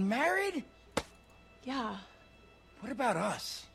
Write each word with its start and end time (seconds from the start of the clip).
married? 0.00 0.64
Yeah. 1.64 1.96
What 2.80 2.92
about 2.92 3.16
us? 3.16 3.66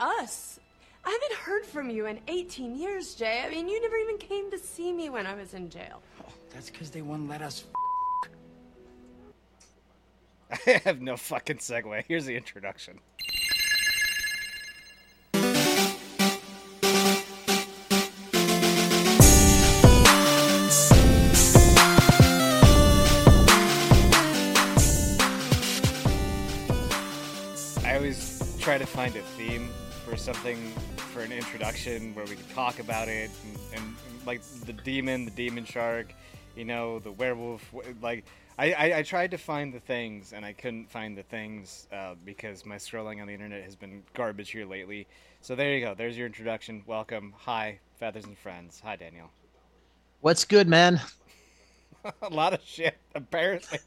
Us? 0.00 0.60
I 1.04 1.10
haven't 1.10 1.38
heard 1.38 1.66
from 1.66 1.90
you 1.90 2.06
in 2.06 2.20
18 2.28 2.76
years, 2.76 3.14
Jay. 3.14 3.42
I 3.44 3.50
mean, 3.50 3.68
you 3.68 3.80
never 3.80 3.96
even 3.96 4.18
came 4.18 4.50
to 4.50 4.58
see 4.58 4.92
me 4.92 5.10
when 5.10 5.26
I 5.26 5.34
was 5.34 5.54
in 5.54 5.68
jail. 5.68 6.02
Oh, 6.22 6.32
that's 6.50 6.70
because 6.70 6.90
they 6.90 7.02
wouldn't 7.02 7.28
let 7.28 7.42
us. 7.42 7.64
I 10.66 10.80
have 10.84 11.00
no 11.00 11.16
fucking 11.16 11.58
segue. 11.58 12.04
Here's 12.08 12.24
the 12.24 12.36
introduction. 12.36 12.98
Try 28.74 28.78
to 28.80 28.86
find 28.86 29.14
a 29.14 29.22
theme 29.38 29.68
for 30.04 30.16
something 30.16 30.56
for 30.96 31.20
an 31.20 31.30
introduction 31.30 32.12
where 32.12 32.24
we 32.24 32.34
can 32.34 32.44
talk 32.48 32.80
about 32.80 33.06
it 33.06 33.30
and, 33.44 33.78
and 33.84 33.94
like 34.26 34.42
the 34.66 34.72
demon, 34.72 35.24
the 35.24 35.30
demon 35.30 35.64
shark, 35.64 36.12
you 36.56 36.64
know, 36.64 36.98
the 36.98 37.12
werewolf. 37.12 37.62
Like 38.02 38.24
I, 38.58 38.72
I, 38.72 38.98
I 38.98 39.02
tried 39.02 39.30
to 39.30 39.38
find 39.38 39.72
the 39.72 39.78
things 39.78 40.32
and 40.32 40.44
I 40.44 40.52
couldn't 40.52 40.90
find 40.90 41.16
the 41.16 41.22
things 41.22 41.86
uh, 41.92 42.16
because 42.24 42.66
my 42.66 42.74
scrolling 42.74 43.20
on 43.20 43.28
the 43.28 43.32
internet 43.32 43.62
has 43.62 43.76
been 43.76 44.02
garbage 44.12 44.50
here 44.50 44.66
lately. 44.66 45.06
So 45.40 45.54
there 45.54 45.72
you 45.72 45.84
go. 45.84 45.94
There's 45.94 46.18
your 46.18 46.26
introduction. 46.26 46.82
Welcome. 46.84 47.32
Hi, 47.36 47.78
feathers 48.00 48.24
and 48.24 48.36
friends. 48.36 48.80
Hi, 48.82 48.96
Daniel. 48.96 49.30
What's 50.20 50.44
good, 50.44 50.66
man? 50.66 51.00
a 52.22 52.28
lot 52.28 52.52
of 52.52 52.60
shit 52.64 52.96
apparently. 53.14 53.78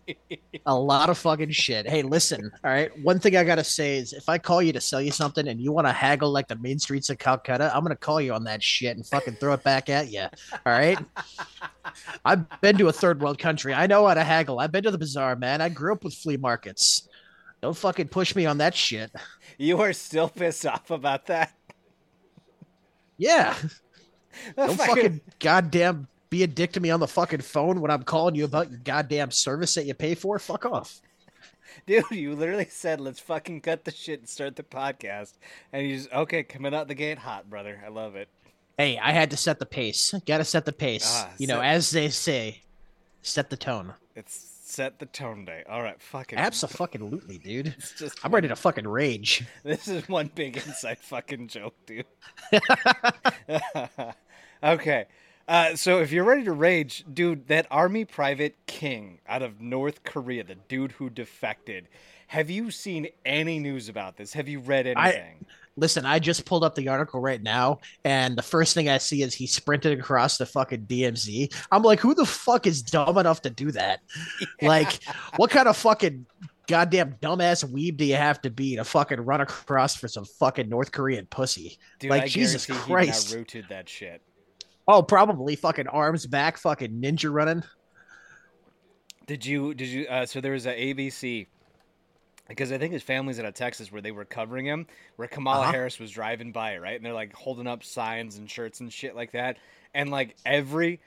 A 0.65 0.75
lot 0.75 1.09
of 1.09 1.17
fucking 1.17 1.51
shit. 1.51 1.87
Hey, 1.87 2.01
listen, 2.01 2.51
all 2.63 2.71
right. 2.71 2.91
One 3.03 3.19
thing 3.19 3.35
I 3.35 3.43
gotta 3.43 3.63
say 3.63 3.97
is, 3.97 4.13
if 4.13 4.27
I 4.29 4.37
call 4.37 4.61
you 4.61 4.73
to 4.73 4.81
sell 4.81 5.01
you 5.01 5.11
something 5.11 5.47
and 5.47 5.59
you 5.61 5.71
want 5.71 5.87
to 5.87 5.93
haggle 5.93 6.31
like 6.31 6.47
the 6.47 6.55
main 6.55 6.79
streets 6.79 7.09
of 7.09 7.17
Calcutta, 7.17 7.71
I'm 7.75 7.83
gonna 7.83 7.95
call 7.95 8.19
you 8.19 8.33
on 8.33 8.43
that 8.45 8.63
shit 8.63 8.95
and 8.95 9.05
fucking 9.05 9.35
throw 9.35 9.53
it 9.53 9.63
back 9.63 9.89
at 9.89 10.11
you. 10.11 10.21
All 10.21 10.59
right. 10.65 10.97
I've 12.25 12.45
been 12.61 12.77
to 12.77 12.87
a 12.87 12.93
third 12.93 13.21
world 13.21 13.39
country. 13.39 13.73
I 13.73 13.87
know 13.87 14.07
how 14.07 14.13
to 14.13 14.23
haggle. 14.23 14.59
I've 14.59 14.71
been 14.71 14.83
to 14.83 14.91
the 14.91 14.97
bazaar, 14.97 15.35
man. 15.35 15.61
I 15.61 15.69
grew 15.69 15.93
up 15.93 16.03
with 16.03 16.13
flea 16.13 16.37
markets. 16.37 17.07
Don't 17.61 17.77
fucking 17.77 18.09
push 18.09 18.35
me 18.35 18.45
on 18.45 18.59
that 18.59 18.75
shit. 18.75 19.11
you 19.57 19.81
are 19.81 19.93
still 19.93 20.29
pissed 20.29 20.65
off 20.65 20.91
about 20.91 21.27
that. 21.27 21.53
Yeah. 23.17 23.55
Don't 24.55 24.77
fucking 24.77 25.21
goddamn 25.39 26.07
be 26.29 26.43
a 26.43 26.47
dick 26.47 26.73
to 26.73 26.79
me 26.79 26.89
on 26.89 26.99
the 26.99 27.07
fucking 27.07 27.41
phone 27.41 27.81
when 27.81 27.91
I'm 27.91 28.03
calling 28.03 28.35
you 28.35 28.45
about 28.45 28.69
your 28.69 28.79
goddamn 28.79 29.31
service 29.31 29.75
that 29.75 29.85
you 29.85 29.93
pay 29.93 30.15
for. 30.15 30.37
Fuck 30.39 30.65
off. 30.65 31.01
Dude, 31.85 32.03
you 32.11 32.35
literally 32.35 32.67
said, 32.69 32.99
let's 32.99 33.19
fucking 33.19 33.61
cut 33.61 33.85
the 33.85 33.91
shit 33.91 34.19
and 34.19 34.29
start 34.29 34.55
the 34.55 34.63
podcast. 34.63 35.33
And 35.71 35.87
you 35.87 35.97
just, 35.97 36.11
okay, 36.11 36.43
coming 36.43 36.73
out 36.73 36.87
the 36.87 36.95
gate 36.95 37.19
hot, 37.19 37.49
brother. 37.49 37.81
I 37.85 37.89
love 37.89 38.15
it. 38.15 38.29
Hey, 38.77 38.97
I 38.97 39.11
had 39.11 39.31
to 39.31 39.37
set 39.37 39.59
the 39.59 39.65
pace. 39.65 40.13
Got 40.25 40.37
to 40.37 40.43
set 40.43 40.65
the 40.65 40.73
pace. 40.73 41.07
Ah, 41.07 41.29
you 41.37 41.47
know, 41.47 41.61
as 41.61 41.91
they 41.91 42.09
say, 42.09 42.61
set 43.21 43.49
the 43.49 43.57
tone. 43.57 43.93
It's 44.15 44.57
set 44.67 44.99
the 44.99 45.05
tone 45.05 45.45
day. 45.45 45.63
All 45.67 45.81
right, 45.81 45.99
fucking. 46.01 46.37
Absolutely, 46.37 47.37
dude. 47.39 47.67
It's 47.77 47.93
just 47.93 48.19
I'm 48.23 48.31
ready 48.31 48.47
to 48.49 48.55
fucking 48.55 48.87
rage. 48.87 49.45
This 49.63 49.87
is 49.87 50.07
one 50.07 50.29
big 50.33 50.57
inside 50.57 50.99
fucking 50.99 51.47
joke, 51.47 51.75
dude. 51.85 52.05
okay. 54.63 55.05
Uh, 55.47 55.75
so 55.75 55.99
if 55.99 56.11
you're 56.11 56.25
ready 56.25 56.43
to 56.43 56.51
rage, 56.51 57.05
dude, 57.13 57.47
that 57.47 57.67
Army 57.71 58.03
Private 58.03 58.55
King 58.65 59.19
out 59.27 59.41
of 59.41 59.61
North 59.61 60.03
Korea, 60.03 60.43
the 60.43 60.55
dude 60.55 60.91
who 60.93 61.09
defected, 61.09 61.87
have 62.27 62.49
you 62.49 62.69
seen 62.69 63.07
any 63.25 63.57
news 63.59 63.87
about 63.87 64.17
this? 64.17 64.33
Have 64.33 64.47
you 64.47 64.59
read 64.59 64.87
I- 64.87 65.11
anything? 65.11 65.45
Listen, 65.79 66.07
I 66.07 66.17
just 66.17 66.45
pulled 66.45 66.63
up 66.63 66.73
the 66.73 66.87
article 66.87 67.21
right 67.21 67.41
now, 67.41 67.81
and 68.03 68.35
the 68.35 68.41
first 68.41 68.73
thing 68.73 68.89
I 68.89 68.97
see 68.97 69.21
is 69.21 69.35
he 69.35 69.45
sprinted 69.45 69.99
across 69.99 70.39
the 70.39 70.47
fucking 70.47 70.87
DMZ. 70.87 71.53
I'm 71.71 71.83
like, 71.83 71.99
who 71.99 72.15
the 72.15 72.25
fuck 72.25 72.65
is 72.65 72.81
dumb 72.81 73.15
enough 73.19 73.43
to 73.43 73.51
do 73.51 73.71
that? 73.71 73.99
Like, 74.63 75.03
what 75.35 75.51
kind 75.51 75.67
of 75.67 75.77
fucking 75.77 76.25
goddamn 76.67 77.13
dumbass 77.21 77.63
weeb 77.63 77.97
do 77.97 78.05
you 78.05 78.15
have 78.15 78.41
to 78.41 78.49
be 78.49 78.75
to 78.75 78.83
fucking 78.83 79.21
run 79.21 79.39
across 79.39 79.95
for 79.95 80.07
some 80.07 80.25
fucking 80.25 80.67
North 80.67 80.91
Korean 80.91 81.27
pussy? 81.27 81.77
Dude, 81.99 82.09
like, 82.09 82.23
I 82.23 82.27
Jesus 82.27 82.65
Christ. 82.65 83.29
He 83.29 83.37
rooted 83.37 83.65
that 83.69 83.87
shit. 83.87 84.23
Oh, 84.87 85.03
probably 85.03 85.55
fucking 85.55 85.87
arms 85.87 86.25
back, 86.25 86.57
fucking 86.57 87.01
ninja 87.01 87.31
running. 87.31 87.63
Did 89.25 89.45
you? 89.45 89.73
Did 89.73 89.87
you? 89.89 90.07
Uh, 90.07 90.25
so 90.25 90.39
there 90.39 90.53
was 90.53 90.65
a 90.65 90.73
ABC 90.73 91.47
because 92.47 92.71
I 92.71 92.77
think 92.77 92.93
his 92.93 93.03
family's 93.03 93.39
out 93.39 93.45
of 93.45 93.53
Texas 93.53 93.91
where 93.91 94.01
they 94.01 94.11
were 94.11 94.23
covering 94.23 94.65
him, 94.65 94.87
where 95.17 95.27
Kamala 95.27 95.63
Uh-huh. 95.63 95.71
Harris 95.73 95.99
was 95.99 96.11
driving 96.11 96.53
by, 96.53 96.77
right? 96.77 96.95
And 96.95 97.05
they're 97.05 97.13
like 97.13 97.33
holding 97.33 97.67
up 97.67 97.83
signs 97.83 98.37
and 98.37 98.49
shirts 98.49 98.79
and 98.79 98.91
shit 98.91 99.15
like 99.15 99.33
that, 99.33 99.57
and 99.93 100.09
like 100.09 100.37
every 100.45 101.01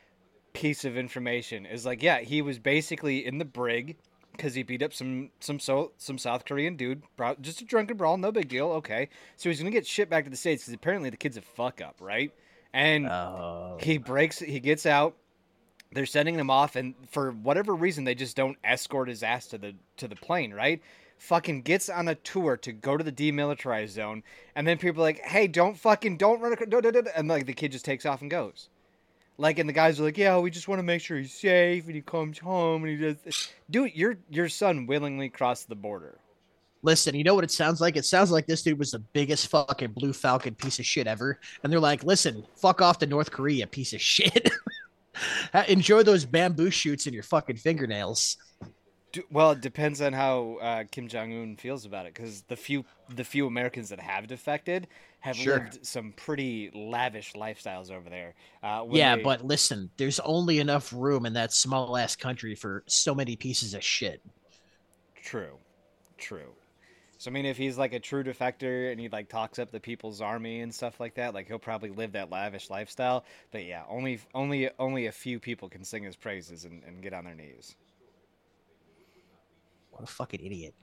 piece 0.52 0.84
of 0.84 0.98
information 0.98 1.64
is 1.64 1.86
like, 1.86 2.02
yeah, 2.02 2.18
he 2.20 2.42
was 2.42 2.58
basically 2.58 3.24
in 3.24 3.38
the 3.38 3.44
brig 3.46 3.96
because 4.32 4.52
he 4.54 4.62
beat 4.62 4.82
up 4.82 4.92
some 4.92 5.30
some 5.40 5.58
so 5.58 5.92
some 5.96 6.18
South 6.18 6.44
Korean 6.44 6.76
dude, 6.76 7.02
just 7.40 7.62
a 7.62 7.64
drunken 7.64 7.96
brawl, 7.96 8.18
no 8.18 8.30
big 8.30 8.48
deal, 8.48 8.68
okay. 8.72 9.08
So 9.36 9.48
he's 9.48 9.58
gonna 9.58 9.70
get 9.70 9.86
shit 9.86 10.10
back 10.10 10.24
to 10.24 10.30
the 10.30 10.36
states 10.36 10.64
because 10.64 10.74
apparently 10.74 11.08
the 11.08 11.16
kid's 11.16 11.38
a 11.38 11.42
fuck 11.42 11.80
up, 11.80 11.96
right? 12.00 12.30
And 12.72 13.06
Oh. 13.08 13.78
he 13.80 13.98
breaks, 13.98 14.38
he 14.38 14.60
gets 14.60 14.86
out. 14.86 15.16
They're 15.92 16.06
sending 16.06 16.36
him 16.36 16.50
off, 16.50 16.76
and 16.76 16.94
for 17.08 17.32
whatever 17.32 17.74
reason, 17.74 18.04
they 18.04 18.14
just 18.14 18.36
don't 18.36 18.56
escort 18.62 19.08
his 19.08 19.24
ass 19.24 19.48
to 19.48 19.58
the 19.58 19.74
to 19.96 20.06
the 20.06 20.14
plane, 20.14 20.54
right? 20.54 20.80
Fucking 21.18 21.62
gets 21.62 21.88
on 21.88 22.06
a 22.06 22.14
tour 22.14 22.56
to 22.58 22.72
go 22.72 22.96
to 22.96 23.02
the 23.02 23.10
demilitarized 23.12 23.88
zone, 23.88 24.22
and 24.54 24.66
then 24.68 24.78
people 24.78 25.02
are 25.02 25.06
like, 25.06 25.18
"Hey, 25.18 25.48
don't 25.48 25.76
fucking 25.76 26.16
don't 26.16 26.40
run," 26.40 26.52
across, 26.52 26.68
and 27.16 27.26
like 27.26 27.46
the 27.46 27.52
kid 27.52 27.72
just 27.72 27.84
takes 27.84 28.06
off 28.06 28.22
and 28.22 28.30
goes. 28.30 28.68
Like, 29.36 29.58
and 29.58 29.68
the 29.68 29.72
guys 29.72 29.98
are 29.98 30.04
like, 30.04 30.16
"Yeah, 30.16 30.38
we 30.38 30.50
just 30.50 30.68
want 30.68 30.78
to 30.78 30.84
make 30.84 31.00
sure 31.02 31.18
he's 31.18 31.34
safe 31.34 31.86
and 31.86 31.94
he 31.96 32.02
comes 32.02 32.38
home 32.38 32.84
and 32.84 32.92
he 32.92 33.04
does." 33.04 33.16
This. 33.22 33.52
Dude, 33.68 33.96
your 33.96 34.16
your 34.30 34.48
son 34.48 34.86
willingly 34.86 35.28
crossed 35.28 35.68
the 35.68 35.74
border. 35.74 36.18
Listen, 36.82 37.14
you 37.14 37.24
know 37.24 37.34
what 37.34 37.44
it 37.44 37.50
sounds 37.50 37.80
like? 37.80 37.96
It 37.96 38.04
sounds 38.06 38.30
like 38.30 38.46
this 38.46 38.62
dude 38.62 38.78
was 38.78 38.92
the 38.92 39.00
biggest 39.00 39.48
fucking 39.48 39.92
blue 39.92 40.12
falcon 40.14 40.54
piece 40.54 40.78
of 40.78 40.86
shit 40.86 41.06
ever. 41.06 41.38
And 41.62 41.70
they're 41.72 41.78
like, 41.80 42.04
listen, 42.04 42.42
fuck 42.56 42.80
off 42.80 42.98
to 43.00 43.06
North 43.06 43.30
Korea, 43.30 43.66
piece 43.66 43.92
of 43.92 44.00
shit. 44.00 44.50
Enjoy 45.68 46.02
those 46.02 46.24
bamboo 46.24 46.70
shoots 46.70 47.06
in 47.06 47.12
your 47.12 47.22
fucking 47.22 47.56
fingernails. 47.56 48.38
Well, 49.30 49.50
it 49.50 49.60
depends 49.60 50.00
on 50.00 50.12
how 50.12 50.56
uh, 50.62 50.84
Kim 50.90 51.08
Jong 51.08 51.32
Un 51.32 51.56
feels 51.56 51.84
about 51.84 52.06
it, 52.06 52.14
because 52.14 52.42
the 52.42 52.54
few 52.56 52.84
the 53.16 53.24
few 53.24 53.48
Americans 53.48 53.88
that 53.88 53.98
have 53.98 54.28
defected 54.28 54.86
have 55.18 55.34
Sure. 55.36 55.58
lived 55.58 55.84
some 55.84 56.12
pretty 56.12 56.70
lavish 56.72 57.32
lifestyles 57.34 57.90
over 57.90 58.08
there. 58.08 58.34
Uh, 58.62 58.86
Yeah, 58.90 59.16
they- 59.16 59.22
but 59.22 59.44
listen, 59.44 59.90
there's 59.96 60.20
only 60.20 60.60
enough 60.60 60.92
room 60.92 61.26
in 61.26 61.32
that 61.32 61.52
small 61.52 61.96
ass 61.96 62.14
country 62.14 62.54
for 62.54 62.84
so 62.86 63.12
many 63.14 63.34
pieces 63.36 63.74
of 63.74 63.82
shit. 63.84 64.22
true, 65.22 65.58
true. 66.16 66.52
So 67.20 67.30
I 67.30 67.34
mean, 67.34 67.44
if 67.44 67.58
he's 67.58 67.76
like 67.76 67.92
a 67.92 68.00
true 68.00 68.24
defector 68.24 68.90
and 68.90 68.98
he 68.98 69.10
like 69.10 69.28
talks 69.28 69.58
up 69.58 69.70
the 69.70 69.78
People's 69.78 70.22
Army 70.22 70.62
and 70.62 70.74
stuff 70.74 70.98
like 70.98 71.14
that, 71.16 71.34
like 71.34 71.48
he'll 71.48 71.58
probably 71.58 71.90
live 71.90 72.12
that 72.12 72.30
lavish 72.30 72.70
lifestyle. 72.70 73.26
But 73.52 73.66
yeah, 73.66 73.82
only 73.90 74.20
only 74.34 74.70
only 74.78 75.04
a 75.04 75.12
few 75.12 75.38
people 75.38 75.68
can 75.68 75.84
sing 75.84 76.02
his 76.02 76.16
praises 76.16 76.64
and, 76.64 76.82
and 76.82 77.02
get 77.02 77.12
on 77.12 77.26
their 77.26 77.34
knees. 77.34 77.76
What 79.90 80.02
a 80.02 80.06
fucking 80.06 80.40
idiot. 80.42 80.74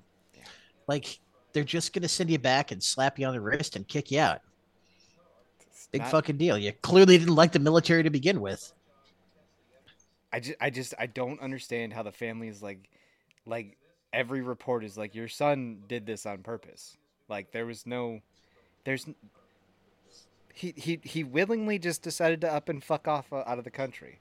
Like, 0.88 1.20
they're 1.54 1.64
just 1.64 1.92
gonna 1.92 2.08
send 2.08 2.30
you 2.30 2.38
back 2.38 2.72
and 2.72 2.84
slap 2.84 3.18
you 3.18 3.26
on 3.26 3.34
the 3.34 3.42
wrist 3.42 3.76
and 3.76 3.88
kick 3.88 4.12
you 4.12 4.20
out. 4.20 4.42
It's 5.62 5.88
Big 5.92 6.02
not- 6.02 6.12
fucking 6.12 6.38
deal. 6.38 6.56
You 6.56 6.72
clearly 6.84 7.18
didn't 7.18 7.34
like 7.34 7.52
the 7.52 7.58
military 7.58 8.04
to 8.04 8.12
begin 8.12 8.42
with. 8.42 8.74
I 10.32 10.40
just, 10.40 10.58
I 10.62 10.70
just, 10.70 10.94
I 11.00 11.08
don't 11.08 11.42
understand 11.42 11.94
how 11.94 12.04
the 12.04 12.12
family 12.12 12.48
is 12.48 12.62
like, 12.62 12.92
like 13.48 13.80
every 14.14 14.42
report 14.42 14.84
is 14.84 14.98
like 14.98 15.16
your 15.16 15.28
son 15.28 15.84
did 15.88 16.06
this 16.06 16.26
on 16.26 16.40
purpose. 16.40 16.98
Like 17.30 17.52
there 17.52 17.66
was 17.66 17.86
no, 17.86 18.20
there's, 18.86 19.06
he 20.54 20.74
he 20.76 21.00
he 21.04 21.24
willingly 21.24 21.78
just 21.78 22.02
decided 22.02 22.42
to 22.42 22.52
up 22.52 22.70
and 22.70 22.84
fuck 22.84 23.08
off 23.08 23.32
uh, 23.32 23.44
out 23.46 23.60
of 23.60 23.64
the 23.64 23.70
country. 23.70 24.20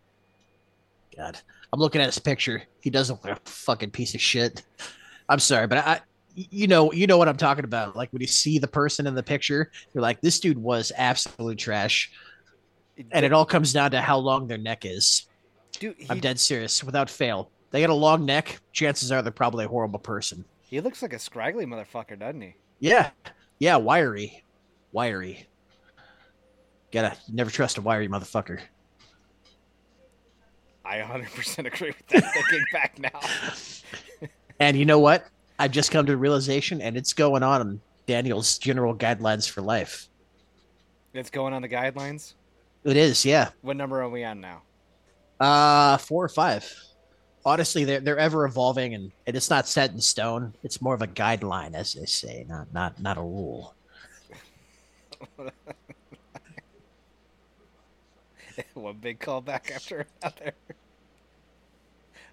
God, 1.17 1.39
I'm 1.73 1.81
looking 1.81 2.01
at 2.01 2.07
his 2.07 2.19
picture. 2.19 2.63
He 2.81 2.91
doesn't 2.91 3.25
look 3.25 3.39
a 3.39 3.51
fucking 3.51 3.91
piece 3.91 4.15
of 4.15 4.21
shit. 4.21 4.63
I'm 5.29 5.39
sorry, 5.39 5.67
but 5.67 5.79
I, 5.79 6.01
you 6.35 6.67
know, 6.67 6.93
you 6.93 7.07
know 7.07 7.17
what 7.17 7.29
I'm 7.29 7.39
talking 7.39 7.65
about. 7.65 7.97
Like 7.97 8.13
when 8.13 8.21
you 8.21 8.29
see 8.29 8.59
the 8.59 8.69
person 8.69 9.07
in 9.07 9.15
the 9.15 9.23
picture, 9.23 9.71
you're 9.95 10.03
like, 10.03 10.21
this 10.21 10.39
dude 10.39 10.59
was 10.59 10.93
absolute 10.97 11.59
trash. 11.59 12.13
And 13.13 13.25
it 13.25 13.33
all 13.33 13.47
comes 13.47 13.73
down 13.73 13.91
to 13.93 14.01
how 14.01 14.19
long 14.19 14.47
their 14.47 14.59
neck 14.59 14.85
is. 14.85 15.27
dude, 15.79 15.97
he, 15.99 16.07
I'm 16.11 16.21
dead 16.21 16.39
serious, 16.39 16.85
without 16.85 17.09
fail. 17.09 17.51
They 17.71 17.81
got 17.81 17.91
a 17.91 17.95
long 17.95 18.25
neck. 18.25 18.61
Chances 18.73 19.11
are 19.13 19.23
they're 19.23 19.33
probably 19.33 19.65
a 19.65 19.69
horrible 19.69 19.99
person. 19.99 20.45
he 20.63 20.81
looks 20.81 21.03
like 21.03 21.13
a 21.13 21.19
scraggly 21.19 21.67
motherfucker, 21.67 22.19
doesn't 22.19 22.41
he? 22.41 22.55
Yeah, 22.81 23.11
yeah, 23.59 23.77
wiry, 23.77 24.45
wiry. 24.93 25.47
Gotta 26.93 27.17
never 27.33 27.51
trust 27.51 27.79
a 27.79 27.81
wiry 27.83 28.09
motherfucker. 28.09 28.61
I 30.85 30.99
100% 30.99 31.67
agree 31.67 31.89
with 31.89 32.07
that. 32.09 32.33
Thinking 32.33 32.65
back 32.73 32.99
now, 32.99 33.21
And 34.61 34.77
you 34.77 34.85
know 34.85 35.01
what? 35.01 35.27
I've 35.59 35.73
just 35.73 35.91
come 35.91 36.07
to 36.07 36.17
realization, 36.17 36.81
and 36.81 36.97
it's 36.97 37.13
going 37.13 37.43
on 37.43 37.61
in 37.61 37.81
Daniel's 38.07 38.57
general 38.59 38.95
guidelines 38.95 39.49
for 39.51 39.63
life. 39.63 40.09
It's 41.13 41.31
going 41.31 41.53
on 41.55 41.63
the 41.63 41.69
guidelines. 41.69 42.35
It 42.85 42.97
is, 42.97 43.25
yeah. 43.25 43.51
What 43.63 43.77
number 43.77 44.01
are 44.01 44.09
we 44.09 44.23
on 44.23 44.41
now? 44.41 44.63
Uh, 45.41 45.97
four 45.99 46.25
or 46.25 46.29
five. 46.29 46.73
Honestly, 47.47 47.85
they're 47.85 48.01
they're 48.01 48.19
ever 48.19 48.45
evolving, 48.45 48.93
and, 48.93 49.13
and 49.27 49.37
it's 49.37 49.51
not 49.51 49.69
set 49.69 49.93
in 49.93 50.01
stone. 50.01 50.53
It's 50.65 50.83
more 50.83 50.95
of 50.95 51.03
a 51.03 51.07
guideline, 51.07 51.75
as 51.75 51.95
they 51.95 52.05
say, 52.07 52.45
not 52.49 52.73
not 52.75 53.01
not 53.01 53.17
a 53.19 53.23
rule. 53.23 53.77
One 58.75 58.97
big 58.97 59.21
callback 59.21 59.71
after 59.71 60.07
another. 60.23 60.53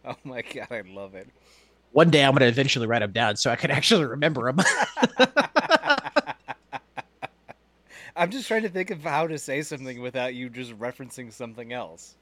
Oh 0.05 0.17
my 0.25 0.41
god, 0.41 0.67
I 0.69 0.81
love 0.81 1.15
it. 1.15 1.29
One 1.93 2.09
day, 2.09 2.25
I'm 2.25 2.31
going 2.31 2.41
to 2.41 2.47
eventually 2.47 2.87
write 2.87 2.99
them 2.99 3.13
down 3.13 3.37
so 3.37 3.49
I 3.51 3.55
can 3.55 3.71
actually 3.71 4.03
remember 4.03 4.51
them. 4.51 4.59
I'm 8.17 8.29
just 8.29 8.49
trying 8.49 8.63
to 8.63 8.69
think 8.69 8.91
of 8.91 9.01
how 9.01 9.27
to 9.27 9.37
say 9.39 9.61
something 9.61 10.01
without 10.01 10.35
you 10.35 10.49
just 10.49 10.77
referencing 10.77 11.31
something 11.31 11.71
else. 11.71 12.15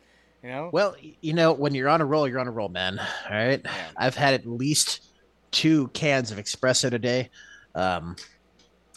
You 0.43 0.49
know? 0.49 0.69
well, 0.73 0.95
you 1.21 1.33
know, 1.33 1.53
when 1.53 1.75
you're 1.75 1.89
on 1.89 2.01
a 2.01 2.05
roll, 2.05 2.27
you're 2.27 2.39
on 2.39 2.47
a 2.47 2.51
roll, 2.51 2.69
man. 2.69 2.99
All 2.99 3.35
right. 3.35 3.61
Yeah. 3.63 3.71
I've 3.95 4.15
had 4.15 4.33
at 4.33 4.45
least 4.45 5.05
two 5.51 5.89
cans 5.89 6.31
of 6.31 6.39
espresso 6.39 6.89
today. 6.89 7.29
Um, 7.75 8.15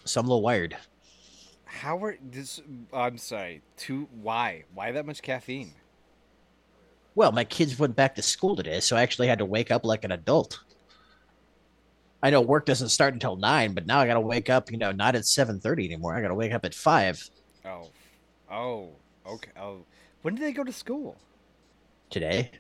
so 0.05 0.21
I'm 0.21 0.27
a 0.27 0.31
little 0.31 0.43
wired. 0.43 0.77
How 1.65 2.03
are 2.03 2.17
this? 2.31 2.61
I'm 2.93 3.19
sorry. 3.19 3.61
Two? 3.77 4.09
Why? 4.23 4.65
Why 4.73 4.93
that 4.93 5.05
much 5.05 5.21
caffeine? 5.21 5.73
Well, 7.15 7.31
my 7.31 7.45
kids 7.45 7.79
went 7.79 7.95
back 7.95 8.15
to 8.15 8.23
school 8.23 8.57
today, 8.57 8.81
so 8.81 8.97
I 8.97 9.03
actually 9.03 9.29
had 9.29 9.39
to 9.39 9.45
wake 9.45 9.71
up 9.71 9.85
like 9.85 10.05
an 10.05 10.13
adult. 10.13 10.61
I 12.23 12.31
know 12.31 12.41
work 12.41 12.65
doesn't 12.65 12.89
start 12.89 13.13
until 13.13 13.37
nine, 13.37 13.75
but 13.75 13.87
now 13.87 14.01
I 14.01 14.07
got 14.07 14.15
to 14.15 14.21
wake 14.21 14.49
up. 14.49 14.71
You 14.73 14.79
know, 14.79 14.93
not 14.93 15.15
at 15.15 15.27
seven 15.27 15.61
thirty 15.61 15.85
anymore. 15.85 16.15
I 16.15 16.23
got 16.23 16.29
to 16.29 16.35
wake 16.35 16.53
up 16.53 16.65
at 16.65 16.75
five 16.75 17.23
Oh. 17.65 17.91
Oh. 18.51 18.89
Oh, 19.27 19.35
okay. 19.35 19.51
Oh. 19.61 19.85
When 20.23 20.35
do 20.35 20.43
they 20.43 20.53
go 20.53 20.65
to 20.65 20.73
school? 20.73 21.17
Today. 22.11 22.51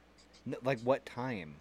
Like 0.63 0.81
what 0.81 1.05
time? 1.07 1.55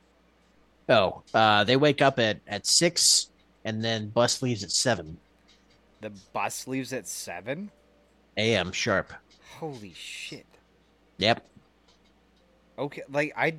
Oh, 0.89 1.21
uh, 1.33 1.63
they 1.63 1.77
wake 1.77 2.01
up 2.01 2.19
at 2.19 2.39
at 2.47 2.65
six, 2.65 3.29
and 3.65 3.83
then 3.83 4.09
bus 4.09 4.41
leaves 4.41 4.63
at 4.63 4.71
seven 4.71 5.17
The 6.01 6.11
bus 6.33 6.67
leaves 6.67 6.91
at 6.91 7.07
seven. 7.07 7.71
a.m. 8.37 8.71
sharp. 8.71 9.13
Holy 9.59 9.93
shit. 9.95 10.45
Yep. 11.17 11.45
Okay. 12.77 13.03
Like 13.09 13.33
I. 13.37 13.55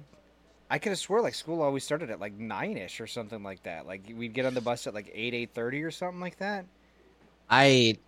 I 0.71 0.79
could 0.79 0.91
have 0.91 0.99
swore 0.99 1.21
like 1.21 1.35
school 1.35 1.63
always 1.63 1.85
started 1.85 2.11
at 2.11 2.19
like 2.19 2.33
nine 2.35 2.77
ish 2.79 3.01
or 3.01 3.07
something 3.07 3.43
like 3.43 3.63
that. 3.63 3.87
Like 3.87 4.01
we'd 4.17 4.33
get 4.33 4.45
on 4.47 4.55
the 4.55 4.61
bus 4.63 4.87
at 4.87 4.95
like 4.95 5.11
eight 5.15 5.33
eight 5.35 5.51
thirty 5.55 5.83
or 5.83 5.91
something 5.91 6.21
like 6.21 6.39
that. 6.39 6.65
I 7.49 7.99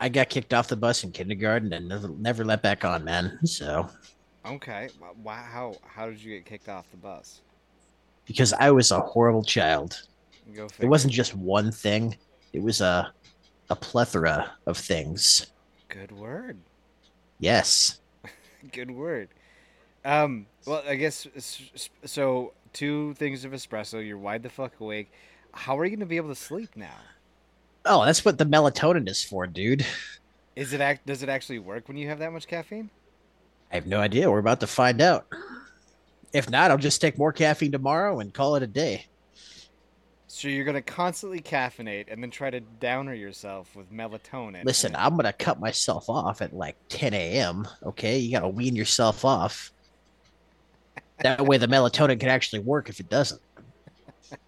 I 0.00 0.08
got 0.08 0.28
kicked 0.30 0.52
off 0.54 0.68
the 0.68 0.76
bus 0.76 1.04
in 1.04 1.12
kindergarten 1.12 1.72
and 1.74 1.86
never 1.88 2.08
never 2.08 2.44
let 2.44 2.62
back 2.62 2.84
on, 2.84 3.04
man. 3.04 3.38
So 3.44 3.88
Okay. 4.46 4.88
Wow. 5.22 5.44
How 5.50 5.74
how 5.86 6.06
did 6.06 6.22
you 6.22 6.34
get 6.34 6.46
kicked 6.46 6.68
off 6.68 6.90
the 6.90 6.96
bus? 6.96 7.40
because 8.28 8.52
I 8.52 8.70
was 8.70 8.90
a 8.92 9.00
horrible 9.00 9.42
child. 9.42 10.02
It 10.78 10.86
wasn't 10.86 11.12
just 11.12 11.34
one 11.34 11.72
thing. 11.72 12.16
It 12.52 12.62
was 12.62 12.80
a 12.80 13.12
a 13.70 13.76
plethora 13.76 14.52
of 14.66 14.76
things. 14.78 15.46
Good 15.88 16.12
word. 16.12 16.58
Yes. 17.38 18.00
Good 18.72 18.90
word. 18.90 19.28
Um. 20.04 20.46
Well, 20.64 20.84
I 20.86 20.94
guess 20.94 21.26
so. 22.04 22.52
Two 22.74 23.14
things 23.14 23.44
of 23.46 23.52
espresso. 23.52 24.06
You're 24.06 24.18
wide 24.18 24.42
the 24.42 24.50
fuck 24.50 24.78
awake. 24.78 25.10
How 25.52 25.78
are 25.78 25.84
you 25.86 25.96
gonna 25.96 26.06
be 26.06 26.18
able 26.18 26.28
to 26.28 26.34
sleep 26.34 26.70
now? 26.76 26.98
Oh, 27.86 28.04
that's 28.04 28.24
what 28.24 28.36
the 28.36 28.44
melatonin 28.44 29.08
is 29.08 29.24
for, 29.24 29.46
dude. 29.46 29.86
Is 30.54 30.72
it 30.74 30.80
act? 30.80 31.06
Does 31.06 31.22
it 31.22 31.30
actually 31.30 31.58
work 31.60 31.88
when 31.88 31.96
you 31.96 32.08
have 32.08 32.18
that 32.18 32.32
much 32.32 32.46
caffeine? 32.46 32.90
I 33.70 33.74
have 33.74 33.86
no 33.86 34.00
idea. 34.00 34.30
We're 34.30 34.38
about 34.38 34.60
to 34.60 34.66
find 34.66 35.00
out. 35.00 35.26
If 36.32 36.50
not, 36.50 36.70
I'll 36.70 36.78
just 36.78 37.00
take 37.00 37.18
more 37.18 37.32
caffeine 37.32 37.72
tomorrow 37.72 38.20
and 38.20 38.32
call 38.32 38.56
it 38.56 38.62
a 38.62 38.66
day. 38.66 39.06
So 40.26 40.46
you're 40.46 40.64
gonna 40.64 40.82
constantly 40.82 41.40
caffeinate 41.40 42.06
and 42.08 42.22
then 42.22 42.30
try 42.30 42.50
to 42.50 42.60
downer 42.60 43.14
yourself 43.14 43.74
with 43.74 43.90
melatonin. 43.90 44.64
Listen, 44.64 44.94
I'm 44.94 45.16
gonna 45.16 45.32
cut 45.32 45.58
myself 45.58 46.08
off 46.10 46.42
at 46.42 46.52
like 46.52 46.76
10 46.90 47.14
a.m. 47.14 47.66
Okay, 47.82 48.18
you 48.18 48.30
gotta 48.30 48.48
wean 48.48 48.76
yourself 48.76 49.24
off. 49.24 49.72
That 51.20 51.44
way, 51.46 51.56
the 51.56 51.66
melatonin 51.66 52.20
can 52.20 52.28
actually 52.28 52.60
work 52.60 52.88
if 52.88 53.00
it 53.00 53.08
doesn't. 53.08 53.40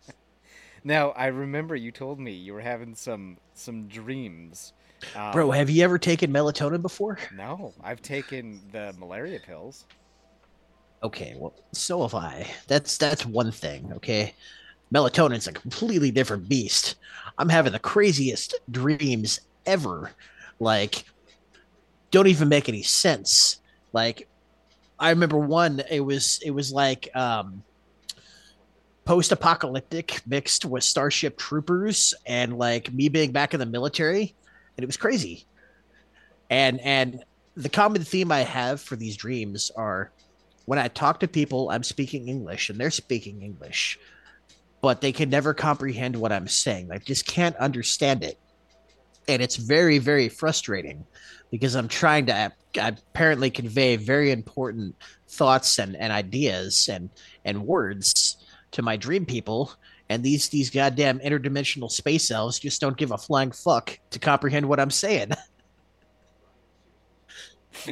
Now 0.83 1.11
I 1.11 1.27
remember 1.27 1.77
you 1.77 1.93
told 1.93 2.19
me 2.19 2.33
you 2.33 2.55
were 2.55 2.61
having 2.61 2.95
some 2.95 3.37
some 3.55 3.87
dreams. 3.87 4.73
Um, 5.15 5.33
Bro, 5.33 5.51
have 5.53 5.71
you 5.71 5.83
ever 5.83 5.99
taken 5.99 6.33
melatonin 6.33 6.83
before? 6.83 7.19
No, 7.35 7.73
I've 7.83 8.03
taken 8.03 8.61
the 8.73 8.95
malaria 8.99 9.41
pills. 9.41 9.87
Okay, 11.03 11.35
well, 11.39 11.55
so 11.73 12.03
have 12.03 12.15
I. 12.15 12.47
That's 12.67 12.99
that's 12.99 13.25
one 13.25 13.51
thing. 13.51 13.91
Okay, 13.97 14.35
melatonin's 14.95 15.47
a 15.47 15.53
completely 15.53 16.11
different 16.11 16.49
beast. 16.49 16.97
I'm 17.39 17.49
having 17.49 17.73
the 17.73 17.79
craziest 17.79 18.55
dreams 18.71 19.41
ever. 19.65 20.11
Like, 20.59 21.05
don't 22.11 22.27
even 22.27 22.49
make 22.49 22.69
any 22.69 22.83
sense. 22.83 23.61
Like, 23.95 24.29
I 24.99 25.09
remember 25.11 25.39
one. 25.39 25.83
It 25.91 26.01
was 26.01 26.41
it 26.45 26.51
was 26.51 26.71
like 26.71 27.09
um, 27.17 27.63
post-apocalyptic 29.07 30.21
mixed 30.27 30.65
with 30.67 30.85
Starship 30.85 31.39
Troopers 31.39 32.15
and 32.27 32.59
like 32.59 32.93
me 32.93 33.09
being 33.09 33.33
back 33.33 33.55
in 33.55 33.61
the 33.61 33.67
military, 33.67 34.35
and 34.77 34.83
it 34.83 34.87
was 34.87 34.97
crazy. 34.97 35.45
And 36.49 36.81
and 36.81 37.25
the 37.57 37.69
common 37.69 38.05
theme 38.05 38.33
I 38.33 38.41
have 38.41 38.81
for 38.81 38.97
these 38.97 39.17
dreams 39.17 39.71
are 39.77 40.11
when 40.67 40.79
I 40.79 40.89
talk 40.89 41.21
to 41.21 41.29
people, 41.29 41.71
I'm 41.71 41.83
speaking 41.83 42.29
English 42.29 42.71
and 42.71 42.79
they're 42.79 42.91
speaking 42.91 43.43
English, 43.43 43.99
but 44.81 45.01
they 45.01 45.13
can 45.13 45.29
never 45.29 45.53
comprehend 45.53 46.17
what 46.17 46.33
I'm 46.33 46.49
saying. 46.49 46.89
They 46.89 46.99
just 46.99 47.27
can't 47.27 47.57
understand 47.57 48.23
it. 48.23 48.39
And 49.29 49.43
it's 49.43 49.57
very, 49.57 49.99
very 49.99 50.29
frustrating 50.29 51.05
because 51.51 51.75
I'm 51.75 51.89
trying 51.89 52.27
to 52.27 52.33
ap- 52.33 52.57
apparently 52.77 53.51
convey 53.51 53.97
very 53.97 54.31
important 54.31 54.95
thoughts 55.29 55.79
and, 55.79 55.97
and 55.97 56.13
ideas 56.13 56.89
and, 56.89 57.11
and 57.45 57.67
words 57.67 58.37
to 58.73 58.83
my 58.83 58.97
dream 58.97 59.27
people. 59.27 59.73
And 60.11 60.23
these, 60.23 60.49
these 60.49 60.69
goddamn 60.71 61.21
interdimensional 61.21 61.91
space 61.91 62.31
elves 62.31 62.59
just 62.59 62.81
don't 62.81 62.97
give 62.97 63.13
a 63.13 63.19
flying 63.19 63.53
fuck 63.53 63.99
to 64.11 64.19
comprehend 64.19 64.69
what 64.69 64.81
I'm 64.81 64.91
saying. 64.91 65.31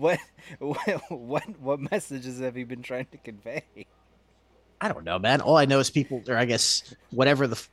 What 0.00 0.18
what 0.58 0.78
what 1.10 1.60
what 1.60 1.90
messages 1.90 2.40
have 2.40 2.56
you 2.56 2.64
been 2.64 2.80
trying 2.82 3.06
to 3.12 3.18
convey? 3.18 3.64
I 4.80 4.88
don't 4.88 5.04
know, 5.04 5.18
man. 5.18 5.42
All 5.42 5.58
I 5.58 5.66
know 5.66 5.78
is 5.78 5.90
people, 5.90 6.22
or 6.26 6.38
I 6.38 6.46
guess 6.46 6.94
whatever 7.10 7.46
the 7.46 7.56
f- 7.56 7.68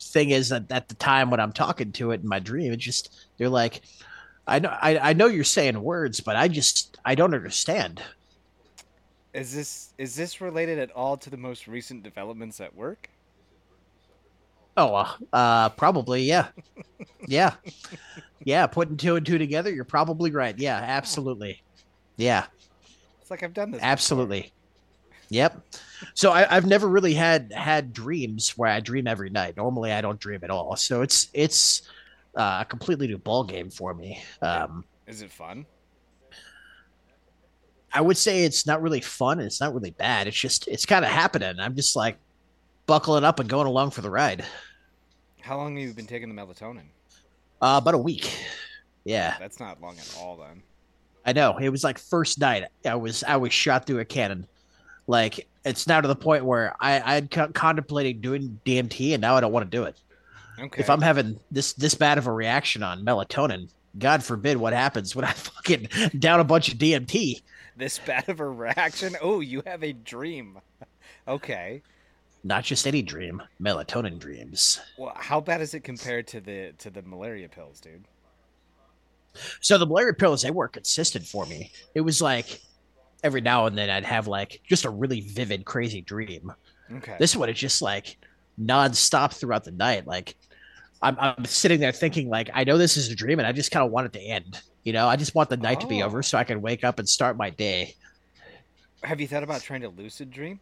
thing 0.00 0.30
is 0.30 0.48
that 0.48 0.72
at 0.72 0.88
the 0.88 0.94
time 0.94 1.30
when 1.30 1.38
I'm 1.38 1.52
talking 1.52 1.92
to 1.92 2.12
it 2.12 2.22
in 2.22 2.28
my 2.28 2.38
dream, 2.38 2.72
it's 2.72 2.82
just 2.84 3.28
they're 3.36 3.50
like, 3.50 3.82
I 4.46 4.58
know, 4.58 4.70
I, 4.70 5.10
I 5.10 5.12
know 5.12 5.26
you're 5.26 5.44
saying 5.44 5.82
words, 5.82 6.20
but 6.20 6.34
I 6.34 6.48
just 6.48 6.98
I 7.04 7.14
don't 7.14 7.34
understand. 7.34 8.02
Is 9.32 9.54
this 9.54 9.94
is 9.98 10.16
this 10.16 10.40
related 10.40 10.78
at 10.78 10.90
all 10.92 11.16
to 11.18 11.30
the 11.30 11.36
most 11.36 11.68
recent 11.68 12.02
developments 12.02 12.60
at 12.60 12.74
work? 12.74 13.08
Oh, 14.76 14.94
uh, 14.94 15.12
uh 15.32 15.68
probably, 15.70 16.22
yeah, 16.24 16.48
yeah, 17.26 17.54
yeah. 18.44 18.66
Putting 18.66 18.96
two 18.96 19.16
and 19.16 19.26
two 19.26 19.38
together, 19.38 19.70
you're 19.70 19.84
probably 19.84 20.30
right. 20.32 20.56
Yeah, 20.58 20.76
absolutely, 20.82 21.62
yeah, 22.16 22.46
It's 23.20 23.30
like 23.30 23.42
I've 23.42 23.54
done 23.54 23.70
this. 23.72 23.78
before. 23.80 23.90
absolutely, 23.90 24.52
yep. 25.28 25.60
So 26.14 26.32
I, 26.32 26.56
I've 26.56 26.66
never 26.66 26.88
really 26.88 27.14
had 27.14 27.52
had 27.52 27.92
dreams 27.92 28.56
where 28.56 28.70
I 28.70 28.80
dream 28.80 29.06
every 29.06 29.30
night. 29.30 29.56
Normally, 29.56 29.92
I 29.92 30.00
don't 30.00 30.18
dream 30.18 30.40
at 30.42 30.50
all. 30.50 30.76
So 30.76 31.02
it's 31.02 31.28
it's 31.34 31.82
uh, 32.36 32.58
a 32.62 32.64
completely 32.64 33.06
new 33.06 33.18
ball 33.18 33.44
game 33.44 33.70
for 33.70 33.94
me. 33.94 34.22
Um, 34.42 34.84
Is 35.06 35.22
it 35.22 35.30
fun? 35.30 35.66
I 37.92 38.00
would 38.00 38.16
say 38.16 38.44
it's 38.44 38.66
not 38.66 38.82
really 38.82 39.00
fun 39.00 39.38
and 39.38 39.46
it's 39.46 39.60
not 39.60 39.74
really 39.74 39.90
bad. 39.90 40.26
It's 40.26 40.38
just 40.38 40.68
it's 40.68 40.86
kind 40.86 41.04
of 41.04 41.10
happening. 41.10 41.58
I'm 41.58 41.74
just 41.74 41.96
like 41.96 42.18
buckling 42.86 43.24
up 43.24 43.40
and 43.40 43.48
going 43.48 43.66
along 43.66 43.90
for 43.90 44.00
the 44.00 44.10
ride. 44.10 44.44
How 45.40 45.56
long 45.56 45.76
have 45.76 45.88
you 45.88 45.94
been 45.94 46.06
taking 46.06 46.34
the 46.34 46.40
melatonin? 46.40 46.82
Uh, 47.60 47.78
about 47.80 47.94
a 47.94 47.98
week. 47.98 48.32
Yeah, 49.04 49.36
That's 49.38 49.58
not 49.58 49.80
long 49.80 49.98
at 49.98 50.16
all 50.18 50.36
then. 50.36 50.62
I 51.24 51.32
know. 51.32 51.56
It 51.58 51.70
was 51.70 51.82
like 51.82 51.98
first 51.98 52.38
night. 52.38 52.64
I 52.84 52.94
was 52.94 53.24
I 53.24 53.36
was 53.36 53.52
shot 53.52 53.86
through 53.86 54.00
a 54.00 54.04
cannon. 54.04 54.46
Like 55.06 55.48
it's 55.64 55.86
now 55.86 56.00
to 56.00 56.08
the 56.08 56.16
point 56.16 56.44
where 56.44 56.74
I 56.80 57.16
I'd 57.16 57.30
co- 57.30 57.48
contemplated 57.48 58.22
doing 58.22 58.60
DMT 58.64 59.12
and 59.12 59.20
now 59.20 59.36
I 59.36 59.40
don't 59.40 59.52
want 59.52 59.70
to 59.70 59.76
do 59.76 59.84
it. 59.84 59.98
Okay. 60.58 60.80
If 60.80 60.90
I'm 60.90 61.00
having 61.00 61.38
this 61.50 61.72
this 61.72 61.94
bad 61.94 62.18
of 62.18 62.26
a 62.26 62.32
reaction 62.32 62.82
on 62.82 63.04
melatonin, 63.04 63.68
God 63.98 64.22
forbid 64.22 64.56
what 64.56 64.72
happens 64.72 65.16
when 65.16 65.24
I 65.24 65.32
fucking 65.32 65.88
down 66.18 66.40
a 66.40 66.44
bunch 66.44 66.72
of 66.72 66.78
DMT. 66.78 67.42
This 67.80 67.98
bad 67.98 68.28
of 68.28 68.40
a 68.40 68.48
reaction? 68.48 69.16
Oh, 69.20 69.40
you 69.40 69.62
have 69.66 69.82
a 69.82 69.92
dream. 69.92 70.58
okay. 71.28 71.82
Not 72.42 72.64
just 72.64 72.86
any 72.86 73.02
dream, 73.02 73.42
melatonin 73.60 74.18
dreams. 74.18 74.80
Well, 74.98 75.12
how 75.16 75.40
bad 75.40 75.60
is 75.60 75.74
it 75.74 75.80
compared 75.80 76.26
to 76.28 76.40
the 76.40 76.72
to 76.78 76.90
the 76.90 77.02
malaria 77.02 77.48
pills, 77.48 77.80
dude? 77.80 78.06
So 79.60 79.76
the 79.76 79.86
malaria 79.86 80.14
pills, 80.14 80.42
they 80.42 80.50
were 80.50 80.68
consistent 80.68 81.26
for 81.26 81.44
me. 81.46 81.70
It 81.94 82.00
was 82.00 82.22
like 82.22 82.60
every 83.22 83.40
now 83.40 83.66
and 83.66 83.76
then 83.76 83.90
I'd 83.90 84.04
have 84.04 84.26
like 84.26 84.60
just 84.66 84.84
a 84.84 84.90
really 84.90 85.20
vivid, 85.20 85.64
crazy 85.64 86.00
dream. 86.00 86.52
Okay. 86.92 87.16
This 87.18 87.36
one 87.36 87.50
is 87.50 87.58
just 87.58 87.82
like 87.82 88.16
nonstop 88.58 89.34
throughout 89.34 89.64
the 89.64 89.72
night. 89.72 90.06
Like 90.06 90.34
I'm, 91.02 91.16
I'm 91.18 91.44
sitting 91.44 91.80
there 91.80 91.92
thinking, 91.92 92.28
like, 92.28 92.50
I 92.52 92.64
know 92.64 92.76
this 92.76 92.96
is 92.96 93.10
a 93.10 93.14
dream 93.14 93.38
and 93.38 93.46
I 93.46 93.52
just 93.52 93.70
kind 93.70 93.84
of 93.84 93.92
want 93.92 94.06
it 94.06 94.12
to 94.14 94.20
end. 94.20 94.60
You 94.84 94.92
know, 94.92 95.06
I 95.08 95.16
just 95.16 95.34
want 95.34 95.50
the 95.50 95.56
night 95.56 95.80
to 95.80 95.86
be 95.86 96.02
Oh. 96.02 96.06
over 96.06 96.22
so 96.22 96.38
I 96.38 96.44
can 96.44 96.62
wake 96.62 96.84
up 96.84 96.98
and 96.98 97.08
start 97.08 97.36
my 97.36 97.50
day. 97.50 97.94
have 99.02 99.20
you 99.20 99.26
thought 99.28 99.42
about 99.42 99.62
trying 99.62 99.80
to 99.82 99.88
lucid 99.88 100.30
dream? 100.30 100.60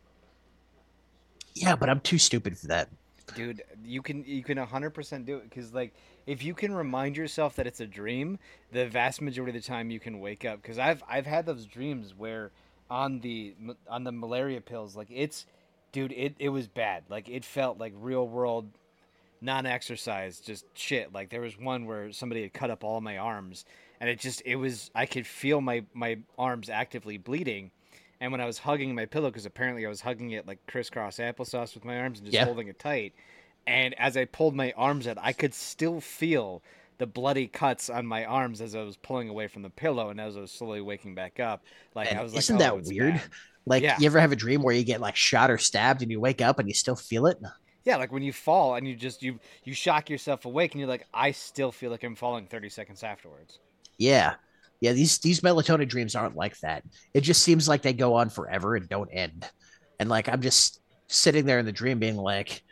Yeah, 1.55 1.75
but 1.77 1.89
I'm 1.89 2.01
too 2.01 2.19
stupid 2.19 2.57
for 2.59 2.69
that. 2.69 2.89
dude 3.35 3.63
you 3.85 4.01
can 4.01 4.25
you 4.25 4.43
can 4.43 4.57
100% 4.59 5.27
do 5.27 5.37
it 5.37 5.43
because 5.51 5.75
like 5.75 5.93
if 6.27 6.43
you 6.43 6.55
can 6.55 6.73
remind 6.75 7.15
yourself 7.17 7.57
that 7.57 7.67
it's 7.67 7.81
a 7.81 7.87
dream 7.87 8.39
the 8.73 8.87
vast 8.87 9.21
majority 9.21 9.55
of 9.57 9.63
the 9.63 9.69
time 9.69 9.91
you 9.91 10.01
can 10.01 10.19
wake 10.21 10.47
up 10.47 10.63
because 10.63 10.79
i've 10.79 11.03
i've 11.07 11.27
had 11.27 11.45
those 11.45 11.67
dreams 11.67 12.15
where 12.17 12.53
on 12.89 13.21
the 13.21 13.55
on 13.87 14.03
the 14.05 14.13
malaria 14.13 14.63
pills 14.63 14.97
like 14.97 15.09
it's 15.11 15.45
dude 15.93 16.11
it, 16.13 16.35
it 16.39 16.49
was 16.49 16.67
bad 16.69 17.03
like 17.11 17.29
it 17.29 17.45
felt 17.45 17.77
like 17.79 17.93
real 17.97 18.27
world 18.27 18.71
non-exercise 19.43 20.41
just 20.41 20.65
shit 20.73 21.13
like 21.13 21.29
there 21.29 21.43
was 21.43 21.59
one 21.59 21.85
where 21.85 22.11
somebody 22.13 22.41
had 22.43 22.53
cut 22.55 22.71
up 22.71 22.83
all 22.83 22.99
my 23.03 23.19
arms 23.19 23.67
and 24.01 24.11
it 24.11 24.19
just 24.19 24.43
it 24.45 24.57
was 24.57 24.91
i 24.95 25.07
could 25.07 25.27
feel 25.27 25.61
my 25.61 25.85
my 25.95 26.19
arms 26.39 26.69
actively 26.71 27.17
bleeding 27.19 27.71
and 28.21 28.33
when 28.33 28.41
i 28.41 28.47
was 28.47 28.59
hugging 28.59 28.95
my 28.95 29.07
pillow 29.07 29.31
because 29.31 29.47
apparently 29.47 29.85
i 29.87 29.89
was 29.89 30.01
hugging 30.01 30.31
it 30.33 30.47
like 30.47 30.65
crisscross 30.67 31.19
applesauce 31.19 31.75
with 31.75 31.85
my 31.85 31.99
arms 31.99 32.19
and 32.19 32.27
just 32.27 32.39
Yeah. 32.39 32.41
holding 32.41 32.69
it 32.69 32.79
tight 32.79 33.15
and 33.67 33.95
as 33.99 34.17
i 34.17 34.25
pulled 34.25 34.55
my 34.55 34.73
arms 34.77 35.07
out 35.07 35.19
i 35.21 35.33
could 35.33 35.55
still 35.55 36.01
feel 36.01 36.63
the 36.99 37.07
bloody 37.07 37.47
cuts 37.47 37.89
on 37.91 38.07
my 38.07 38.25
arms 38.25 38.61
as 38.61 38.75
i 38.75 38.83
was 38.83 38.97
pulling 38.97 39.29
away 39.29 39.47
from 39.47 39.63
the 39.63 39.71
pillow 39.71 40.11
and 40.11 40.21
as 40.21 40.37
i 40.37 40.41
was 40.41 40.51
slowly 40.53 40.81
waking 40.81 41.15
back 41.15 41.41
up 41.41 41.63
like 41.95 42.11
And 42.11 42.19
i 42.19 42.23
was 42.23 42.35
like 42.35 42.47
isn't 42.49 42.59
"Oh, 42.59 42.59
that 42.59 42.83
weird? 42.85 43.23
bad." 43.23 43.31
Like, 43.67 43.85
Yeah. 43.85 43.99
you 43.99 44.07
ever 44.07 44.21
have 44.21 44.33
a 44.33 44.37
dream 44.37 44.63
where 44.63 44.75
you 44.75 44.85
get 44.85 45.01
like 45.01 45.17
shot 45.17 45.51
or 45.51 45.59
stabbed 45.59 46.03
and 46.03 46.11
you 46.11 46.21
wake 46.21 46.41
up 46.41 46.59
and 46.59 46.69
you 46.69 46.75
still 46.75 46.97
feel 46.97 47.27
it? 47.27 47.39
Yeah, 47.83 47.97
like 47.97 48.13
when 48.13 48.23
you 48.23 48.33
fall 48.33 48.77
and 48.77 48.87
you 48.87 48.95
just 48.95 49.21
you 49.23 49.41
you 49.65 49.75
shock 49.75 50.09
yourself 50.11 50.45
awake 50.45 50.73
and 50.73 50.81
you're 50.81 50.89
like, 50.89 51.07
I 51.13 51.33
still 51.33 51.73
feel 51.73 51.91
like 51.91 52.05
I'm 52.05 52.15
falling 52.15 52.47
30 52.47 52.69
seconds 52.69 53.03
afterwards. 53.03 53.59
Yeah. 53.99 54.35
Yeah, 54.81 54.93
these 54.93 55.19
these 55.19 55.41
melatonin 55.41 55.89
dreams 55.89 56.15
aren't 56.15 56.37
like 56.37 56.57
that. 56.61 56.85
It 57.13 57.23
just 57.23 57.43
seems 57.43 57.69
like 57.69 57.83
they 57.83 57.93
go 57.93 58.15
on 58.15 58.31
forever 58.31 58.77
and 58.77 58.89
don't 58.89 59.11
end. 59.13 59.45
And 59.99 60.09
like 60.09 60.29
I'm 60.29 60.41
just 60.41 60.81
sitting 61.09 61.45
there 61.47 61.59
in 61.59 61.67
the 61.67 61.73
dream 61.73 61.99
being 61.99 62.17
like 62.17 62.63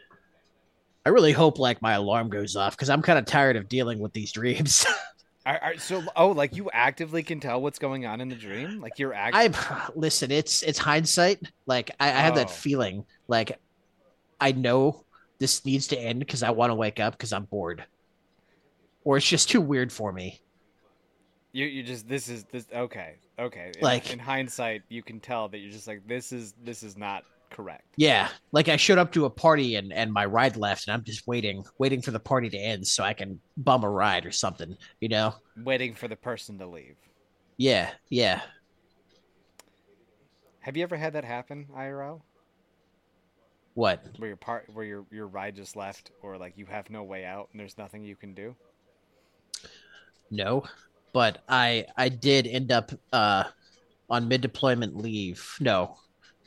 I 1.04 1.08
really 1.08 1.32
hope 1.32 1.58
like 1.58 1.82
my 1.82 1.94
alarm 1.94 2.28
goes 2.30 2.54
off 2.56 2.76
because 2.76 2.90
I'm 2.90 3.02
kind 3.02 3.18
of 3.18 3.26
tired 3.26 3.56
of 3.56 3.68
dealing 3.68 3.98
with 3.98 4.12
these 4.12 4.32
dreams. 4.32 4.86
Are, 5.46 5.60
are, 5.62 5.76
so 5.78 6.02
oh, 6.16 6.32
like 6.32 6.56
you 6.56 6.68
actively 6.72 7.22
can 7.22 7.38
tell 7.38 7.62
what's 7.62 7.78
going 7.78 8.04
on 8.04 8.20
in 8.20 8.28
the 8.28 8.34
dream? 8.34 8.80
Like 8.80 8.98
you're 8.98 9.14
act- 9.14 9.36
I 9.36 9.88
listen, 9.94 10.32
it's 10.32 10.64
it's 10.64 10.76
hindsight. 10.76 11.40
Like 11.66 11.92
I, 12.00 12.08
I 12.08 12.10
have 12.22 12.34
that 12.34 12.48
Oh. 12.48 12.50
feeling. 12.50 13.04
Like 13.28 13.56
I 14.40 14.50
know 14.50 15.04
this 15.38 15.64
needs 15.64 15.86
to 15.88 15.96
end 16.00 16.18
because 16.18 16.42
I 16.42 16.50
want 16.50 16.70
to 16.70 16.74
wake 16.74 16.98
up 16.98 17.12
because 17.12 17.32
I'm 17.32 17.44
bored. 17.44 17.84
Or 19.04 19.16
it's 19.18 19.28
just 19.28 19.48
too 19.48 19.60
weird 19.60 19.92
for 19.92 20.12
me. 20.12 20.40
You 21.56 21.66
you 21.66 21.82
just 21.82 22.06
this 22.06 22.28
is 22.28 22.44
this 22.52 22.66
okay 22.74 23.14
okay 23.38 23.72
in, 23.74 23.82
Like- 23.82 24.12
in 24.12 24.18
hindsight 24.18 24.82
you 24.88 25.02
can 25.02 25.20
tell 25.20 25.48
that 25.48 25.58
you're 25.58 25.72
just 25.72 25.88
like 25.88 26.06
this 26.06 26.30
is 26.30 26.54
this 26.62 26.82
is 26.82 26.96
not 26.96 27.24
correct. 27.50 27.86
Yeah, 27.96 28.28
like 28.52 28.68
I 28.68 28.76
showed 28.76 28.98
up 28.98 29.12
to 29.12 29.24
a 29.24 29.30
party 29.30 29.76
and 29.76 29.92
and 29.92 30.12
my 30.12 30.26
ride 30.26 30.56
left, 30.56 30.86
and 30.86 30.94
I'm 30.94 31.04
just 31.04 31.26
waiting, 31.26 31.64
waiting 31.78 32.02
for 32.02 32.10
the 32.10 32.20
party 32.20 32.50
to 32.50 32.58
end 32.58 32.86
so 32.86 33.02
I 33.02 33.14
can 33.14 33.40
bum 33.56 33.84
a 33.84 33.88
ride 33.88 34.26
or 34.26 34.32
something. 34.32 34.76
You 35.00 35.08
know? 35.08 35.34
Waiting 35.64 35.94
for 35.94 36.08
the 36.08 36.16
person 36.16 36.58
to 36.58 36.66
leave. 36.66 36.96
Yeah, 37.56 37.90
yeah. 38.10 38.42
Have 40.60 40.76
you 40.76 40.82
ever 40.82 40.96
had 40.96 41.14
that 41.14 41.24
happen, 41.24 41.66
IRL? 41.74 42.20
What? 43.74 44.04
Where 44.18 44.28
your 44.28 44.36
part 44.36 44.68
where 44.74 44.84
your 44.84 45.06
your 45.10 45.28
ride 45.28 45.56
just 45.56 45.76
left 45.76 46.10
or 46.22 46.36
like 46.36 46.58
you 46.58 46.66
have 46.66 46.90
no 46.90 47.02
way 47.02 47.24
out 47.24 47.48
and 47.52 47.60
there's 47.60 47.78
nothing 47.78 48.02
you 48.02 48.16
can 48.16 48.34
do? 48.34 48.54
No, 50.30 50.64
but 51.16 51.38
I 51.48 51.86
I 51.96 52.10
did 52.10 52.46
end 52.46 52.70
up 52.70 52.92
uh 53.10 53.44
on 54.10 54.28
mid 54.28 54.42
deployment 54.42 54.98
leave. 54.98 55.56
No, 55.60 55.96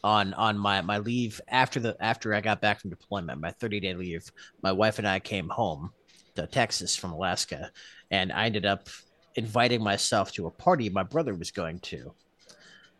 on 0.03 0.35
on 0.35 0.59
my 0.59 0.79
my 0.81 0.99
leave 0.99 1.41
after 1.47 1.79
the 1.79 1.97
after 1.99 2.35
I 2.35 2.41
got 2.41 2.61
back 2.61 2.79
from 2.79 2.91
deployment, 2.91 3.41
my 3.41 3.49
30 3.49 3.79
day 3.79 3.95
leave. 3.95 4.31
My 4.61 4.71
wife 4.71 4.99
and 4.99 5.07
I 5.07 5.21
came 5.21 5.49
home 5.49 5.89
to 6.35 6.45
Texas 6.45 6.95
from 6.95 7.13
Alaska, 7.13 7.71
and 8.11 8.31
I 8.31 8.45
ended 8.45 8.67
up 8.67 8.89
inviting 9.33 9.81
myself 9.83 10.31
to 10.33 10.45
a 10.45 10.51
party 10.51 10.87
my 10.87 11.01
brother 11.01 11.33
was 11.33 11.49
going 11.49 11.79
to, 11.79 12.13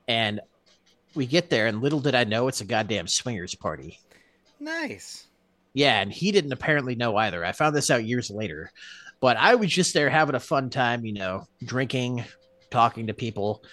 and 0.08 0.40
we 1.14 1.28
get 1.28 1.52
there, 1.52 1.68
and 1.68 1.84
little 1.84 2.00
did 2.00 2.16
I 2.16 2.24
know 2.24 2.48
it's 2.48 2.62
a 2.62 2.66
goddamn 2.66 3.06
swingers 3.06 3.54
party. 3.54 4.00
Nice. 4.60 5.28
Yeah, 5.76 6.02
and 6.02 6.12
he 6.12 6.32
didn't 6.32 6.52
apparently 6.52 6.96
know 6.96 7.16
either. 7.16 7.46
I 7.46 7.52
found 7.52 7.76
this 7.76 7.92
out 7.92 8.04
years 8.04 8.32
later. 8.32 8.72
But 9.22 9.38
I 9.38 9.56
was 9.56 9.70
just 9.72 9.94
there 9.94 10.10
having 10.10 10.36
a 10.36 10.40
fun 10.40 10.70
time, 10.70 11.06
you 11.06 11.14
know, 11.14 11.46
drinking, 11.64 12.24
talking 12.72 13.08
to 13.08 13.14
people. 13.14 13.64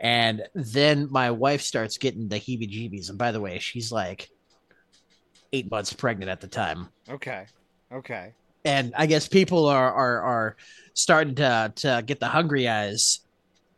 And 0.00 0.42
then 0.54 1.08
my 1.10 1.30
wife 1.30 1.60
starts 1.62 1.98
getting 1.98 2.28
the 2.28 2.36
heebie 2.40 2.68
jeebies. 2.70 3.08
And 3.10 3.18
by 3.18 3.32
the 3.32 3.40
way, 3.40 3.58
she's 3.58 3.92
like 3.92 4.28
eight 5.52 5.70
months 5.70 5.92
pregnant 5.92 6.30
at 6.30 6.40
the 6.40 6.46
time. 6.48 6.88
Okay. 7.08 7.46
Okay. 7.92 8.32
And 8.64 8.92
I 8.96 9.06
guess 9.06 9.26
people 9.28 9.66
are 9.66 9.92
are 9.92 10.20
are 10.22 10.56
starting 10.94 11.34
to 11.36 11.72
to 11.76 12.02
get 12.06 12.20
the 12.20 12.28
hungry 12.28 12.68
eyes. 12.68 13.20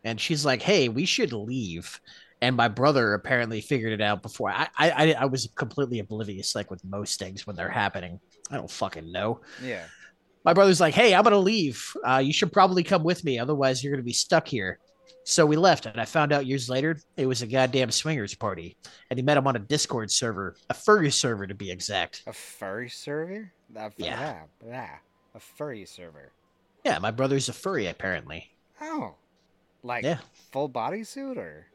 And 0.05 0.21
she's 0.21 0.45
like, 0.45 0.63
Hey, 0.63 0.89
we 0.89 1.05
should 1.05 1.33
leave. 1.33 2.01
And 2.41 2.57
my 2.57 2.67
brother 2.69 3.15
apparently 3.15 3.61
figured 3.61 3.93
it 3.93 4.01
out 4.01 4.23
before. 4.23 4.51
I 4.51 4.69
I 4.77 4.91
I- 4.91 5.17
I 5.21 5.25
was 5.27 5.49
completely 5.55 5.99
oblivious, 6.01 6.55
like 6.55 6.71
with 6.71 6.85
most 6.85 7.19
things 7.19 7.47
when 7.47 7.55
they're 7.57 7.69
happening. 7.71 8.19
I 8.51 8.57
don't 8.57 8.71
fucking 8.71 9.11
know 9.13 9.41
Yeah. 9.63 9.85
My 10.45 10.53
brother's 10.53 10.81
like, 10.81 10.95
"Hey, 10.95 11.15
I'm 11.15 11.25
gonna 11.25 11.39
leave. 11.39 11.85
Uh, 12.07 12.19
you 12.19 12.33
should 12.33 12.53
probably 12.53 12.83
come 12.83 13.05
with 13.05 13.25
me, 13.25 13.39
otherwise 13.39 13.83
you're 13.83 13.93
gonna 13.93 14.03
be 14.03 14.13
stuck 14.13 14.47
here." 14.49 14.79
So 15.25 15.47
we 15.47 15.55
left, 15.57 15.87
and 15.87 16.01
I 16.01 16.05
found 16.05 16.33
out 16.33 16.47
years 16.47 16.69
later 16.69 16.99
it 17.17 17.27
was 17.27 17.43
a 17.43 17.47
goddamn 17.47 17.91
swingers 17.93 18.35
party, 18.35 18.77
and 19.09 19.19
he 19.19 19.23
met 19.23 19.37
him 19.37 19.47
on 19.47 19.55
a 19.55 19.61
Discord 19.61 20.11
server, 20.11 20.57
a 20.69 20.75
furry 20.75 21.11
server 21.13 21.47
to 21.47 21.55
be 21.55 21.71
exact. 21.71 22.25
A 22.27 22.33
furry 22.33 22.89
server? 22.89 23.53
A, 23.77 23.93
Yeah. 23.97 24.45
blah, 24.61 24.69
blah. 24.71 24.89
A 25.35 25.41
furry 25.41 25.85
server. 25.87 26.33
Yeah, 26.85 26.99
my 26.99 27.13
brother's 27.13 27.49
a 27.49 27.53
furry 27.53 27.87
apparently. 27.87 28.51
Oh. 28.81 29.15
Like 29.85 30.05
Yeah. 30.05 30.19
full 30.51 30.69
bodysuit 30.69 31.37
or 31.37 31.67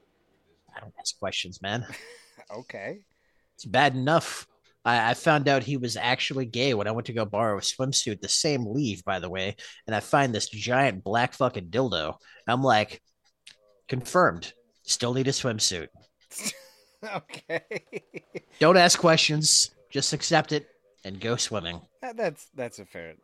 I 0.75 0.81
don't 0.81 0.93
ask 0.99 1.17
questions, 1.17 1.61
man. 1.61 1.85
okay. 2.51 2.99
It's 3.55 3.65
bad 3.65 3.95
enough. 3.95 4.45
I, 4.87 5.09
I 5.09 5.13
found 5.15 5.49
out 5.49 5.63
he 5.63 5.75
was 5.75 5.97
actually 5.97 6.45
gay 6.45 6.73
when 6.73 6.87
I 6.87 6.91
went 6.91 7.07
to 7.07 7.13
go 7.13 7.25
borrow 7.25 7.57
a 7.57 7.61
swimsuit, 7.61 8.21
the 8.21 8.29
same 8.29 8.65
leave, 8.65 9.03
by 9.03 9.19
the 9.19 9.29
way, 9.29 9.57
and 9.85 9.93
I 9.93 9.99
find 9.99 10.33
this 10.33 10.47
giant 10.47 11.03
black 11.03 11.33
fucking 11.33 11.67
dildo. 11.67 12.15
I'm 12.47 12.63
like, 12.63 13.01
confirmed. 13.89 14.53
Still 14.83 15.13
need 15.13 15.27
a 15.27 15.31
swimsuit. 15.31 15.87
okay. 17.15 17.61
Don't 18.59 18.77
ask 18.77 18.97
questions. 18.97 19.71
Just 19.89 20.13
accept 20.13 20.53
it 20.53 20.67
and 21.03 21.19
go 21.19 21.35
swimming. 21.35 21.81
That- 22.01 22.15
that's 22.15 22.47
that's 22.55 22.79
a 22.79 22.85
fair. 22.85 23.15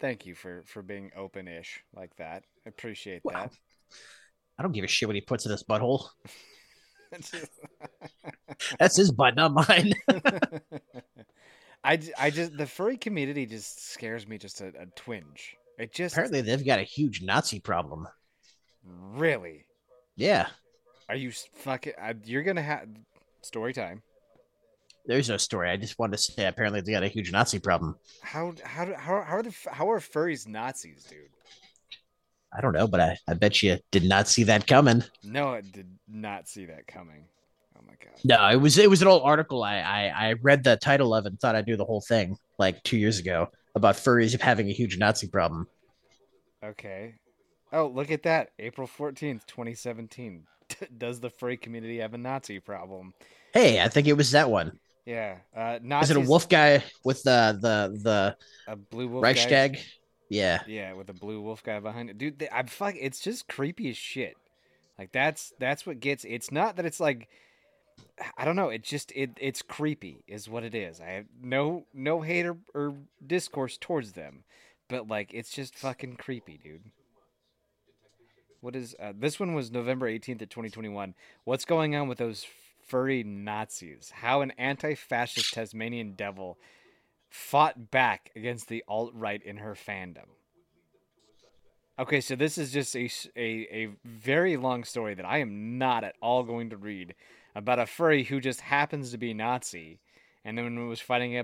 Thank 0.00 0.24
you 0.24 0.34
for 0.34 0.62
for 0.66 0.82
being 0.82 1.10
open-ish 1.16 1.82
like 1.94 2.16
that. 2.16 2.44
I 2.64 2.68
appreciate 2.70 3.20
Well, 3.24 3.50
I 4.58 4.62
don't 4.62 4.72
give 4.72 4.84
a 4.84 4.88
shit 4.88 5.08
what 5.08 5.14
he 5.16 5.20
puts 5.20 5.44
in 5.44 5.52
his 5.52 5.64
butthole. 5.64 6.08
That. 7.20 7.48
That's 8.78 8.96
his 8.96 9.10
butt, 9.12 9.36
not 9.36 9.52
mine. 9.52 9.92
I, 11.84 11.98
I 12.18 12.30
just 12.30 12.56
the 12.56 12.66
furry 12.66 12.96
community 12.96 13.46
just 13.46 13.90
scares 13.92 14.26
me 14.26 14.38
just 14.38 14.60
a, 14.60 14.68
a 14.68 14.86
twinge. 14.96 15.56
It 15.78 15.92
just 15.92 16.14
Apparently, 16.14 16.40
they've 16.40 16.64
got 16.64 16.78
a 16.78 16.82
huge 16.84 17.20
Nazi 17.22 17.60
problem. 17.60 18.06
really. 18.84 19.66
Yeah, 20.16 20.46
Are 21.08 21.16
you 21.16 21.32
fucking? 21.56 21.94
You're 22.24 22.44
gonna 22.44 22.62
have 22.62 22.86
story 23.42 23.72
time. 23.72 24.02
there's 25.06 25.28
no 25.28 25.36
story. 25.36 25.68
I 25.68 25.76
just 25.76 25.98
wanted 25.98 26.16
to 26.16 26.22
say, 26.22 26.46
apparently, 26.46 26.80
they 26.80 26.92
got 26.92 27.02
a 27.02 27.08
huge 27.08 27.32
Nazi 27.32 27.58
problem. 27.58 27.96
How 28.22 28.54
how 28.64 28.86
how 28.96 29.22
how 29.22 29.36
are 29.38 29.42
the 29.42 29.54
how 29.72 29.90
are 29.90 29.98
furries 29.98 30.46
Nazis, 30.46 31.04
dude? 31.04 31.33
I 32.56 32.60
don't 32.60 32.72
know, 32.72 32.86
but 32.86 33.00
I, 33.00 33.18
I 33.26 33.34
bet 33.34 33.62
you 33.62 33.78
did 33.90 34.04
not 34.04 34.28
see 34.28 34.44
that 34.44 34.66
coming. 34.66 35.02
No, 35.22 35.48
I 35.48 35.60
did 35.60 35.88
not 36.08 36.48
see 36.48 36.66
that 36.66 36.86
coming. 36.86 37.24
Oh 37.76 37.82
my 37.86 37.94
god. 38.02 38.14
No, 38.24 38.48
it 38.48 38.60
was 38.60 38.78
it 38.78 38.88
was 38.88 39.02
an 39.02 39.08
old 39.08 39.22
article 39.24 39.62
I, 39.62 39.76
I 39.78 40.28
I 40.28 40.32
read 40.34 40.62
the 40.64 40.76
title 40.76 41.14
of 41.14 41.26
and 41.26 41.38
thought 41.40 41.56
I'd 41.56 41.66
do 41.66 41.76
the 41.76 41.84
whole 41.84 42.00
thing 42.00 42.36
like 42.58 42.82
two 42.84 42.96
years 42.96 43.18
ago 43.18 43.48
about 43.74 43.96
furries 43.96 44.38
having 44.40 44.68
a 44.68 44.72
huge 44.72 44.96
Nazi 44.98 45.26
problem. 45.26 45.66
Okay. 46.64 47.14
Oh, 47.72 47.88
look 47.88 48.10
at 48.10 48.22
that. 48.22 48.50
April 48.58 48.86
14th, 48.86 49.46
2017. 49.46 50.44
Does 50.98 51.20
the 51.20 51.30
furry 51.30 51.56
community 51.56 51.98
have 51.98 52.14
a 52.14 52.18
Nazi 52.18 52.60
problem? 52.60 53.12
Hey, 53.52 53.80
I 53.82 53.88
think 53.88 54.06
it 54.06 54.16
was 54.16 54.30
that 54.30 54.48
one. 54.48 54.78
Yeah. 55.04 55.38
Uh, 55.54 55.78
Is 56.00 56.10
it 56.10 56.16
a 56.16 56.20
wolf 56.20 56.48
guy 56.48 56.82
with 57.04 57.22
the 57.24 57.58
the 57.60 57.98
the 58.02 58.36
A 58.68 58.76
blue 58.76 59.08
wolf. 59.08 59.22
guy? 59.24 59.78
Yeah. 60.34 60.62
Yeah, 60.66 60.92
with 60.94 61.08
a 61.08 61.14
blue 61.14 61.40
wolf 61.40 61.62
guy 61.62 61.78
behind 61.80 62.10
it, 62.10 62.18
dude. 62.18 62.48
I'm 62.52 62.66
fuck. 62.66 62.94
It's 62.98 63.20
just 63.20 63.48
creepy 63.48 63.90
as 63.90 63.96
shit. 63.96 64.36
Like 64.98 65.12
that's 65.12 65.52
that's 65.58 65.86
what 65.86 66.00
gets. 66.00 66.24
It's 66.24 66.50
not 66.50 66.76
that 66.76 66.84
it's 66.84 67.00
like, 67.00 67.28
I 68.36 68.44
don't 68.44 68.56
know. 68.56 68.68
It 68.68 68.82
just 68.82 69.12
it 69.12 69.30
it's 69.40 69.62
creepy 69.62 70.24
is 70.26 70.48
what 70.48 70.64
it 70.64 70.74
is. 70.74 71.00
I 71.00 71.06
have 71.10 71.26
no 71.42 71.86
no 71.92 72.20
hate 72.20 72.46
or, 72.46 72.56
or 72.74 72.94
discourse 73.24 73.76
towards 73.80 74.12
them, 74.12 74.44
but 74.88 75.08
like 75.08 75.32
it's 75.32 75.50
just 75.50 75.76
fucking 75.76 76.16
creepy, 76.16 76.58
dude. 76.62 76.90
What 78.60 78.76
is 78.76 78.96
uh, 79.00 79.12
this 79.16 79.38
one 79.38 79.54
was 79.54 79.70
November 79.70 80.08
18th 80.08 80.42
of 80.42 80.48
2021. 80.48 81.14
What's 81.44 81.64
going 81.64 81.94
on 81.94 82.08
with 82.08 82.18
those 82.18 82.46
furry 82.86 83.22
Nazis? 83.22 84.12
How 84.16 84.40
an 84.40 84.52
anti-fascist 84.52 85.52
Tasmanian 85.54 86.12
devil 86.12 86.58
fought 87.34 87.90
back 87.90 88.30
against 88.36 88.68
the 88.68 88.84
alt 88.86 89.10
right 89.12 89.42
in 89.42 89.56
her 89.56 89.74
fandom. 89.74 90.28
Okay, 91.98 92.20
so 92.20 92.36
this 92.36 92.56
is 92.56 92.70
just 92.70 92.94
a 92.94 93.10
a 93.36 93.88
very 94.04 94.56
long 94.56 94.84
story 94.84 95.14
that 95.14 95.26
I 95.26 95.38
am 95.38 95.76
not 95.76 96.04
at 96.04 96.14
all 96.22 96.44
going 96.44 96.70
to 96.70 96.76
read 96.76 97.16
about 97.56 97.80
a 97.80 97.86
furry 97.86 98.22
who 98.22 98.40
just 98.40 98.60
happens 98.60 99.10
to 99.10 99.18
be 99.18 99.34
Nazi 99.34 99.98
and 100.44 100.56
then 100.56 100.88
was 100.88 101.00
fighting 101.00 101.36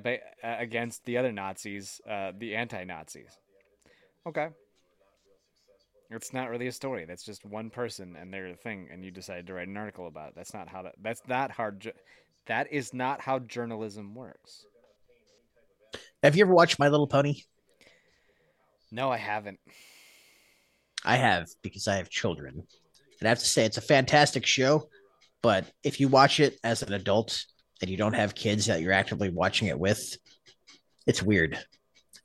against 0.45 1.07
the 1.07 1.19
other 1.19 1.33
Nazis, 1.33 2.01
uh, 2.09 2.31
the 2.39 2.55
anti 2.55 2.85
Nazis. 2.85 3.37
Okay. 4.25 4.49
It's 6.09 6.33
not 6.33 6.51
really 6.51 6.69
a 6.69 6.73
story. 6.73 7.05
That's 7.05 7.25
just 7.25 7.45
one 7.45 7.69
person 7.69 8.17
and 8.17 8.33
their 8.33 8.55
thing, 8.55 8.89
and 8.93 9.05
you 9.05 9.11
decided 9.11 9.49
to 9.49 9.55
write 9.55 9.69
an 9.69 9.77
article 9.77 10.07
about 10.07 10.31
it. 10.31 10.35
That's 10.37 10.55
not 10.55 10.69
how 10.69 10.83
that. 10.83 10.95
That's 11.03 11.23
not 11.27 11.51
hard. 11.51 11.93
That 12.47 12.73
is 12.73 12.95
not 12.95 13.21
how 13.21 13.41
journalism 13.41 14.15
works. 14.15 14.67
Have 16.23 16.37
you 16.37 16.45
ever 16.45 16.53
watched 16.53 16.79
My 16.79 16.89
Little 16.89 17.07
Pony? 17.07 17.43
No, 18.93 19.11
I 19.11 19.17
haven't. 19.17 19.59
I 21.05 21.17
have 21.17 21.49
because 21.63 21.89
I 21.89 21.97
have 21.97 22.11
children. 22.11 22.63
And 23.21 23.27
I 23.27 23.31
have 23.31 23.39
to 23.39 23.47
say 23.47 23.65
it's 23.65 23.79
a 23.79 23.83
fantastic 23.83 24.45
show, 24.45 24.89
but 25.43 25.65
if 25.83 26.01
you 26.01 26.09
watch 26.09 26.41
it 26.41 26.59
as 26.63 26.83
an 26.83 26.93
adult 26.93 27.45
and 27.81 27.91
you 27.91 27.97
don't 27.97 28.15
have 28.15 28.35
kids 28.35 28.67
that 28.67 28.83
you're 28.83 28.93
actively 28.93 29.31
watching 29.31 29.69
it 29.69 29.79
with, 29.79 30.17
it's 31.07 31.23
weird. 31.23 31.59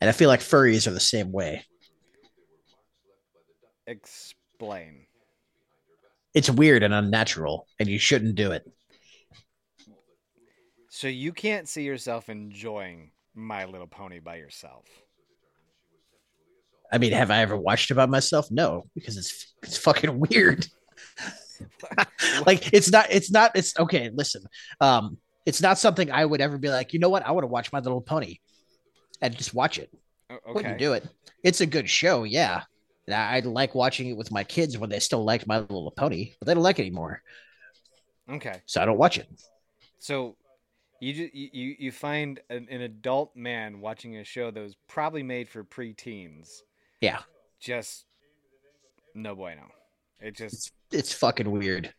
And 0.02 0.10
I 0.10 0.14
feel 0.14 0.28
like 0.28 0.42
furries 0.42 0.88
are 0.88 0.92
the 0.92 1.00
same 1.00 1.32
way. 1.32 1.66
Explain. 3.88 5.06
It's 6.34 6.50
weird 6.50 6.84
and 6.84 6.94
unnatural, 6.94 7.68
and 7.80 7.88
you 7.88 7.98
shouldn't 7.98 8.36
do 8.36 8.52
it. 8.52 8.70
So 10.90 11.08
you 11.08 11.32
can't 11.32 11.70
see 11.70 11.84
yourself 11.84 12.28
enjoying 12.28 13.12
My 13.36 13.66
Little 13.66 13.88
Pony 13.88 14.20
by 14.20 14.38
yourself. 14.38 14.86
I 16.92 16.98
mean, 16.98 17.12
have 17.14 17.32
I 17.32 17.40
ever 17.42 17.58
watched 17.58 17.92
it 17.92 17.96
by 17.96 18.06
myself? 18.06 18.48
No, 18.52 18.86
because 18.96 19.18
it's 19.18 19.54
it's 19.64 19.78
fucking 19.78 20.20
weird. 20.20 20.66
like 22.46 22.74
it's 22.74 22.92
not 22.92 23.08
it's 23.10 23.32
not 23.32 23.52
it's 23.56 23.78
okay, 23.80 24.10
listen. 24.14 24.44
Um 24.80 25.18
it's 25.46 25.62
not 25.62 25.78
something 25.78 26.12
I 26.12 26.26
would 26.26 26.42
ever 26.42 26.58
be 26.58 26.70
like, 26.70 26.94
you 26.94 27.00
know 27.00 27.10
what? 27.10 27.26
I 27.26 27.32
want 27.32 27.44
to 27.44 27.48
watch 27.48 27.72
My 27.72 27.80
Little 27.80 28.02
Pony 28.02 28.38
and 29.22 29.36
just 29.38 29.54
watch 29.54 29.78
it. 29.78 29.92
O- 30.30 30.40
Wouldn't 30.48 30.66
Okay. 30.74 30.78
do 30.78 30.94
it. 30.94 31.08
It's 31.44 31.62
a 31.62 31.66
good 31.68 31.88
show, 31.90 32.24
yeah. 32.24 32.64
And 33.08 33.14
I, 33.16 33.38
I 33.38 33.40
like 33.42 33.76
watching 33.76 34.08
it 34.08 34.18
with 34.18 34.32
my 34.32 34.44
kids 34.44 34.78
when 34.78 34.90
they 34.90 35.00
still 35.00 35.24
liked 35.24 35.46
My 35.46 35.60
Little 35.60 35.92
Pony, 35.96 36.34
but 36.40 36.48
they 36.48 36.56
don't 36.56 36.64
like 36.64 36.80
it 36.80 36.84
anymore, 36.84 37.22
Okay. 38.32 38.62
so 38.66 38.82
I 38.82 38.86
don't 38.86 38.98
watch 38.98 39.20
it. 39.20 39.28
So 40.00 40.36
you 41.06 41.14
ju- 41.14 41.30
you 41.34 41.76
you 41.78 41.92
find 41.92 42.40
an, 42.50 42.68
an 42.70 42.82
adult 42.82 43.36
man 43.36 43.80
watching 43.80 44.18
a 44.18 44.24
show 44.24 44.50
that 44.50 44.60
was 44.60 44.76
probably 44.88 45.24
made 45.24 45.48
for 45.48 45.64
preteens. 45.64 46.62
Yeah, 47.02 47.20
Just 47.60 48.06
no 49.14 49.36
bueno. 49.36 49.68
It 50.20 50.36
just 50.36 50.54
it's 50.54 50.72
it's 50.92 51.14
fucking 51.14 51.50
weird. 51.52 51.94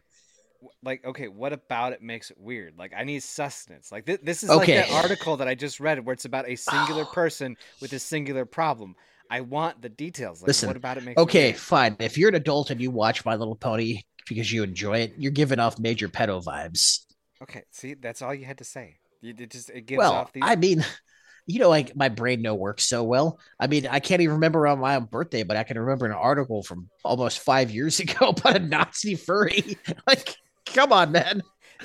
like 0.82 1.04
okay, 1.04 1.28
what 1.28 1.52
about 1.52 1.92
it 1.92 2.02
makes 2.02 2.30
it 2.30 2.38
weird? 2.40 2.74
Like 2.76 2.92
I 2.96 3.04
need 3.04 3.22
sustenance. 3.22 3.92
Like 3.92 4.06
th- 4.06 4.20
this 4.22 4.42
is 4.42 4.50
like 4.50 4.66
that 4.66 4.90
article 4.90 5.36
that 5.36 5.46
I 5.46 5.54
just 5.54 5.78
read 5.78 6.04
where 6.04 6.12
it's 6.14 6.24
about 6.24 6.48
a 6.48 6.56
singular 6.56 7.04
person 7.12 7.56
with 7.80 7.92
a 7.92 7.98
singular 8.00 8.44
problem. 8.44 8.96
I 9.30 9.40
want 9.40 9.82
the 9.82 9.88
details. 9.88 10.42
Like 10.42 10.48
Listen, 10.48 10.68
what 10.68 10.76
about 10.76 10.96
it 10.96 11.04
makes 11.04 11.20
it 11.20 11.22
Okay, 11.22 11.52
fine. 11.52 11.96
If 12.00 12.16
you're 12.18 12.28
an 12.28 12.36
adult 12.36 12.70
and 12.70 12.80
you 12.80 12.90
watch 12.90 13.24
My 13.24 13.34
Little 13.36 13.56
Pony 13.56 14.02
because 14.28 14.52
you 14.52 14.62
enjoy 14.62 14.98
it, 14.98 15.14
you're 15.16 15.32
giving 15.32 15.58
off 15.60 15.78
major 15.78 16.08
pedo 16.08 16.42
vibes. 16.42 17.04
Okay, 17.42 17.62
see, 17.70 17.94
that's 17.94 18.22
all 18.22 18.34
you 18.34 18.44
had 18.46 18.58
to 18.58 18.64
say. 18.64 18.98
You, 19.20 19.34
it 19.38 19.50
just 19.50 19.70
it 19.70 19.86
gives 19.86 19.98
well, 19.98 20.12
off 20.14 20.32
these. 20.32 20.42
I 20.46 20.56
mean, 20.56 20.84
you 21.46 21.58
know, 21.60 21.68
like 21.68 21.94
my 21.96 22.08
brain 22.08 22.42
no 22.42 22.54
works 22.54 22.86
so 22.86 23.04
well. 23.04 23.38
I 23.60 23.66
mean, 23.66 23.86
I 23.86 24.00
can't 24.00 24.20
even 24.22 24.34
remember 24.36 24.66
on 24.66 24.78
my 24.80 24.96
own 24.96 25.04
birthday, 25.06 25.42
but 25.42 25.56
I 25.56 25.62
can 25.64 25.78
remember 25.78 26.06
an 26.06 26.12
article 26.12 26.62
from 26.62 26.88
almost 27.04 27.40
five 27.40 27.70
years 27.70 28.00
ago 28.00 28.28
about 28.28 28.56
a 28.56 28.60
Nazi 28.60 29.14
furry. 29.14 29.78
like, 30.06 30.36
come 30.66 30.92
on, 30.92 31.12
man. 31.12 31.42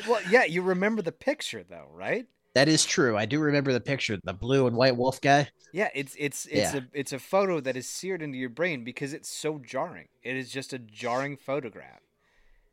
Well, 0.08 0.22
yeah, 0.24 0.46
you 0.46 0.62
remember 0.62 1.02
the 1.02 1.12
picture 1.12 1.64
though, 1.64 1.88
right? 1.92 2.26
That 2.56 2.68
is 2.68 2.86
true. 2.86 3.18
I 3.18 3.26
do 3.26 3.40
remember 3.40 3.72
the 3.74 3.80
picture, 3.82 4.18
the 4.24 4.34
blue 4.34 4.68
and 4.68 4.76
white 4.76 4.96
wolf 4.98 5.22
guy. 5.22 5.50
Yeah, 5.72 5.90
it's 5.96 6.16
it's 6.20 6.46
it's 6.48 6.74
Yeah. 6.74 6.80
a 6.80 6.82
it's 6.94 7.14
a 7.14 7.20
photo 7.20 7.60
that 7.62 7.78
is 7.78 7.88
seared 7.90 8.22
into 8.22 8.38
your 8.38 8.50
brain 8.50 8.84
because 8.84 9.14
it's 9.14 9.30
so 9.30 9.60
jarring. 9.60 10.08
It 10.24 10.36
is 10.36 10.50
just 10.52 10.74
a 10.74 10.80
jarring 10.80 11.38
photograph. 11.38 12.02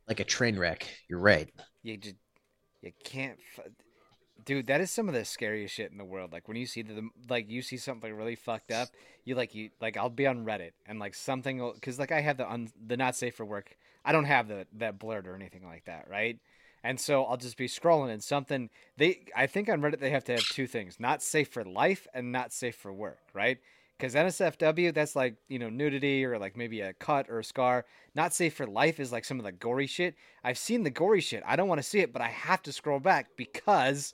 like 0.08 0.20
a 0.20 0.24
train 0.24 0.58
wreck. 0.58 0.88
You're 1.08 1.20
right. 1.20 1.50
You 1.82 1.96
just 1.96 2.16
you 2.82 2.92
can't, 3.04 3.38
f- 3.56 3.66
dude. 4.44 4.66
That 4.66 4.80
is 4.80 4.90
some 4.90 5.08
of 5.08 5.14
the 5.14 5.24
scariest 5.24 5.74
shit 5.74 5.90
in 5.90 5.98
the 5.98 6.04
world. 6.04 6.32
Like 6.32 6.48
when 6.48 6.56
you 6.56 6.66
see 6.66 6.82
the 6.82 7.08
like 7.28 7.50
you 7.50 7.62
see 7.62 7.76
something 7.76 8.12
really 8.12 8.36
fucked 8.36 8.70
up, 8.70 8.88
you 9.24 9.34
like 9.34 9.54
you 9.54 9.70
like 9.80 9.96
I'll 9.96 10.10
be 10.10 10.26
on 10.26 10.44
Reddit 10.44 10.72
and 10.86 10.98
like 10.98 11.14
something 11.14 11.72
because 11.74 11.98
like 11.98 12.12
I 12.12 12.20
have 12.20 12.36
the 12.36 12.50
un, 12.50 12.70
the 12.86 12.96
not 12.96 13.16
safe 13.16 13.34
for 13.34 13.44
work. 13.44 13.76
I 14.04 14.12
don't 14.12 14.24
have 14.24 14.48
the 14.48 14.66
that 14.74 14.98
blurred 14.98 15.26
or 15.26 15.34
anything 15.34 15.64
like 15.64 15.84
that, 15.86 16.08
right? 16.08 16.38
And 16.84 17.00
so 17.00 17.24
I'll 17.24 17.36
just 17.36 17.56
be 17.56 17.66
scrolling 17.66 18.10
and 18.10 18.22
something 18.22 18.70
they 18.96 19.26
I 19.36 19.46
think 19.46 19.68
on 19.68 19.80
Reddit 19.80 20.00
they 20.00 20.10
have 20.10 20.24
to 20.24 20.32
have 20.32 20.48
two 20.48 20.66
things: 20.66 20.98
not 21.00 21.22
safe 21.22 21.48
for 21.48 21.64
life 21.64 22.06
and 22.14 22.32
not 22.32 22.52
safe 22.52 22.76
for 22.76 22.92
work, 22.92 23.18
right? 23.34 23.58
Because 23.98 24.14
NSFW, 24.14 24.92
that's 24.92 25.16
like 25.16 25.36
you 25.48 25.58
know 25.58 25.70
nudity 25.70 26.24
or 26.24 26.38
like 26.38 26.56
maybe 26.56 26.80
a 26.82 26.92
cut 26.94 27.28
or 27.28 27.40
a 27.40 27.44
scar. 27.44 27.84
Not 28.14 28.32
safe 28.34 28.54
for 28.54 28.66
life 28.66 29.00
is 29.00 29.12
like 29.12 29.24
some 29.24 29.38
of 29.40 29.44
the 29.44 29.52
gory 29.52 29.86
shit. 29.88 30.14
I've 30.44 30.58
seen 30.58 30.84
the 30.84 30.90
gory 30.90 31.20
shit. 31.20 31.42
I 31.46 31.56
don't 31.56 31.68
want 31.68 31.80
to 31.80 31.88
see 31.88 32.00
it, 32.00 32.12
but 32.12 32.22
I 32.22 32.28
have 32.28 32.62
to 32.64 32.72
scroll 32.72 33.00
back 33.00 33.28
because 33.36 34.12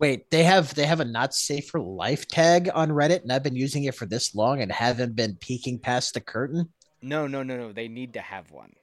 Wait, 0.00 0.30
they 0.30 0.42
have 0.44 0.74
they 0.74 0.86
have 0.86 0.98
a 1.00 1.04
not 1.04 1.34
safe 1.34 1.68
for 1.68 1.80
life 1.80 2.26
tag 2.26 2.68
on 2.74 2.90
Reddit, 2.90 3.22
and 3.22 3.32
I've 3.32 3.42
been 3.44 3.54
using 3.56 3.84
it 3.84 3.94
for 3.94 4.06
this 4.06 4.34
long 4.34 4.60
and 4.60 4.70
haven't 4.72 5.14
been 5.16 5.36
peeking 5.36 5.78
past 5.78 6.14
the 6.14 6.20
curtain. 6.20 6.72
no, 7.02 7.26
no, 7.26 7.42
no, 7.42 7.56
no. 7.56 7.72
They 7.72 7.88
need 7.88 8.12
to 8.14 8.20
have 8.20 8.52
one. 8.52 8.76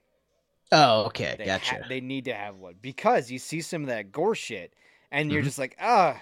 Oh, 0.72 1.04
okay, 1.06 1.38
They 1.38 1.44
gotcha. 1.44 1.76
ha- 1.78 1.78
they 1.88 2.00
need 2.02 2.24
to 2.26 2.34
have 2.34 2.56
one 2.58 2.74
because 2.80 3.30
you 3.30 3.38
see 3.38 3.60
some 3.62 3.82
of 3.82 3.88
that 3.88 4.12
gore 4.12 4.34
shit, 4.34 4.74
and 5.10 5.30
you're 5.32 5.40
Mhm. 5.40 5.44
just 5.44 5.58
like, 5.58 5.76
ah, 5.80 6.20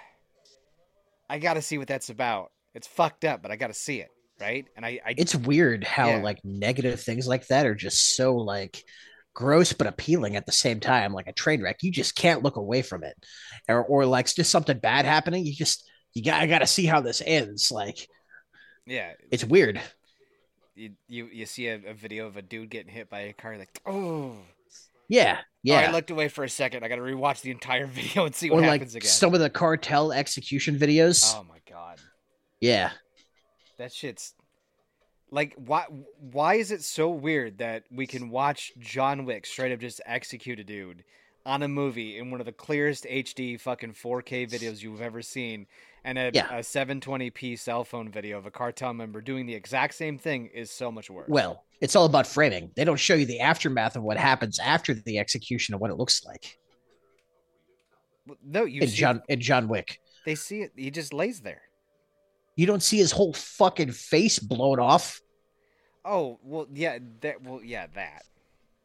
I 1.29 1.39
got 1.39 1.55
to 1.55 1.63
see 1.63 1.77
what 1.77 1.87
that's 1.89 2.09
about. 2.09 2.53
It's 2.75 2.87
fucked 2.87 3.25
up, 3.25 3.43
but 3.43 3.51
I 3.51 3.57
got 3.57 3.69
to 3.69 3.75
see 3.75 4.01
it, 4.01 4.11
right? 4.41 4.67
And 4.77 4.85
I, 4.85 5.01
I 5.07 5.15
it's 5.17 5.35
weird 5.35 5.85
how 5.85 6.09
Yeah. 6.09 6.23
like 6.23 6.39
negative 6.45 7.01
things 7.01 7.27
like 7.29 7.47
that 7.49 7.67
are 7.67 7.75
just 7.75 8.17
so 8.17 8.37
like 8.37 8.83
gross 9.33 9.73
but 9.73 9.87
appealing 9.89 10.37
at 10.37 10.47
the 10.47 10.53
same 10.53 10.79
time 10.79 11.13
like 11.13 11.27
a 11.27 11.33
train 11.33 11.61
wreck 11.61 11.83
you 11.83 11.91
just 11.91 12.15
can't 12.15 12.45
look 12.45 12.55
away 12.55 12.83
from 12.83 13.03
it 13.03 13.17
or, 13.69 13.85
or 13.85 14.07
like 14.07 14.33
just 14.33 14.49
something 14.49 14.79
bad 14.79 15.05
happening 15.05 15.45
you 15.45 15.53
just 15.53 15.91
you 16.13 16.23
got 16.23 16.41
I 16.41 16.47
got 16.47 16.61
to 16.61 16.69
see 16.69 16.87
how 16.87 17.01
this 17.01 17.21
ends 17.25 17.73
like 17.73 18.07
yeah, 18.87 19.13
it's 19.33 19.45
weird 19.45 19.81
you 20.77 20.91
you, 21.09 21.29
you 21.33 21.47
see 21.47 21.69
a, 21.69 21.81
a 21.87 21.95
video 21.95 22.27
of 22.27 22.37
a 22.37 22.43
dude 22.43 22.71
getting 22.71 22.93
hit 22.93 23.09
by 23.09 23.21
a 23.21 23.33
car, 23.33 23.57
like, 23.59 23.81
oh, 23.87 24.37
yeah 25.09 25.39
Oh, 25.41 25.45
yeah 25.63 25.81
I 25.81 25.93
looked 25.93 26.11
away 26.11 26.29
for 26.29 26.45
a 26.45 26.49
second. 26.49 26.85
I 26.85 26.89
got 26.89 26.97
to 26.97 27.03
rewatch 27.03 27.41
the 27.41 27.51
entire 27.51 27.87
video 27.89 28.27
and 28.27 28.35
see 28.35 28.51
what 28.51 28.59
or 28.59 28.67
like 28.67 28.81
happens 28.81 28.95
again. 28.95 29.09
some 29.09 29.35
of 29.35 29.41
the 29.41 29.51
cartel 29.51 30.13
execution 30.13 30.77
videos 30.79 31.35
oh. 31.37 31.47
Yeah 32.65 32.91
That 33.79 33.93
shit's 33.93 34.35
like 35.31 35.55
why 35.57 35.85
why 36.19 36.55
is 36.55 36.71
it 36.71 36.83
so 36.83 37.11
weird 37.11 37.59
that 37.59 37.85
we 37.91 38.07
can 38.07 38.31
watch 38.31 38.73
John 38.79 39.25
Wick 39.27 39.45
straight 39.47 39.73
up 39.73 39.81
just 39.81 40.01
execute 40.07 40.59
a 40.61 40.65
dude 40.65 41.05
on 41.47 41.63
a 41.63 41.69
movie 41.69 42.17
in 42.19 42.31
one 42.31 42.41
of 42.41 42.47
the 42.47 42.53
clearest 42.53 43.05
HD 43.05 43.61
fucking 43.61 43.93
4K 43.93 44.51
videos 44.51 44.83
you've 44.83 45.03
ever 45.03 45.21
seen 45.21 45.67
and 46.05 46.17
a, 46.19 46.31
Yeah. 46.33 46.49
a 46.51 46.61
720p 46.61 47.59
cell 47.59 47.85
phone 47.85 48.11
video 48.11 48.39
of 48.39 48.47
a 48.47 48.51
cartel 48.51 48.95
member 48.95 49.21
doing 49.21 49.45
the 49.45 49.55
exact 49.55 49.95
same 49.95 50.17
thing 50.17 50.47
is 50.55 50.71
so 50.71 50.91
much 50.91 51.11
worse. 51.11 51.29
well 51.29 51.65
it's 51.83 51.95
all 51.97 52.07
about 52.07 52.27
framing 52.27 52.71
they 52.77 52.85
don't 52.85 52.97
show 53.01 53.15
you 53.15 53.27
the 53.27 53.41
aftermath 53.41 53.95
of 53.97 54.03
what 54.03 54.17
happens 54.17 54.59
after 54.59 54.95
the 54.95 55.19
execution 55.19 55.75
of 55.75 55.81
what 55.83 55.91
it 55.91 55.97
looks 55.97 56.25
like 56.25 56.59
no, 58.43 58.65
you 58.65 58.81
in 58.81 58.89
see 58.89 58.97
John 58.97 59.21
in 59.29 59.41
John 59.41 59.69
Wick 59.69 60.01
they 60.25 60.35
see 60.35 60.63
it 60.63 60.73
he 60.77 60.91
just 60.91 61.13
lays 61.13 61.41
there. 61.41 61.61
You 62.57 62.67
don't 62.67 62.83
see 62.83 62.99
his 62.99 63.13
whole 63.13 63.33
fucking 63.33 63.93
face 63.93 64.39
blown 64.39 64.79
off 64.79 65.21
Oh, 66.05 66.39
well 66.43 66.67
yeah, 66.73 66.99
that 67.23 67.43
well 67.43 67.63
yeah, 67.63 67.87
that. 67.95 68.23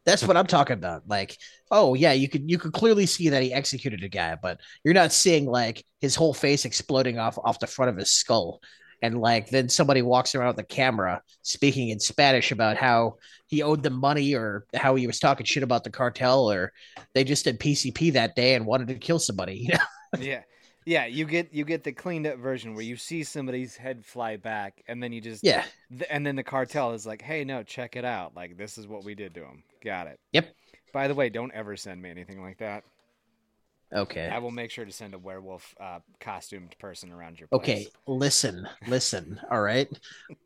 That's 0.06 0.26
what 0.26 0.36
I'm 0.36 0.46
talking 0.46 0.74
about. 0.74 1.06
Like, 1.06 1.36
oh 1.70 1.94
yeah, 1.94 2.12
you 2.12 2.28
could 2.28 2.50
you 2.50 2.58
could 2.58 2.72
clearly 2.72 3.06
see 3.06 3.28
that 3.28 3.42
he 3.42 3.52
executed 3.52 4.02
a 4.02 4.08
guy, 4.08 4.36
but 4.40 4.60
you're 4.84 4.94
not 4.94 5.12
seeing 5.12 5.44
like 5.44 5.84
his 6.00 6.16
whole 6.16 6.32
face 6.32 6.64
exploding 6.64 7.18
off 7.18 7.38
off 7.44 7.58
the 7.58 7.66
front 7.66 7.90
of 7.90 7.96
his 7.96 8.12
skull. 8.12 8.60
And 9.02 9.20
like 9.20 9.48
then 9.48 9.68
somebody 9.68 10.02
walks 10.02 10.34
around 10.34 10.56
with 10.56 10.64
a 10.64 10.64
camera 10.64 11.22
speaking 11.42 11.88
in 11.90 12.00
Spanish 12.00 12.52
about 12.52 12.76
how 12.76 13.16
he 13.48 13.62
owed 13.62 13.82
them 13.82 13.94
money 13.94 14.34
or 14.34 14.66
how 14.74 14.94
he 14.94 15.06
was 15.06 15.18
talking 15.18 15.46
shit 15.46 15.62
about 15.62 15.84
the 15.84 15.90
cartel 15.90 16.50
or 16.50 16.72
they 17.14 17.24
just 17.24 17.44
did 17.44 17.60
PCP 17.60 18.12
that 18.12 18.36
day 18.36 18.54
and 18.54 18.66
wanted 18.66 18.88
to 18.88 18.94
kill 18.94 19.18
somebody. 19.18 19.56
You 19.56 19.68
know? 19.74 19.78
yeah. 20.18 20.42
Yeah, 20.86 21.06
you 21.06 21.26
get 21.26 21.52
you 21.52 21.64
get 21.64 21.84
the 21.84 21.92
cleaned 21.92 22.26
up 22.26 22.38
version 22.38 22.74
where 22.74 22.84
you 22.84 22.96
see 22.96 23.22
somebody's 23.22 23.76
head 23.76 24.04
fly 24.04 24.36
back, 24.36 24.82
and 24.88 25.02
then 25.02 25.12
you 25.12 25.20
just 25.20 25.44
Yeah. 25.44 25.64
th- 25.90 26.08
and 26.10 26.26
then 26.26 26.36
the 26.36 26.42
cartel 26.42 26.92
is 26.92 27.06
like, 27.06 27.20
"Hey, 27.22 27.44
no, 27.44 27.62
check 27.62 27.96
it 27.96 28.04
out! 28.04 28.34
Like 28.34 28.56
this 28.56 28.78
is 28.78 28.86
what 28.86 29.04
we 29.04 29.14
did 29.14 29.34
to 29.34 29.40
him." 29.40 29.62
Got 29.84 30.06
it. 30.06 30.18
Yep. 30.32 30.54
By 30.92 31.08
the 31.08 31.14
way, 31.14 31.28
don't 31.28 31.52
ever 31.52 31.76
send 31.76 32.00
me 32.00 32.10
anything 32.10 32.42
like 32.42 32.58
that. 32.58 32.84
Okay. 33.92 34.28
I 34.28 34.38
will 34.38 34.52
make 34.52 34.70
sure 34.70 34.84
to 34.84 34.92
send 34.92 35.14
a 35.14 35.18
werewolf 35.18 35.74
uh, 35.80 35.98
costumed 36.20 36.76
person 36.78 37.10
around 37.10 37.40
your 37.40 37.48
place. 37.48 37.60
Okay, 37.60 37.86
listen, 38.06 38.68
listen. 38.86 39.40
All 39.50 39.60
right. 39.60 39.88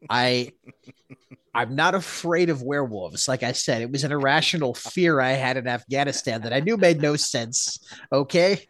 I 0.09 0.53
I'm 1.55 1.77
not 1.77 1.95
afraid 1.95 2.51
of 2.51 2.63
werewolves. 2.63 3.29
Like 3.29 3.43
I 3.43 3.53
said, 3.53 3.83
it 3.83 3.91
was 3.91 4.03
an 4.03 4.13
irrational 4.13 4.75
fear 4.75 5.21
I 5.21 5.33
had 5.33 5.57
in 5.57 5.69
Afghanistan 5.69 6.41
that 6.43 6.53
I 6.53 6.61
knew 6.61 6.77
made 6.77 7.01
no 7.01 7.17
sense. 7.17 7.79
Okay? 8.11 8.67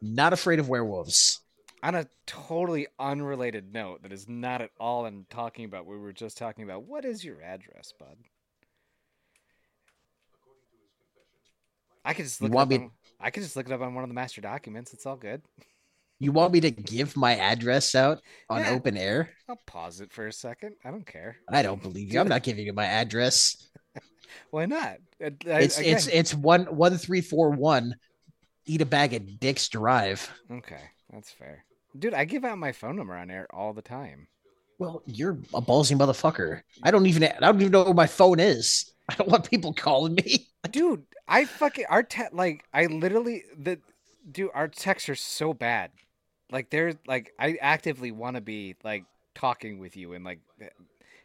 Not 0.00 0.32
afraid 0.32 0.58
of 0.58 0.68
werewolves. 0.68 1.40
On 1.82 1.94
a 1.94 2.06
totally 2.26 2.86
unrelated 2.98 3.72
note, 3.72 4.02
that 4.02 4.12
is 4.12 4.28
not 4.28 4.60
at 4.62 4.70
all 4.80 5.06
in 5.06 5.26
talking 5.30 5.64
about. 5.64 5.86
what 5.86 5.96
We 5.96 6.02
were 6.02 6.12
just 6.12 6.36
talking 6.36 6.64
about. 6.64 6.84
What 6.84 7.04
is 7.04 7.24
your 7.24 7.40
address, 7.42 7.92
bud? 7.98 8.16
I 12.04 12.14
could 12.14 12.24
just 12.24 12.40
look. 12.40 12.50
It 12.50 12.54
want 12.54 12.72
up 12.72 12.80
me- 12.80 12.84
on, 12.86 12.90
I 13.20 13.30
could 13.30 13.42
just 13.42 13.54
look 13.56 13.66
it 13.66 13.72
up 13.72 13.80
on 13.80 13.94
one 13.94 14.02
of 14.04 14.10
the 14.10 14.14
master 14.14 14.40
documents. 14.40 14.92
It's 14.92 15.06
all 15.06 15.16
good. 15.16 15.42
You 16.20 16.32
want 16.32 16.52
me 16.52 16.60
to 16.60 16.70
give 16.72 17.16
my 17.16 17.36
address 17.36 17.94
out 17.94 18.20
on 18.50 18.60
Yeah. 18.62 18.70
open 18.70 18.96
air? 18.96 19.30
I'll 19.48 19.60
pause 19.66 20.00
it 20.00 20.12
for 20.12 20.26
a 20.26 20.32
second. 20.32 20.74
I 20.84 20.90
don't 20.90 21.06
care. 21.06 21.36
I 21.48 21.62
don't 21.62 21.80
believe 21.80 22.12
you. 22.12 22.18
I'm 22.18 22.26
not 22.28 22.42
giving 22.42 22.66
you 22.66 22.72
my 22.72 22.86
address. 22.86 23.68
Why 24.50 24.66
not? 24.66 24.96
I- 25.22 25.32
I- 25.46 25.60
It's 25.60 25.78
again- 25.78 25.94
it's 25.96 26.06
it's 26.08 26.34
one 26.34 26.64
one 26.74 26.96
three 26.98 27.20
four 27.20 27.50
one. 27.50 27.94
Eat 28.68 28.82
a 28.82 28.86
bag 28.86 29.14
of 29.14 29.40
Dick's 29.40 29.68
Drive. 29.68 30.30
okay. 30.50 30.82
That's 31.12 31.30
fair, 31.30 31.64
dude. 31.98 32.12
I 32.14 32.24
give 32.26 32.44
out 32.44 32.58
my 32.58 32.72
phone 32.72 32.96
number 32.96 33.14
on 33.14 33.30
air 33.30 33.46
all 33.50 33.72
the 33.72 33.80
time. 33.82 34.28
Well, 34.78 35.02
you're 35.06 35.38
a 35.54 35.62
ballsy 35.62 35.96
motherfucker. 35.96 36.60
I 36.82 36.90
don't 36.90 37.06
even 37.06 37.24
I 37.24 37.38
don't 37.40 37.60
even 37.60 37.72
know 37.72 37.84
where 37.84 37.94
my 37.94 38.06
phone 38.06 38.38
is. 38.40 38.92
I 39.08 39.14
don't 39.14 39.28
want 39.30 39.48
people 39.50 39.72
calling 39.72 40.14
me. 40.14 40.46
dude 40.70 41.04
i 41.26 41.44
fucking 41.46 41.86
our 41.88 42.02
te- 42.02 42.24
like 42.32 42.64
i 42.74 42.84
literally 42.86 43.44
the 43.56 43.78
dude 44.30 44.50
our 44.52 44.68
texts 44.68 45.08
are 45.08 45.14
so 45.14 45.54
bad 45.54 45.90
like 46.50 46.68
they're 46.68 46.92
like 47.06 47.32
i 47.38 47.56
actively 47.62 48.10
want 48.10 48.34
to 48.34 48.42
be 48.42 48.74
like 48.84 49.04
talking 49.34 49.78
with 49.78 49.96
you 49.96 50.12
and 50.12 50.24
like 50.24 50.40
eh, 50.60 50.68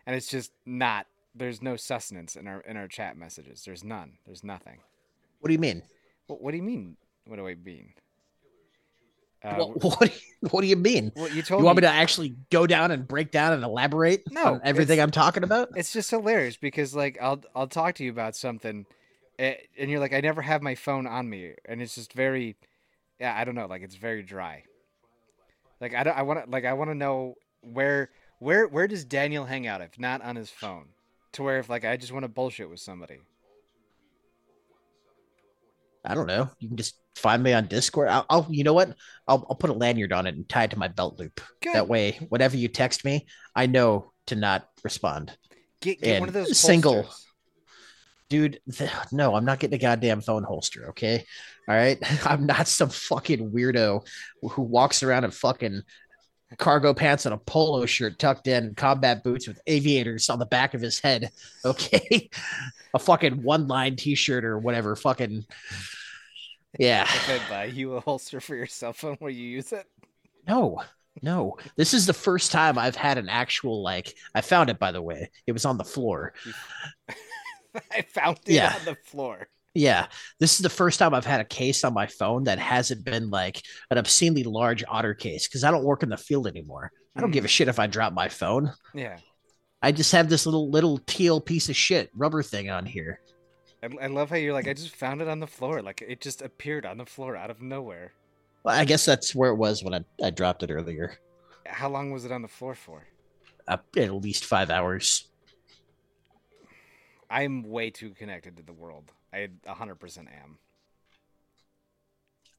and 0.06 0.16
it's 0.16 0.28
just 0.30 0.52
not 0.66 1.08
there's 1.36 1.62
no 1.62 1.76
sustenance 1.76 2.36
in 2.38 2.48
our 2.48 2.62
in 2.62 2.78
our 2.78 2.88
chat 2.88 3.18
messages 3.18 3.64
there's 3.66 3.84
none 3.84 4.14
there's 4.26 4.44
nothing 4.44 4.80
What 5.40 5.48
do 5.50 5.54
you 5.54 5.60
mean? 5.60 5.82
what, 6.28 6.42
what 6.42 6.52
do 6.52 6.58
you 6.58 6.64
mean 6.64 6.96
what 7.28 7.38
do 7.38 7.48
i 7.48 7.56
mean 7.56 7.94
uh, 9.44 9.58
Well, 9.58 9.70
what, 9.82 10.00
do 10.00 10.06
you, 10.06 10.50
what 10.52 10.62
do 10.62 10.68
you 10.68 10.76
mean? 10.78 11.12
well, 11.16 11.30
you 11.30 11.42
told 11.42 11.60
You 11.60 11.66
want 11.66 11.78
me 11.78 11.82
me 11.82 11.88
to 11.88 11.94
actually 11.94 12.36
go 12.50 12.66
down 12.66 12.92
and 12.92 13.08
break 13.08 13.32
down 13.32 13.54
and 13.54 13.64
elaborate 13.64 14.24
No, 14.32 14.46
on 14.46 14.62
everything 14.64 15.00
I'm 15.02 15.12
talking 15.12 15.44
about? 15.44 15.70
it's 15.76 15.92
just 15.92 16.10
hilarious 16.12 16.56
because 16.58 16.96
like 16.96 17.18
I'll 17.22 17.42
I'll 17.56 17.68
talk 17.68 17.96
to 17.96 18.04
you 18.04 18.10
about 18.12 18.36
something, 18.36 18.86
and 19.38 19.58
you're 19.78 20.00
like 20.00 20.14
I 20.14 20.22
never 20.22 20.42
have 20.42 20.62
my 20.62 20.76
phone 20.76 21.08
on 21.08 21.30
me, 21.30 21.54
and 21.66 21.82
it's 21.82 21.96
just 21.96 22.14
very, 22.14 22.56
yeah 23.20 23.36
I 23.38 23.44
don't 23.44 23.56
know 23.56 23.68
like 23.68 23.82
it's 23.82 23.96
very 23.96 24.24
dry. 24.24 24.64
Like 25.82 25.94
I 25.94 26.04
don't 26.04 26.18
I 26.18 26.22
want 26.22 26.46
to 26.46 26.50
like 26.50 26.66
I 26.66 26.74
want 26.74 26.90
to 26.92 26.96
know 26.96 27.36
where 27.62 28.10
where 28.40 28.68
where 28.68 28.88
does 28.88 29.04
Daniel 29.06 29.46
hang 29.46 29.68
out 29.68 29.82
if 29.82 30.00
not 30.00 30.22
on 30.22 30.36
his 30.36 30.50
phone, 30.50 30.86
to 31.34 31.44
where 31.44 31.60
if 31.60 31.70
like 31.70 31.84
I 31.86 31.98
just 31.98 32.14
want 32.14 32.24
to 32.24 32.30
bullshit 32.30 32.70
with 32.70 32.80
somebody. 32.80 33.20
I 36.06 36.16
don't 36.16 36.28
know. 36.28 36.50
You 36.60 36.68
can 36.68 36.78
just 36.78 36.96
find 37.16 37.44
me 37.44 37.54
on 37.54 37.68
Discord. 37.68 38.10
I'll, 38.10 38.26
I'll 38.30 38.48
you 38.50 38.64
know 38.64 38.74
what? 38.74 38.96
I'll, 39.28 39.46
I'll 39.50 39.56
put 39.56 39.70
a 39.70 39.74
lanyard 39.74 40.14
on 40.14 40.28
it 40.28 40.36
and 40.36 40.48
tie 40.48 40.66
it 40.66 40.72
to 40.72 40.80
my 40.80 40.88
belt 40.88 41.20
loop. 41.20 41.42
Good. 41.62 41.74
That 41.74 41.88
way, 41.88 42.20
whatever 42.30 42.58
you 42.58 42.68
text 42.68 43.06
me, 43.06 43.28
I 43.56 43.68
know 43.68 44.12
to 44.28 44.36
not 44.36 44.68
respond. 44.84 45.36
Get 45.82 46.02
get 46.02 46.20
one 46.20 46.30
of 46.30 46.34
those 46.34 46.58
single. 46.58 47.04
holsters. 47.04 47.28
Dude, 48.30 48.60
th- 48.72 48.90
no, 49.12 49.36
I'm 49.36 49.46
not 49.46 49.60
getting 49.60 49.76
a 49.76 49.80
goddamn 49.80 50.22
phone 50.22 50.44
holster, 50.44 50.90
okay? 50.90 51.26
All 51.68 51.76
right. 51.76 52.00
I'm 52.26 52.46
not 52.46 52.68
some 52.68 52.90
fucking 52.90 53.52
weirdo 53.52 54.08
who 54.42 54.62
walks 54.62 55.04
around 55.04 55.26
in 55.26 55.32
fucking 55.32 55.84
cargo 56.58 56.94
pants 56.94 57.26
and 57.26 57.34
a 57.34 57.38
polo 57.38 57.86
shirt 57.86 58.20
tucked 58.20 58.48
in, 58.48 58.76
combat 58.76 59.24
boots 59.24 59.48
with 59.48 59.60
aviators 59.68 60.30
on 60.30 60.40
the 60.40 60.46
back 60.46 60.74
of 60.74 60.82
his 60.82 61.00
head, 61.00 61.32
okay? 61.66 62.30
a 62.94 63.00
fucking 63.00 63.44
one 63.44 63.68
line 63.68 63.96
t 63.96 64.16
shirt 64.16 64.46
or 64.46 64.58
whatever, 64.58 64.96
fucking. 64.96 65.46
Yeah. 66.80 67.04
If 67.04 67.30
I 67.30 67.50
buy 67.50 67.66
you 67.66 67.94
a 67.94 68.00
holster 68.00 68.40
for 68.40 68.56
your 68.56 68.66
cell 68.66 68.94
phone 68.94 69.16
where 69.20 69.32
you 69.32 69.46
use 69.48 69.72
it, 69.72 69.86
No, 70.48 70.82
no. 71.22 71.58
This 71.76 71.94
is 71.94 72.06
the 72.06 72.14
first 72.14 72.52
time 72.52 72.78
I've 72.78 72.96
had 72.96 73.18
an 73.18 73.30
actual, 73.30 73.84
like, 73.84 74.14
I 74.34 74.42
found 74.42 74.70
it, 74.70 74.80
by 74.80 74.92
the 74.92 75.02
way. 75.02 75.30
It 75.46 75.52
was 75.52 75.66
on 75.66 75.78
the 75.78 75.84
floor. 75.84 76.34
I 77.92 78.02
found 78.02 78.40
it 78.46 78.54
Yeah. 78.54 78.76
on 78.78 78.86
the 78.86 78.96
floor. 79.04 79.48
Yeah, 79.76 80.06
this 80.40 80.56
is 80.56 80.60
the 80.60 80.70
first 80.70 81.00
time 81.00 81.16
I've 81.16 81.26
had 81.26 81.42
a 81.42 81.46
case 81.46 81.84
on 81.84 81.96
my 81.96 82.06
phone 82.06 82.44
that 82.44 82.60
hasn't 82.60 83.04
been 83.04 83.32
like 83.32 83.60
an 83.90 83.98
obscenely 83.98 84.44
large 84.44 84.84
otter 84.88 85.16
case 85.16 85.48
because 85.48 85.64
I 85.64 85.72
don't 85.72 85.84
work 85.84 86.04
in 86.04 86.10
the 86.10 86.18
field 86.18 86.46
anymore. 86.46 86.92
I 87.16 87.22
don't 87.22 87.32
give 87.32 87.44
a 87.44 87.48
hmm. 87.48 87.52
shit 87.52 87.68
if 87.68 87.80
I 87.80 87.88
drop 87.88 88.14
my 88.14 88.30
phone. 88.30 88.72
Yeah. 88.94 89.18
I 89.82 89.92
just 89.92 90.12
have 90.12 90.30
this 90.30 90.46
little 90.46 90.70
little 90.70 91.00
teal 91.00 91.42
piece 91.42 91.70
of 91.70 91.76
shit 91.76 92.12
rubber 92.16 92.44
thing 92.44 92.70
on 92.70 92.86
here. 92.86 93.20
I, 93.84 94.06
I 94.06 94.08
love 94.08 94.30
how 94.30 94.38
you're 94.38 94.54
like, 94.54 94.68
I 94.68 94.74
just 94.74 94.96
found 94.96 95.22
it 95.22 95.28
on 95.28 95.40
the 95.40 95.48
floor. 95.48 95.82
Like 95.82 96.02
it 96.02 96.22
just 96.22 96.42
appeared 96.42 96.86
on 96.86 96.98
the 96.98 97.06
floor 97.06 97.36
out 97.36 97.52
of 97.52 97.62
nowhere. 97.62 98.14
Well, 98.64 98.80
I 98.80 98.86
guess 98.86 99.06
that's 99.06 99.36
where 99.36 99.52
it 99.52 99.58
was 99.58 99.84
when 99.84 99.94
I, 99.94 100.02
I 100.24 100.30
dropped 100.30 100.64
it 100.64 100.72
earlier. 100.72 101.18
How 101.66 101.90
long 101.90 102.12
was 102.12 102.24
it 102.24 102.32
on 102.32 102.42
the 102.42 102.48
floor 102.48 102.76
for? 102.76 103.06
Uh, 103.68 103.78
at 103.98 104.14
least 104.14 104.46
five 104.46 104.70
hours. 104.70 105.28
I'm 107.30 107.64
way 107.64 107.90
too 107.90 108.12
connected 108.12 108.58
to 108.58 108.64
the 108.64 108.74
world. 108.74 109.12
I 109.34 109.50
100% 109.68 110.18
am. 110.20 110.58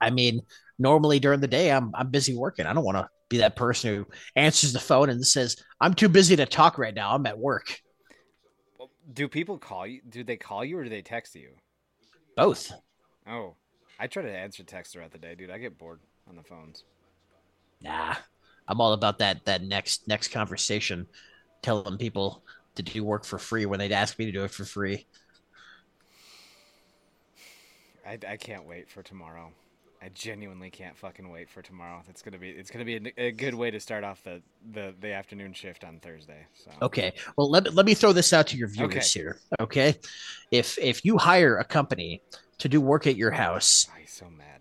I 0.01 0.11
mean, 0.11 0.43
normally 0.79 1.21
during 1.21 1.41
the 1.41 1.49
day 1.49 1.71
I'm 1.71 1.93
I'm 1.95 2.11
busy 2.11 2.35
working. 2.35 2.67
I 2.67 2.75
don't 2.75 2.85
want 2.85 2.99
to 2.99 3.09
be 3.31 3.39
that 3.39 3.57
person 3.57 3.95
who 3.95 4.07
answers 4.37 4.73
the 4.73 4.81
phone 4.81 5.09
and 5.09 5.25
says 5.27 5.57
I'm 5.81 5.95
too 5.95 6.09
busy 6.09 6.37
to 6.37 6.45
talk 6.45 6.77
right 6.77 6.95
now. 6.95 7.15
I'm 7.15 7.25
at 7.27 7.39
work. 7.39 7.81
Do 9.13 9.29
people 9.29 9.59
call 9.59 9.87
you? 9.87 10.01
Do 10.09 10.25
they 10.25 10.37
call 10.37 10.65
you 10.65 10.79
or 10.79 10.85
do 10.85 10.91
they 10.91 11.03
text 11.03 11.35
you? 11.35 11.51
Both. 12.37 12.73
Oh, 13.27 13.55
I 13.99 14.07
try 14.07 14.23
to 14.23 14.31
answer 14.31 14.65
text 14.65 14.93
throughout 14.93 15.13
the 15.13 15.19
day, 15.19 15.35
dude. 15.35 15.51
I 15.51 15.59
get 15.59 15.79
bored 15.79 16.01
on 16.29 16.37
the 16.37 16.43
phones. 16.43 16.85
Nah, 17.81 18.15
I'm 18.67 18.81
all 18.81 18.93
about 18.93 19.19
that 19.19 19.45
that 19.45 19.63
next 19.63 20.09
next 20.09 20.29
conversation, 20.29 21.07
telling 21.63 21.99
people 21.99 22.43
to 22.77 22.83
do 22.83 23.05
work 23.05 23.25
for 23.25 23.39
free 23.39 23.67
when 23.67 23.79
they'd 23.79 23.93
ask 23.93 24.19
me 24.19 24.25
to 24.27 24.33
do 24.33 24.45
it 24.45 24.51
for 24.51 24.65
free. 24.65 25.07
I, 28.07 28.19
I 28.29 28.37
can't 28.37 28.67
wait 28.67 28.91
for 28.91 29.03
tomorrow. 29.03 29.53
I 30.05 30.11
genuinely 30.11 30.69
can't 30.69 30.95
fucking 30.99 31.31
wait 31.31 31.49
for 31.49 31.63
tomorrow. 31.63 32.03
It's 32.11 32.21
gonna 32.21 32.37
be 32.37 32.51
it's 32.51 32.71
gonna 32.71 32.85
be 32.85 32.97
a, 32.97 33.29
a 33.29 33.31
good 33.31 33.55
way 33.55 33.71
to 33.71 33.81
start 33.81 34.05
off 34.05 34.23
the, 34.23 34.43
the 34.73 34.95
the 35.01 35.15
afternoon 35.15 35.55
shift 35.55 35.83
on 35.83 35.99
Thursday. 35.99 36.47
So 36.53 36.71
Okay, 36.83 37.15
well 37.39 37.51
let 37.51 37.65
me, 37.65 37.71
let 37.71 37.87
me 37.87 37.95
throw 37.95 38.13
this 38.13 38.35
out 38.35 38.47
to 38.49 38.59
your 38.59 38.69
viewers 38.69 39.15
here. 39.15 39.39
Okay, 39.61 39.97
if 40.51 40.77
if 40.79 41.07
you 41.07 41.17
hire 41.17 41.57
a 41.57 41.65
company 41.65 42.21
to 42.59 42.69
do 42.69 42.83
work 42.83 43.07
at 43.07 43.17
your 43.17 43.31
house 43.31 43.89
he's 43.99 44.11
so 44.11 44.29
mad. 44.29 44.61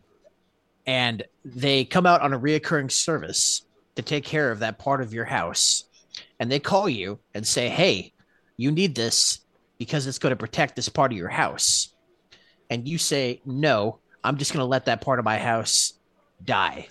and 0.87 1.23
they 1.43 1.83
come 1.83 2.05
out 2.05 2.21
on 2.21 2.31
a 2.31 2.39
reoccurring 2.39 2.89
service 2.89 3.65
to 3.95 4.01
take 4.01 4.23
care 4.23 4.49
of 4.49 4.59
that 4.59 4.79
part 4.79 5.01
of 5.01 5.13
your 5.13 5.25
house, 5.25 5.83
and 6.39 6.49
they 6.49 6.59
call 6.59 6.87
you 6.87 7.19
and 7.33 7.45
say, 7.45 7.67
"Hey, 7.67 8.13
you 8.55 8.71
need 8.71 8.95
this 8.95 9.41
because 9.77 10.07
it's 10.07 10.19
going 10.19 10.31
to 10.31 10.37
protect 10.37 10.77
this 10.77 10.87
part 10.87 11.11
of 11.11 11.17
your 11.17 11.27
house," 11.27 11.93
and 12.69 12.87
you 12.87 12.97
say, 12.97 13.41
"No, 13.45 13.99
I'm 14.23 14.37
just 14.37 14.53
going 14.53 14.61
to 14.61 14.65
let 14.65 14.85
that 14.85 15.01
part 15.01 15.19
of 15.19 15.25
my 15.25 15.37
house 15.37 15.93
die," 16.43 16.87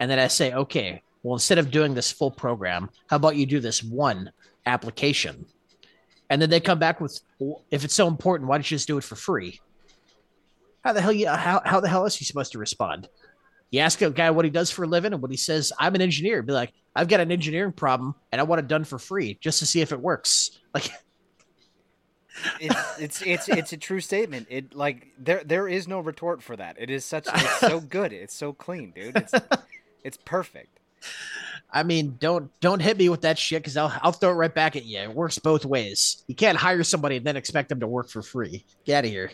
and 0.00 0.10
then 0.10 0.18
I 0.18 0.28
say, 0.28 0.52
"Okay, 0.52 1.02
well, 1.22 1.34
instead 1.34 1.58
of 1.58 1.70
doing 1.70 1.94
this 1.94 2.12
full 2.12 2.30
program, 2.30 2.90
how 3.08 3.16
about 3.16 3.36
you 3.36 3.46
do 3.46 3.60
this 3.60 3.82
one 3.82 4.32
application?" 4.66 5.46
And 6.30 6.42
then 6.42 6.50
they 6.50 6.60
come 6.60 6.78
back 6.78 7.00
with, 7.00 7.20
"If 7.70 7.84
it's 7.84 7.94
so 7.94 8.06
important, 8.06 8.48
why 8.48 8.56
don't 8.56 8.70
you 8.70 8.76
just 8.76 8.86
do 8.86 8.98
it 8.98 9.04
for 9.04 9.16
free?" 9.16 9.60
How 10.84 10.92
the 10.92 11.00
hell 11.00 11.12
you 11.12 11.28
how 11.28 11.60
how 11.64 11.80
the 11.80 11.88
hell 11.88 12.06
is 12.06 12.16
he 12.16 12.24
supposed 12.24 12.52
to 12.52 12.58
respond? 12.58 13.08
You 13.70 13.80
ask 13.80 14.00
a 14.00 14.10
guy 14.10 14.30
what 14.30 14.44
he 14.44 14.50
does 14.50 14.70
for 14.70 14.84
a 14.84 14.86
living, 14.86 15.12
and 15.12 15.20
when 15.20 15.30
he 15.30 15.36
says, 15.36 15.72
"I'm 15.78 15.94
an 15.94 16.00
engineer," 16.00 16.42
be 16.42 16.52
like, 16.52 16.72
"I've 16.94 17.08
got 17.08 17.20
an 17.20 17.32
engineering 17.32 17.72
problem, 17.72 18.14
and 18.32 18.40
I 18.40 18.44
want 18.44 18.60
it 18.60 18.68
done 18.68 18.84
for 18.84 18.98
free, 18.98 19.38
just 19.40 19.58
to 19.58 19.66
see 19.66 19.80
if 19.80 19.92
it 19.92 20.00
works." 20.00 20.50
Like, 20.74 20.90
it's, 22.60 22.98
it's 22.98 23.22
it's 23.22 23.48
it's 23.48 23.72
a 23.72 23.76
true 23.76 24.00
statement. 24.00 24.46
It 24.50 24.74
like 24.74 25.08
there 25.18 25.42
there 25.44 25.68
is 25.68 25.88
no 25.88 26.00
retort 26.00 26.42
for 26.42 26.56
that. 26.56 26.76
It 26.78 26.90
is 26.90 27.04
such 27.04 27.26
it's 27.32 27.60
so 27.60 27.80
good. 27.88 28.12
It's 28.12 28.34
so 28.34 28.52
clean, 28.52 28.92
dude. 28.92 29.16
It's 29.16 29.34
it's 30.04 30.18
perfect. 30.24 30.78
I 31.70 31.82
mean, 31.82 32.16
don't 32.18 32.50
don't 32.60 32.80
hit 32.80 32.96
me 32.96 33.08
with 33.08 33.22
that 33.22 33.38
shit 33.38 33.62
because 33.62 33.76
I'll 33.76 33.92
I'll 34.02 34.12
throw 34.12 34.30
it 34.30 34.34
right 34.34 34.54
back 34.54 34.76
at 34.76 34.84
you. 34.84 35.00
It 35.00 35.14
works 35.14 35.38
both 35.38 35.64
ways. 35.64 36.22
You 36.26 36.34
can't 36.34 36.56
hire 36.56 36.82
somebody 36.82 37.16
and 37.16 37.26
then 37.26 37.36
expect 37.36 37.68
them 37.68 37.80
to 37.80 37.86
work 37.86 38.08
for 38.08 38.22
free. 38.22 38.64
Get 38.84 38.98
out 38.98 39.04
of 39.04 39.10
here. 39.10 39.30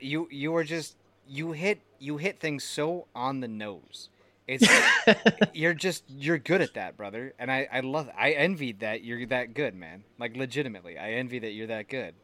You 0.00 0.28
you 0.30 0.54
are 0.56 0.64
just 0.64 0.96
you 1.26 1.52
hit 1.52 1.80
you 1.98 2.16
hit 2.16 2.40
things 2.40 2.64
so 2.64 3.06
on 3.14 3.40
the 3.40 3.48
nose. 3.48 4.08
It's 4.48 4.66
you're 5.52 5.74
just 5.74 6.04
you're 6.08 6.38
good 6.38 6.62
at 6.62 6.74
that, 6.74 6.96
brother. 6.96 7.34
And 7.38 7.52
I 7.52 7.68
I 7.70 7.80
love 7.80 8.08
I 8.18 8.32
envied 8.32 8.80
that 8.80 9.04
you're 9.04 9.26
that 9.26 9.54
good, 9.54 9.74
man. 9.74 10.02
Like 10.18 10.36
legitimately, 10.36 10.98
I 10.98 11.12
envy 11.12 11.38
that 11.40 11.52
you're 11.52 11.66
that 11.66 11.88
good. 11.88 12.14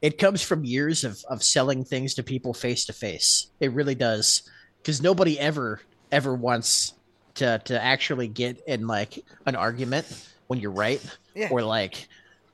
It 0.00 0.18
comes 0.18 0.40
from 0.40 0.64
years 0.64 1.02
of 1.02 1.22
of 1.28 1.42
selling 1.42 1.84
things 1.84 2.14
to 2.14 2.22
people 2.22 2.54
face 2.54 2.84
to 2.86 2.92
face. 2.92 3.48
It 3.58 3.72
really 3.72 3.96
does. 3.96 4.48
Because 4.78 5.02
nobody 5.02 5.38
ever 5.38 5.80
ever 6.12 6.32
wants 6.34 6.94
to 7.34 7.60
to 7.64 7.82
actually 7.82 8.28
get 8.28 8.62
in 8.68 8.86
like 8.86 9.24
an 9.44 9.56
argument 9.56 10.06
when 10.46 10.60
you're 10.60 10.70
right. 10.70 11.04
Yeah. 11.34 11.48
Or 11.50 11.62
like 11.62 12.06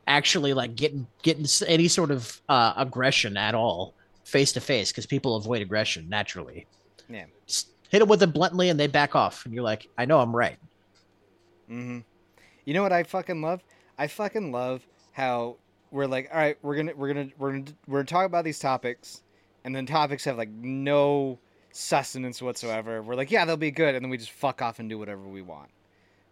actually 0.06 0.54
like 0.54 0.76
getting 0.76 1.06
getting 1.22 1.46
any 1.66 1.88
sort 1.88 2.10
of 2.10 2.40
uh, 2.48 2.72
aggression 2.76 3.36
at 3.36 3.54
all 3.54 3.94
face 4.24 4.52
to 4.52 4.60
face 4.60 4.90
because 4.90 5.04
people 5.04 5.36
avoid 5.36 5.60
aggression 5.60 6.08
naturally. 6.08 6.66
Yeah. 7.08 7.26
Hit 7.94 8.00
them 8.00 8.08
with 8.08 8.20
it 8.24 8.32
bluntly 8.32 8.70
and 8.70 8.80
they 8.80 8.88
back 8.88 9.14
off 9.14 9.44
and 9.44 9.54
you're 9.54 9.62
like, 9.62 9.88
I 9.96 10.04
know 10.04 10.18
I'm 10.18 10.34
right. 10.34 10.58
Mm-hmm. 11.70 12.00
You 12.64 12.74
know 12.74 12.82
what 12.82 12.92
I 12.92 13.04
fucking 13.04 13.40
love? 13.40 13.62
I 13.96 14.08
fucking 14.08 14.50
love 14.50 14.84
how 15.12 15.58
we're 15.92 16.08
like, 16.08 16.28
all 16.32 16.38
right, 16.38 16.58
we're 16.60 16.74
gonna 16.74 16.92
we're 16.96 17.14
gonna 17.14 17.28
we're 17.38 17.52
gonna 17.52 17.64
we're 17.86 17.98
gonna 17.98 18.06
talk 18.06 18.26
about 18.26 18.44
these 18.44 18.58
topics, 18.58 19.22
and 19.62 19.76
then 19.76 19.86
topics 19.86 20.24
have 20.24 20.36
like 20.36 20.48
no 20.48 21.38
sustenance 21.70 22.42
whatsoever. 22.42 23.00
We're 23.00 23.14
like, 23.14 23.30
yeah, 23.30 23.44
they'll 23.44 23.56
be 23.56 23.70
good, 23.70 23.94
and 23.94 24.04
then 24.04 24.10
we 24.10 24.18
just 24.18 24.32
fuck 24.32 24.60
off 24.60 24.80
and 24.80 24.90
do 24.90 24.98
whatever 24.98 25.22
we 25.22 25.42
want. 25.42 25.70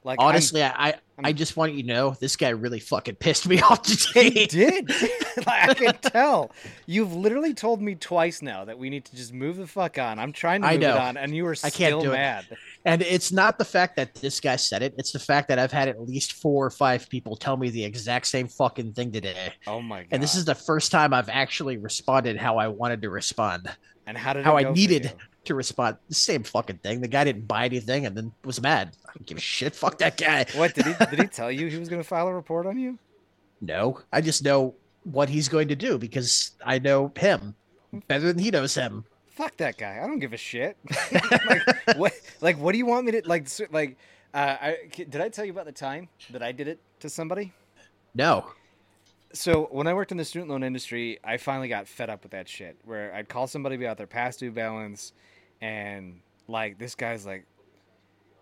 Like 0.05 0.21
I'm- 0.21 0.29
Honestly, 0.31 0.63
I 0.63 0.69
I, 0.71 0.89
I 0.89 0.95
I'm- 1.29 1.37
just 1.37 1.57
want 1.57 1.75
you 1.75 1.83
to 1.83 1.89
know 1.89 2.17
this 2.19 2.35
guy 2.37 2.49
really 2.49 2.81
fucking 2.81 3.15
pissed 3.17 3.47
me 3.47 3.61
off 3.63 3.83
today. 3.83 4.31
He 4.31 4.47
did. 4.47 4.89
like, 5.47 5.49
I 5.71 5.75
can 5.75 5.95
tell. 5.99 6.51
You've 6.87 7.15
literally 7.15 7.55
told 7.55 7.81
me 7.81 7.95
twice 7.95 8.43
now 8.43 8.65
that 8.65 8.79
we 8.79 8.91
need 8.91 9.05
to 9.07 9.17
just 9.17 9.33
move 9.33 9.57
the 9.57 9.67
fuck 9.67 9.99
on. 9.99 10.19
I'm 10.19 10.33
trying 10.33 10.63
to 10.63 10.69
I 10.69 10.73
move 10.75 10.83
it 10.83 10.91
on, 10.91 11.17
and 11.17 11.35
you 11.35 11.47
are 11.47 11.53
I 11.53 11.55
still 11.55 11.71
can't 11.71 12.03
do 12.03 12.11
it. 12.11 12.15
mad. 12.17 12.47
And 12.85 13.01
it's 13.03 13.31
not 13.33 13.59
the 13.59 13.65
fact 13.65 13.97
that 13.97 14.15
this 14.17 14.41
guy 14.41 14.57
said 14.57 14.83
it, 14.83 14.95
it's 14.99 15.13
the 15.13 15.19
fact 15.21 15.49
that 15.49 15.59
I've 15.59 15.73
had 15.73 15.89
at 15.89 16.03
least 16.03 16.33
four 16.35 16.67
or 16.67 16.71
five 16.71 17.09
people 17.09 17.37
tell 17.37 17.57
me 17.57 17.71
the 17.71 17.85
exact 17.85 18.27
same 18.27 18.49
fucking 18.49 18.93
thing 18.95 19.13
today. 19.13 19.53
Oh 19.67 19.81
my 19.81 20.01
god! 20.01 20.09
And 20.11 20.23
this 20.23 20.35
is 20.35 20.45
the 20.45 20.55
first 20.55 20.91
time 20.91 21.15
I've 21.15 21.29
actually 21.29 21.77
responded 21.77 22.37
how 22.37 22.59
I 22.59 22.67
wanted 22.69 23.03
to 23.03 23.11
respond, 23.11 23.69
and 24.07 24.19
how 24.19 24.33
did 24.33 24.45
how 24.45 24.57
it 24.57 24.67
I 24.67 24.73
needed? 24.73 25.13
To 25.45 25.55
respond. 25.55 25.97
The 26.09 26.15
same 26.15 26.43
fucking 26.43 26.79
thing. 26.79 27.01
The 27.01 27.09
guy 27.09 27.25
didn't 27.25 27.49
buy 27.49 27.65
anything 27.65 28.07
and 28.07 28.17
then 28.17 28.33
was 28.45 28.61
mad. 28.61 28.97
I 29.07 29.13
don't 29.15 29.27
give 29.27 29.39
a 29.39 29.41
shit. 29.41 29.75
Fuck 29.75 29.99
that 29.99 30.17
guy. 30.17 30.47
What 30.55 30.75
did 30.75 30.87
he 30.87 30.95
did 31.11 31.19
he 31.19 31.27
tell 31.29 31.51
you 31.51 31.69
he 31.69 31.79
was 31.79 31.89
going 31.89 32.03
to 32.03 32.09
file 32.09 32.29
a 32.29 32.35
report 32.35 32.67
on 32.67 32.79
you? 32.79 32.99
No, 33.61 34.01
I 34.13 34.21
just 34.21 34.45
know 34.45 34.75
what 35.05 35.29
he's 35.29 35.49
going 35.49 35.69
to 35.69 35.77
do 35.77 35.99
because 35.99 36.53
I 36.65 36.79
know 36.79 37.13
him 37.17 37.55
better 38.09 38.27
than 38.27 38.39
he 38.39 38.51
knows 38.51 38.75
him. 38.75 39.05
Fuck 39.27 39.57
that 39.59 39.79
guy. 39.79 40.01
I 40.03 40.07
don't 40.07 40.19
give 40.19 40.33
a 40.33 40.37
shit. 40.37 40.77
like 41.47 41.97
what? 41.97 42.13
Like 42.41 42.59
what 42.59 42.73
do 42.73 42.79
you 42.79 42.87
want 42.87 43.07
me 43.07 43.13
to 43.13 43.23
like? 43.27 43.49
Like, 43.71 43.97
uh, 44.35 44.57
I 44.61 44.77
did 44.95 45.17
I 45.17 45.29
tell 45.29 45.45
you 45.45 45.53
about 45.53 45.67
the 45.67 45.73
time 45.73 46.09
that 46.31 46.43
I 46.43 46.53
did 46.53 46.69
it 46.69 46.81
to 47.01 47.09
somebody? 47.09 47.53
No. 48.15 48.47
So 49.35 49.69
when 49.71 49.87
I 49.87 49.95
worked 49.95 50.13
in 50.13 50.19
the 50.19 50.25
student 50.27 50.51
loan 50.51 50.63
industry, 50.63 51.19
I 51.25 51.39
finally 51.39 51.69
got 51.69 51.89
fed 51.89 52.11
up 52.11 52.23
with 52.23 52.33
that 52.33 52.49
shit. 52.49 52.77
Where 52.85 53.15
I'd 53.15 53.29
call 53.29 53.47
somebody 53.47 53.77
about 53.77 53.97
their 53.97 54.07
past 54.07 54.41
due 54.41 54.51
balance, 54.51 55.15
and 55.63 56.21
like 56.49 56.79
this 56.79 56.95
guy's 56.95 57.25
like, 57.25 57.47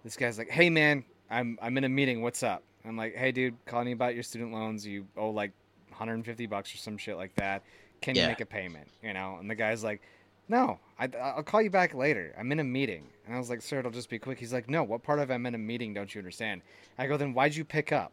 this 0.02 0.16
guy's 0.16 0.38
like, 0.38 0.48
"Hey 0.48 0.70
man, 0.70 1.04
I'm 1.30 1.58
I'm 1.62 1.76
in 1.78 1.84
a 1.84 1.88
meeting. 1.88 2.22
What's 2.22 2.42
up?" 2.42 2.64
I'm 2.84 2.96
like, 2.96 3.14
"Hey 3.14 3.30
dude, 3.30 3.54
calling 3.66 3.88
you 3.88 3.94
about 3.94 4.14
your 4.14 4.24
student 4.24 4.52
loans. 4.52 4.84
You 4.84 5.06
owe 5.16 5.30
like 5.30 5.52
150 5.90 6.46
bucks 6.46 6.74
or 6.74 6.78
some 6.78 6.96
shit 6.96 7.16
like 7.16 7.34
that. 7.36 7.62
Can 8.00 8.16
you 8.16 8.22
make 8.26 8.40
a 8.40 8.46
payment?" 8.46 8.88
You 9.02 9.12
know, 9.12 9.36
and 9.38 9.48
the 9.48 9.54
guy's 9.54 9.84
like, 9.84 10.00
"No, 10.48 10.80
I, 10.98 11.08
I'll 11.22 11.42
call 11.42 11.60
you 11.62 11.70
back 11.70 11.94
later. 11.94 12.34
I'm 12.38 12.50
in 12.50 12.58
a 12.58 12.64
meeting." 12.64 13.06
And 13.26 13.36
I 13.36 13.38
was 13.38 13.50
like, 13.50 13.60
"Sir, 13.60 13.80
it'll 13.80 13.90
just 13.92 14.08
be 14.08 14.18
quick." 14.18 14.38
He's 14.38 14.52
like, 14.52 14.68
"No, 14.68 14.82
what 14.82 15.02
part 15.02 15.18
of 15.18 15.30
I'm 15.30 15.44
in 15.44 15.54
a 15.54 15.58
meeting 15.58 15.92
don't 15.92 16.12
you 16.12 16.18
understand?" 16.20 16.62
I 16.98 17.06
go, 17.06 17.18
"Then 17.18 17.34
why'd 17.34 17.54
you 17.54 17.64
pick 17.64 17.92
up?" 17.92 18.12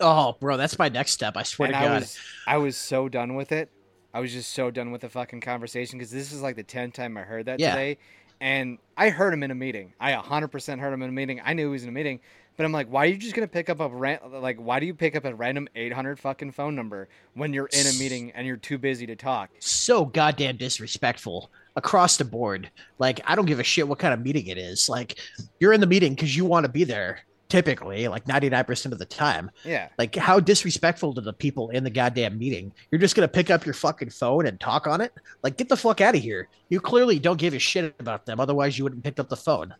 Oh, 0.00 0.36
bro, 0.38 0.56
that's 0.56 0.78
my 0.78 0.88
next 0.88 1.12
step. 1.12 1.36
I 1.36 1.42
swear 1.44 1.66
and 1.68 1.74
to 1.74 1.78
I 1.78 1.84
God. 1.84 2.00
was 2.00 2.18
I 2.48 2.56
was 2.58 2.76
so 2.76 3.08
done 3.08 3.36
with 3.36 3.52
it. 3.52 3.70
I 4.18 4.20
was 4.20 4.32
just 4.32 4.52
so 4.52 4.68
done 4.72 4.90
with 4.90 5.02
the 5.02 5.08
fucking 5.08 5.42
conversation 5.42 5.96
because 5.96 6.10
this 6.10 6.32
is 6.32 6.42
like 6.42 6.56
the 6.56 6.64
tenth 6.64 6.94
time 6.94 7.16
I 7.16 7.20
heard 7.20 7.46
that 7.46 7.60
Yeah. 7.60 7.70
today, 7.70 7.98
and 8.40 8.78
I 8.96 9.10
heard 9.10 9.32
him 9.32 9.44
in 9.44 9.52
a 9.52 9.54
meeting. 9.54 9.92
I 10.00 10.10
hundred 10.14 10.48
percent 10.48 10.80
heard 10.80 10.92
him 10.92 11.02
in 11.02 11.10
a 11.10 11.12
meeting. 11.12 11.40
I 11.44 11.52
knew 11.52 11.66
he 11.68 11.70
was 11.70 11.84
in 11.84 11.88
a 11.88 11.92
meeting, 11.92 12.18
but 12.56 12.66
I'm 12.66 12.72
like, 12.72 12.88
why 12.88 13.04
are 13.04 13.06
you 13.06 13.16
just 13.16 13.36
gonna 13.36 13.46
pick 13.46 13.70
up 13.70 13.78
a 13.78 13.86
ran- 13.88 14.18
like? 14.28 14.56
Why 14.56 14.80
do 14.80 14.86
you 14.86 14.94
pick 14.94 15.14
up 15.14 15.24
a 15.24 15.32
random 15.32 15.68
eight 15.76 15.92
hundred 15.92 16.18
fucking 16.18 16.50
phone 16.50 16.74
number 16.74 17.08
when 17.34 17.52
you're 17.52 17.68
in 17.72 17.86
a 17.86 17.92
meeting 17.96 18.32
and 18.32 18.44
you're 18.44 18.56
too 18.56 18.76
busy 18.76 19.06
to 19.06 19.14
talk? 19.14 19.50
so 19.60 20.04
goddamn 20.04 20.56
disrespectful 20.56 21.48
across 21.76 22.16
the 22.16 22.24
board. 22.24 22.72
Like, 22.98 23.20
I 23.24 23.36
don't 23.36 23.46
give 23.46 23.60
a 23.60 23.64
shit 23.64 23.86
what 23.86 24.00
kind 24.00 24.12
of 24.12 24.18
meeting 24.20 24.48
it 24.48 24.58
is. 24.58 24.88
Like, 24.88 25.16
you're 25.60 25.72
in 25.72 25.80
the 25.80 25.86
meeting 25.86 26.16
because 26.16 26.36
you 26.36 26.44
want 26.44 26.66
to 26.66 26.72
be 26.72 26.82
there, 26.82 27.20
typically, 27.48 28.08
like 28.08 28.24
99% 28.26 28.92
of 28.92 28.98
the 28.98 29.04
time. 29.04 29.50
Yeah, 29.64 29.88
Like, 29.98 30.14
how 30.16 30.40
disrespectful 30.40 31.14
to 31.14 31.20
the 31.20 31.32
people 31.32 31.70
in 31.70 31.84
the 31.84 31.90
goddamn 31.90 32.38
meeting. 32.38 32.72
You're 32.90 33.00
just 33.00 33.16
going 33.16 33.28
to 33.28 33.32
pick 33.32 33.50
up 33.50 33.64
your 33.64 33.74
fucking 33.74 34.10
phone 34.10 34.46
and 34.46 34.58
talk 34.60 34.86
on 34.86 35.00
it? 35.00 35.12
Like, 35.42 35.56
get 35.56 35.68
the 35.68 35.76
fuck 35.76 36.00
out 36.00 36.14
of 36.14 36.22
here. 36.22 36.48
You 36.68 36.80
clearly 36.80 37.18
don't 37.18 37.38
give 37.38 37.54
a 37.54 37.58
shit 37.58 37.94
about 37.98 38.26
them. 38.26 38.40
Otherwise, 38.40 38.78
you 38.78 38.84
wouldn't 38.84 39.04
pick 39.04 39.18
up 39.18 39.28
the 39.28 39.36
phone. 39.36 39.74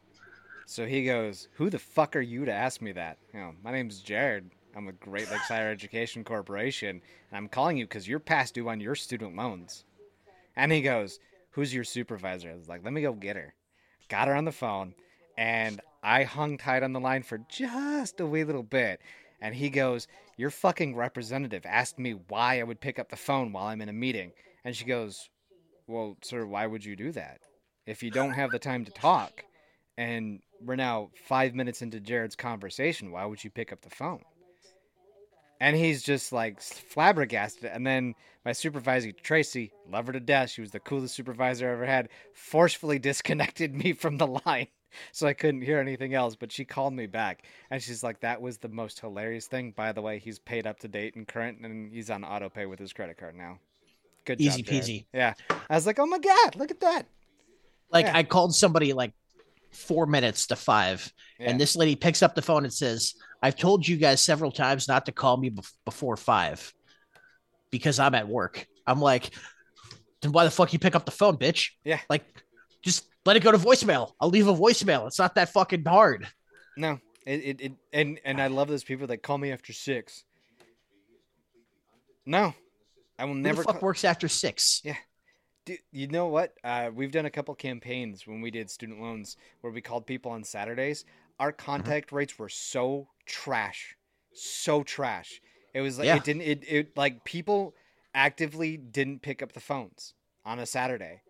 So 0.67 0.87
he 0.87 1.05
goes, 1.05 1.49
"Who 1.55 1.71
the 1.71 1.79
fuck 1.79 2.15
are 2.15 2.21
you 2.21 2.45
to 2.45 2.53
ask 2.53 2.83
me 2.83 2.93
that?" 2.93 3.17
You 3.33 3.41
know, 3.41 3.55
my 3.65 3.73
name's 3.73 4.01
Jared. 4.01 4.51
I'm 4.77 4.85
with 4.85 5.01
Great 5.01 5.31
Lakes 5.31 5.49
Higher 5.49 5.71
Education 5.71 6.25
Corporation, 6.25 6.91
and 6.91 7.01
I'm 7.33 7.49
calling 7.49 7.79
you 7.79 7.87
because 7.87 8.07
you're 8.07 8.21
past 8.21 8.53
due 8.53 8.69
on 8.69 8.79
your 8.79 8.95
student 8.95 9.35
loans. 9.35 9.85
And 10.57 10.71
he 10.71 10.83
goes, 10.83 11.21
"Who's 11.53 11.73
your 11.73 11.85
supervisor?" 11.85 12.51
I 12.51 12.55
was 12.55 12.69
like, 12.69 12.85
"Let 12.85 12.93
me 12.93 13.01
go 13.01 13.15
get 13.15 13.37
her." 13.37 13.55
Got 14.11 14.29
her 14.29 14.35
on 14.35 14.45
the 14.45 14.53
phone, 14.53 14.95
and 15.39 15.81
I 16.03 16.25
hung 16.25 16.59
tight 16.59 16.83
on 16.83 16.93
the 16.93 17.01
line 17.01 17.23
for 17.23 17.39
just 17.49 18.21
a 18.21 18.27
wee 18.27 18.45
little 18.45 18.63
bit. 18.63 19.01
And 19.41 19.55
he 19.55 19.71
goes, 19.71 20.09
"Your 20.37 20.51
fucking 20.51 20.97
representative 20.97 21.65
asked 21.67 21.99
me 21.99 22.13
why 22.13 22.61
I 22.61 22.65
would 22.65 22.81
pick 22.81 22.99
up 22.99 23.09
the 23.09 23.17
phone 23.17 23.53
while 23.53 23.67
I'm 23.67 23.81
in 23.81 23.89
a 23.89 23.93
meeting." 23.93 24.33
And 24.65 24.77
she 24.77 24.85
goes, 24.85 25.31
"Well, 25.87 26.17
sir, 26.23 26.45
why 26.45 26.67
would 26.67 26.85
you 26.85 26.97
do 26.97 27.13
that? 27.13 27.41
If 27.87 28.03
you 28.03 28.11
don't 28.11 28.33
have 28.33 28.51
the 28.51 28.59
time 28.59 28.85
to 28.85 28.91
talk, 28.91 29.45
and 29.97 30.41
we're 30.61 30.77
now 30.77 31.11
five 31.25 31.55
minutes 31.55 31.83
into 31.83 32.01
Jared's 32.01 32.37
conversation, 32.37 33.11
why 33.13 33.25
would 33.25 33.43
you 33.45 33.51
pick 33.51 33.73
up 33.73 33.83
the 33.83 33.91
phone?" 33.91 34.25
And 35.61 35.77
he's 35.77 36.03
just 36.03 36.33
like 36.33 36.61
flabbergasted. 36.61 37.65
And 37.65 37.87
then 37.87 38.15
my 38.45 38.53
supervisor, 38.53 39.13
Tracy, 39.13 39.73
love 39.89 40.07
her 40.07 40.13
to 40.13 40.21
death. 40.21 40.51
She 40.51 40.61
was 40.61 40.71
the 40.71 40.81
coolest 40.81 41.15
supervisor 41.15 41.69
I 41.69 41.73
ever 41.73 41.87
had, 41.87 42.09
forcefully 42.33 42.99
disconnected 42.99 43.75
me 43.85 43.93
from 43.93 44.19
the 44.19 44.27
line. 44.27 44.69
So 45.13 45.27
I 45.27 45.33
couldn't 45.35 45.63
hear 45.63 45.79
anything 45.79 46.15
else, 46.15 46.35
but 46.37 46.51
she 46.51 46.65
called 46.65 46.93
me 46.95 47.07
back 47.07 47.43
and 47.71 47.83
she's 47.83 48.03
like, 48.03 48.21
That 48.21 48.41
was 48.41 48.59
the 48.59 48.69
most 48.69 49.01
hilarious 49.01 49.47
thing. 49.47 49.73
By 49.77 49.93
the 49.93 50.03
way, 50.03 50.19
he's 50.19 50.39
paid 50.39 50.67
up 50.67 50.79
to 50.81 50.89
date 50.89 51.15
and 51.17 51.27
current 51.27 51.59
and 51.61 51.93
he's 51.93 52.11
on 52.11 52.25
auto 52.25 52.49
pay 52.49 52.67
with 52.67 52.79
his 52.79 52.93
credit 52.93 53.17
card 53.19 53.35
now. 53.37 53.59
Good 54.25 54.41
Easy 54.41 54.63
job. 54.63 54.73
Jared." 54.73 54.85
peasy. 54.85 55.05
Yeah. 55.13 55.35
I 55.71 55.75
was 55.75 55.87
like, 55.87 55.99
Oh 55.99 56.07
my 56.07 56.19
God, 56.19 56.57
look 56.57 56.71
at 56.71 56.81
that. 56.81 57.03
Like, 57.91 58.07
Yeah. 58.07 58.17
I 58.17 58.23
called 58.23 58.55
somebody 58.55 58.93
like 58.93 59.13
four 59.73 60.07
minutes 60.07 60.47
to 60.49 60.57
five, 60.57 61.13
Yeah. 61.39 61.51
and 61.51 61.61
this 61.61 61.77
lady 61.77 61.95
picks 61.95 62.23
up 62.23 62.35
the 62.35 62.43
phone 62.43 62.65
and 62.65 62.73
says, 62.73 63.15
I've 63.43 63.57
told 63.57 63.87
you 63.87 63.97
guys 63.99 64.21
several 64.21 64.51
times 64.51 64.89
not 64.89 65.07
to 65.07 65.13
call 65.13 65.37
me 65.37 65.51
bef- 65.51 65.73
before 65.85 66.17
five 66.17 66.73
because 67.71 67.99
I'm 67.99 68.15
at 68.15 68.27
work. 68.29 68.67
I'm 68.87 69.01
like, 69.01 69.31
then 70.23 70.33
why 70.33 70.45
the 70.45 70.51
fuck 70.51 70.73
you 70.73 70.79
pick 70.79 70.97
up 70.97 71.05
the 71.05 71.11
phone, 71.13 71.37
bitch? 71.37 71.71
Yeah. 71.85 72.01
Like, 72.11 72.25
just 72.83 73.07
let 73.25 73.37
it 73.37 73.43
go 73.43 73.53
to 73.53 73.59
voicemail. 73.59 74.13
I'll 74.21 74.31
leave 74.31 74.49
a 74.49 74.55
voicemail. 74.55 75.07
It's 75.07 75.19
not 75.19 75.35
that 75.35 75.53
fucking 75.53 75.85
hard. 75.85 76.27
No, 76.77 77.01
it, 77.27 77.41
it, 77.45 77.61
it 77.61 77.73
and 77.93 78.21
and 78.25 78.41
I 78.41 78.47
love 78.47 78.69
those 78.69 78.85
people 78.85 79.07
that 79.09 79.23
call 79.23 79.39
me 79.39 79.51
after 79.53 79.73
six. 79.73 80.25
No, 82.27 82.55
I 83.19 83.25
will 83.25 83.35
Who 83.35 83.41
never. 83.41 83.63
the 83.63 83.65
fuck 83.65 83.81
call- 83.81 83.87
works 83.89 84.05
after 84.05 84.29
six? 84.29 84.81
Yeah, 84.85 84.97
Dude, 85.65 85.79
you 85.93 86.09
know 86.09 86.27
what? 86.27 86.55
Uh, 86.63 86.91
we've 86.95 87.13
done 87.13 87.27
a 87.27 87.31
couple 87.31 87.55
campaigns 87.55 88.27
when 88.27 88.41
we 88.41 88.51
did 88.51 88.71
student 88.71 89.01
loans 89.01 89.37
where 89.61 89.73
we 89.73 89.81
called 89.81 90.07
people 90.07 90.31
on 90.33 90.45
Saturdays. 90.45 91.05
Our 91.41 91.53
Mm-hmm. 91.53 91.65
contact 91.67 92.13
rates 92.13 92.39
were 92.39 92.49
so 92.49 93.09
trash, 93.27 93.97
so 94.35 94.83
trash. 94.83 95.41
It 95.75 95.81
was 95.81 95.99
like 95.99 96.07
Yeah. 96.07 96.17
it 96.17 96.25
didn't. 96.25 96.43
It, 96.43 96.65
it 96.69 96.97
like 96.97 97.25
people 97.25 97.75
actively 98.15 98.77
didn't 98.77 99.23
pick 99.23 99.43
up 99.43 99.53
the 99.53 99.61
phones 99.61 100.15
on 100.45 100.59
a 100.59 100.67
Saturday. 100.67 101.23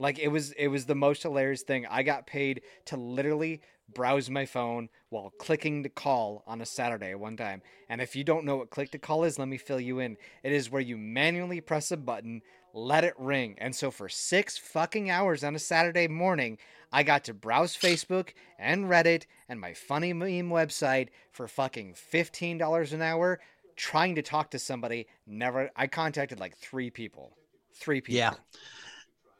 Like 0.00 0.18
it 0.18 0.28
was 0.28 0.50
it 0.52 0.68
was 0.68 0.86
the 0.86 0.96
most 0.96 1.22
hilarious 1.22 1.62
thing. 1.62 1.86
I 1.88 2.02
got 2.02 2.26
paid 2.26 2.62
to 2.86 2.96
literally 2.96 3.60
browse 3.92 4.30
my 4.30 4.46
phone 4.46 4.88
while 5.10 5.32
clicking 5.38 5.82
to 5.82 5.88
call 5.88 6.42
on 6.46 6.60
a 6.60 6.66
Saturday 6.66 7.14
one 7.14 7.36
time. 7.36 7.60
And 7.88 8.00
if 8.00 8.16
you 8.16 8.24
don't 8.24 8.44
know 8.44 8.56
what 8.56 8.70
click 8.70 8.90
to 8.92 8.98
call 8.98 9.24
is, 9.24 9.38
let 9.38 9.48
me 9.48 9.58
fill 9.58 9.80
you 9.80 9.98
in. 9.98 10.16
It 10.42 10.52
is 10.52 10.70
where 10.70 10.80
you 10.80 10.96
manually 10.96 11.60
press 11.60 11.90
a 11.90 11.96
button, 11.96 12.40
let 12.72 13.04
it 13.04 13.14
ring. 13.18 13.56
And 13.58 13.74
so 13.74 13.90
for 13.90 14.08
6 14.08 14.58
fucking 14.58 15.10
hours 15.10 15.44
on 15.44 15.56
a 15.56 15.58
Saturday 15.58 16.06
morning, 16.08 16.58
I 16.92 17.02
got 17.02 17.24
to 17.24 17.34
browse 17.34 17.76
Facebook 17.76 18.30
and 18.58 18.86
Reddit 18.86 19.24
and 19.48 19.60
my 19.60 19.74
funny 19.74 20.12
meme 20.12 20.50
website 20.50 21.08
for 21.32 21.48
fucking 21.48 21.94
$15 21.94 22.92
an 22.92 23.02
hour 23.02 23.40
trying 23.76 24.14
to 24.14 24.22
talk 24.22 24.52
to 24.52 24.58
somebody. 24.58 25.08
Never 25.26 25.70
I 25.74 25.88
contacted 25.88 26.38
like 26.38 26.56
3 26.56 26.90
people. 26.90 27.36
3 27.74 28.00
people. 28.00 28.16
Yeah. 28.16 28.34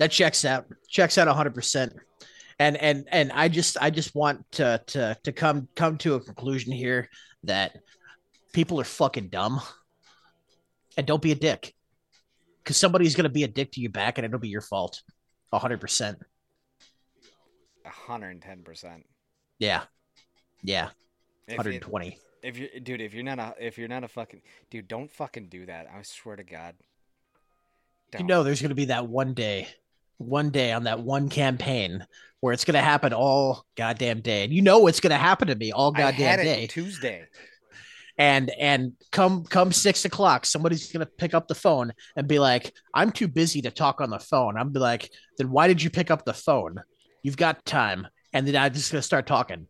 That 0.01 0.11
checks 0.11 0.45
out. 0.45 0.65
Checks 0.89 1.19
out 1.19 1.29
100%. 1.29 1.93
And 2.59 2.77
and 2.77 3.07
and 3.11 3.33
I 3.33 3.49
just 3.49 3.77
I 3.81 3.91
just 3.91 4.15
want 4.15 4.51
to 4.53 4.83
to 4.89 5.17
to 5.25 5.33
come 5.33 5.69
come 5.77 5.97
to 5.99 6.15
a 6.15 6.21
conclusion 6.21 6.73
here 6.73 7.09
that 7.45 7.77
people 8.53 8.81
are 8.81 8.85
fucking 8.85 9.29
dumb. 9.29 9.61
And 10.97 11.07
don't 11.07 11.23
be 11.23 11.33
a 11.33 11.35
dick. 11.37 11.75
Cuz 12.65 12.77
somebody's 12.77 13.15
going 13.15 13.25
to 13.25 13.31
be 13.31 13.45
a 13.45 13.49
dick 13.49 13.73
to 13.73 13.81
you 13.81 13.89
back 13.89 14.19
and 14.19 14.25
it'll 14.25 14.39
be 14.39 14.49
your 14.49 14.61
fault. 14.61 15.03
100%. 15.53 16.17
110%. 17.85 19.05
Yeah. 19.59 19.83
Yeah. 20.63 20.91
If 21.47 21.53
you- 21.53 21.57
120. 21.57 22.19
If 22.43 22.57
you 22.57 22.81
dude, 22.81 23.03
if 23.03 23.13
you're 23.13 23.23
not 23.23 23.39
a 23.39 23.55
if 23.59 23.77
you're 23.77 23.89
not 23.89 24.03
a 24.03 24.09
fucking 24.09 24.41
dude, 24.71 24.89
don't 24.89 25.13
fucking 25.13 25.49
do 25.49 25.67
that. 25.67 25.87
I 25.95 26.01
swear 26.03 26.37
to 26.37 26.43
God. 26.43 26.75
You 28.15 28.21
Don't. 28.21 28.27
know 28.29 28.43
there's 28.43 28.63
going 28.63 28.71
to 28.71 28.75
be 28.75 28.87
that 28.87 29.07
one 29.07 29.35
day, 29.35 29.69
one 30.21 30.51
day 30.51 30.73
on 30.73 30.85
that 30.85 31.01
one 31.01 31.29
campaign 31.29 32.07
where 32.41 32.53
it's 32.53 32.65
going 32.65 32.75
to 32.75 32.81
happen 32.81 33.13
all 33.13 33.65
goddamn 33.77 34.21
day. 34.21 34.45
And 34.45 34.53
you 34.53 34.63
know 34.63 34.87
it's 34.87 35.01
going 35.01 35.11
to 35.11 35.17
happen 35.17 35.49
to 35.49 35.55
me 35.55 35.73
all 35.73 35.93
goddamn 35.93 36.39
day. 36.39 36.67
Tuesday. 36.67 37.27
and 38.19 38.51
and 38.59 38.93
come 39.13 39.45
come 39.45 39.73
six 39.73 40.05
o'clock 40.05 40.45
somebody's 40.45 40.93
gonna 40.93 41.07
pick 41.07 41.33
up 41.33 41.49
the 41.49 41.55
phone 41.55 41.91
and 42.17 42.29
be 42.29 42.39
like 42.39 42.73
i'm 42.93 43.11
too 43.11 43.27
busy 43.27 43.63
to 43.63 43.71
talk 43.71 44.01
on 44.01 44.11
the 44.11 44.19
phone 44.19 44.59
i'm 44.59 44.71
be 44.71 44.79
like 44.79 45.09
then 45.39 45.51
why 45.51 45.67
did 45.67 45.81
you 45.83 45.89
pick 45.89 46.11
up 46.11 46.25
the 46.25 46.35
phone 46.35 46.77
you've 47.23 47.37
got 47.37 47.65
time 47.65 48.07
and 48.35 48.47
then 48.47 48.57
i'm 48.57 48.75
just 48.75 48.93
gonna 48.93 49.01
start 49.01 49.27
talking 49.27 49.67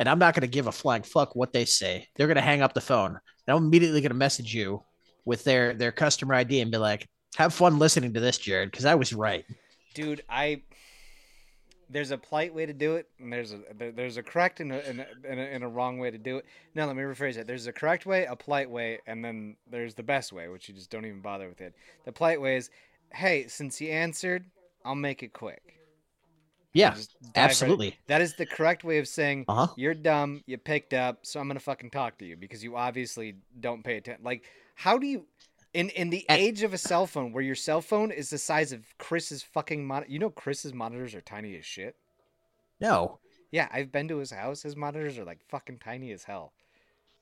and 0.00 0.08
i'm 0.08 0.18
not 0.18 0.34
gonna 0.34 0.48
give 0.48 0.66
a 0.66 0.72
flying 0.72 1.02
fuck 1.04 1.36
what 1.36 1.52
they 1.52 1.64
say 1.64 2.08
they're 2.16 2.26
gonna 2.26 2.40
hang 2.40 2.60
up 2.62 2.74
the 2.74 2.80
phone 2.80 3.10
and 3.10 3.56
i'm 3.56 3.64
immediately 3.64 4.00
gonna 4.00 4.14
message 4.14 4.52
you 4.52 4.82
with 5.24 5.44
their 5.44 5.74
their 5.74 5.92
customer 5.92 6.34
id 6.34 6.60
and 6.60 6.72
be 6.72 6.78
like 6.78 7.06
have 7.36 7.52
fun 7.54 7.78
listening 7.78 8.12
to 8.12 8.20
this 8.20 8.38
jared 8.38 8.70
because 8.70 8.84
i 8.84 8.94
was 8.94 9.12
right 9.12 9.44
Dude, 9.94 10.22
I 10.28 10.62
there's 11.88 12.10
a 12.10 12.18
polite 12.18 12.52
way 12.52 12.66
to 12.66 12.72
do 12.72 12.96
it, 12.96 13.06
and 13.20 13.32
there's 13.32 13.52
a 13.52 13.60
there- 13.78 13.92
there's 13.92 14.16
a 14.16 14.22
correct 14.22 14.58
and 14.58 14.72
a, 14.72 14.88
and 14.88 15.00
a, 15.00 15.06
and 15.28 15.38
a, 15.38 15.42
and 15.42 15.62
a 15.62 15.68
wrong 15.68 15.98
way 15.98 16.10
to 16.10 16.18
do 16.18 16.38
it. 16.38 16.46
No, 16.74 16.86
let 16.86 16.96
me 16.96 17.02
rephrase 17.02 17.36
it. 17.36 17.46
There's 17.46 17.66
a 17.68 17.72
correct 17.72 18.04
way, 18.04 18.24
a 18.24 18.34
polite 18.34 18.68
way, 18.68 18.98
and 19.06 19.24
then 19.24 19.56
there's 19.70 19.94
the 19.94 20.02
best 20.02 20.32
way, 20.32 20.48
which 20.48 20.68
you 20.68 20.74
just 20.74 20.90
don't 20.90 21.04
even 21.04 21.20
bother 21.20 21.48
with 21.48 21.60
it. 21.60 21.74
The 22.04 22.10
polite 22.10 22.40
way 22.40 22.56
is, 22.56 22.70
hey, 23.12 23.46
since 23.46 23.80
you 23.80 23.90
answered, 23.90 24.46
I'll 24.84 24.94
make 24.96 25.22
it 25.22 25.32
quick. 25.32 25.78
yeah 26.72 26.90
dive 26.90 27.06
right 27.26 27.36
absolutely 27.36 27.96
That 28.08 28.20
is 28.20 28.34
the 28.34 28.46
correct 28.46 28.82
way 28.82 28.98
of 28.98 29.06
saying 29.06 29.44
uh-huh 29.46 29.68
you're 29.76 29.94
dumb, 29.94 30.42
you 30.46 30.58
picked 30.58 30.92
up, 30.94 31.24
so 31.24 31.38
I'm 31.38 31.46
gonna 31.46 31.60
fucking 31.60 31.90
talk 31.90 32.18
to 32.18 32.24
you 32.24 32.36
because 32.36 32.64
you 32.64 32.76
obviously 32.76 33.36
don't 33.60 33.84
pay 33.84 33.98
attention. 33.98 34.24
Like, 34.24 34.42
how 34.74 34.98
do 34.98 35.06
you, 35.06 35.26
in 35.74 35.90
in 35.90 36.10
the 36.10 36.24
And- 36.28 36.40
age 36.40 36.62
of 36.62 36.72
a 36.72 36.78
cell 36.78 37.06
phone, 37.06 37.32
where 37.32 37.42
your 37.42 37.54
cell 37.56 37.80
phone 37.82 38.10
is 38.10 38.30
the 38.30 38.38
size 38.38 38.72
of 38.72 38.96
Chris's 38.98 39.42
fucking 39.42 39.84
monitor, 39.86 40.10
you 40.10 40.18
know 40.18 40.30
Chris's 40.30 40.72
monitors 40.72 41.14
are 41.14 41.20
tiny 41.20 41.56
as 41.58 41.66
shit. 41.66 41.96
no 42.80 43.18
Yeah, 43.50 43.68
I've 43.70 43.92
been 43.92 44.08
to 44.08 44.18
his 44.18 44.30
house. 44.32 44.62
His 44.62 44.74
monitors 44.76 45.18
are 45.18 45.24
like 45.24 45.40
fucking 45.48 45.78
tiny 45.78 46.10
as 46.12 46.24
hell. 46.24 46.52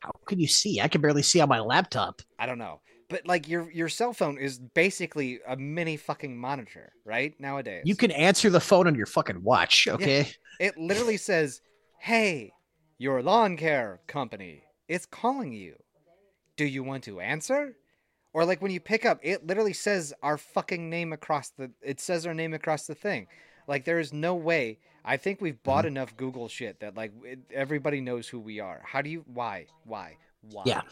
how 0.01 0.11
can 0.27 0.38
you 0.41 0.49
see 0.49 0.81
i 0.81 0.88
can 0.88 1.01
barely 1.01 1.23
see 1.23 1.41
on 1.41 1.49
my 1.49 1.61
laptop 1.61 2.23
I 2.38 2.47
don't 2.47 2.59
know, 2.59 2.81
but 3.09 3.27
like 3.27 3.49
your 3.49 3.71
your 3.71 3.88
cell 3.88 4.12
phone 4.12 4.37
is 4.38 4.59
basically 4.59 5.41
a 5.47 5.57
mini 5.57 5.97
fucking 5.97 6.37
monitor, 6.37 6.93
right? 7.05 7.33
Nowadays, 7.38 7.83
you 7.87 7.95
can 7.97 8.11
answer 8.11 8.51
the 8.51 8.61
phone 8.61 8.87
on 8.87 8.95
your 8.95 9.07
fucking 9.07 9.43
watch 9.43 9.87
okay 9.88 10.29
It 10.61 10.77
literally 10.77 11.17
says, 11.17 11.61
"Hey, 11.99 12.53
your 12.99 13.23
lawn 13.23 13.57
care 13.57 14.01
company, 14.07 14.65
is 14.88 15.07
calling 15.07 15.53
you. 15.53 15.75
Do 16.57 16.65
you 16.65 16.83
want 16.83 17.05
to 17.05 17.21
answer?" 17.21 17.77
Or 18.35 18.45
like 18.45 18.62
when 18.62 18.71
you 18.71 18.81
pick 18.81 19.05
up, 19.05 19.18
it 19.23 19.47
literally 19.47 19.75
says 19.75 20.14
our 20.23 20.38
fucking 20.38 20.88
name 20.88 21.12
across 21.12 21.51
the. 21.51 21.71
It 21.83 22.01
says 22.01 22.27
our 22.27 22.35
name 22.35 22.55
across 22.55 22.87
the 22.87 22.95
thing. 22.95 23.27
Like 23.68 23.85
there 23.85 23.99
is 23.99 24.12
no 24.12 24.35
way. 24.35 24.79
I 25.05 25.16
think 25.16 25.40
we've 25.40 25.62
bought 25.62 25.85
mm-hmm. 25.85 25.97
enough 25.97 26.16
Google 26.16 26.49
shit 26.49 26.81
that 26.81 26.97
like 26.97 27.12
it, 27.25 27.40
everybody 27.53 28.01
knows 28.01 28.29
who 28.29 28.40
we 28.40 28.61
are. 28.61 28.83
How 28.85 29.03
do 29.03 29.11
you? 29.11 29.25
Why? 29.27 29.66
Why? 29.85 30.16
Why? 30.51 30.62
Yeah. 30.66 30.83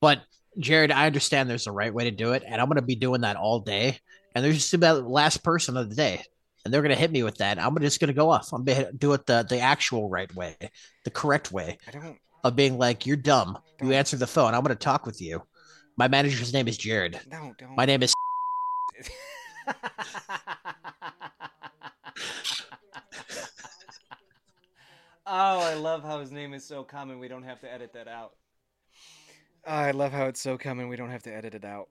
But 0.00 0.20
Jared, 0.58 0.90
I 0.90 1.06
understand 1.06 1.50
there's 1.50 1.66
a 1.66 1.72
right 1.72 1.92
way 1.92 2.04
to 2.04 2.10
do 2.10 2.32
it, 2.32 2.42
and 2.46 2.60
I'm 2.60 2.68
gonna 2.68 2.82
be 2.82 2.96
doing 2.96 3.22
that 3.22 3.36
all 3.36 3.60
day. 3.60 3.98
And 4.34 4.44
there's 4.44 4.56
just 4.56 4.74
about 4.74 5.02
the 5.02 5.08
last 5.08 5.42
person 5.42 5.76
of 5.76 5.88
the 5.88 5.96
day, 5.96 6.22
and 6.64 6.72
they're 6.72 6.82
gonna 6.82 6.94
hit 6.94 7.10
me 7.10 7.22
with 7.22 7.38
that. 7.38 7.58
I'm 7.58 7.76
just 7.80 8.00
gonna 8.00 8.12
go 8.12 8.30
off. 8.30 8.52
I'm 8.52 8.64
gonna 8.64 8.92
do 8.92 9.12
it 9.14 9.26
the 9.26 9.44
the 9.48 9.58
actual 9.58 10.08
right 10.08 10.32
way, 10.34 10.56
the 11.04 11.10
correct 11.10 11.50
way 11.50 11.78
I 11.88 11.90
don't. 11.90 12.18
of 12.44 12.54
being 12.54 12.78
like, 12.78 13.06
"You're 13.06 13.16
dumb. 13.16 13.58
You 13.80 13.88
Don't. 13.88 13.94
answer 13.94 14.16
the 14.16 14.26
phone. 14.26 14.54
I'm 14.54 14.62
gonna 14.62 14.74
talk 14.74 15.06
with 15.06 15.20
you." 15.20 15.42
My 15.96 16.08
manager's 16.08 16.52
name 16.52 16.68
is 16.68 16.76
Jared. 16.76 17.18
No, 17.30 17.54
don't. 17.58 17.74
My 17.74 17.86
name 17.86 18.02
is. 18.02 18.12
oh, 25.26 25.60
I 25.60 25.74
love 25.74 26.02
how 26.02 26.20
his 26.20 26.30
name 26.30 26.52
is 26.52 26.64
so 26.64 26.84
common. 26.84 27.18
We 27.18 27.28
don't 27.28 27.44
have 27.44 27.60
to 27.60 27.72
edit 27.72 27.94
that 27.94 28.08
out. 28.08 28.32
I 29.66 29.92
love 29.92 30.12
how 30.12 30.26
it's 30.26 30.40
so 30.40 30.58
common. 30.58 30.88
We 30.88 30.96
don't 30.96 31.10
have 31.10 31.22
to 31.24 31.34
edit 31.34 31.54
it 31.54 31.64
out. 31.64 31.88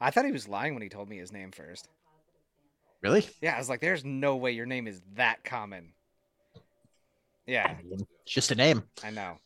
I 0.00 0.12
thought 0.12 0.24
he 0.24 0.32
was 0.32 0.46
lying 0.46 0.74
when 0.74 0.82
he 0.82 0.88
told 0.88 1.08
me 1.08 1.18
his 1.18 1.32
name 1.32 1.50
first. 1.50 1.88
Really? 3.02 3.26
Yeah, 3.42 3.56
I 3.56 3.58
was 3.58 3.68
like, 3.68 3.80
"There's 3.80 4.04
no 4.04 4.36
way 4.36 4.52
your 4.52 4.66
name 4.66 4.86
is 4.86 5.02
that 5.14 5.42
common." 5.42 5.94
Yeah, 7.46 7.76
it's 7.90 8.04
just 8.24 8.52
a 8.52 8.54
name. 8.54 8.84
I 9.02 9.10
know. 9.10 9.38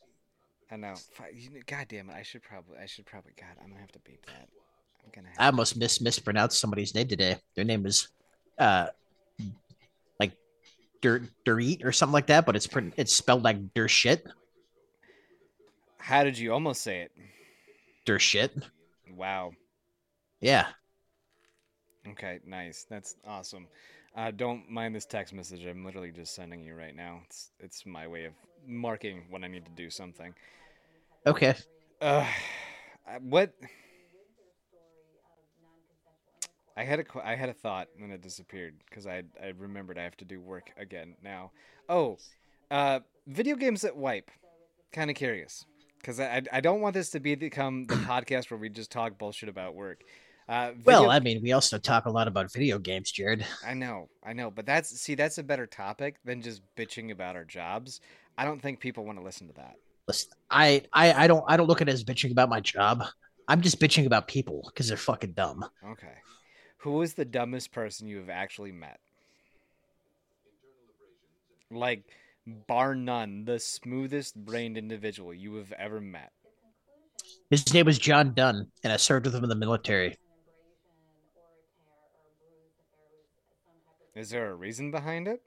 I 0.71 0.75
know. 0.77 0.95
Fi- 1.13 1.31
God 1.65 1.87
damn 1.87 2.09
it! 2.09 2.15
I 2.15 2.23
should 2.23 2.41
probably. 2.43 2.77
I 2.81 2.85
should 2.85 3.05
probably. 3.05 3.33
God, 3.39 3.49
I'm 3.61 3.69
gonna 3.69 3.81
have 3.81 3.91
to 3.91 3.99
beat 3.99 4.23
that. 4.27 4.47
I'm 5.03 5.11
gonna. 5.13 5.27
Have 5.29 5.37
I 5.39 5.45
almost 5.47 5.77
mis 5.77 6.01
mispronounced 6.01 6.59
somebody's 6.59 6.95
name 6.95 7.07
today. 7.07 7.37
Their 7.55 7.65
name 7.65 7.85
is, 7.85 8.07
uh, 8.57 8.87
like, 10.19 10.33
dirt 11.01 11.23
Dirt 11.45 11.83
or 11.83 11.91
something 11.91 12.13
like 12.13 12.27
that, 12.27 12.45
but 12.45 12.55
it's 12.55 12.67
pretty, 12.67 12.91
it's 12.97 13.15
spelled 13.15 13.43
like 13.43 13.73
dirt 13.73 13.89
shit. 13.89 14.25
How 15.97 16.23
did 16.23 16.37
you 16.37 16.51
almost 16.53 16.81
say 16.81 17.01
it? 17.01 17.11
Dirt 18.05 18.19
shit. 18.19 18.51
Wow. 19.15 19.53
Yeah. 20.41 20.67
Okay, 22.07 22.39
nice. 22.45 22.85
That's 22.89 23.15
awesome. 23.25 23.67
Uh, 24.15 24.31
don't 24.31 24.69
mind 24.69 24.93
this 24.95 25.05
text 25.05 25.33
message. 25.33 25.65
I'm 25.65 25.83
literally 25.83 26.11
just 26.11 26.35
sending 26.35 26.61
you 26.63 26.75
right 26.75 26.95
now. 26.95 27.21
It's 27.25 27.51
it's 27.59 27.85
my 27.85 28.07
way 28.07 28.25
of 28.25 28.33
marking 28.67 29.23
when 29.29 29.43
I 29.43 29.47
need 29.47 29.65
to 29.65 29.71
do 29.71 29.89
something. 29.89 30.33
Okay. 31.25 31.55
Uh, 31.99 32.25
what? 33.21 33.53
I 36.75 36.83
had 36.83 36.99
a 36.99 37.05
I 37.23 37.35
had 37.35 37.49
a 37.49 37.53
thought 37.53 37.87
and 37.99 38.11
it 38.11 38.21
disappeared 38.21 38.75
because 38.89 39.07
I 39.07 39.23
I 39.41 39.53
remembered 39.57 39.97
I 39.97 40.03
have 40.03 40.17
to 40.17 40.25
do 40.25 40.39
work 40.39 40.71
again 40.77 41.15
now. 41.23 41.51
Oh, 41.89 42.17
uh, 42.71 42.99
video 43.27 43.55
games 43.55 43.81
that 43.81 43.95
wipe. 43.95 44.29
Kind 44.91 45.09
of 45.09 45.15
curious 45.15 45.65
because 45.99 46.19
I 46.19 46.37
I- 46.37 46.57
I 46.57 46.61
don't 46.61 46.81
want 46.81 46.93
this 46.93 47.09
to 47.11 47.19
be 47.19 47.33
become 47.35 47.85
the 47.85 47.95
podcast 47.95 48.51
where 48.51 48.59
we 48.59 48.69
just 48.69 48.91
talk 48.91 49.17
bullshit 49.17 49.49
about 49.49 49.75
work. 49.75 50.01
Uh, 50.47 50.71
Well, 50.85 51.09
I 51.09 51.19
mean, 51.19 51.41
we 51.41 51.53
also 51.53 51.77
talk 51.77 52.05
a 52.05 52.09
lot 52.09 52.27
about 52.27 52.51
video 52.51 52.77
games, 52.79 53.11
Jared. 53.11 53.45
I 53.65 53.73
know, 53.73 54.09
I 54.23 54.33
know, 54.33 54.51
but 54.51 54.65
that's 54.65 54.89
see, 54.99 55.15
that's 55.15 55.37
a 55.37 55.43
better 55.43 55.65
topic 55.65 56.17
than 56.25 56.41
just 56.41 56.61
bitching 56.75 57.11
about 57.11 57.35
our 57.35 57.45
jobs. 57.45 58.01
I 58.37 58.45
don't 58.45 58.61
think 58.61 58.79
people 58.79 59.05
want 59.05 59.17
to 59.19 59.23
listen 59.23 59.47
to 59.47 59.53
that. 59.53 59.75
Listen, 60.07 60.31
I, 60.49 60.83
I, 60.91 61.13
I 61.13 61.27
don't, 61.27 61.45
I 61.47 61.55
don't 61.55 61.67
look 61.67 61.81
at 61.81 61.87
it 61.87 61.93
as 61.93 62.03
bitching 62.03 62.31
about 62.31 62.49
my 62.49 62.59
job. 62.59 63.03
I'm 63.47 63.61
just 63.61 63.79
bitching 63.79 64.05
about 64.05 64.27
people 64.27 64.63
because 64.67 64.87
they're 64.87 64.97
fucking 64.97 65.31
dumb. 65.33 65.65
Okay, 65.85 66.15
who 66.77 67.01
is 67.01 67.13
the 67.13 67.25
dumbest 67.25 67.71
person 67.71 68.07
you 68.07 68.17
have 68.17 68.29
actually 68.29 68.71
met? 68.73 68.99
Like, 71.71 72.03
bar 72.45 72.95
none, 72.95 73.45
the 73.45 73.59
smoothest 73.59 74.35
brained 74.35 74.77
individual 74.77 75.33
you 75.33 75.55
have 75.55 75.71
ever 75.73 76.01
met. 76.01 76.31
His 77.49 77.73
name 77.73 77.85
was 77.85 77.97
John 77.97 78.33
Dunn, 78.33 78.67
and 78.83 78.91
I 78.91 78.97
served 78.97 79.25
with 79.25 79.35
him 79.35 79.43
in 79.43 79.49
the 79.49 79.55
military. 79.55 80.17
Is 84.15 84.29
there 84.29 84.51
a 84.51 84.55
reason 84.55 84.91
behind 84.91 85.27
it? 85.27 85.41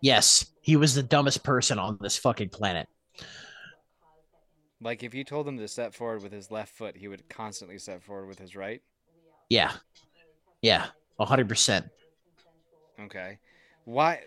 Yes, 0.00 0.46
he 0.62 0.76
was 0.76 0.94
the 0.94 1.02
dumbest 1.02 1.44
person 1.44 1.78
on 1.78 1.98
this 2.00 2.16
fucking 2.16 2.48
planet. 2.48 2.88
Like, 4.80 5.02
if 5.02 5.14
you 5.14 5.24
told 5.24 5.46
him 5.46 5.58
to 5.58 5.68
step 5.68 5.94
forward 5.94 6.22
with 6.22 6.32
his 6.32 6.50
left 6.50 6.74
foot, 6.74 6.96
he 6.96 7.06
would 7.06 7.28
constantly 7.28 7.78
step 7.78 8.02
forward 8.02 8.26
with 8.26 8.38
his 8.38 8.56
right. 8.56 8.82
Yeah, 9.50 9.72
yeah, 10.62 10.86
hundred 11.18 11.48
percent. 11.48 11.86
Okay. 12.98 13.38
Why? 13.84 14.20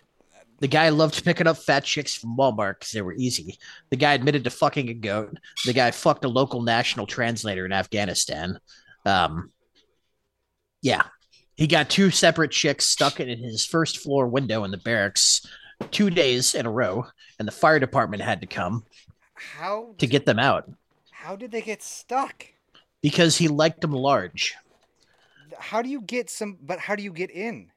The 0.59 0.67
guy 0.67 0.89
loved 0.89 1.23
picking 1.25 1.47
up 1.47 1.57
fat 1.57 1.83
chicks 1.83 2.15
from 2.15 2.37
Walmart 2.37 2.79
because 2.79 2.91
they 2.91 3.01
were 3.01 3.13
easy. 3.13 3.57
The 3.89 3.97
guy 3.97 4.13
admitted 4.13 4.43
to 4.43 4.49
fucking 4.49 4.89
a 4.89 4.93
goat. 4.93 5.37
The 5.65 5.73
guy 5.73 5.91
fucked 5.91 6.23
a 6.25 6.29
local 6.29 6.61
national 6.61 7.07
translator 7.07 7.65
in 7.65 7.73
Afghanistan. 7.73 8.59
Um, 9.05 9.51
yeah, 10.81 11.03
he 11.55 11.67
got 11.67 11.89
two 11.89 12.09
separate 12.11 12.51
chicks 12.51 12.85
stuck 12.85 13.19
in 13.19 13.27
his 13.43 13.65
first 13.65 13.97
floor 13.99 14.27
window 14.27 14.63
in 14.63 14.71
the 14.71 14.77
barracks 14.77 15.45
two 15.91 16.09
days 16.09 16.55
in 16.55 16.65
a 16.65 16.71
row, 16.71 17.05
and 17.39 17.47
the 17.47 17.51
fire 17.51 17.79
department 17.79 18.21
had 18.23 18.41
to 18.41 18.47
come 18.47 18.85
How 19.33 19.95
to 19.97 20.07
get 20.07 20.25
them 20.25 20.39
out 20.39 20.69
how 21.11 21.37
did 21.37 21.51
they 21.51 21.61
get 21.61 21.81
stuck? 21.81 22.45
because 23.01 23.37
he 23.37 23.47
liked 23.47 23.79
them 23.81 23.91
large. 23.93 24.55
How 25.57 25.81
do 25.81 25.87
you 25.89 26.01
get 26.01 26.29
some? 26.29 26.57
But 26.61 26.79
how 26.79 26.95
do 26.97 27.03
you 27.03 27.13
get 27.13 27.31
in? 27.31 27.71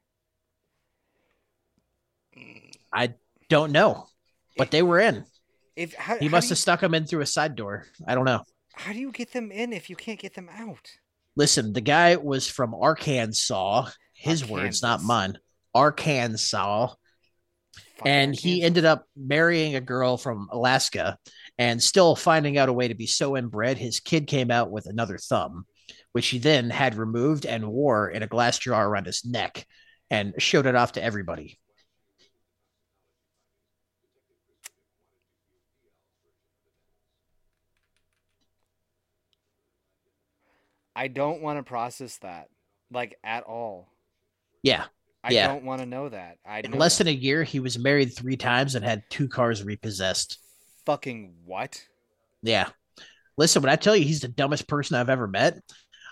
I 2.92 3.14
don't 3.48 3.72
know, 3.72 4.06
but 4.56 4.70
they 4.70 4.82
were 4.82 4.98
in. 4.98 5.24
If 5.76 5.94
how, 5.94 6.16
He 6.18 6.26
how 6.26 6.32
must 6.32 6.48
have 6.48 6.58
stuck 6.58 6.80
them 6.80 6.94
in 6.94 7.06
through 7.06 7.20
a 7.20 7.26
side 7.26 7.54
door. 7.54 7.86
I 8.06 8.14
don't 8.14 8.24
know. 8.24 8.42
How 8.74 8.92
do 8.92 8.98
you 8.98 9.12
get 9.12 9.32
them 9.32 9.52
in 9.52 9.72
if 9.72 9.88
you 9.90 9.96
can't 9.96 10.18
get 10.18 10.34
them 10.34 10.48
out? 10.52 10.90
Listen, 11.36 11.72
the 11.72 11.80
guy 11.82 12.16
was 12.16 12.48
from 12.48 12.74
Arkansas. 12.74 13.90
His 14.14 14.48
words, 14.48 14.82
not 14.82 15.02
mine. 15.02 15.38
Arkansas. 15.74 16.94
And 18.04 18.34
he 18.34 18.62
ended 18.62 18.84
up 18.84 19.04
marrying 19.16 19.74
a 19.74 19.80
girl 19.80 20.16
from 20.16 20.48
Alaska 20.50 21.18
and 21.58 21.82
still 21.82 22.16
finding 22.16 22.58
out 22.58 22.68
a 22.68 22.72
way 22.72 22.88
to 22.88 22.94
be 22.94 23.06
so 23.06 23.36
inbred. 23.36 23.78
His 23.78 24.00
kid 24.00 24.26
came 24.26 24.50
out 24.50 24.70
with 24.70 24.86
another 24.86 25.18
thumb, 25.18 25.66
which 26.12 26.28
he 26.28 26.38
then 26.38 26.70
had 26.70 26.94
removed 26.94 27.46
and 27.46 27.68
wore 27.68 28.08
in 28.08 28.22
a 28.22 28.26
glass 28.26 28.58
jar 28.58 28.86
around 28.88 29.06
his 29.06 29.24
neck 29.24 29.66
and 30.10 30.34
showed 30.38 30.66
it 30.66 30.74
off 30.74 30.92
to 30.92 31.02
everybody. 31.02 31.58
I 40.96 41.08
don't 41.08 41.42
want 41.42 41.58
to 41.58 41.62
process 41.62 42.16
that, 42.18 42.48
like 42.90 43.18
at 43.22 43.44
all. 43.44 43.92
Yeah. 44.62 44.86
I 45.22 45.32
Yeah. 45.32 45.48
don't 45.48 45.64
want 45.64 45.80
to 45.82 45.86
know 45.86 46.08
that. 46.08 46.38
I 46.44 46.60
In 46.60 46.72
less 46.72 46.96
that. 46.98 47.04
than 47.04 47.14
a 47.14 47.16
year, 47.16 47.44
he 47.44 47.60
was 47.60 47.78
married 47.78 48.14
three 48.14 48.36
times 48.36 48.74
and 48.74 48.84
had 48.84 49.02
two 49.10 49.28
cars 49.28 49.62
repossessed. 49.62 50.38
fucking 50.86 51.34
what? 51.44 51.84
Yeah. 52.42 52.68
Listen, 53.36 53.60
when 53.60 53.72
I 53.72 53.76
tell 53.76 53.96
you 53.96 54.04
he's 54.04 54.20
the 54.20 54.28
dumbest 54.28 54.68
person 54.68 54.96
I've 54.96 55.10
ever 55.10 55.26
met, 55.26 55.58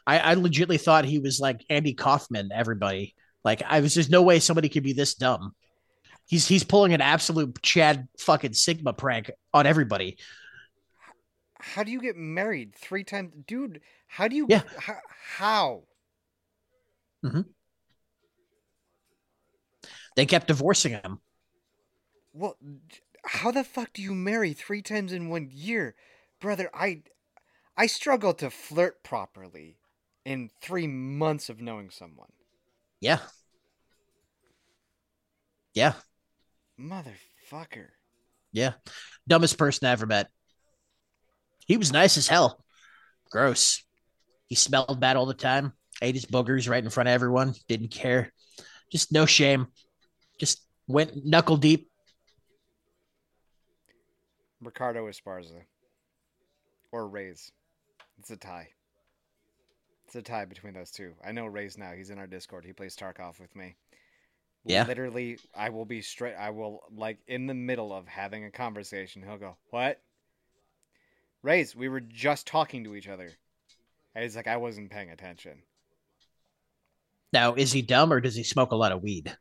I, 0.07 0.19
I 0.19 0.35
legitimately 0.35 0.79
thought 0.79 1.05
he 1.05 1.21
was 1.21 1.39
like 1.41 1.65
Andy 1.71 1.95
Kaufman, 1.95 2.51
everybody. 2.53 3.15
Like 3.45 3.63
I 3.67 3.81
was 3.81 3.95
there's 3.95 4.11
no 4.11 4.23
way 4.23 4.41
somebody 4.41 4.69
could 4.69 4.83
be 4.83 4.93
this 4.93 5.15
dumb. 5.15 5.55
He's 6.27 6.49
he's 6.49 6.65
pulling 6.65 6.93
an 6.93 7.01
absolute 7.01 7.63
Chad 7.63 8.09
fucking 8.19 8.55
Sigma 8.55 8.93
prank 8.93 9.31
on 9.53 9.65
everybody. 9.67 10.19
How 11.61 11.83
do 11.83 11.91
you 11.91 12.01
get 12.01 12.17
married 12.17 12.75
three 12.75 13.05
times, 13.05 13.33
dude? 13.47 13.81
How 14.07 14.29
do 14.29 14.37
you? 14.37 14.47
Yeah. 14.49 14.63
How? 14.79 14.97
how? 15.37 15.83
They 20.17 20.27
kept 20.27 20.49
divorcing 20.49 20.93
him. 20.93 21.21
Well, 22.33 22.57
how 23.25 23.51
the 23.51 23.65
fuck 23.65 23.93
do 23.93 24.03
you 24.03 24.15
marry 24.15 24.53
three 24.53 24.83
times 24.83 25.13
in 25.13 25.29
one 25.29 25.49
year, 25.51 25.95
brother? 26.41 26.71
I, 26.75 27.03
I 27.77 27.87
struggle 27.87 28.35
to 28.35 28.51
flirt 28.51 29.03
properly 29.03 29.79
in 30.25 30.51
three 30.61 30.87
months 30.87 31.49
of 31.49 31.61
knowing 31.61 31.91
someone. 31.91 32.33
Yeah. 33.01 33.19
Yeah. 35.75 35.95
Motherfucker. 36.79 37.89
Yeah. 38.53 38.75
Dumbest 39.27 39.59
person 39.59 39.89
I 39.89 39.93
ever 39.93 40.07
met. 40.07 40.29
He 41.67 41.77
was 41.77 41.93
nice 41.93 42.17
as 42.17 42.29
hell. 42.29 42.65
Gross. 43.31 43.83
He 44.47 44.55
smelled 44.55 45.01
bad 45.01 45.17
all 45.17 45.27
the 45.27 45.35
time. 45.35 45.73
Ate 46.03 46.15
his 46.15 46.27
boogers 46.27 46.69
right 46.69 46.83
in 46.83 46.91
front 46.91 47.09
of 47.09 47.13
everyone. 47.13 47.55
Didn't 47.69 47.91
care. 47.91 48.33
Just 48.91 49.13
no 49.13 49.27
shame. 49.27 49.69
Just 50.39 50.61
went 50.87 51.25
knuckle 51.25 51.57
deep. 51.57 51.89
Ricardo 54.61 55.09
Esparza. 55.09 55.63
Or 56.93 57.09
Ray's. 57.09 57.53
It's 58.19 58.31
a 58.31 58.37
tie. 58.37 58.69
It's 60.07 60.15
a 60.17 60.23
tie 60.23 60.45
between 60.45 60.75
those 60.75 60.91
two. 60.91 61.15
I 61.25 61.33
know 61.33 61.47
Ray's 61.47 61.77
now. 61.77 61.93
He's 61.93 62.11
in 62.11 62.19
our 62.19 62.27
Discord. 62.27 62.65
He 62.65 62.73
plays 62.73 62.97
Tarkov 62.97 63.41
with 63.41 63.55
me. 63.57 63.77
Yeah. 64.65 64.87
Literally, 64.87 65.39
I 65.55 65.71
will 65.71 65.85
be 65.85 66.01
straight. 66.01 66.35
I 66.35 66.51
will, 66.51 66.83
like, 66.95 67.19
in 67.27 67.47
the 67.47 67.55
middle 67.55 67.93
of 67.93 68.07
having 68.07 68.45
a 68.45 68.51
conversation, 68.51 69.23
he'll 69.23 69.37
go, 69.37 69.57
What? 69.71 70.01
Ray's, 71.45 71.77
we 71.77 71.89
were 71.91 72.01
just 72.01 72.47
talking 72.47 72.85
to 72.85 72.95
each 72.95 73.07
other. 73.07 73.31
And 74.15 74.23
he's 74.23 74.35
like, 74.35 74.47
I 74.49 74.57
wasn't 74.57 74.91
paying 74.91 75.11
attention. 75.11 75.63
Now, 77.33 77.55
is 77.55 77.71
he 77.71 77.83
dumb 77.83 78.13
or 78.13 78.21
does 78.21 78.35
he 78.35 78.43
smoke 78.43 78.73
a 78.73 78.77
lot 78.77 78.93
of 78.93 79.03
weed? 79.03 79.37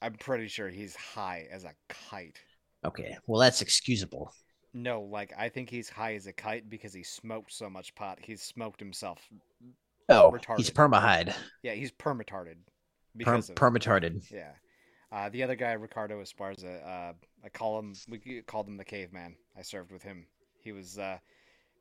I'm 0.00 0.14
pretty 0.14 0.46
sure 0.48 0.68
he's 0.68 0.94
high 0.94 1.48
as 1.50 1.64
a 1.64 1.72
kite. 1.88 2.38
Okay. 2.84 3.16
Well, 3.26 3.40
that's 3.40 3.60
excusable. 3.60 4.32
No, 4.72 5.02
like, 5.02 5.32
I 5.36 5.48
think 5.48 5.68
he's 5.68 5.88
high 5.88 6.14
as 6.14 6.26
a 6.26 6.32
kite 6.32 6.70
because 6.70 6.94
he 6.94 7.02
smoked 7.02 7.52
so 7.52 7.68
much 7.68 7.94
pot. 7.96 8.18
He's 8.22 8.40
smoked 8.42 8.78
himself. 8.78 9.18
Oh, 10.08 10.30
Retarded. 10.30 10.58
he's 10.58 10.70
permahide. 10.70 11.34
Yeah, 11.62 11.72
he's 11.72 11.90
permatarded. 11.90 12.54
Per- 12.54 13.16
Because 13.16 13.50
of 13.50 13.56
permatarded. 13.56 14.30
Yeah. 14.30 14.52
Uh, 15.10 15.28
the 15.28 15.42
other 15.42 15.56
guy, 15.56 15.72
Ricardo 15.72 16.22
Esparza, 16.22 16.86
uh, 16.86 17.12
I 17.44 17.48
call 17.48 17.80
him, 17.80 17.94
we 18.08 18.42
called 18.46 18.68
him 18.68 18.76
the 18.76 18.84
caveman. 18.84 19.34
I 19.58 19.62
served 19.62 19.90
with 19.90 20.02
him. 20.04 20.26
He 20.62 20.72
was 20.72 20.98
uh, 20.98 21.18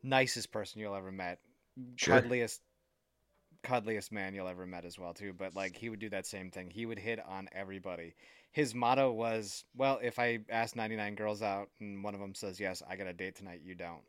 nicest 0.04 0.52
person 0.52 0.82
you'll 0.82 0.96
ever 0.96 1.12
met. 1.12 1.40
Sure. 1.96 2.20
Cuddliest, 2.20 2.62
cuddliest 3.64 4.12
man 4.12 4.34
you'll 4.34 4.48
ever 4.48 4.66
met 4.66 4.86
as 4.86 4.98
well, 4.98 5.14
too. 5.14 5.34
But, 5.34 5.56
like, 5.56 5.76
he 5.76 5.90
would 5.90 6.00
do 6.00 6.10
that 6.10 6.26
same 6.26 6.52
thing. 6.52 6.70
He 6.70 6.86
would 6.86 7.00
hit 7.00 7.20
on 7.26 7.50
everybody. 7.54 8.16
His 8.52 8.74
motto 8.74 9.12
was, 9.12 9.64
well, 9.76 10.00
if 10.02 10.18
I 10.20 10.40
ask 10.50 10.76
99 10.76 11.16
girls 11.16 11.42
out 11.42 11.70
and 11.80 12.04
one 12.04 12.16
of 12.16 12.20
them 12.20 12.34
says 12.34 12.60
yes, 12.60 12.82
I 12.88 12.96
got 12.96 13.08
a 13.08 13.14
date 13.14 13.36
tonight, 13.36 13.62
you 13.64 13.76
don't. 13.76 14.02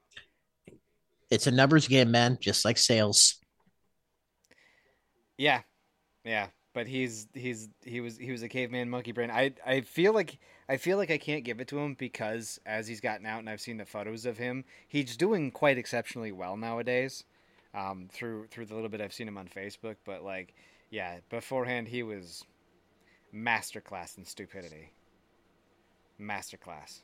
It's 1.31 1.47
a 1.47 1.51
numbers 1.51 1.87
game, 1.87 2.11
man, 2.11 2.39
just 2.41 2.65
like 2.65 2.79
sales. 2.79 3.37
Yeah, 5.37 5.61
yeah, 6.25 6.49
but 6.73 6.87
he's 6.87 7.27
he's 7.35 7.69
he 7.85 8.01
was 8.01 8.17
he 8.17 8.31
was 8.31 8.43
a 8.43 8.49
caveman 8.49 8.89
monkey 8.91 9.13
brain. 9.13 9.31
I 9.31 9.53
I 9.67 9.81
feel 9.81 10.13
like 10.13 10.39
I 10.69 10.77
feel 10.77 10.97
like 10.97 11.11
I 11.11 11.19
can't 11.19 11.45
give 11.45 11.61
it 11.61 11.69
to 11.69 11.79
him 11.79 11.95
because 11.95 12.61
as 12.65 12.87
he's 12.89 13.01
gotten 13.01 13.27
out 13.27 13.41
and 13.41 13.49
I've 13.51 13.61
seen 13.61 13.77
the 13.77 13.85
photos 13.87 14.27
of 14.27 14.39
him, 14.39 14.65
he's 14.89 15.17
doing 15.17 15.51
quite 15.51 15.79
exceptionally 15.79 16.33
well 16.33 16.57
nowadays. 16.57 17.25
Um, 17.75 18.09
through 18.13 18.47
through 18.49 18.67
the 18.67 18.75
little 18.75 18.89
bit 18.89 19.01
I've 19.01 19.13
seen 19.13 19.29
him 19.29 19.39
on 19.39 19.47
Facebook, 19.49 19.97
but 20.05 20.23
like, 20.25 20.55
yeah, 20.91 21.19
beforehand 21.29 21.89
he 21.89 22.03
was 22.03 22.45
masterclass 23.35 24.19
in 24.19 24.25
stupidity. 24.25 24.93
Masterclass. 26.21 27.03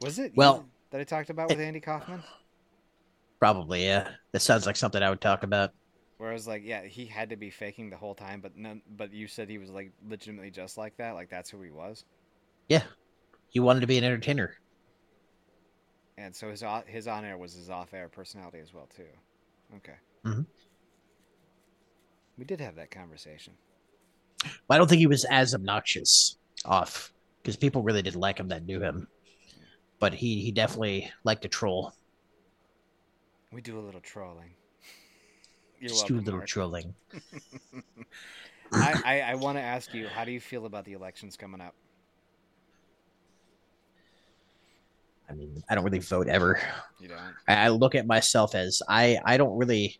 Was 0.00 0.18
it 0.18 0.32
Well- 0.36 0.66
that 0.90 1.00
I 1.00 1.04
talked 1.04 1.30
about 1.30 1.48
with 1.50 1.60
Andy 1.60 1.80
Kaufman? 1.80 2.22
Probably, 3.38 3.84
yeah. 3.84 4.08
That 4.32 4.40
sounds 4.40 4.66
like 4.66 4.76
something 4.76 5.02
I 5.02 5.10
would 5.10 5.20
talk 5.20 5.42
about. 5.44 5.72
Where 6.20 6.28
I 6.28 6.34
was 6.34 6.46
like, 6.46 6.62
yeah, 6.66 6.82
he 6.82 7.06
had 7.06 7.30
to 7.30 7.36
be 7.36 7.48
faking 7.48 7.88
the 7.88 7.96
whole 7.96 8.14
time, 8.14 8.42
but 8.42 8.54
none. 8.54 8.82
But 8.94 9.10
you 9.10 9.26
said 9.26 9.48
he 9.48 9.56
was 9.56 9.70
like 9.70 9.90
legitimately 10.06 10.50
just 10.50 10.76
like 10.76 10.94
that, 10.98 11.12
like 11.14 11.30
that's 11.30 11.48
who 11.48 11.62
he 11.62 11.70
was. 11.70 12.04
Yeah. 12.68 12.82
He 13.48 13.58
wanted 13.58 13.80
to 13.80 13.86
be 13.86 13.96
an 13.96 14.04
entertainer. 14.04 14.54
And 16.18 16.36
so 16.36 16.50
his 16.50 16.62
his 16.84 17.08
on 17.08 17.24
air 17.24 17.38
was 17.38 17.54
his 17.54 17.70
off 17.70 17.94
air 17.94 18.10
personality 18.10 18.58
as 18.58 18.74
well 18.74 18.86
too. 18.94 19.08
Okay. 19.76 19.94
Mhm. 20.26 20.44
We 22.36 22.44
did 22.44 22.60
have 22.60 22.74
that 22.74 22.90
conversation. 22.90 23.54
But 24.68 24.74
I 24.74 24.76
don't 24.76 24.88
think 24.88 24.98
he 24.98 25.06
was 25.06 25.24
as 25.24 25.54
obnoxious 25.54 26.36
off 26.66 27.14
because 27.42 27.56
people 27.56 27.82
really 27.82 28.02
didn't 28.02 28.20
like 28.20 28.38
him 28.38 28.48
that 28.48 28.66
knew 28.66 28.82
him. 28.82 29.08
But 29.98 30.12
he 30.12 30.42
he 30.42 30.52
definitely 30.52 31.10
liked 31.24 31.40
to 31.42 31.48
troll. 31.48 31.94
We 33.52 33.62
do 33.62 33.78
a 33.78 33.80
little 33.80 34.00
trolling. 34.00 34.54
You're 35.80 35.88
Just 35.88 36.06
do 36.06 36.16
a 36.16 36.18
little 36.18 36.34
Mark. 36.34 36.46
trolling. 36.46 36.94
I, 38.72 39.00
I, 39.04 39.20
I 39.20 39.34
want 39.36 39.56
to 39.56 39.62
ask 39.62 39.92
you, 39.94 40.06
how 40.14 40.24
do 40.24 40.32
you 40.32 40.40
feel 40.40 40.66
about 40.66 40.84
the 40.84 40.92
elections 40.92 41.36
coming 41.36 41.60
up? 41.60 41.74
I 45.28 45.32
mean, 45.32 45.62
I 45.70 45.74
don't 45.74 45.84
really 45.84 46.00
vote 46.00 46.28
ever. 46.28 46.60
You 47.00 47.08
don't. 47.08 47.34
I, 47.48 47.54
I 47.54 47.68
look 47.68 47.94
at 47.94 48.06
myself 48.06 48.54
as 48.54 48.82
I 48.88 49.18
I 49.24 49.36
don't 49.36 49.56
really 49.56 49.98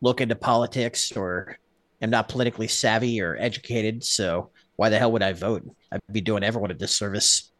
look 0.00 0.20
into 0.20 0.34
politics 0.34 1.12
or 1.16 1.56
am 2.00 2.10
not 2.10 2.28
politically 2.28 2.66
savvy 2.66 3.20
or 3.20 3.36
educated. 3.38 4.02
So 4.02 4.50
why 4.76 4.88
the 4.88 4.98
hell 4.98 5.12
would 5.12 5.22
I 5.22 5.32
vote? 5.34 5.62
I'd 5.92 6.00
be 6.10 6.22
doing 6.22 6.42
everyone 6.42 6.70
a 6.70 6.74
disservice. 6.74 7.52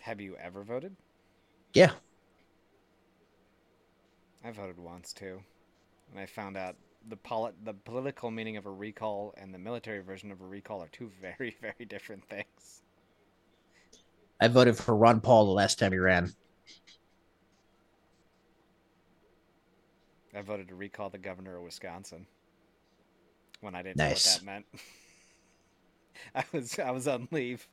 Have 0.00 0.20
you 0.20 0.36
ever 0.36 0.64
voted? 0.64 0.96
Yeah. 1.74 1.92
I 4.44 4.50
voted 4.52 4.78
once 4.78 5.12
too, 5.12 5.42
and 6.10 6.20
I 6.20 6.26
found 6.26 6.56
out 6.56 6.76
the 7.08 7.16
polit- 7.16 7.64
the 7.64 7.74
political 7.74 8.30
meaning 8.30 8.56
of 8.56 8.66
a 8.66 8.70
recall 8.70 9.34
and 9.36 9.54
the 9.54 9.58
military 9.58 10.00
version 10.00 10.30
of 10.32 10.40
a 10.40 10.46
recall 10.46 10.82
are 10.82 10.88
two 10.88 11.10
very 11.20 11.56
very 11.60 11.84
different 11.86 12.24
things. 12.28 12.82
I 14.40 14.48
voted 14.48 14.76
for 14.76 14.94
Ron 14.94 15.22
Paul 15.22 15.46
the 15.46 15.52
last 15.52 15.78
time 15.78 15.92
he 15.92 15.98
ran. 15.98 16.34
I 20.34 20.42
voted 20.42 20.68
to 20.68 20.74
recall 20.74 21.08
the 21.08 21.16
governor 21.16 21.56
of 21.56 21.62
Wisconsin 21.62 22.26
when 23.60 23.74
I 23.74 23.82
didn't 23.82 23.96
Nice. 23.96 24.06
know 24.06 24.12
what 24.12 24.24
that 24.24 24.42
meant. 24.44 24.66
I 26.34 26.44
was 26.52 26.78
I 26.78 26.90
was 26.90 27.08
on 27.08 27.28
leave, 27.30 27.68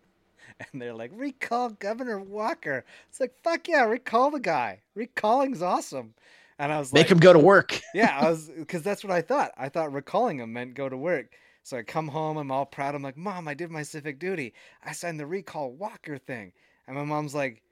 and 0.60 0.82
they're 0.82 0.94
like, 0.94 1.12
"Recall 1.14 1.70
Governor 1.72 2.20
Walker." 2.20 2.86
It's 3.10 3.20
like, 3.20 3.36
"Fuck 3.44 3.68
yeah, 3.68 3.84
recall 3.84 4.32
the 4.32 4.40
guy. 4.40 4.82
Recalling's 4.96 5.62
awesome." 5.62 6.14
And 6.60 6.72
I 6.72 6.80
was 6.80 6.94
like, 6.94 7.06
Make 7.06 7.10
like, 7.10 7.18
him 7.18 7.20
go 7.20 7.34
to 7.34 7.40
work. 7.40 7.82
yeah, 7.94 8.18
I 8.20 8.30
was 8.30 8.50
because 8.50 8.84
that's 8.84 9.04
what 9.04 9.12
I 9.14 9.22
thought. 9.22 9.52
I 9.58 9.70
thought 9.70 9.94
recalling 9.94 10.40
him 10.40 10.54
meant 10.54 10.76
go 10.76 10.90
to 10.90 10.98
work. 10.98 11.34
So 11.64 11.78
I 11.78 11.84
come 11.84 12.08
home, 12.10 12.38
I'm 12.38 12.52
all 12.52 12.66
proud. 12.66 12.96
I'm 12.96 13.04
like, 13.04 13.18
Mom, 13.18 13.48
I 13.48 13.54
did 13.56 13.72
my 13.72 13.84
civic 13.84 14.20
duty. 14.20 14.54
I 14.84 14.94
signed 14.94 15.20
the 15.20 15.28
recall 15.28 15.72
Walker 15.74 16.18
thing. 16.20 16.54
And 16.88 16.96
my 16.98 17.04
mom's 17.06 17.36
like, 17.36 17.64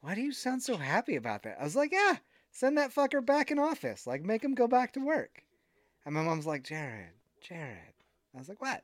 Why 0.00 0.14
do 0.14 0.22
you 0.22 0.32
sound 0.32 0.62
so 0.62 0.76
happy 0.78 1.16
about 1.16 1.44
that? 1.44 1.58
I 1.60 1.64
was 1.64 1.76
like, 1.76 1.92
Yeah, 1.92 2.16
send 2.52 2.78
that 2.78 2.94
fucker 2.94 3.24
back 3.24 3.50
in 3.50 3.58
office. 3.58 4.06
Like, 4.06 4.22
make 4.24 4.44
him 4.44 4.54
go 4.54 4.68
back 4.68 4.92
to 4.94 5.00
work. 5.00 5.42
And 6.06 6.14
my 6.14 6.22
mom's 6.22 6.46
like, 6.46 6.64
Jared, 6.64 7.12
Jared. 7.42 7.94
I 8.34 8.38
was 8.38 8.48
like, 8.48 8.60
What? 8.62 8.82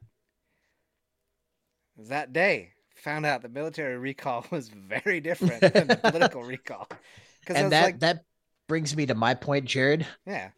Was 1.97 2.09
that 2.09 2.33
day 2.33 2.75
found 2.95 3.27
out 3.27 3.43
the 3.43 3.49
military 3.49 3.99
recall 3.99 4.47
was 4.51 4.69
very 4.69 5.21
different 5.21 5.73
than 5.73 5.89
the 5.89 5.97
political 5.97 6.43
recall. 6.45 6.89
Because 7.41 7.61
I 7.61 7.61
And 7.61 7.65
was 7.67 7.73
that 7.73 7.81
like, 7.81 8.01
that 8.01 8.25
brings 8.67 8.97
me 8.97 9.07
to 9.07 9.15
my 9.15 9.35
point, 9.35 9.67
Jared. 9.67 10.07
yeah. 10.27 10.51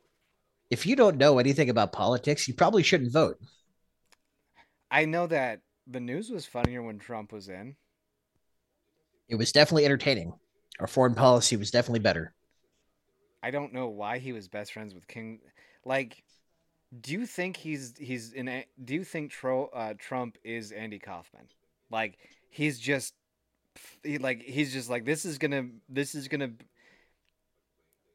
If 0.70 0.86
you 0.86 0.94
don't 0.94 1.16
know 1.16 1.38
anything 1.40 1.70
about 1.70 1.92
politics, 1.92 2.46
you 2.46 2.54
probably 2.54 2.84
shouldn't 2.84 3.12
vote. 3.12 3.38
I 4.90 5.04
know 5.04 5.28
that 5.28 5.62
the 5.86 6.00
news 6.00 6.28
was 6.30 6.44
funnier 6.44 6.82
when 6.82 6.98
Trump 6.98 7.30
was 7.32 7.48
in. 7.48 7.76
It 9.28 9.36
was 9.36 9.52
definitely 9.52 9.84
entertaining. 9.84 10.32
Our 10.80 10.88
foreign 10.88 11.14
policy 11.14 11.56
was 11.56 11.70
definitely 11.70 12.00
better. 12.00 12.34
I 13.42 13.50
don't 13.50 13.72
know 13.72 13.88
why 13.88 14.18
he 14.18 14.32
was 14.32 14.48
best 14.48 14.72
friends 14.72 14.94
with 14.94 15.06
King. 15.06 15.40
Like, 15.84 16.22
do 17.00 17.12
you 17.12 17.26
think 17.26 17.56
he's 17.56 17.94
he's 17.98 18.32
in? 18.32 18.48
a- 18.48 18.66
Do 18.84 18.94
you 18.94 19.04
think 19.04 19.32
Tro, 19.32 19.66
uh, 19.66 19.94
Trump 19.98 20.38
is 20.44 20.72
Andy 20.72 20.98
Kaufman? 20.98 21.48
Like, 21.90 22.18
he's 22.50 22.78
just 22.78 23.14
he, 24.04 24.18
like 24.18 24.42
he's 24.42 24.72
just 24.72 24.90
like 24.90 25.04
this 25.04 25.24
is 25.24 25.38
gonna 25.38 25.68
this 25.88 26.14
is 26.14 26.28
gonna 26.28 26.52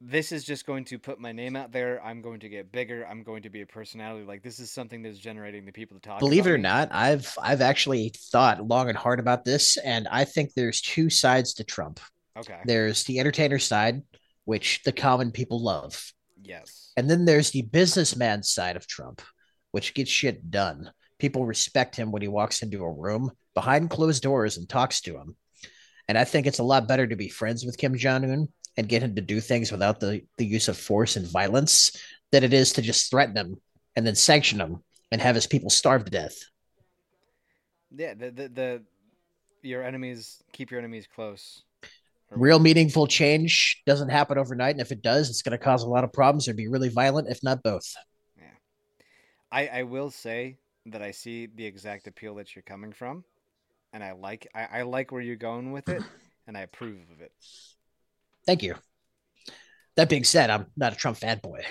this 0.03 0.31
is 0.31 0.43
just 0.43 0.65
going 0.65 0.83
to 0.85 0.97
put 0.97 1.19
my 1.19 1.31
name 1.31 1.55
out 1.55 1.71
there. 1.71 2.03
I'm 2.03 2.21
going 2.21 2.39
to 2.39 2.49
get 2.49 2.71
bigger. 2.71 3.05
I'm 3.07 3.21
going 3.21 3.43
to 3.43 3.49
be 3.49 3.61
a 3.61 3.65
personality. 3.67 4.25
Like 4.25 4.41
this 4.41 4.59
is 4.59 4.71
something 4.71 5.03
that's 5.03 5.19
generating 5.19 5.63
the 5.65 5.71
people 5.71 5.95
to 5.97 6.01
talk. 6.01 6.19
Believe 6.19 6.47
it 6.47 6.51
or 6.51 6.57
me. 6.57 6.63
not, 6.63 6.89
I've 6.91 7.37
I've 7.41 7.61
actually 7.61 8.11
thought 8.31 8.65
long 8.67 8.89
and 8.89 8.97
hard 8.97 9.19
about 9.19 9.45
this, 9.45 9.77
and 9.77 10.07
I 10.09 10.25
think 10.25 10.53
there's 10.53 10.81
two 10.81 11.09
sides 11.09 11.53
to 11.55 11.63
Trump. 11.63 11.99
Okay. 12.37 12.57
There's 12.65 13.03
the 13.03 13.19
entertainer 13.19 13.59
side, 13.59 14.01
which 14.45 14.81
the 14.83 14.91
common 14.91 15.31
people 15.31 15.61
love, 15.61 16.11
Yes. 16.41 16.91
and 16.97 17.09
then 17.09 17.25
there's 17.25 17.51
the 17.51 17.61
businessman 17.61 18.41
side 18.41 18.75
of 18.77 18.87
Trump, 18.87 19.21
which 19.71 19.93
gets 19.93 20.09
shit 20.09 20.49
done. 20.49 20.91
People 21.19 21.45
respect 21.45 21.95
him 21.95 22.11
when 22.11 22.23
he 22.23 22.27
walks 22.27 22.63
into 22.63 22.83
a 22.83 22.91
room 22.91 23.31
behind 23.53 23.89
closed 23.91 24.23
doors 24.23 24.57
and 24.57 24.67
talks 24.67 25.01
to 25.01 25.17
him. 25.17 25.35
And 26.07 26.17
I 26.17 26.23
think 26.23 26.47
it's 26.47 26.59
a 26.59 26.63
lot 26.63 26.87
better 26.87 27.05
to 27.05 27.15
be 27.15 27.29
friends 27.29 27.65
with 27.65 27.77
Kim 27.77 27.95
Jong 27.95 28.23
Un 28.23 28.47
and 28.77 28.87
get 28.87 29.03
him 29.03 29.15
to 29.15 29.21
do 29.21 29.39
things 29.39 29.71
without 29.71 29.99
the, 29.99 30.21
the 30.37 30.45
use 30.45 30.67
of 30.67 30.77
force 30.77 31.15
and 31.15 31.27
violence 31.27 31.95
than 32.31 32.43
it 32.43 32.53
is 32.53 32.73
to 32.73 32.81
just 32.81 33.09
threaten 33.09 33.35
him 33.35 33.57
and 33.95 34.05
then 34.07 34.15
sanction 34.15 34.59
him 34.59 34.81
and 35.11 35.21
have 35.21 35.35
his 35.35 35.47
people 35.47 35.69
starve 35.69 36.05
to 36.05 36.11
death. 36.11 36.37
Yeah. 37.95 38.13
The 38.13 38.31
the, 38.31 38.49
the 38.49 38.81
your 39.61 39.83
enemies 39.83 40.41
keep 40.51 40.71
your 40.71 40.79
enemies 40.79 41.07
close. 41.13 41.63
Real 42.31 42.59
meaningful 42.59 43.07
change 43.07 43.81
doesn't 43.85 44.07
happen 44.07 44.37
overnight. 44.37 44.75
And 44.75 44.81
if 44.81 44.93
it 44.93 45.01
does, 45.01 45.29
it's 45.29 45.41
going 45.41 45.57
to 45.57 45.63
cause 45.63 45.83
a 45.83 45.89
lot 45.89 46.05
of 46.05 46.13
problems 46.13 46.47
or 46.47 46.53
be 46.53 46.69
really 46.69 46.87
violent, 46.87 47.27
if 47.27 47.43
not 47.43 47.61
both. 47.61 47.93
Yeah, 48.37 48.45
I, 49.51 49.67
I 49.67 49.83
will 49.83 50.09
say 50.09 50.55
that 50.85 51.01
I 51.01 51.11
see 51.11 51.47
the 51.47 51.65
exact 51.65 52.07
appeal 52.07 52.35
that 52.35 52.55
you're 52.55 52.63
coming 52.63 52.93
from, 52.93 53.25
and 53.91 54.01
I 54.01 54.13
like 54.13 54.47
I, 54.55 54.67
I 54.79 54.81
like 54.83 55.11
where 55.11 55.21
you're 55.21 55.35
going 55.35 55.73
with 55.73 55.89
it, 55.89 56.03
and 56.47 56.57
I 56.57 56.61
approve 56.61 57.01
of 57.11 57.19
it. 57.19 57.33
Thank 58.45 58.63
you. 58.63 58.75
That 59.97 60.09
being 60.09 60.23
said, 60.23 60.49
I'm 60.49 60.67
not 60.75 60.93
a 60.93 60.95
Trump 60.95 61.19
fanboy. 61.19 61.63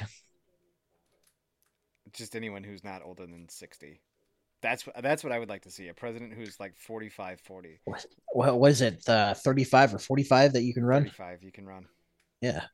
Just 2.12 2.36
anyone 2.36 2.64
who's 2.64 2.84
not 2.84 3.02
older 3.04 3.26
than 3.26 3.48
sixty. 3.48 4.00
That's 4.62 4.86
what 4.86 5.00
that's 5.02 5.24
what 5.24 5.32
I 5.32 5.38
would 5.38 5.48
like 5.48 5.62
to 5.62 5.70
see. 5.70 5.88
A 5.88 5.94
president 5.94 6.34
who's 6.34 6.60
like 6.60 6.76
45, 6.76 7.40
40, 7.40 7.80
What, 7.84 8.58
what 8.58 8.70
is 8.70 8.82
it, 8.82 9.08
uh, 9.08 9.32
35 9.32 9.94
or 9.94 9.98
45 9.98 10.52
that 10.52 10.62
you 10.62 10.74
can 10.74 10.84
run? 10.84 11.04
35 11.04 11.42
you 11.42 11.52
can 11.52 11.66
run. 11.66 11.86
Yeah, 12.42 12.64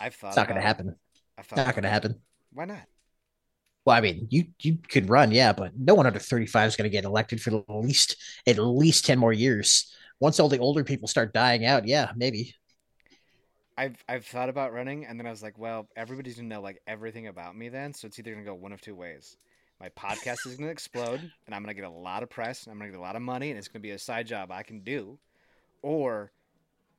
I've 0.00 0.14
thought 0.14 0.28
it's 0.28 0.36
not 0.36 0.48
going 0.48 0.60
to 0.60 0.66
happen. 0.66 0.96
I've 1.38 1.46
thought 1.46 1.58
Not 1.58 1.74
going 1.74 1.84
to 1.84 1.90
happen. 1.90 2.20
Why 2.52 2.64
not? 2.64 2.82
Well, 3.84 3.96
I 3.96 4.00
mean, 4.00 4.26
you 4.30 4.46
you 4.60 4.78
could 4.88 5.08
run, 5.08 5.30
yeah, 5.30 5.52
but 5.52 5.72
no 5.78 5.94
one 5.94 6.06
under 6.06 6.18
35 6.18 6.68
is 6.68 6.76
going 6.76 6.90
to 6.90 6.94
get 6.94 7.04
elected 7.04 7.40
for 7.40 7.56
at 7.56 7.64
least 7.68 8.16
at 8.46 8.58
least 8.58 9.06
10 9.06 9.18
more 9.18 9.32
years. 9.32 9.94
Once 10.18 10.40
all 10.40 10.48
the 10.48 10.58
older 10.58 10.82
people 10.82 11.06
start 11.06 11.32
dying 11.32 11.64
out, 11.64 11.86
yeah, 11.86 12.10
maybe. 12.16 12.54
I've 13.78 14.02
I've 14.08 14.24
thought 14.24 14.48
about 14.48 14.72
running, 14.72 15.04
and 15.04 15.20
then 15.20 15.26
I 15.26 15.30
was 15.30 15.42
like, 15.42 15.58
well, 15.58 15.86
everybody's 15.96 16.36
gonna 16.36 16.48
know 16.48 16.62
like 16.62 16.80
everything 16.86 17.26
about 17.26 17.56
me 17.56 17.68
then, 17.68 17.92
so 17.92 18.06
it's 18.06 18.18
either 18.18 18.32
gonna 18.32 18.44
go 18.44 18.54
one 18.54 18.72
of 18.72 18.80
two 18.80 18.94
ways. 18.94 19.36
My 19.78 19.90
podcast 19.90 20.46
is 20.46 20.56
gonna 20.56 20.70
explode, 20.70 21.20
and 21.46 21.54
I'm 21.54 21.62
gonna 21.62 21.74
get 21.74 21.84
a 21.84 21.90
lot 21.90 22.22
of 22.22 22.30
press, 22.30 22.64
and 22.64 22.72
I'm 22.72 22.78
gonna 22.78 22.90
get 22.90 22.98
a 22.98 23.02
lot 23.02 23.16
of 23.16 23.22
money, 23.22 23.50
and 23.50 23.58
it's 23.58 23.68
gonna 23.68 23.82
be 23.82 23.90
a 23.90 23.98
side 23.98 24.26
job 24.26 24.50
I 24.50 24.62
can 24.62 24.80
do, 24.80 25.18
or 25.82 26.32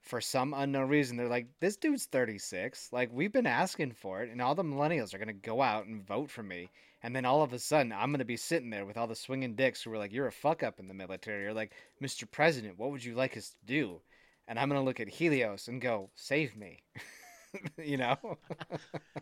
for 0.04 0.22
some 0.22 0.54
unknown 0.54 0.88
reason, 0.88 1.18
they're 1.18 1.28
like, 1.28 1.48
this 1.60 1.78
dude's 1.78 2.06
36, 2.06 2.94
like 2.94 3.10
we've 3.12 3.34
been 3.34 3.48
asking 3.48 3.94
for 3.94 4.22
it, 4.22 4.30
and 4.30 4.40
all 4.40 4.54
the 4.54 4.64
millennials 4.64 5.16
are 5.16 5.20
gonna 5.20 5.34
go 5.34 5.64
out 5.64 5.88
and 5.88 6.06
vote 6.06 6.30
for 6.30 6.44
me, 6.44 6.70
and 7.02 7.16
then 7.16 7.26
all 7.26 7.42
of 7.42 7.54
a 7.54 7.60
sudden, 7.60 7.92
I'm 7.92 8.12
gonna 8.12 8.24
be 8.24 8.38
sitting 8.38 8.70
there 8.70 8.86
with 8.86 8.98
all 8.98 9.08
the 9.08 9.16
swinging 9.16 9.56
dicks 9.56 9.82
who 9.82 9.90
were 9.90 9.98
like, 9.98 10.14
you're 10.14 10.28
a 10.28 10.32
fuck 10.32 10.62
up 10.62 10.80
in 10.80 10.88
the 10.88 10.94
military, 10.94 11.48
or 11.48 11.54
like, 11.54 11.72
Mr. 12.00 12.30
President, 12.30 12.78
what 12.78 12.92
would 12.92 13.04
you 13.04 13.16
like 13.16 13.36
us 13.36 13.50
to 13.50 13.66
do? 13.66 14.00
And 14.48 14.58
I'm 14.60 14.70
gonna 14.70 14.84
look 14.84 15.00
at 15.00 15.10
Helios 15.10 15.68
and 15.68 15.82
go, 15.82 16.10
"Save 16.16 16.56
me," 16.56 16.80
you 17.78 17.98
know. 17.98 18.18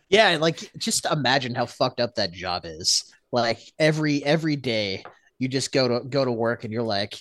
Yeah, 0.10 0.38
like 0.40 0.72
just 0.78 1.06
imagine 1.06 1.56
how 1.56 1.66
fucked 1.66 2.00
up 2.00 2.16
that 2.16 2.32
job 2.32 2.64
is. 2.66 3.12
Like 3.32 3.60
every 3.80 4.24
every 4.24 4.56
day 4.56 5.04
you 5.40 5.48
just 5.48 5.72
go 5.72 5.88
to 5.88 6.08
go 6.08 6.24
to 6.24 6.32
work 6.32 6.64
and 6.64 6.72
you're 6.72 6.84
like 6.84 7.20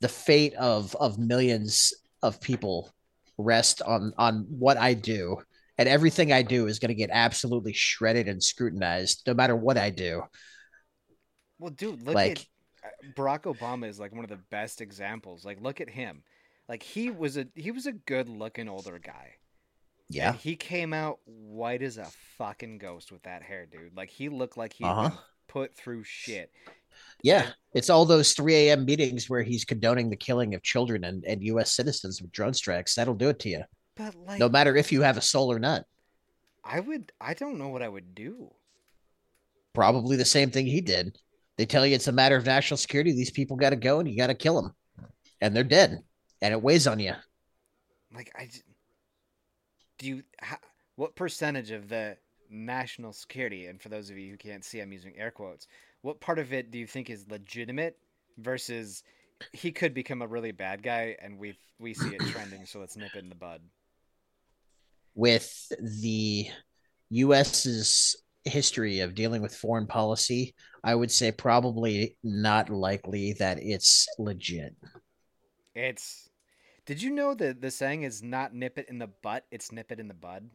the 0.00 0.08
fate 0.08 0.52
of 0.54 0.94
of 0.96 1.16
millions 1.18 1.92
of 2.22 2.40
people 2.40 2.92
rest 3.38 3.82
on 3.82 4.12
on 4.18 4.46
what 4.48 4.76
I 4.76 4.94
do 4.94 5.38
and 5.78 5.88
everything 5.88 6.32
I 6.32 6.42
do 6.42 6.66
is 6.66 6.78
going 6.80 6.88
to 6.88 6.94
get 6.94 7.10
absolutely 7.12 7.72
shredded 7.72 8.28
and 8.28 8.42
scrutinized 8.42 9.22
no 9.26 9.34
matter 9.34 9.56
what 9.56 9.78
I 9.78 9.90
do. 9.90 10.22
well, 11.58 11.70
dude, 11.70 12.02
look 12.02 12.14
Like- 12.14 12.46
at 12.82 12.90
uh, 12.90 13.12
Barack 13.16 13.42
Obama 13.42 13.88
is 13.88 13.98
like 13.98 14.12
one 14.12 14.24
of 14.24 14.30
the 14.30 14.40
best 14.50 14.80
examples. 14.80 15.44
Like, 15.44 15.60
look 15.60 15.80
at 15.80 15.88
him. 15.88 16.22
Like 16.68 16.82
he 16.82 17.10
was 17.10 17.36
a 17.36 17.46
he 17.54 17.70
was 17.70 17.86
a 17.86 17.92
good 17.92 18.28
looking 18.28 18.68
older 18.68 18.98
guy. 18.98 19.32
Yeah. 20.08 20.30
And 20.30 20.38
he 20.38 20.56
came 20.56 20.92
out 20.92 21.18
white 21.24 21.82
as 21.82 21.96
a 21.98 22.06
fucking 22.38 22.78
ghost 22.78 23.10
with 23.10 23.22
that 23.22 23.42
hair, 23.42 23.66
dude. 23.66 23.96
Like 23.96 24.10
he 24.10 24.28
looked 24.28 24.56
like 24.56 24.72
he 24.72 24.84
Uh-huh. 24.84 25.10
put 25.48 25.74
through 25.74 26.04
shit. 26.04 26.50
Yeah. 27.22 27.48
It's 27.72 27.90
all 27.90 28.04
those 28.04 28.32
3 28.32 28.54
a.m. 28.54 28.84
meetings 28.84 29.28
where 29.30 29.42
he's 29.42 29.64
condoning 29.64 30.10
the 30.10 30.16
killing 30.16 30.54
of 30.54 30.62
children 30.62 31.04
and, 31.04 31.24
and 31.24 31.42
US 31.44 31.72
citizens 31.74 32.20
with 32.22 32.32
drone 32.32 32.54
strikes. 32.54 32.94
That'll 32.94 33.14
do 33.14 33.30
it 33.30 33.38
to 33.40 33.48
you. 33.48 33.62
But 33.96 34.14
like, 34.14 34.38
No 34.38 34.48
matter 34.48 34.76
if 34.76 34.92
you 34.92 35.02
have 35.02 35.16
a 35.16 35.20
soul 35.22 35.50
or 35.50 35.58
not. 35.58 35.84
I 36.64 36.80
would. 36.80 37.10
I 37.20 37.34
don't 37.34 37.58
know 37.58 37.68
what 37.68 37.82
I 37.82 37.88
would 37.88 38.14
do. 38.14 38.50
probably 39.74 40.16
the 40.16 40.24
same 40.24 40.50
thing 40.50 40.66
he 40.66 40.80
did. 40.80 41.18
They 41.56 41.66
tell 41.66 41.86
you 41.86 41.94
it's 41.94 42.08
a 42.08 42.12
matter 42.12 42.36
of 42.36 42.46
national 42.46 42.76
security. 42.78 43.12
These 43.12 43.30
people 43.30 43.56
got 43.56 43.70
to 43.70 43.76
go 43.76 44.00
and 44.00 44.08
you 44.08 44.16
got 44.16 44.26
to 44.28 44.34
kill 44.34 44.60
them. 44.60 44.74
And 45.40 45.54
they're 45.54 45.64
dead. 45.64 46.00
And 46.42 46.52
it 46.52 46.62
weighs 46.62 46.86
on 46.86 46.98
you. 47.00 47.14
Like 48.14 48.32
I 48.36 48.48
do 49.98 50.06
you? 50.06 50.22
How, 50.40 50.58
what 50.96 51.14
percentage 51.14 51.70
of 51.70 51.88
the 51.88 52.16
national 52.50 53.12
security? 53.12 53.66
And 53.66 53.80
for 53.80 53.88
those 53.88 54.10
of 54.10 54.18
you 54.18 54.30
who 54.30 54.36
can't 54.36 54.64
see, 54.64 54.80
I'm 54.80 54.92
using 54.92 55.14
air 55.16 55.30
quotes. 55.30 55.66
What 56.02 56.20
part 56.20 56.38
of 56.38 56.52
it 56.52 56.70
do 56.70 56.78
you 56.78 56.86
think 56.86 57.10
is 57.10 57.24
legitimate 57.30 57.96
versus 58.38 59.02
he 59.52 59.72
could 59.72 59.94
become 59.94 60.22
a 60.22 60.26
really 60.26 60.52
bad 60.52 60.82
guy, 60.82 61.16
and 61.20 61.38
we 61.38 61.58
we 61.78 61.94
see 61.94 62.14
it 62.14 62.20
trending, 62.20 62.66
so 62.66 62.80
let's 62.80 62.96
nip 62.96 63.14
it 63.14 63.22
in 63.22 63.28
the 63.28 63.34
bud. 63.34 63.60
With 65.14 65.72
the 65.80 66.46
US's 67.10 68.16
history 68.44 69.00
of 69.00 69.14
dealing 69.14 69.42
with 69.42 69.54
foreign 69.54 69.86
policy, 69.86 70.54
I 70.82 70.94
would 70.94 71.10
say 71.10 71.32
probably 71.32 72.16
not 72.22 72.68
likely 72.68 73.32
that 73.34 73.58
it's 73.60 74.06
legit. 74.18 74.74
It's. 75.74 76.30
Did 76.86 77.02
you 77.02 77.10
know 77.10 77.34
that 77.34 77.60
the 77.60 77.70
saying 77.70 78.02
is 78.04 78.22
not 78.22 78.54
nip 78.54 78.78
it 78.78 78.88
in 78.88 78.98
the 78.98 79.06
butt? 79.08 79.46
It's 79.50 79.72
nip 79.72 79.92
it 79.92 80.00
in 80.00 80.08
the 80.08 80.14
bud. 80.14 80.50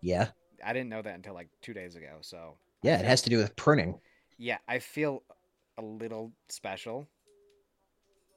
Yeah. 0.00 0.28
I 0.64 0.72
didn't 0.72 0.90
know 0.90 1.02
that 1.02 1.14
until 1.14 1.34
like 1.34 1.48
two 1.62 1.72
days 1.74 1.96
ago. 1.96 2.18
So 2.20 2.56
Yeah, 2.82 2.98
it 2.98 3.04
has 3.06 3.22
to 3.22 3.30
do 3.30 3.38
with 3.38 3.56
pruning. 3.56 4.00
yeah, 4.38 4.58
I 4.68 4.78
feel 4.78 5.22
a 5.78 5.82
little 5.82 6.32
special 6.48 7.06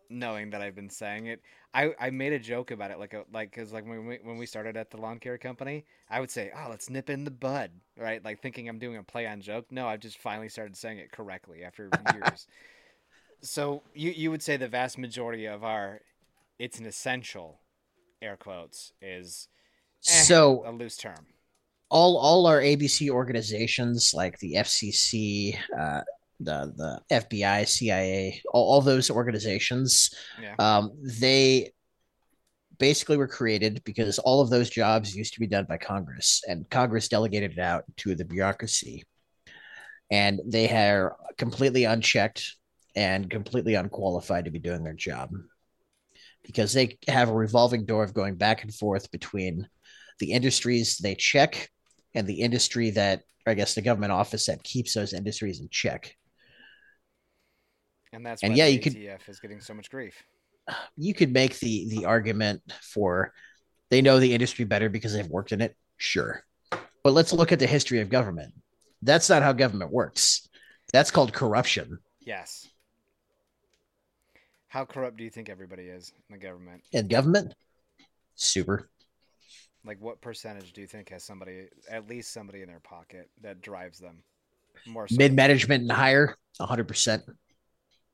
knowing 0.10 0.50
that 0.52 0.62
I've 0.62 0.76
been 0.76 0.90
saying 0.90 1.28
it. 1.28 1.42
I, 1.74 1.94
I 2.00 2.10
made 2.12 2.34
a 2.34 2.40
joke 2.40 2.72
about 2.72 2.92
it, 2.92 3.00
like 3.00 3.14
a, 3.14 3.24
like 3.32 3.52
because 3.52 3.74
like 3.74 3.86
when 3.88 4.06
we 4.06 4.20
when 4.22 4.38
we 4.38 4.46
started 4.46 4.78
at 4.78 4.92
the 4.92 4.98
lawn 4.98 5.20
care 5.20 5.38
company, 5.38 5.86
I 6.10 6.20
would 6.20 6.30
say, 6.30 6.52
"Oh, 6.56 6.68
let's 6.70 6.90
nip 6.90 7.10
in 7.10 7.24
the 7.24 7.32
bud," 7.32 7.72
right? 7.98 8.24
Like 8.24 8.42
thinking 8.42 8.70
I'm 8.70 8.80
doing 8.80 8.98
a 8.98 9.04
play 9.04 9.26
on 9.26 9.42
joke. 9.42 9.72
No, 9.72 9.88
I've 9.88 10.00
just 10.02 10.18
finally 10.20 10.50
started 10.50 10.76
saying 10.78 11.00
it 11.00 11.12
correctly 11.12 11.64
after 11.64 11.90
years. 12.14 12.48
So 13.44 13.84
you 13.94 14.12
you 14.12 14.32
would 14.32 14.42
say 14.42 14.58
the 14.58 14.68
vast 14.68 14.98
majority 14.98 15.46
of 15.46 15.64
our, 15.64 16.00
it's 16.60 16.80
an 16.80 16.86
essential, 16.86 17.60
air 18.22 18.38
quotes 18.38 18.94
is 19.02 19.48
eh, 20.08 20.22
So 20.24 20.64
a 20.66 20.72
loose 20.72 20.98
term. 20.98 21.26
all 21.90 22.18
all 22.18 22.48
our 22.48 22.60
ABC 22.62 23.10
organizations 23.10 24.14
like 24.14 24.40
the 24.40 24.54
FCC, 24.56 25.58
uh, 25.78 26.02
the 26.40 26.74
the 26.76 27.02
FBI, 27.12 27.68
CIA, 27.68 28.42
all, 28.54 28.66
all 28.74 28.82
those 28.82 29.10
organizations, 29.10 30.10
Yeah. 30.42 30.56
um, 30.60 30.92
they 31.22 31.72
basically 32.80 33.18
were 33.18 33.28
created 33.28 33.84
because 33.84 34.18
all 34.20 34.42
of 34.42 34.50
those 34.50 34.70
jobs 34.70 35.16
used 35.16 35.34
to 35.36 35.40
be 35.40 35.48
done 35.48 35.66
by 35.70 35.78
Congress, 35.78 36.42
and 36.48 36.68
Congress 36.70 37.08
delegated 37.08 37.52
it 37.54 37.60
out 37.60 37.84
to 37.98 38.16
the 38.16 38.26
bureaucracy, 38.26 39.04
and 40.10 40.40
they 40.46 40.68
are 40.70 41.16
completely 41.38 41.84
unchecked 41.86 42.56
and 42.96 43.30
completely 43.30 43.76
unqualified 43.76 44.46
to 44.46 44.52
be 44.52 44.60
doing 44.60 44.84
their 44.84 44.94
job 44.94 45.32
because 46.44 46.74
they 46.74 46.98
have 47.08 47.30
a 47.30 47.34
revolving 47.34 47.86
door 47.86 48.04
of 48.04 48.14
going 48.14 48.36
back 48.36 48.64
and 48.64 48.74
forth 48.74 49.12
between 49.12 49.68
the 50.20 50.32
industries 50.32 50.98
they 50.98 51.16
check 51.16 51.70
and 52.14 52.28
the 52.28 52.42
industry 52.42 52.92
that 52.92 53.24
I 53.46 53.54
guess 53.56 53.76
the 53.76 53.82
government 53.82 54.12
office 54.12 54.46
that 54.46 54.64
keeps 54.64 54.94
those 54.94 55.14
industries 55.14 55.60
in 55.60 55.70
check. 55.70 56.16
And 58.12 58.26
that's 58.26 58.44
and 58.44 58.52
why 58.52 58.58
yeah, 58.58 58.66
the 58.66 58.72
you 58.74 58.80
could- 58.80 59.20
is 59.28 59.40
getting 59.40 59.60
so 59.60 59.74
much 59.74 59.90
grief. 59.90 60.24
You 60.96 61.14
could 61.14 61.34
make 61.34 61.60
the 61.60 61.90
the 61.90 62.06
argument 62.06 62.62
for 62.82 63.34
they 63.90 64.02
know 64.02 64.20
the 64.20 64.34
industry 64.34 64.64
better 64.64 64.90
because 64.90 65.14
they've 65.14 65.28
worked 65.28 65.52
in 65.52 65.62
it. 65.62 65.76
Sure. 65.98 66.44
But 67.04 67.14
let's 67.14 67.34
look 67.34 67.52
at 67.52 67.60
the 67.60 67.68
history 67.68 68.00
of 68.00 68.10
government. 68.10 68.54
That's 69.02 69.30
not 69.30 69.44
how 69.44 69.52
government 69.52 69.92
works. 69.92 70.48
That's 70.94 71.12
called 71.12 71.34
corruption. 71.34 72.00
Yes. 72.22 72.68
How 74.74 74.86
corrupt 74.86 75.18
do 75.18 75.24
you 75.24 75.30
think 75.30 75.50
everybody 75.50 75.84
is 75.84 76.12
in 76.28 76.34
the 76.34 76.44
government? 76.44 76.82
In 76.94 77.08
government, 77.08 77.54
super. 78.34 78.90
Like, 79.86 80.02
what 80.02 80.20
percentage 80.20 80.74
do 80.74 80.82
you 80.82 80.88
think 80.88 81.10
has 81.10 81.24
somebody, 81.24 81.68
at 81.88 82.10
least 82.10 82.34
somebody 82.34 82.64
in 82.64 82.70
their 82.70 82.80
pocket, 82.80 83.30
that 83.44 83.62
drives 83.62 84.00
them? 84.00 84.24
More 84.88 85.08
so. 85.08 85.16
Mid 85.16 85.32
management 85.32 85.84
and 85.84 85.92
higher, 85.92 86.36
100%. 86.60 87.22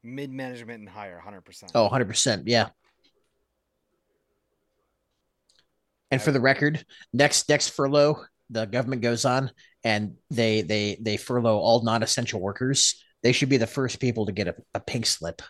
Mid 0.04 0.32
management 0.32 0.82
and 0.82 0.90
higher, 0.90 1.24
100%. 1.26 1.72
Oh, 1.76 1.88
100%. 1.90 2.44
Yeah. 2.46 2.68
And 6.12 6.22
for 6.22 6.34
the 6.34 6.42
record, 6.42 6.86
next 7.14 7.48
next 7.48 7.70
furlough, 7.70 8.26
the 8.50 8.66
government 8.66 9.02
goes 9.02 9.24
on 9.24 9.52
and 9.86 10.16
they 10.30 10.64
they 10.64 10.98
they 11.00 11.16
furlough 11.16 11.58
all 11.58 11.84
non-essential 11.84 12.42
workers. 12.42 13.02
They 13.24 13.32
should 13.32 13.48
be 13.48 13.56
the 13.56 13.68
first 13.68 14.02
people 14.02 14.26
to 14.26 14.34
get 14.34 14.50
a, 14.50 14.56
a 14.74 14.82
pink 14.82 15.06
slip. 15.06 15.42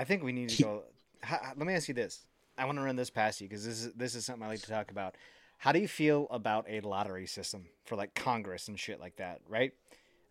I 0.00 0.04
think 0.04 0.22
we 0.22 0.32
need 0.32 0.48
to 0.48 0.62
go. 0.62 0.82
Let 1.30 1.58
me 1.58 1.74
ask 1.74 1.86
you 1.86 1.92
this. 1.92 2.24
I 2.56 2.64
want 2.64 2.78
to 2.78 2.82
run 2.82 2.96
this 2.96 3.10
past 3.10 3.42
you 3.42 3.48
because 3.48 3.66
this 3.66 3.84
is 3.84 3.92
this 3.92 4.14
is 4.14 4.24
something 4.24 4.42
I 4.42 4.48
like 4.48 4.62
to 4.62 4.70
talk 4.70 4.90
about. 4.90 5.14
How 5.58 5.72
do 5.72 5.78
you 5.78 5.88
feel 5.88 6.26
about 6.30 6.64
a 6.70 6.80
lottery 6.80 7.26
system 7.26 7.66
for 7.84 7.96
like 7.96 8.14
Congress 8.14 8.66
and 8.66 8.80
shit 8.80 8.98
like 8.98 9.16
that? 9.16 9.42
Right, 9.46 9.72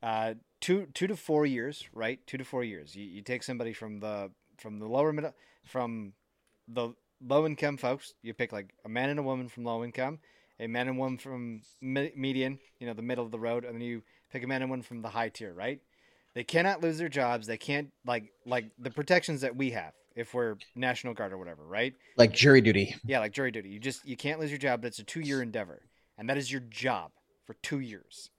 uh, 0.02 0.34
two 0.60 0.88
two 0.96 1.06
to 1.06 1.16
four 1.16 1.46
years. 1.46 1.88
Right, 1.94 2.20
two 2.26 2.40
to 2.40 2.44
four 2.44 2.64
years. 2.64 2.96
You, 2.96 3.06
you 3.06 3.22
take 3.22 3.44
somebody 3.44 3.74
from 3.74 4.00
the 4.00 4.32
from 4.58 4.80
the 4.80 4.88
lower 4.88 5.14
middle 5.14 5.36
from 5.66 6.14
the 6.68 6.96
low 7.24 7.46
income 7.46 7.78
folks. 7.78 8.16
You 8.24 8.34
pick 8.34 8.52
like 8.52 8.74
a 8.86 8.90
man 8.90 9.10
and 9.10 9.20
a 9.20 9.24
woman 9.24 9.50
from 9.50 9.66
low 9.66 9.84
income, 9.84 10.18
a 10.60 10.66
man 10.66 10.88
and 10.88 10.98
woman 10.98 11.20
from 11.20 11.62
me- 11.80 12.14
median, 12.16 12.58
you 12.80 12.88
know, 12.88 12.94
the 12.94 13.04
middle 13.04 13.24
of 13.24 13.30
the 13.30 13.40
road, 13.40 13.66
and 13.66 13.76
then 13.76 13.82
you 13.82 14.02
pick 14.32 14.44
a 14.44 14.48
man 14.48 14.64
and 14.64 14.72
woman 14.72 14.82
from 14.82 15.04
the 15.04 15.10
high 15.10 15.30
tier. 15.30 15.54
Right. 15.54 15.80
They 16.40 16.46
cannot 16.46 16.82
lose 16.82 16.98
their 16.98 17.10
jobs. 17.10 17.48
They 17.48 17.58
can't 17.58 17.92
like 18.06 18.32
like 18.46 18.72
the 18.80 18.90
protections 18.90 19.42
that 19.42 19.58
we 19.58 19.72
have 19.72 19.92
if 20.16 20.34
we're 20.34 20.56
National 20.74 21.14
Guard 21.14 21.34
or 21.34 21.38
whatever, 21.38 21.66
right? 21.66 21.94
Like 22.16 22.32
jury 22.32 22.62
duty. 22.62 22.96
Yeah, 23.06 23.20
like 23.20 23.34
jury 23.34 23.52
duty. 23.52 23.68
You 23.68 23.78
just 23.78 24.08
you 24.08 24.16
can't 24.16 24.40
lose 24.40 24.50
your 24.50 24.58
job, 24.58 24.80
but 24.80 24.88
it's 24.88 25.00
a 25.00 25.04
two 25.04 25.20
year 25.20 25.42
endeavor, 25.42 25.82
and 26.18 26.30
that 26.30 26.38
is 26.38 26.50
your 26.50 26.62
job 26.62 27.12
for 27.46 27.56
two 27.56 27.82
years, 27.82 28.30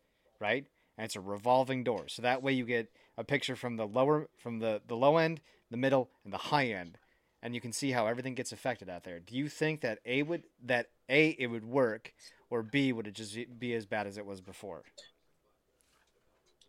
right? 0.40 0.64
And 0.96 1.05
it's 1.05 1.14
a 1.14 1.20
revolving 1.20 1.84
door, 1.84 2.09
so 2.09 2.22
that 2.22 2.42
way 2.42 2.55
you 2.55 2.64
get 2.64 2.88
a 3.18 3.22
picture 3.22 3.55
from 3.55 3.76
the 3.76 3.86
lower 3.86 4.30
from 4.38 4.61
the 4.61 4.80
the 4.88 4.96
low 4.96 5.18
end, 5.18 5.42
the 5.70 5.76
middle, 5.76 6.09
and 6.24 6.32
the 6.32 6.38
high 6.38 6.68
end, 6.68 6.96
and 7.42 7.55
you 7.55 7.61
can 7.61 7.70
see 7.70 7.90
how 7.90 8.07
everything 8.07 8.34
gets 8.34 8.51
affected 8.51 8.88
out 8.88 9.05
there. 9.05 9.20
Do 9.20 9.36
you 9.36 9.51
think 9.51 9.82
that 9.82 9.98
a 10.07 10.22
would 10.22 10.44
that 10.64 10.86
a 11.11 11.36
it 11.38 11.48
would 11.48 11.66
work, 11.66 12.14
or 12.48 12.62
b 12.62 12.94
would 12.94 13.07
it 13.07 13.14
just 13.14 13.36
be 13.59 13.74
as 13.74 13.84
bad 13.84 14.07
as 14.07 14.16
it 14.16 14.24
was 14.24 14.40
before? 14.40 14.84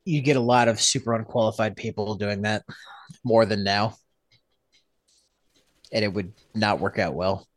You 0.05 0.21
get 0.21 0.37
a 0.37 0.41
lot 0.41 0.67
of 0.67 0.81
super 0.81 1.13
unqualified 1.13 1.75
people 1.75 2.15
doing 2.15 2.41
that 2.43 2.63
more 3.23 3.45
than 3.45 3.63
now. 3.63 3.95
And 5.91 6.03
it 6.03 6.13
would 6.13 6.33
not 6.55 6.79
work 6.79 6.97
out 6.99 7.13
well. 7.13 7.47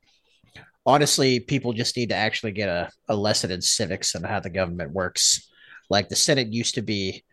Honestly, 0.87 1.41
people 1.41 1.73
just 1.73 1.97
need 1.97 2.11
to 2.11 2.17
actually 2.17 2.53
get 2.53 2.69
a, 2.69 2.91
a 3.09 3.17
lesson 3.17 3.51
in 3.51 3.63
civics 3.63 4.15
and 4.15 4.27
how 4.27 4.41
the 4.41 4.51
government 4.51 4.93
works. 4.93 5.51
Like 5.89 6.09
the 6.09 6.17
Senate 6.17 6.53
used 6.53 6.75
to 6.75 6.83
be 6.83 7.25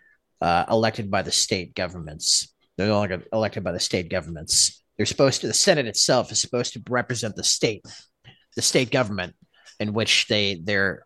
uh, 0.42 0.66
elected 0.70 1.12
by 1.12 1.22
the 1.22 1.32
state 1.32 1.76
governments. 1.76 2.54
They're 2.78 2.88
no 2.88 3.00
longer 3.00 3.24
elected 3.34 3.64
by 3.64 3.74
the 3.74 3.80
state 3.80 4.10
governments. 4.10 4.84
They're 4.96 5.06
supposed 5.06 5.42
to, 5.42 5.48
the 5.48 5.54
Senate 5.54 5.88
itself 5.88 6.32
is 6.32 6.40
supposed 6.40 6.74
to 6.74 6.82
represent 6.90 7.36
the 7.36 7.44
state, 7.44 7.84
the 8.56 8.62
state 8.62 8.92
government 8.92 9.36
in 9.80 9.94
which 9.94 10.28
they, 10.28 10.62
they're 10.64 11.06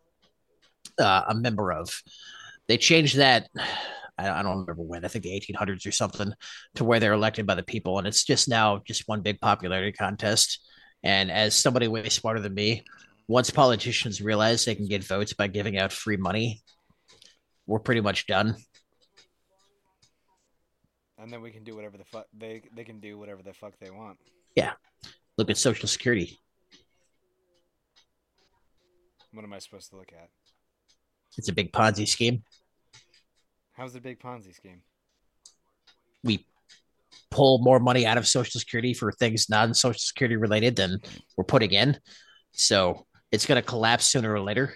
uh, 1.00 1.24
a 1.30 1.36
member 1.36 1.72
of 1.72 1.90
they 2.68 2.78
changed 2.78 3.18
that 3.18 3.50
I, 4.18 4.42
don't 4.44 4.62
remember 4.62 4.82
when 4.82 5.04
i 5.04 5.10
think 5.10 5.26
the 5.26 5.42
1800s 5.42 5.86
or 5.86 5.92
something 5.92 6.32
to 6.76 6.86
where 6.86 7.02
they're 7.02 7.12
elected 7.12 7.46
by 7.46 7.56
the 7.56 7.64
people 7.64 7.98
and 7.98 8.08
it's 8.08 8.24
just 8.24 8.48
now 8.48 8.82
just 8.86 9.08
one 9.08 9.22
big 9.22 9.42
popularity 9.42 9.92
contest 9.92 10.66
and 11.04 11.30
as 11.30 11.54
somebody 11.54 11.90
way 11.90 12.08
smarter 12.08 12.40
than 12.40 12.54
me 12.54 12.86
once 13.28 13.50
politicians 13.50 14.22
realize 14.22 14.64
they 14.64 14.76
can 14.76 14.88
get 14.88 15.04
votes 15.04 15.34
by 15.34 15.48
giving 15.48 15.78
out 15.78 15.92
free 15.92 16.16
money 16.16 16.62
we're 17.68 17.80
pretty 17.80 18.02
much 18.02 18.26
done 18.26 18.56
And 21.18 21.34
then 21.34 21.42
we 21.42 21.50
can 21.50 21.64
do 21.64 21.76
whatever 21.76 21.98
the 21.98 22.06
fuck 22.06 22.28
they 22.38 22.62
they 22.76 22.84
can 22.84 23.00
do 23.00 23.18
whatever 23.18 23.42
the 23.42 23.54
fuck 23.54 23.74
they 23.80 23.90
want. 23.90 24.20
Yeah, 24.56 24.74
look 25.40 25.50
at 25.50 25.58
social 25.58 25.88
security 25.88 26.38
What 29.36 29.44
am 29.44 29.52
I 29.52 29.60
supposed 29.60 29.90
to 29.90 29.98
look 29.98 30.14
at? 30.14 30.30
It's 31.38 31.50
a 31.50 31.54
big 31.54 31.72
ponzi 31.72 32.08
scheme 32.08 32.44
How's 33.74 33.92
the 33.92 34.00
big 34.00 34.20
Ponzi 34.20 34.56
scheme? 34.56 34.82
we 36.24 36.46
pull 37.30 37.60
more 37.60 37.80
money 37.80 38.06
out 38.06 38.18
of 38.18 38.26
social 38.26 38.60
security 38.60 38.94
for 38.94 39.12
things 39.12 39.50
non 39.50 39.74
social 39.74 40.00
security 40.00 40.38
related 40.38 40.76
than 40.76 41.00
we're 41.38 41.44
putting 41.44 41.72
in 41.72 42.00
so 42.54 43.06
it's 43.32 43.46
going 43.46 43.62
to 43.62 43.68
collapse 43.68 44.06
sooner 44.06 44.32
or 44.34 44.40
later 44.40 44.74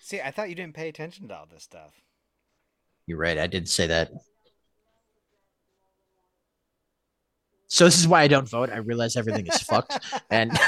See, 0.00 0.22
I 0.22 0.30
thought 0.30 0.48
you 0.48 0.54
didn't 0.54 0.74
pay 0.74 0.88
attention 0.88 1.28
to 1.28 1.36
all 1.36 1.44
this 1.52 1.64
stuff. 1.64 1.92
You're 3.06 3.18
right. 3.18 3.36
I 3.36 3.46
did 3.46 3.68
say 3.68 3.88
that. 3.88 4.10
So 7.66 7.84
this 7.84 8.00
is 8.00 8.08
why 8.08 8.22
I 8.22 8.26
don't 8.26 8.48
vote. 8.48 8.70
I 8.70 8.78
realize 8.78 9.16
everything 9.16 9.46
is 9.46 9.60
fucked, 9.60 9.98
and 10.30 10.50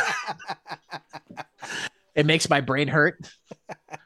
it 2.14 2.26
makes 2.26 2.50
my 2.50 2.60
brain 2.60 2.86
hurt. 2.86 3.18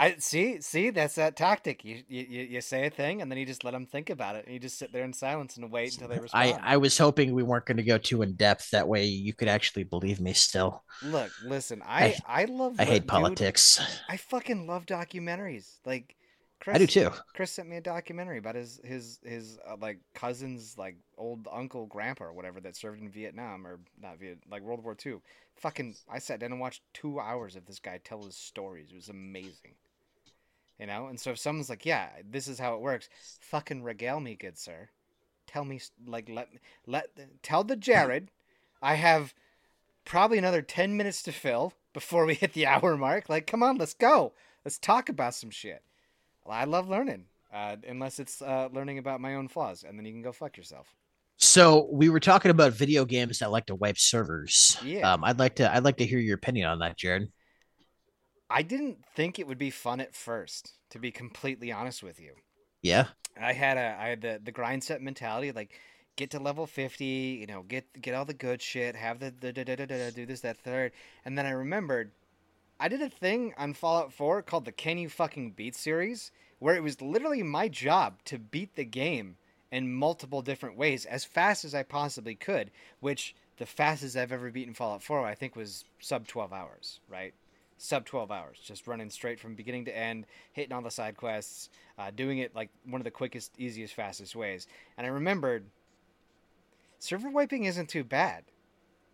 I 0.00 0.16
see. 0.18 0.62
See, 0.62 0.88
that's 0.88 1.16
that 1.16 1.36
tactic. 1.36 1.84
You, 1.84 2.02
you 2.08 2.22
you 2.22 2.60
say 2.62 2.86
a 2.86 2.90
thing, 2.90 3.20
and 3.20 3.30
then 3.30 3.38
you 3.38 3.44
just 3.44 3.64
let 3.64 3.72
them 3.72 3.84
think 3.84 4.08
about 4.08 4.34
it, 4.34 4.46
and 4.46 4.54
you 4.54 4.58
just 4.58 4.78
sit 4.78 4.94
there 4.94 5.04
in 5.04 5.12
silence 5.12 5.58
and 5.58 5.70
wait 5.70 5.92
until 5.92 6.08
they 6.08 6.18
respond. 6.18 6.58
I 6.62 6.72
I 6.72 6.76
was 6.78 6.96
hoping 6.96 7.34
we 7.34 7.42
weren't 7.42 7.66
going 7.66 7.76
to 7.76 7.82
go 7.82 7.98
too 7.98 8.22
in 8.22 8.32
depth. 8.32 8.70
That 8.70 8.88
way, 8.88 9.04
you 9.04 9.34
could 9.34 9.48
actually 9.48 9.84
believe 9.84 10.18
me. 10.18 10.32
Still, 10.32 10.82
Look, 11.02 11.30
listen. 11.44 11.82
I 11.86 12.16
I, 12.26 12.46
love. 12.46 12.76
I 12.78 12.86
hate 12.86 13.00
dude, 13.00 13.08
politics. 13.08 13.78
I 14.08 14.16
fucking 14.16 14.66
love 14.66 14.86
documentaries. 14.86 15.80
Like, 15.84 16.16
Chris, 16.60 16.76
I 16.76 16.78
do 16.78 16.86
too. 16.86 17.10
Chris 17.34 17.52
sent 17.52 17.68
me 17.68 17.76
a 17.76 17.82
documentary 17.82 18.38
about 18.38 18.54
his 18.54 18.80
his 18.82 19.18
his 19.22 19.58
uh, 19.68 19.76
like 19.78 19.98
cousin's 20.14 20.78
like 20.78 20.96
old 21.18 21.46
uncle 21.52 21.84
grandpa 21.84 22.24
or 22.24 22.32
whatever 22.32 22.58
that 22.62 22.74
served 22.74 23.02
in 23.02 23.10
Vietnam 23.10 23.66
or 23.66 23.80
not 24.00 24.18
Viet 24.18 24.38
like 24.50 24.62
World 24.62 24.82
War 24.82 24.96
II. 25.04 25.16
Fucking, 25.56 25.94
I 26.10 26.20
sat 26.20 26.40
down 26.40 26.52
and 26.52 26.60
watched 26.60 26.80
two 26.94 27.20
hours 27.20 27.54
of 27.54 27.66
this 27.66 27.80
guy 27.80 28.00
tell 28.02 28.24
his 28.24 28.34
stories. 28.34 28.88
It 28.92 28.96
was 28.96 29.10
amazing. 29.10 29.74
You 30.80 30.86
know, 30.86 31.08
and 31.08 31.20
so 31.20 31.32
if 31.32 31.38
someone's 31.38 31.68
like, 31.68 31.84
"Yeah, 31.84 32.08
this 32.28 32.48
is 32.48 32.58
how 32.58 32.74
it 32.74 32.80
works," 32.80 33.10
fucking 33.38 33.82
regale 33.82 34.18
me, 34.18 34.34
good 34.34 34.56
sir. 34.56 34.88
Tell 35.46 35.62
me, 35.62 35.78
like, 36.06 36.30
let 36.30 36.48
let 36.86 37.10
tell 37.42 37.64
the 37.64 37.76
Jared, 37.76 38.30
I 38.82 38.94
have 38.94 39.34
probably 40.06 40.38
another 40.38 40.62
ten 40.62 40.96
minutes 40.96 41.22
to 41.24 41.32
fill. 41.32 41.74
before 41.92 42.24
we 42.24 42.34
hit 42.34 42.54
the 42.54 42.66
hour 42.72 42.96
mark. 42.96 43.28
Like, 43.28 43.46
come 43.46 43.62
on, 43.62 43.76
let's 43.76 43.94
go. 43.94 44.32
Let's 44.64 44.78
talk 44.78 45.08
about 45.10 45.34
some 45.34 45.50
shit. 45.50 45.82
Well, 46.44 46.56
I 46.56 46.64
love 46.64 46.88
learning, 46.88 47.26
uh, 47.52 47.76
unless 47.86 48.18
it's 48.18 48.40
uh, 48.40 48.68
learning 48.72 48.98
about 48.98 49.20
my 49.20 49.34
own 49.34 49.48
flaws, 49.48 49.84
and 49.86 49.98
then 49.98 50.06
you 50.06 50.12
can 50.12 50.22
go 50.22 50.32
fuck 50.32 50.56
yourself. 50.56 50.94
So 51.36 51.88
we 51.90 52.08
were 52.08 52.20
talking 52.20 52.50
about 52.50 52.72
video 52.72 53.04
games 53.04 53.38
that 53.38 53.50
like 53.50 53.66
to 53.66 53.74
wipe 53.74 53.98
servers. 53.98 54.78
Yeah. 54.84 55.12
Um, 55.12 55.24
I'd 55.24 55.38
like 55.38 55.56
to 55.56 55.74
I'd 55.74 55.84
like 55.84 55.96
to 55.98 56.06
hear 56.06 56.18
your 56.18 56.36
opinion 56.36 56.68
on 56.68 56.78
that, 56.78 56.96
Jared. 56.96 57.28
I 58.50 58.62
didn't 58.62 58.98
think 59.14 59.38
it 59.38 59.46
would 59.46 59.58
be 59.58 59.70
fun 59.70 60.00
at 60.00 60.14
first, 60.14 60.72
to 60.90 60.98
be 60.98 61.12
completely 61.12 61.70
honest 61.70 62.02
with 62.02 62.20
you. 62.20 62.32
Yeah. 62.82 63.06
I 63.40 63.52
had 63.52 63.76
a 63.76 63.96
I 63.98 64.08
had 64.08 64.20
the 64.20 64.40
the 64.42 64.52
grind 64.52 64.82
set 64.82 65.00
mentality, 65.00 65.52
like 65.52 65.78
get 66.16 66.30
to 66.32 66.40
level 66.40 66.66
fifty, 66.66 67.38
you 67.40 67.46
know, 67.46 67.62
get 67.62 67.86
get 68.00 68.14
all 68.14 68.24
the 68.24 68.34
good 68.34 68.60
shit, 68.60 68.96
have 68.96 69.20
the, 69.20 69.32
the 69.38 69.52
da, 69.52 69.64
da, 69.64 69.76
da, 69.76 69.86
da, 69.86 69.98
da, 69.98 70.10
do 70.10 70.26
this 70.26 70.40
that 70.40 70.58
third, 70.58 70.92
and 71.24 71.38
then 71.38 71.46
I 71.46 71.50
remembered 71.50 72.10
I 72.80 72.88
did 72.88 73.02
a 73.02 73.08
thing 73.08 73.54
on 73.56 73.74
Fallout 73.74 74.12
Four 74.12 74.42
called 74.42 74.64
the 74.64 74.72
Can 74.72 74.98
You 74.98 75.08
Fucking 75.08 75.52
Beat 75.52 75.76
series, 75.76 76.32
where 76.58 76.74
it 76.74 76.82
was 76.82 77.00
literally 77.00 77.42
my 77.42 77.68
job 77.68 78.16
to 78.24 78.38
beat 78.38 78.74
the 78.74 78.84
game 78.84 79.36
in 79.70 79.92
multiple 79.92 80.42
different 80.42 80.76
ways 80.76 81.04
as 81.04 81.24
fast 81.24 81.64
as 81.64 81.74
I 81.74 81.82
possibly 81.82 82.34
could, 82.34 82.70
which 82.98 83.34
the 83.58 83.66
fastest 83.66 84.16
I've 84.16 84.32
ever 84.32 84.50
beaten 84.50 84.74
Fallout 84.74 85.02
4 85.02 85.24
I 85.26 85.34
think 85.34 85.54
was 85.54 85.84
sub 86.00 86.26
12 86.26 86.52
hours, 86.52 87.00
right? 87.08 87.34
Sub 87.82 88.04
12 88.04 88.30
hours, 88.30 88.58
just 88.62 88.86
running 88.86 89.08
straight 89.08 89.40
from 89.40 89.54
beginning 89.54 89.86
to 89.86 89.96
end, 89.96 90.26
hitting 90.52 90.70
all 90.70 90.82
the 90.82 90.90
side 90.90 91.16
quests, 91.16 91.70
uh, 91.98 92.10
doing 92.14 92.36
it 92.36 92.54
like 92.54 92.68
one 92.84 93.00
of 93.00 93.04
the 93.06 93.10
quickest, 93.10 93.52
easiest, 93.58 93.94
fastest 93.94 94.36
ways. 94.36 94.66
And 94.98 95.06
I 95.06 95.10
remembered 95.10 95.64
server 96.98 97.30
wiping 97.30 97.64
isn't 97.64 97.88
too 97.88 98.04
bad 98.04 98.44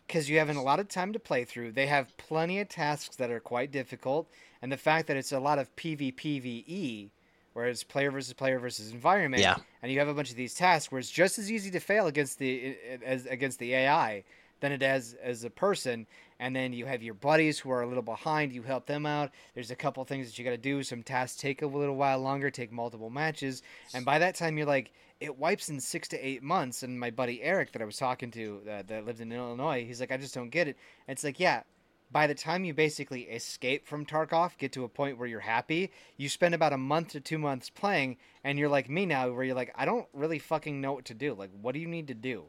because 0.09 0.29
you 0.29 0.39
have 0.39 0.51
a 0.51 0.61
lot 0.61 0.81
of 0.81 0.89
time 0.89 1.13
to 1.13 1.21
play 1.21 1.45
through. 1.45 1.73
They 1.73 1.87
have 1.87 2.17
plenty 2.17 2.59
of 2.59 2.69
tasks 2.69 3.15
that 3.17 3.31
are 3.31 3.39
quite 3.39 3.71
difficult, 3.71 4.29
and 4.61 4.73
the 4.73 4.77
fact 4.77 5.07
that 5.07 5.17
it's 5.17 5.31
a 5.31 5.39
lot 5.39 5.61
of 5.61 5.75
PvPvE, 5.77 7.11
where 7.53 7.67
it's 7.67 7.85
player 7.85 8.11
versus 8.11 8.33
player 8.33 8.59
versus 8.59 8.91
environment, 8.91 9.43
Yeah. 9.43 9.59
and 9.81 9.93
you 9.93 10.01
have 10.01 10.09
a 10.09 10.15
bunch 10.15 10.31
of 10.31 10.37
these 10.37 10.55
tasks 10.55 10.91
where 10.91 10.99
it's 10.99 11.11
just 11.11 11.39
as 11.39 11.53
easy 11.53 11.71
to 11.71 11.79
fail 11.81 12.09
against 12.09 12.41
the 12.41 12.77
as 13.05 13.27
against 13.27 13.61
the 13.61 13.75
AI 13.75 14.25
than 14.61 14.73
it 14.73 14.83
is 14.83 15.15
as 15.23 15.45
a 15.45 15.51
person. 15.51 16.07
And 16.39 16.55
then 16.55 16.73
you 16.73 16.87
have 16.87 17.03
your 17.03 17.15
buddies 17.15 17.59
who 17.59 17.71
are 17.71 17.83
a 17.83 17.87
little 17.87 18.03
behind. 18.03 18.53
You 18.53 18.63
help 18.63 18.87
them 18.87 19.07
out. 19.07 19.31
There's 19.55 19.71
a 19.71 19.77
couple 19.77 20.05
things 20.05 20.27
that 20.27 20.39
you 20.39 20.45
got 20.45 20.51
to 20.51 20.59
do. 20.59 20.83
Some 20.83 21.03
tasks 21.03 21.41
take 21.41 21.63
a 21.63 21.67
little 21.67 21.97
while 21.97 22.19
longer, 22.19 22.51
take 22.51 22.73
multiple 22.73 23.11
matches, 23.11 23.63
and 23.95 24.05
by 24.05 24.19
that 24.19 24.35
time 24.35 24.59
you're 24.59 24.67
like, 24.67 24.93
it 25.19 25.39
wipes 25.39 25.71
in 25.71 25.81
six 25.81 26.09
to 26.09 26.27
eight 26.27 26.43
months. 26.43 26.83
And 26.83 27.01
my 27.01 27.11
buddy 27.11 27.43
Eric 27.43 27.73
that 27.73 27.83
I 27.83 27.87
was 27.87 27.97
talking 27.97 28.31
to 28.33 28.61
uh, 28.71 28.83
that 28.87 29.07
lived 29.07 29.21
in 29.21 29.33
Illinois, 29.33 29.85
he's 29.87 30.01
like, 30.01 30.13
I 30.13 30.19
just 30.19 30.35
don't 30.35 30.51
get 30.51 30.69
it. 30.69 30.77
And 31.09 31.15
it's 31.15 31.25
like, 31.25 31.41
yeah, 31.41 31.63
by 32.11 32.27
the 32.27 32.35
time 32.35 32.65
you 32.65 32.75
basically 32.75 33.23
escape 33.23 33.87
from 33.87 34.07
Tarkov, 34.07 34.59
get 34.59 34.73
to 34.73 34.85
a 34.85 34.89
point 34.89 35.19
where 35.19 35.27
you're 35.27 35.41
happy, 35.41 35.91
you 36.17 36.29
spend 36.29 36.55
about 36.55 36.73
a 36.73 36.79
month 36.79 37.09
to 37.09 37.21
two 37.21 37.39
months 37.39 37.71
playing, 37.71 38.17
and 38.45 38.59
you're 38.59 38.69
like 38.69 38.89
me 38.89 39.07
now, 39.07 39.31
where 39.31 39.45
you're 39.45 39.57
like, 39.57 39.73
I 39.75 39.85
don't 39.85 40.07
really 40.13 40.39
fucking 40.39 40.81
know 40.81 40.93
what 40.93 41.07
to 41.07 41.15
do. 41.15 41.35
Like, 41.35 41.51
what 41.61 41.73
do 41.73 41.81
you 41.81 41.89
need 41.89 42.09
to 42.09 42.15
do? 42.15 42.45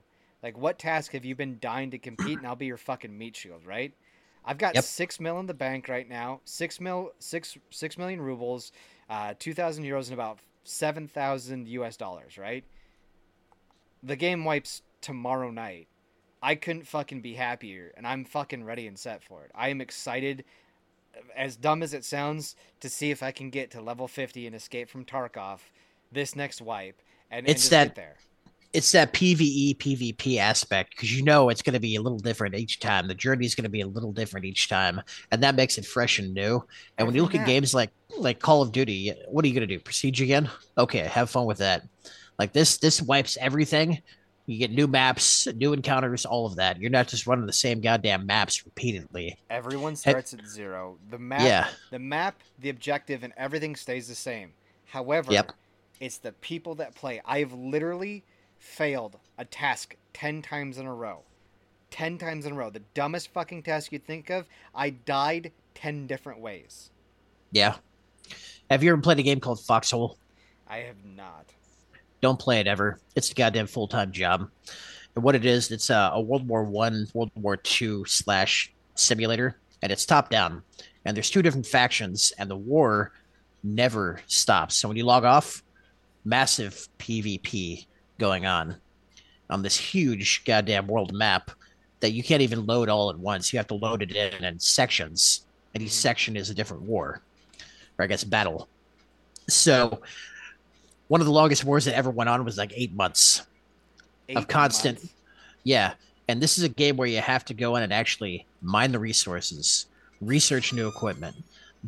Like, 0.48 0.58
what 0.58 0.80
task 0.80 1.12
have 1.12 1.26
you 1.26 1.36
been 1.36 1.58
dying 1.60 1.92
to 1.92 1.98
compete? 1.98 2.38
And 2.38 2.48
I'll 2.48 2.56
be 2.56 2.68
your 2.68 2.78
fucking 2.78 3.16
meat 3.18 3.36
shield, 3.36 3.66
right? 3.66 3.94
I've 4.46 4.58
got 4.58 4.76
Yep. 4.76 4.84
six 4.86 5.20
mil 5.20 5.42
in 5.42 5.46
the 5.46 5.54
bank 5.54 5.90
right 5.90 6.08
now, 6.08 6.40
six 6.46 6.80
mil, 6.80 7.12
six 7.20 7.58
six 7.70 7.98
million 7.98 8.22
rubles, 8.22 8.72
uh, 9.10 9.34
two 9.38 9.54
thousand 9.54 9.84
euros, 9.84 10.06
and 10.06 10.14
about 10.14 10.40
seven 10.64 11.06
thousand 11.10 11.68
U.S. 11.68 11.98
dollars, 11.98 12.38
right? 12.38 12.64
The 14.02 14.16
game 14.16 14.46
wipes 14.46 14.84
tomorrow 15.02 15.52
night. 15.52 15.90
I 16.42 16.56
couldn't 16.56 16.88
fucking 16.88 17.20
be 17.20 17.34
happier, 17.34 17.92
and 17.98 18.08
I'm 18.08 18.24
fucking 18.24 18.64
ready 18.64 18.88
and 18.88 18.98
set 18.98 19.22
for 19.22 19.44
it. 19.44 19.52
I 19.54 19.68
am 19.68 19.82
excited, 19.82 20.46
as 21.36 21.58
dumb 21.58 21.84
as 21.84 21.94
it 21.94 22.06
sounds, 22.06 22.56
to 22.80 22.88
see 22.90 23.12
if 23.12 23.22
I 23.22 23.32
can 23.32 23.50
get 23.50 23.70
to 23.72 23.82
level 23.82 24.08
50 24.08 24.48
and 24.48 24.56
escape 24.56 24.88
from 24.90 25.04
Tarkov 25.04 25.60
this 26.10 26.38
next 26.38 26.62
wipe, 26.62 27.02
and, 27.30 27.40
and 27.40 27.50
It's 27.50 27.64
just 27.64 27.72
that- 27.72 27.88
get 27.88 27.96
there. 27.96 28.16
It's 28.74 28.92
that 28.92 29.14
PVE 29.14 29.78
PvP 29.78 30.38
aspect 30.38 30.92
because 30.92 31.16
you 31.16 31.24
know 31.24 31.50
it's 31.50 31.62
going 31.62 31.74
to 31.74 31.80
be 31.80 31.96
a 31.96 32.02
little 32.02 32.20
different 32.20 32.54
each 32.56 32.80
time. 32.80 33.08
The 33.08 33.16
journey 33.16 33.46
is 33.46 33.56
going 33.56 33.64
to 33.64 33.70
be 33.70 33.82
a 33.82 33.88
little 33.88 34.12
different 34.12 34.46
each 34.46 34.68
time, 34.68 35.02
and 35.32 35.42
that 35.42 35.56
makes 35.56 35.78
it 35.78 35.86
fresh 35.86 36.20
and 36.20 36.34
new. 36.34 36.64
And 36.98 37.08
when 37.08 37.16
you 37.16 37.22
look 37.24 37.34
at 37.36 37.46
games 37.48 37.74
like 37.74 37.92
like 38.18 38.40
Call 38.40 38.62
of 38.62 38.72
Duty, 38.72 39.14
what 39.30 39.44
are 39.44 39.48
you 39.48 39.54
going 39.54 39.68
to 39.68 39.74
do? 39.76 39.80
Prestige 39.80 40.22
again? 40.22 40.50
Okay, 40.78 41.00
have 41.00 41.30
fun 41.30 41.46
with 41.46 41.58
that. 41.60 41.84
Like 42.40 42.54
this, 42.54 42.78
this 42.78 43.02
wipes 43.02 43.38
everything. 43.40 44.02
You 44.46 44.58
get 44.60 44.72
new 44.72 44.88
maps, 44.88 45.48
new 45.56 45.74
encounters, 45.74 46.26
all 46.26 46.46
of 46.46 46.56
that. 46.56 46.80
You're 46.80 46.90
not 46.92 47.08
just 47.10 47.28
running 47.28 47.46
the 47.46 47.52
same 47.54 47.82
goddamn 47.82 48.26
maps 48.26 48.64
repeatedly. 48.66 49.38
Everyone 49.50 49.96
starts 49.96 50.34
at 50.34 50.46
zero. 50.48 50.98
The 51.10 51.18
map, 51.20 51.42
Yeah. 51.42 51.68
the 51.92 52.00
map, 52.00 52.40
the 52.60 52.70
objective, 52.70 53.24
and 53.24 53.34
everything 53.36 53.76
stays 53.76 54.08
the 54.08 54.16
same. 54.16 54.52
However, 54.86 55.34
Yep. 55.34 55.52
it's 56.00 56.18
the 56.18 56.32
people 56.32 56.76
that 56.76 56.96
play. 56.96 57.22
I've 57.26 57.52
literally 57.52 58.24
failed 58.68 59.18
a 59.38 59.46
task 59.46 59.96
ten 60.14 60.42
times 60.42 60.78
in 60.78 60.86
a 60.86 60.94
row. 60.94 61.24
Ten 61.90 62.18
times 62.18 62.46
in 62.46 62.54
a 62.54 62.56
row. 62.56 62.70
The 62.70 62.84
dumbest 62.94 63.32
fucking 63.32 63.64
task 63.64 63.92
you'd 63.92 64.06
think 64.06 64.30
of. 64.30 64.46
I 64.76 64.90
died 64.92 65.52
ten 65.74 66.06
different 66.06 66.42
ways. 66.42 66.92
Yeah. 67.52 67.76
Have 68.70 68.84
you 68.84 68.92
ever 68.92 69.02
played 69.02 69.20
a 69.20 69.24
game 69.24 69.40
called 69.40 69.62
Foxhole? 69.62 70.18
I 70.68 70.80
have 70.80 71.04
not. 71.06 71.46
Don't 72.22 72.40
play 72.40 72.60
it 72.60 72.68
ever. 72.68 73.00
It's 73.16 73.32
a 73.32 73.34
goddamn 73.34 73.68
full 73.68 73.88
time 73.88 74.12
job. 74.12 74.50
And 75.16 75.24
what 75.24 75.36
it 75.36 75.46
is, 75.46 75.72
it's 75.72 75.90
a, 75.90 76.12
a 76.14 76.22
World 76.22 76.48
War 76.48 76.64
One, 76.64 77.08
World 77.14 77.32
War 77.36 77.58
Two 77.58 78.04
slash 78.06 78.74
simulator, 78.96 79.58
and 79.82 79.92
it's 79.92 80.06
top 80.06 80.30
down. 80.30 80.62
And 81.06 81.16
there's 81.16 81.30
two 81.30 81.42
different 81.42 81.66
factions, 81.66 82.34
and 82.38 82.50
the 82.50 82.58
war 82.58 83.14
never 83.64 84.20
stops. 84.28 84.76
So 84.76 84.88
when 84.90 84.98
you 84.98 85.06
log 85.06 85.24
off, 85.24 85.64
massive 86.26 86.90
PvP 87.00 87.86
going 88.18 88.46
on 88.46 88.76
on 89.50 89.62
this 89.62 89.78
huge 89.78 90.44
goddamn 90.46 90.88
world 90.88 91.14
map 91.14 91.52
that 92.00 92.12
you 92.12 92.24
can't 92.24 92.42
even 92.42 92.66
load 92.66 92.90
all 92.90 93.10
at 93.10 93.18
once. 93.18 93.52
You 93.52 93.58
have 93.58 93.68
to 93.68 93.76
load 93.76 94.02
it 94.02 94.16
in 94.16 94.44
in 94.44 94.60
sections, 94.60 95.46
and 95.74 95.84
each 95.84 95.92
section 95.92 96.36
is 96.36 96.50
a 96.50 96.54
different 96.54 96.84
war, 96.84 97.22
or 97.98 98.04
I 98.04 98.08
guess 98.08 98.24
battle. 98.24 98.68
So 99.48 100.02
one 101.08 101.22
of 101.22 101.28
the 101.28 101.34
longest 101.34 101.64
wars 101.64 101.86
that 101.86 101.96
ever 101.96 102.10
went 102.10 102.30
on 102.30 102.44
was 102.44 102.58
like 102.58 102.74
eight 102.76 102.94
months. 102.94 103.44
Eight 104.30 104.48
constant- 104.48 105.00
months. 105.00 105.14
Yeah. 105.64 105.94
And 106.30 106.42
this 106.42 106.58
is 106.58 106.66
a 106.66 106.70
game 106.70 106.98
where 106.98 107.08
you 107.08 107.22
have 107.22 107.46
to 107.46 107.54
go 107.54 107.78
in 107.78 107.84
and 107.84 107.94
actually 107.94 108.46
mine 108.62 108.92
the 108.92 109.00
resources, 109.00 109.86
research 110.20 110.74
new 110.74 110.88
equipment, 110.88 111.36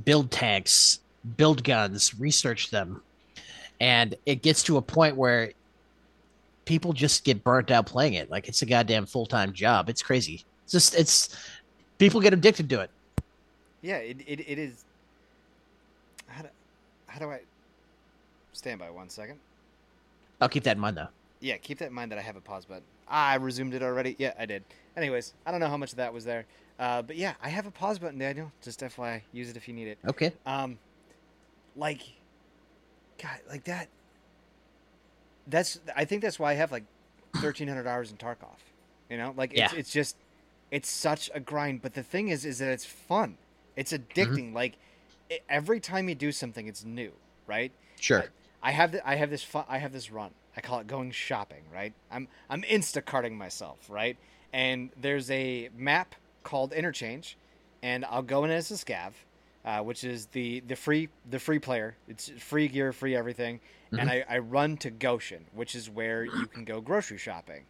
build 0.05 0.31
tanks, 0.31 1.01
build 1.35 1.63
guns, 1.63 2.17
research 2.17 2.69
them. 2.69 3.01
And 3.81 4.15
it 4.25 4.41
gets 4.41 4.63
to 4.63 4.77
a 4.77 4.81
point 4.81 5.17
where 5.17 5.51
people 6.69 6.93
just 6.93 7.23
get 7.23 7.43
burnt 7.43 7.71
out 7.71 7.87
playing 7.87 8.13
it. 8.13 8.29
Like 8.29 8.47
it's 8.47 8.61
a 8.61 8.65
goddamn 8.65 9.07
full 9.07 9.25
time 9.25 9.53
job. 9.53 9.89
It's 9.89 10.03
crazy. 10.03 10.45
It's 10.63 10.71
just, 10.71 10.93
it's, 10.93 11.35
people 11.97 12.21
get 12.21 12.31
addicted 12.31 12.69
to 12.69 12.81
it. 12.81 12.91
Yeah, 13.81 13.97
it, 13.97 14.17
it, 14.27 14.39
it 14.41 14.59
is. 14.59 14.85
How 16.27 16.43
do, 16.43 16.49
how 17.07 17.19
do 17.19 17.31
I 17.31 17.39
stand 18.53 18.79
by 18.79 18.91
one 18.91 19.09
second? 19.09 19.39
I'll 20.39 20.47
keep 20.47 20.63
that 20.65 20.77
in 20.77 20.79
mind 20.79 20.95
though. 20.95 21.07
Yeah, 21.39 21.57
keep 21.57 21.79
that 21.79 21.87
in 21.87 21.93
mind 21.93 22.11
that 22.11 22.19
I 22.19 22.21
have 22.21 22.35
a 22.35 22.41
pause 22.41 22.65
button. 22.65 22.83
Ah, 23.09 23.29
I 23.29 23.35
resumed 23.35 23.73
it 23.73 23.81
already. 23.81 24.15
Yeah, 24.19 24.33
I 24.37 24.45
did. 24.45 24.63
Anyways, 24.95 25.33
I 25.47 25.51
don't 25.51 25.59
know 25.59 25.69
how 25.69 25.77
much 25.77 25.91
of 25.91 25.97
that 25.97 26.13
was 26.13 26.23
there. 26.23 26.45
Uh, 26.77 27.01
but 27.01 27.15
yeah, 27.15 27.33
I 27.41 27.49
have 27.49 27.65
a 27.65 27.71
pause 27.71 27.97
button, 27.97 28.19
Daniel. 28.19 28.51
Just 28.61 28.81
FYI, 28.81 29.21
use 29.33 29.49
it 29.49 29.57
if 29.57 29.67
you 29.67 29.73
need 29.73 29.87
it. 29.87 29.97
Okay. 30.07 30.33
Um, 30.45 30.77
like, 31.75 32.01
God, 33.19 33.39
like 33.49 33.63
that. 33.63 33.87
That's 35.49 35.79
I 35.95 36.05
think 36.05 36.21
that's 36.21 36.39
why 36.39 36.51
I 36.51 36.55
have 36.55 36.71
like 36.71 36.83
thirteen 37.37 37.67
hundred 37.67 37.87
hours 37.87 38.11
in 38.11 38.17
Tarkov. 38.17 38.57
You 39.09 39.17
know, 39.17 39.33
like 39.35 39.51
it's 39.51 39.73
Yeah. 39.73 39.79
it's 39.79 39.91
just 39.91 40.15
it's 40.71 40.89
such 40.89 41.29
a 41.33 41.39
grind. 41.39 41.81
But 41.81 41.93
the 41.93 42.03
thing 42.03 42.29
is, 42.29 42.45
is 42.45 42.59
that 42.59 42.69
it's 42.69 42.85
fun. 42.85 43.37
It's 43.75 43.91
addicting. 43.91 44.53
Like 44.53 44.75
it, 45.29 45.43
every 45.49 45.79
time 45.79 46.09
you 46.09 46.15
do 46.15 46.31
something, 46.31 46.67
it's 46.67 46.83
new, 46.85 47.11
right? 47.47 47.71
Sure. 47.99 48.25
I 48.61 48.71
have 48.71 48.91
the, 48.91 49.07
I 49.07 49.15
have 49.15 49.29
this 49.29 49.43
fun, 49.43 49.65
I 49.69 49.77
have 49.77 49.93
this 49.93 50.11
run. 50.11 50.31
I 50.57 50.61
call 50.61 50.79
it 50.79 50.87
going 50.87 51.11
shopping, 51.11 51.63
right? 51.73 51.93
I'm 52.11 52.27
I'm 52.49 52.63
Instacarting 52.63 53.33
myself, 53.33 53.77
right? 53.89 54.17
And 54.51 54.89
there's 54.99 55.29
a 55.31 55.69
map 55.77 56.15
called 56.43 56.73
Interchange, 56.73 57.37
and 57.81 58.03
I'll 58.05 58.21
go 58.23 58.43
in 58.43 58.51
as 58.51 58.69
a 58.71 58.73
scav, 58.73 59.11
uh, 59.63 59.79
which 59.81 60.03
is 60.03 60.25
the 60.27 60.59
the 60.61 60.75
free 60.75 61.09
the 61.29 61.39
free 61.39 61.59
player. 61.59 61.95
It's 62.07 62.29
free 62.39 62.67
gear, 62.67 62.91
free 62.91 63.15
everything, 63.15 63.59
and 63.91 64.09
I, 64.09 64.23
I 64.29 64.37
run 64.39 64.77
to 64.77 64.91
Goshan, 64.91 65.41
which 65.53 65.75
is 65.75 65.89
where 65.89 66.23
you 66.23 66.45
can 66.47 66.65
go 66.65 66.81
grocery 66.81 67.17
shopping. 67.17 67.63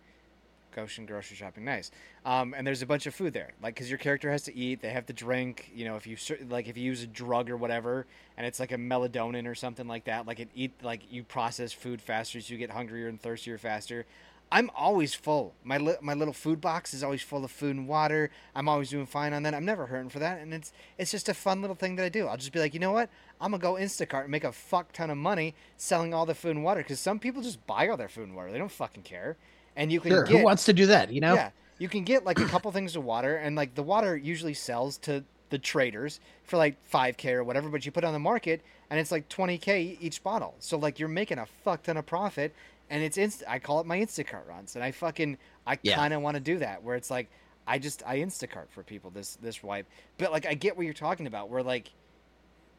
Goshan 0.76 1.07
grocery 1.07 1.36
shopping, 1.36 1.65
nice. 1.65 1.91
Um, 2.26 2.53
and 2.55 2.65
there's 2.65 2.82
a 2.82 2.86
bunch 2.86 3.05
of 3.07 3.15
food 3.15 3.34
there, 3.34 3.51
like 3.61 3.76
because 3.76 3.89
your 3.89 3.97
character 3.97 4.32
has 4.32 4.43
to 4.43 4.55
eat, 4.55 4.82
they 4.82 4.91
have 4.91 5.05
to 5.07 5.13
drink. 5.13 5.72
You 5.74 5.86
know, 5.86 5.95
if 5.95 6.05
you 6.05 6.17
like, 6.47 6.67
if 6.67 6.78
you 6.78 6.84
use 6.84 7.01
a 7.03 7.07
drug 7.07 7.49
or 7.49 7.57
whatever, 7.57 8.05
and 8.38 8.45
it's 8.45 8.59
like 8.59 8.72
a 8.72 8.78
melatonin 8.78 9.47
or 9.47 9.55
something 9.55 9.88
like 9.88 10.05
that, 10.05 10.28
like 10.28 10.39
it 10.39 10.49
eat 10.53 10.74
like 10.84 11.01
you 11.11 11.24
process 11.24 11.72
food 11.74 12.01
faster, 12.01 12.39
so 12.39 12.53
you 12.53 12.59
get 12.59 12.70
hungrier 12.70 13.07
and 13.07 13.20
thirstier 13.22 13.57
faster. 13.57 14.05
I'm 14.52 14.72
always 14.76 15.14
full. 15.14 15.54
My 15.64 15.78
li- 15.78 15.97
my 16.02 16.16
little 16.16 16.34
food 16.34 16.60
box 16.60 16.93
is 16.93 17.04
always 17.04 17.22
full 17.22 17.45
of 17.45 17.52
food 17.52 17.76
and 17.76 17.88
water. 17.88 18.32
I'm 18.56 18.68
always 18.68 18.89
doing 18.89 19.06
fine 19.06 19.32
on 19.34 19.43
that. 19.43 19.54
I'm 19.54 19.66
never 19.66 19.86
hurting 19.86 20.10
for 20.10 20.20
that, 20.20 20.39
and 20.41 20.54
it's 20.54 20.74
it's 20.97 21.12
just 21.12 21.30
a 21.30 21.34
fun 21.36 21.62
little 21.62 21.76
thing 21.76 21.95
that 21.97 22.06
I 22.06 22.10
do. 22.10 22.28
I'll 22.28 22.38
just 22.38 22.52
be 22.52 22.60
like, 22.60 22.74
you 22.74 22.80
know 22.80 22.91
what? 22.91 23.10
I'm 23.39 23.52
gonna 23.52 23.62
go 23.62 23.74
Instacart 23.74 24.24
and 24.24 24.32
make 24.32 24.43
a 24.43 24.52
fuck 24.52 24.91
ton 24.91 25.10
of 25.12 25.18
money 25.18 25.54
selling 25.78 26.14
all 26.14 26.26
the 26.26 26.34
food 26.34 26.56
and 26.56 26.64
water 26.64 26.82
because 26.82 27.00
some 27.00 27.20
people 27.20 27.41
just 27.43 27.66
buy 27.68 27.88
all 27.89 27.97
their 27.97 28.10
food 28.10 28.28
and 28.28 28.36
water. 28.36 28.52
They 28.52 28.58
don't 28.58 28.72
fucking 28.72 29.04
care, 29.04 29.38
and 29.76 29.91
you 29.91 30.00
can 30.00 30.12
Sure. 30.12 30.24
get 30.24 30.38
Who 30.39 30.43
wants 30.43 30.66
to 30.66 30.74
do 30.74 30.88
that? 30.88 31.12
You 31.12 31.22
know? 31.22 31.36
yeah, 31.36 31.52
you 31.78 31.88
can 31.88 32.04
get 32.04 32.26
like 32.26 32.39
a 32.39 32.45
couple 32.45 32.72
things 32.72 32.95
of 32.95 33.04
water, 33.04 33.36
and 33.36 33.56
like 33.56 33.76
the 33.76 33.84
water 33.84 34.18
usually 34.18 34.56
sells 34.56 34.97
to 35.00 35.24
the 35.52 35.60
traders 35.60 36.20
for 36.43 36.58
like 36.58 36.76
five 36.84 37.18
k 37.18 37.34
or 37.34 37.43
whatever. 37.43 37.70
But 37.70 37.86
you 37.86 37.91
put 37.91 38.04
it 38.04 38.08
on 38.08 38.14
the 38.14 38.20
market, 38.20 38.62
and 38.89 39.00
it's 39.00 39.12
like 39.12 39.30
twenty 39.30 39.60
k 39.60 39.95
each 40.02 40.24
bottle. 40.24 40.56
So 40.58 40.76
like 40.76 40.97
you're 40.97 41.08
making 41.08 41.38
a 41.38 41.45
fuck 41.45 41.84
ton 41.84 41.97
of 41.97 42.06
profit, 42.08 42.54
and 42.90 43.04
it's 43.04 43.18
inst. 43.18 43.44
I 43.48 43.60
call 43.60 43.80
it 43.80 43.86
my 43.86 44.00
Instacart 44.00 44.48
runs, 44.48 44.76
and 44.76 44.84
I 44.84 44.92
fucking 44.92 45.38
I 45.68 45.78
Yeah. 45.82 45.96
kind 45.96 46.14
of 46.14 46.22
want 46.22 46.36
to 46.36 46.42
do 46.42 46.58
that 46.60 46.84
where 46.84 46.96
it's 46.96 47.12
like 47.12 47.30
I 47.68 47.78
just 47.80 48.02
I 48.06 48.18
Instacart 48.20 48.70
for 48.70 48.84
people 48.84 49.12
this 49.12 49.36
this 49.36 49.62
wipe, 49.62 49.88
but 50.18 50.32
like 50.32 50.46
I 50.46 50.54
get 50.56 50.76
what 50.78 50.86
you're 50.86 50.94
talking 50.94 51.28
about. 51.28 51.50
Where 51.50 51.64
like 51.64 51.92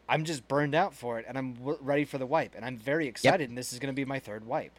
I'm 0.08 0.24
just 0.24 0.48
burned 0.48 0.74
out 0.74 0.92
for 0.94 1.18
it, 1.20 1.24
and 1.28 1.38
I'm 1.38 1.54
w- 1.54 1.78
ready 1.80 2.04
for 2.04 2.18
the 2.18 2.26
wipe, 2.26 2.54
and 2.56 2.64
I'm 2.64 2.76
very 2.76 3.06
excited, 3.06 3.48
and 3.48 3.56
this 3.56 3.72
is 3.72 3.78
gonna 3.78 3.92
be 3.92 4.04
my 4.04 4.18
third 4.18 4.44
wipe. 4.44 4.76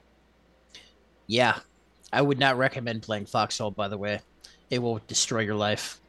Yeah. 1.27 1.59
I 2.11 2.21
would 2.21 2.39
not 2.39 2.57
recommend 2.57 3.03
playing 3.03 3.27
Foxhole, 3.27 3.71
by 3.71 3.87
the 3.87 3.97
way. 3.97 4.19
It 4.69 4.79
will 4.79 4.99
destroy 5.07 5.39
your 5.41 5.55
life. 5.55 6.00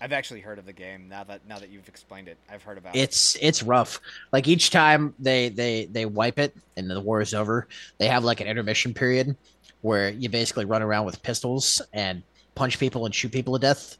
I've 0.00 0.12
actually 0.12 0.40
heard 0.40 0.58
of 0.58 0.64
the 0.64 0.72
game 0.72 1.08
now 1.08 1.24
that 1.24 1.46
now 1.46 1.58
that 1.58 1.68
you've 1.68 1.88
explained 1.88 2.28
it. 2.28 2.38
I've 2.50 2.62
heard 2.62 2.78
about 2.78 2.96
it. 2.96 2.98
It's 2.98 3.36
it's 3.40 3.62
rough. 3.62 4.00
Like 4.32 4.48
each 4.48 4.70
time 4.70 5.14
they 5.18 5.50
they 5.50 5.86
they 5.86 6.06
wipe 6.06 6.38
it 6.38 6.56
and 6.76 6.90
the 6.90 7.00
war 7.00 7.20
is 7.20 7.34
over, 7.34 7.68
they 7.98 8.06
have 8.06 8.24
like 8.24 8.40
an 8.40 8.46
intermission 8.46 8.94
period 8.94 9.36
where 9.82 10.10
you 10.10 10.28
basically 10.28 10.64
run 10.64 10.82
around 10.82 11.04
with 11.04 11.22
pistols 11.22 11.82
and 11.92 12.22
punch 12.54 12.78
people 12.78 13.04
and 13.04 13.14
shoot 13.14 13.30
people 13.30 13.54
to 13.54 13.60
death 13.60 13.98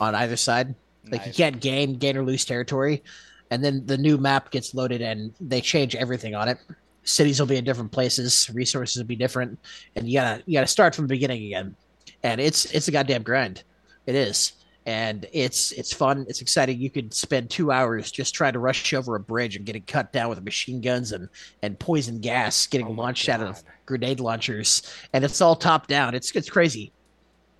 on 0.00 0.14
either 0.16 0.36
side. 0.36 0.74
Like 1.08 1.26
you 1.26 1.32
can't 1.32 1.60
gain 1.60 1.94
gain 1.94 2.16
or 2.16 2.24
lose 2.24 2.44
territory. 2.44 3.04
And 3.52 3.64
then 3.64 3.86
the 3.86 3.96
new 3.96 4.18
map 4.18 4.50
gets 4.50 4.74
loaded 4.74 5.00
and 5.00 5.32
they 5.40 5.60
change 5.60 5.94
everything 5.94 6.34
on 6.34 6.48
it. 6.48 6.58
Cities 7.04 7.38
will 7.38 7.46
be 7.46 7.56
in 7.56 7.64
different 7.64 7.92
places, 7.92 8.50
resources 8.52 8.96
will 8.96 9.06
be 9.06 9.14
different, 9.14 9.60
and 9.94 10.08
you 10.08 10.18
gotta 10.18 10.42
you 10.46 10.54
gotta 10.54 10.66
start 10.66 10.92
from 10.92 11.04
the 11.04 11.14
beginning 11.14 11.44
again. 11.44 11.76
And 12.24 12.40
it's 12.40 12.64
it's 12.74 12.88
a 12.88 12.90
goddamn 12.90 13.22
grind. 13.22 13.62
It 14.06 14.16
is. 14.16 14.52
And 14.86 15.26
it's 15.32 15.72
it's 15.72 15.92
fun, 15.92 16.24
it's 16.28 16.40
exciting. 16.40 16.80
You 16.80 16.90
could 16.90 17.12
spend 17.12 17.50
two 17.50 17.72
hours 17.72 18.10
just 18.10 18.34
trying 18.34 18.52
to 18.52 18.60
rush 18.60 18.94
over 18.94 19.16
a 19.16 19.20
bridge 19.20 19.56
and 19.56 19.66
getting 19.66 19.82
cut 19.82 20.12
down 20.12 20.28
with 20.28 20.42
machine 20.44 20.80
guns 20.80 21.12
and 21.12 21.28
and 21.62 21.78
poison 21.78 22.20
gas 22.20 22.66
getting 22.68 22.86
Oh 22.86 22.92
launched 22.92 23.28
out 23.28 23.42
of 23.42 23.62
grenade 23.84 24.20
launchers. 24.20 24.82
And 25.12 25.24
it's 25.24 25.40
all 25.40 25.56
top 25.56 25.88
down. 25.88 26.14
It's 26.14 26.30
it's 26.36 26.48
crazy 26.48 26.92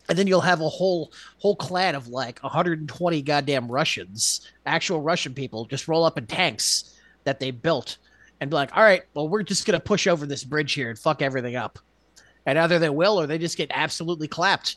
and 0.08 0.18
then 0.18 0.26
you'll 0.26 0.40
have 0.40 0.60
a 0.60 0.68
whole 0.68 1.12
whole 1.38 1.56
clan 1.56 1.94
of 1.94 2.08
like 2.08 2.42
120 2.42 3.22
goddamn 3.22 3.70
Russians, 3.70 4.48
actual 4.64 5.00
Russian 5.00 5.34
people, 5.34 5.64
just 5.66 5.88
roll 5.88 6.04
up 6.04 6.18
in 6.18 6.26
tanks 6.26 6.96
that 7.24 7.40
they 7.40 7.50
built 7.50 7.98
and 8.40 8.50
be 8.50 8.54
like, 8.54 8.76
"All 8.76 8.82
right, 8.82 9.02
well, 9.14 9.28
we're 9.28 9.42
just 9.42 9.66
gonna 9.66 9.80
push 9.80 10.06
over 10.06 10.26
this 10.26 10.44
bridge 10.44 10.72
here 10.72 10.90
and 10.90 10.98
fuck 10.98 11.22
everything 11.22 11.56
up." 11.56 11.78
And 12.44 12.58
either 12.58 12.78
they 12.78 12.90
will, 12.90 13.20
or 13.20 13.26
they 13.26 13.38
just 13.38 13.56
get 13.56 13.70
absolutely 13.74 14.28
clapped. 14.28 14.76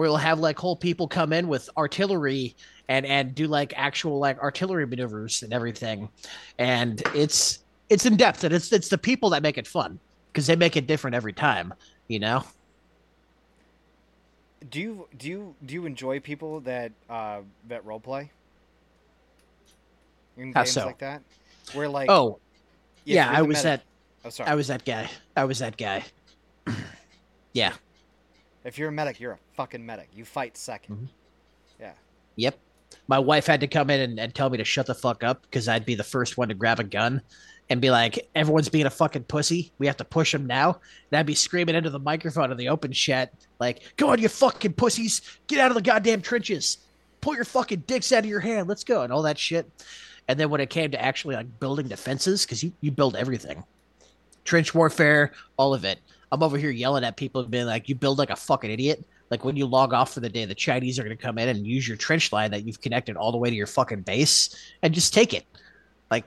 Or 0.00 0.06
you'll 0.06 0.16
have 0.16 0.38
like 0.38 0.58
whole 0.58 0.76
people 0.76 1.06
come 1.06 1.30
in 1.30 1.46
with 1.46 1.68
artillery 1.76 2.56
and 2.88 3.04
and 3.04 3.34
do 3.34 3.46
like 3.46 3.74
actual 3.76 4.18
like 4.18 4.38
artillery 4.38 4.86
maneuvers 4.86 5.42
and 5.42 5.52
everything, 5.52 6.08
and 6.58 7.02
it's 7.14 7.58
it's 7.90 8.06
in 8.06 8.16
depth 8.16 8.42
and 8.44 8.54
it's 8.54 8.72
it's 8.72 8.88
the 8.88 8.96
people 8.96 9.28
that 9.28 9.42
make 9.42 9.58
it 9.58 9.66
fun 9.66 10.00
because 10.32 10.46
they 10.46 10.56
make 10.56 10.78
it 10.78 10.86
different 10.86 11.14
every 11.14 11.34
time, 11.34 11.74
you 12.08 12.18
know. 12.18 12.42
Do 14.70 14.80
you 14.80 15.06
do 15.18 15.28
you 15.28 15.54
do 15.66 15.74
you 15.74 15.84
enjoy 15.84 16.18
people 16.18 16.60
that 16.60 16.92
uh 17.10 17.40
that 17.68 17.84
role 17.84 18.00
play? 18.00 18.30
In 20.38 20.54
How 20.54 20.62
games 20.62 20.72
so? 20.72 20.86
like 20.86 21.00
that? 21.00 21.20
Where 21.74 21.90
like 21.90 22.08
Oh, 22.08 22.40
yeah, 23.04 23.30
I 23.30 23.42
was 23.42 23.62
that 23.64 23.82
Oh 24.24 24.30
sorry. 24.30 24.48
I 24.48 24.54
was 24.54 24.68
that 24.68 24.86
guy. 24.86 25.10
I 25.36 25.44
was 25.44 25.58
that 25.58 25.76
guy. 25.76 26.06
yeah. 27.52 27.74
If 28.64 28.78
you're 28.78 28.88
a 28.88 28.92
medic, 28.92 29.20
you're 29.20 29.32
a 29.32 29.38
fucking 29.56 29.84
medic. 29.84 30.08
You 30.14 30.24
fight 30.24 30.54
2nd 30.56 30.88
Mhm. 30.90 31.08
Yeah. 31.80 31.92
Yep. 32.36 32.58
My 33.06 33.18
wife 33.18 33.46
had 33.46 33.60
to 33.60 33.66
come 33.66 33.90
in 33.90 34.00
and, 34.00 34.20
and 34.20 34.34
tell 34.34 34.50
me 34.50 34.58
to 34.58 34.64
shut 34.64 34.86
the 34.86 34.94
fuck 34.94 35.22
up 35.24 35.42
because 35.42 35.68
I'd 35.68 35.86
be 35.86 35.94
the 35.94 36.04
first 36.04 36.36
one 36.36 36.48
to 36.48 36.54
grab 36.54 36.80
a 36.80 36.84
gun 36.84 37.22
and 37.70 37.80
be 37.80 37.90
like, 37.90 38.28
everyone's 38.34 38.68
being 38.68 38.86
a 38.86 38.90
fucking 38.90 39.24
pussy. 39.24 39.72
We 39.78 39.86
have 39.86 39.96
to 39.98 40.04
push 40.04 40.32
them 40.32 40.46
now. 40.46 40.80
And 41.10 41.18
I'd 41.18 41.26
be 41.26 41.36
screaming 41.36 41.76
into 41.76 41.90
the 41.90 42.00
microphone 42.00 42.50
in 42.50 42.56
the 42.56 42.68
open 42.68 42.92
chat, 42.92 43.32
like, 43.60 43.94
go 43.96 44.10
on, 44.10 44.20
you 44.20 44.28
fucking 44.28 44.72
pussies. 44.72 45.22
Get 45.46 45.60
out 45.60 45.70
of 45.70 45.76
the 45.76 45.82
goddamn 45.82 46.20
trenches. 46.20 46.78
Pull 47.20 47.36
your 47.36 47.44
fucking 47.44 47.84
dicks 47.86 48.12
out 48.12 48.24
of 48.24 48.30
your 48.30 48.40
hand. 48.40 48.68
Let's 48.68 48.82
go. 48.82 49.02
And 49.02 49.12
all 49.12 49.22
that 49.22 49.38
shit. 49.38 49.70
And 50.26 50.38
then 50.38 50.50
when 50.50 50.60
it 50.60 50.70
came 50.70 50.90
to 50.90 51.00
actually 51.02 51.36
like 51.36 51.60
building 51.60 51.86
defenses, 51.86 52.44
because 52.44 52.62
you, 52.62 52.72
you 52.80 52.90
build 52.90 53.16
everything 53.16 53.64
trench 54.44 54.74
warfare, 54.74 55.32
all 55.56 55.74
of 55.74 55.84
it. 55.84 56.00
I'm 56.32 56.42
over 56.42 56.56
here 56.58 56.70
yelling 56.70 57.04
at 57.04 57.16
people 57.16 57.40
and 57.42 57.50
being 57.50 57.66
like, 57.66 57.88
you 57.88 57.94
build 57.94 58.18
like 58.18 58.30
a 58.30 58.36
fucking 58.36 58.70
idiot. 58.70 59.04
Like 59.30 59.44
when 59.44 59.56
you 59.56 59.66
log 59.66 59.92
off 59.92 60.12
for 60.14 60.20
the 60.20 60.28
day, 60.28 60.44
the 60.44 60.54
Chinese 60.54 60.98
are 60.98 61.04
going 61.04 61.16
to 61.16 61.22
come 61.22 61.38
in 61.38 61.48
and 61.48 61.66
use 61.66 61.86
your 61.86 61.96
trench 61.96 62.32
line 62.32 62.50
that 62.50 62.64
you've 62.64 62.80
connected 62.80 63.16
all 63.16 63.30
the 63.32 63.38
way 63.38 63.48
to 63.50 63.56
your 63.56 63.66
fucking 63.66 64.02
base 64.02 64.54
and 64.82 64.92
just 64.94 65.14
take 65.14 65.34
it. 65.34 65.44
Like 66.10 66.24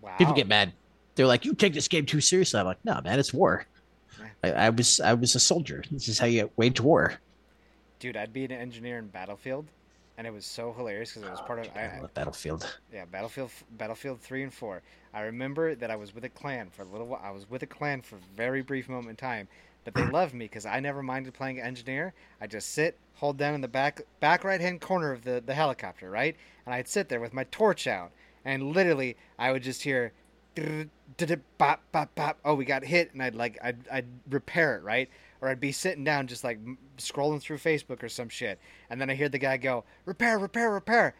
Wow. 0.00 0.16
people 0.18 0.34
get 0.34 0.46
mad. 0.48 0.72
They're 1.16 1.26
like, 1.26 1.44
you 1.44 1.54
take 1.54 1.72
this 1.74 1.88
game 1.88 2.06
too 2.06 2.20
seriously. 2.20 2.60
I'm 2.60 2.66
like, 2.66 2.84
no, 2.84 3.00
man, 3.02 3.18
it's 3.18 3.32
war. 3.34 3.66
I, 4.44 4.52
I 4.52 4.70
was 4.70 5.00
I 5.00 5.14
was 5.14 5.34
a 5.34 5.40
soldier. 5.40 5.82
This 5.90 6.08
is 6.08 6.18
how 6.18 6.26
you 6.26 6.50
wage 6.56 6.80
war. 6.80 7.14
Dude, 7.98 8.16
I'd 8.16 8.32
be 8.32 8.44
an 8.44 8.52
engineer 8.52 8.98
in 8.98 9.06
Battlefield, 9.08 9.66
and 10.18 10.26
it 10.26 10.32
was 10.32 10.46
so 10.46 10.72
hilarious 10.72 11.10
because 11.10 11.24
it 11.26 11.30
was 11.30 11.40
oh, 11.42 11.46
part 11.46 11.58
of 11.60 11.68
I, 11.76 11.80
I 11.80 12.00
Battlefield. 12.14 12.78
yeah 12.92 13.04
Battlefield 13.04 13.50
Battlefield 13.76 14.20
three 14.20 14.42
and 14.42 14.52
four. 14.52 14.82
I 15.12 15.22
remember 15.22 15.74
that 15.74 15.90
I 15.90 15.96
was 15.96 16.14
with 16.14 16.24
a 16.24 16.28
clan 16.28 16.68
for 16.70 16.82
a 16.82 16.86
little 16.86 17.06
while. 17.06 17.22
I 17.22 17.30
was 17.30 17.48
with 17.48 17.62
a 17.62 17.66
clan 17.66 18.02
for 18.02 18.16
a 18.16 18.36
very 18.36 18.62
brief 18.62 18.88
moment 18.88 19.10
in 19.10 19.16
time, 19.16 19.48
but 19.84 19.94
they 19.94 20.06
loved 20.06 20.34
me 20.34 20.44
because 20.46 20.66
I 20.66 20.80
never 20.80 21.02
minded 21.02 21.34
playing 21.34 21.60
engineer. 21.60 22.12
I 22.40 22.46
just 22.46 22.72
sit, 22.72 22.98
hold 23.14 23.36
down 23.38 23.54
in 23.54 23.60
the 23.60 23.68
back 23.68 24.02
back 24.20 24.44
right 24.44 24.60
hand 24.60 24.80
corner 24.80 25.12
of 25.12 25.24
the 25.24 25.42
the 25.44 25.54
helicopter, 25.54 26.10
right, 26.10 26.36
and 26.64 26.74
I'd 26.74 26.88
sit 26.88 27.08
there 27.08 27.20
with 27.20 27.32
my 27.34 27.44
torch 27.44 27.86
out, 27.86 28.12
and 28.44 28.72
literally 28.72 29.16
I 29.38 29.52
would 29.52 29.62
just 29.62 29.82
hear. 29.82 30.12
Bop, 31.58 31.80
bop, 31.92 32.14
bop. 32.14 32.38
Oh, 32.44 32.54
we 32.54 32.64
got 32.64 32.84
hit, 32.84 33.12
and 33.12 33.22
I'd 33.22 33.34
like 33.34 33.58
I'd, 33.62 33.78
I'd 33.90 34.06
repair 34.30 34.76
it, 34.76 34.82
right? 34.82 35.08
Or 35.40 35.48
I'd 35.48 35.60
be 35.60 35.72
sitting 35.72 36.04
down 36.04 36.26
just 36.26 36.44
like 36.44 36.58
scrolling 36.98 37.40
through 37.40 37.58
Facebook 37.58 38.02
or 38.02 38.08
some 38.08 38.28
shit, 38.28 38.58
and 38.90 39.00
then 39.00 39.08
I 39.10 39.14
hear 39.14 39.28
the 39.28 39.38
guy 39.38 39.56
go, 39.56 39.84
"Repair, 40.04 40.38
repair, 40.38 40.70
repair," 40.72 41.14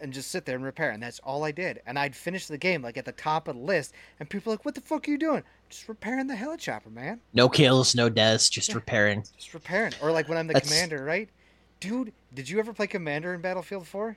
and 0.00 0.12
just 0.12 0.30
sit 0.30 0.44
there 0.46 0.56
and 0.56 0.64
repair, 0.64 0.90
and 0.90 1.02
that's 1.02 1.20
all 1.20 1.44
I 1.44 1.52
did. 1.52 1.80
And 1.86 1.98
I'd 1.98 2.16
finish 2.16 2.46
the 2.46 2.58
game 2.58 2.82
like 2.82 2.96
at 2.96 3.04
the 3.04 3.12
top 3.12 3.46
of 3.48 3.56
the 3.56 3.62
list, 3.62 3.92
and 4.18 4.28
people 4.28 4.52
are 4.52 4.56
like, 4.56 4.64
"What 4.64 4.74
the 4.74 4.80
fuck 4.80 5.06
are 5.06 5.10
you 5.10 5.18
doing?" 5.18 5.42
Just 5.68 5.88
repairing 5.88 6.26
the 6.26 6.36
helicopter, 6.36 6.90
man. 6.90 7.20
No 7.34 7.48
kills, 7.48 7.94
no 7.94 8.08
deaths, 8.08 8.48
just 8.48 8.74
repairing. 8.74 9.24
Just 9.36 9.52
repairing. 9.54 9.92
Or 10.02 10.10
like 10.10 10.28
when 10.28 10.38
I'm 10.38 10.46
the 10.46 10.54
That's- 10.54 10.70
commander, 10.72 11.04
right? 11.04 11.28
Dude, 11.80 12.12
did 12.34 12.48
you 12.48 12.58
ever 12.58 12.72
play 12.72 12.88
commander 12.88 13.32
in 13.34 13.40
Battlefield 13.40 13.86
4? 13.86 14.16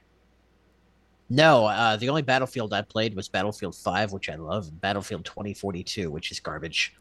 No, 1.33 1.65
uh, 1.65 1.95
the 1.95 2.09
only 2.09 2.23
Battlefield 2.23 2.73
I 2.73 2.81
played 2.81 3.15
was 3.15 3.29
Battlefield 3.29 3.73
5, 3.73 4.11
which 4.11 4.29
I 4.29 4.35
love, 4.35 4.67
and 4.67 4.81
Battlefield 4.81 5.23
2042, 5.23 6.11
which 6.11 6.29
is 6.29 6.41
garbage. 6.41 6.93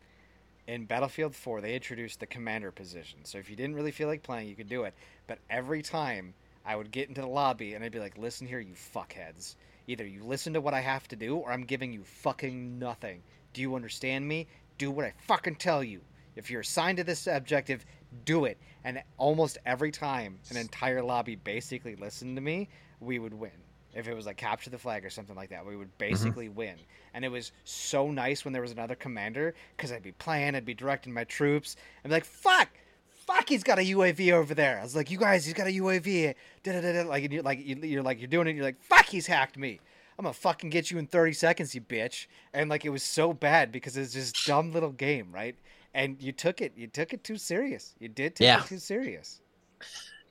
in 0.68 0.84
Battlefield 0.84 1.34
4, 1.34 1.60
they 1.60 1.74
introduced 1.74 2.20
the 2.20 2.28
commander 2.28 2.70
position. 2.70 3.24
So 3.24 3.38
if 3.38 3.50
you 3.50 3.56
didn't 3.56 3.74
really 3.74 3.90
feel 3.90 4.06
like 4.06 4.22
playing, 4.22 4.46
you 4.46 4.54
could 4.54 4.68
do 4.68 4.84
it. 4.84 4.94
But 5.26 5.40
every 5.50 5.82
time 5.82 6.32
I 6.64 6.76
would 6.76 6.92
get 6.92 7.08
into 7.08 7.22
the 7.22 7.26
lobby 7.26 7.74
and 7.74 7.82
I'd 7.82 7.90
be 7.90 7.98
like, 7.98 8.16
listen 8.16 8.46
here, 8.46 8.60
you 8.60 8.74
fuckheads. 8.74 9.56
Either 9.88 10.06
you 10.06 10.22
listen 10.22 10.52
to 10.52 10.60
what 10.60 10.74
I 10.74 10.80
have 10.80 11.08
to 11.08 11.16
do 11.16 11.38
or 11.38 11.50
I'm 11.50 11.64
giving 11.64 11.92
you 11.92 12.04
fucking 12.04 12.78
nothing. 12.78 13.24
Do 13.52 13.60
you 13.60 13.74
understand 13.74 14.28
me? 14.28 14.46
Do 14.78 14.92
what 14.92 15.06
I 15.06 15.12
fucking 15.26 15.56
tell 15.56 15.82
you. 15.82 16.02
If 16.36 16.52
you're 16.52 16.60
assigned 16.60 16.98
to 16.98 17.04
this 17.04 17.26
objective, 17.26 17.84
do 18.24 18.44
it. 18.44 18.58
And 18.84 19.02
almost 19.18 19.58
every 19.66 19.90
time 19.90 20.38
an 20.50 20.56
entire 20.56 21.02
lobby 21.02 21.34
basically 21.34 21.96
listened 21.96 22.36
to 22.36 22.40
me, 22.40 22.68
we 23.00 23.18
would 23.18 23.34
win. 23.34 23.50
If 23.94 24.06
it 24.08 24.14
was 24.14 24.26
like 24.26 24.36
capture 24.36 24.70
the 24.70 24.78
flag 24.78 25.04
or 25.04 25.10
something 25.10 25.34
like 25.34 25.50
that, 25.50 25.66
we 25.66 25.76
would 25.76 25.96
basically 25.98 26.46
mm-hmm. 26.46 26.56
win. 26.56 26.74
And 27.12 27.24
it 27.24 27.28
was 27.30 27.52
so 27.64 28.10
nice 28.10 28.44
when 28.44 28.52
there 28.52 28.62
was 28.62 28.72
another 28.72 28.94
commander 28.94 29.54
because 29.76 29.90
I'd 29.90 30.02
be 30.02 30.12
playing, 30.12 30.54
I'd 30.54 30.64
be 30.64 30.74
directing 30.74 31.12
my 31.12 31.24
troops. 31.24 31.76
I'd 32.04 32.08
be 32.08 32.14
like, 32.14 32.24
fuck, 32.24 32.68
fuck, 33.08 33.48
he's 33.48 33.64
got 33.64 33.78
a 33.78 33.82
UAV 33.82 34.32
over 34.32 34.54
there. 34.54 34.78
I 34.78 34.82
was 34.82 34.94
like, 34.94 35.10
you 35.10 35.18
guys, 35.18 35.44
he's 35.44 35.54
got 35.54 35.66
a 35.66 35.70
UAV. 35.70 36.34
Da-da-da-da. 36.62 37.08
Like, 37.08 37.24
and 37.24 37.32
you're 37.32 37.42
like, 37.42 37.66
you- 37.66 37.76
you're 37.76 38.02
like, 38.02 38.20
you're 38.20 38.28
doing 38.28 38.46
it. 38.46 38.54
You're 38.54 38.64
like, 38.64 38.80
fuck, 38.80 39.06
he's 39.06 39.26
hacked 39.26 39.58
me. 39.58 39.80
I'm 40.18 40.24
gonna 40.24 40.34
fucking 40.34 40.68
get 40.68 40.90
you 40.90 40.98
in 40.98 41.06
30 41.06 41.32
seconds, 41.32 41.74
you 41.74 41.80
bitch. 41.80 42.26
And 42.52 42.68
like, 42.68 42.84
it 42.84 42.90
was 42.90 43.02
so 43.02 43.32
bad 43.32 43.72
because 43.72 43.96
it's 43.96 44.12
just 44.12 44.46
dumb 44.46 44.70
little 44.70 44.92
game, 44.92 45.32
right? 45.32 45.56
And 45.94 46.22
you 46.22 46.30
took 46.32 46.60
it, 46.60 46.74
you 46.76 46.86
took 46.88 47.14
it 47.14 47.24
too 47.24 47.36
serious. 47.36 47.94
You 47.98 48.08
did 48.08 48.36
take 48.36 48.44
Yeah. 48.44 48.60
it 48.60 48.66
too 48.66 48.78
serious. 48.78 49.40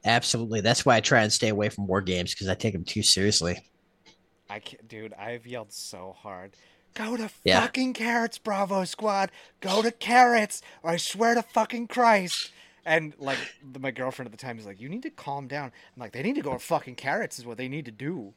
Absolutely. 0.05 0.61
That's 0.61 0.85
why 0.85 0.95
I 0.95 1.01
try 1.01 1.23
and 1.23 1.31
stay 1.31 1.49
away 1.49 1.69
from 1.69 1.87
war 1.87 2.01
games 2.01 2.33
because 2.33 2.47
I 2.47 2.55
take 2.55 2.73
them 2.73 2.83
too 2.85 3.03
seriously. 3.03 3.59
I 4.49 4.59
can't, 4.59 4.87
dude. 4.87 5.13
I've 5.13 5.45
yelled 5.45 5.71
so 5.71 6.15
hard 6.17 6.55
Go 6.95 7.15
to 7.15 7.29
Yeah. 7.43 7.61
fucking 7.61 7.93
carrots, 7.93 8.37
Bravo 8.39 8.83
Squad. 8.83 9.31
Go 9.61 9.81
to 9.81 9.91
carrots, 9.91 10.61
or 10.81 10.91
I 10.91 10.97
swear 10.97 11.35
to 11.35 11.43
fucking 11.43 11.87
Christ. 11.87 12.51
And 12.85 13.13
like 13.19 13.37
the, 13.71 13.79
my 13.79 13.91
girlfriend 13.91 14.27
at 14.27 14.31
the 14.31 14.43
time 14.43 14.57
is 14.57 14.65
like, 14.65 14.81
you 14.81 14.89
need 14.89 15.03
to 15.03 15.11
calm 15.11 15.47
down. 15.47 15.65
I'm 15.95 15.99
like, 16.01 16.13
they 16.13 16.23
need 16.23 16.35
to 16.35 16.41
go 16.41 16.53
to 16.53 16.59
fucking 16.59 16.95
carrots 16.95 17.37
is 17.37 17.45
what 17.45 17.57
they 17.57 17.67
need 17.67 17.85
to 17.85 17.91
do. 17.91 18.33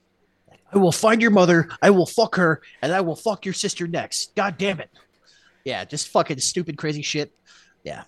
I 0.73 0.77
will 0.79 0.93
find 0.93 1.23
your 1.23 1.31
mother. 1.31 1.71
I 1.81 1.91
will 1.91 2.07
fuck 2.07 2.37
her, 2.37 2.61
and 2.83 2.93
I 2.93 3.01
will 3.01 3.17
fuck 3.17 3.47
your 3.47 3.55
sister 3.55 3.87
next. 3.87 4.35
God 4.37 4.59
damn 4.59 4.81
it. 4.81 4.91
Yeah, 5.65 5.85
just 5.85 6.09
fucking 6.09 6.39
stupid, 6.41 6.77
crazy 6.77 7.03
shit. 7.03 7.33
Yeah. 7.85 8.03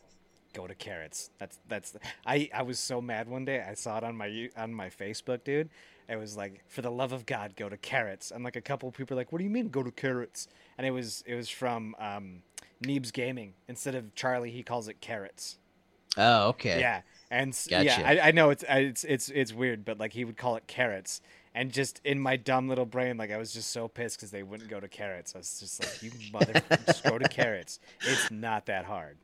Go 0.55 0.67
to 0.67 0.75
carrots. 0.75 1.31
That's 1.39 1.59
that's. 1.69 1.95
I 2.27 2.49
I 2.55 2.63
was 2.63 2.79
so 2.79 3.03
mad 3.03 3.29
one 3.29 3.45
day. 3.45 3.63
I 3.69 3.75
saw 3.75 3.99
it 3.99 4.05
on 4.05 4.17
my 4.17 4.49
on 4.57 4.73
my 4.73 4.89
Facebook, 4.89 5.45
dude. 5.45 5.69
It 6.09 6.17
was 6.17 6.37
like, 6.37 6.63
for 6.69 6.83
the 6.83 6.91
love 6.91 7.13
of 7.13 7.25
God, 7.25 7.57
go 7.57 7.69
to 7.69 7.77
carrots. 7.77 8.31
And 8.31 8.45
like 8.45 8.57
a 8.57 8.61
couple 8.61 8.89
of 8.89 8.95
people 8.95 9.15
were 9.15 9.21
like, 9.21 9.33
what 9.33 9.39
do 9.39 9.45
you 9.45 9.51
mean 9.51 9.69
go 9.69 9.83
to 9.83 9.91
carrots? 9.91 10.49
And 10.77 10.87
it 10.87 10.91
was 10.91 11.25
it 11.27 11.35
was 11.35 11.49
from 11.49 11.95
um, 11.99 12.43
Neebs 12.83 13.13
Gaming. 13.13 13.55
Instead 13.69 13.95
of 13.95 14.15
Charlie, 14.15 14.51
he 14.51 14.63
calls 14.63 14.89
it 14.89 15.01
carrots. 15.01 15.59
Oh, 16.17 16.49
okay. 16.49 16.79
Yeah, 16.79 17.01
and 17.31 17.53
Gotcha. 17.69 17.85
yeah, 17.85 18.03
I, 18.07 18.29
I 18.29 18.31
know 18.31 18.51
it's 18.51 18.65
it's 18.69 19.05
it's 19.05 19.29
it's 19.31 19.53
weird, 19.53 19.85
but 19.85 19.99
like 19.99 20.13
he 20.13 20.25
would 20.25 20.37
call 20.37 20.57
it 20.57 20.67
carrots, 20.67 21.21
and 21.55 21.73
just 21.73 22.01
in 22.05 22.21
my 22.21 22.37
dumb 22.37 22.69
little 22.69 22.87
brain, 22.87 23.17
like 23.17 23.33
I 23.33 23.37
was 23.37 23.53
just 23.53 23.73
so 23.73 23.89
pissed 23.89 24.19
because 24.19 24.31
they 24.31 24.43
wouldn't 24.45 24.71
go 24.71 24.79
to 24.79 24.89
carrots. 24.89 25.35
I 25.35 25.39
was 25.39 25.59
just 25.59 25.81
like, 25.83 26.03
you 26.03 26.13
mother, 26.33 26.53
just 26.87 27.03
go 27.03 27.19
to 27.19 27.29
carrots. 27.29 27.81
It's 28.03 28.31
not 28.31 28.67
that 28.67 28.85
hard. 28.85 29.17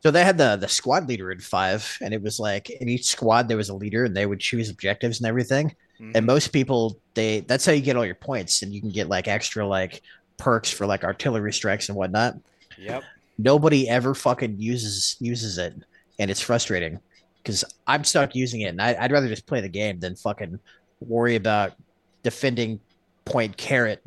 So 0.00 0.10
they 0.10 0.24
had 0.24 0.38
the 0.38 0.56
the 0.56 0.68
squad 0.68 1.08
leader 1.08 1.32
in 1.32 1.40
five, 1.40 1.98
and 2.00 2.14
it 2.14 2.22
was 2.22 2.38
like 2.38 2.70
in 2.70 2.88
each 2.88 3.06
squad 3.06 3.48
there 3.48 3.56
was 3.56 3.68
a 3.68 3.74
leader, 3.74 4.04
and 4.04 4.16
they 4.16 4.26
would 4.26 4.40
choose 4.40 4.70
objectives 4.70 5.18
and 5.20 5.26
everything. 5.26 5.74
Mhm. 6.00 6.12
And 6.14 6.26
most 6.26 6.48
people, 6.52 7.00
they 7.14 7.40
that's 7.40 7.66
how 7.66 7.72
you 7.72 7.80
get 7.82 7.96
all 7.96 8.06
your 8.06 8.14
points, 8.14 8.62
and 8.62 8.72
you 8.72 8.80
can 8.80 8.90
get 8.90 9.08
like 9.08 9.26
extra 9.26 9.66
like 9.66 10.02
perks 10.36 10.70
for 10.70 10.86
like 10.86 11.02
artillery 11.02 11.52
strikes 11.52 11.88
and 11.88 11.98
whatnot. 11.98 12.34
Yep. 12.78 13.02
Nobody 13.38 13.88
ever 13.88 14.14
fucking 14.14 14.60
uses 14.60 15.16
uses 15.18 15.58
it, 15.58 15.74
and 16.20 16.30
it's 16.30 16.40
frustrating 16.40 17.00
because 17.42 17.64
I'm 17.86 18.04
stuck 18.04 18.36
using 18.36 18.60
it, 18.60 18.68
and 18.68 18.80
I, 18.80 18.96
I'd 19.00 19.10
rather 19.12 19.28
just 19.28 19.46
play 19.46 19.60
the 19.60 19.68
game 19.68 19.98
than 19.98 20.14
fucking 20.14 20.60
worry 21.00 21.34
about 21.34 21.72
defending 22.22 22.78
point 23.24 23.56
carrot. 23.56 24.02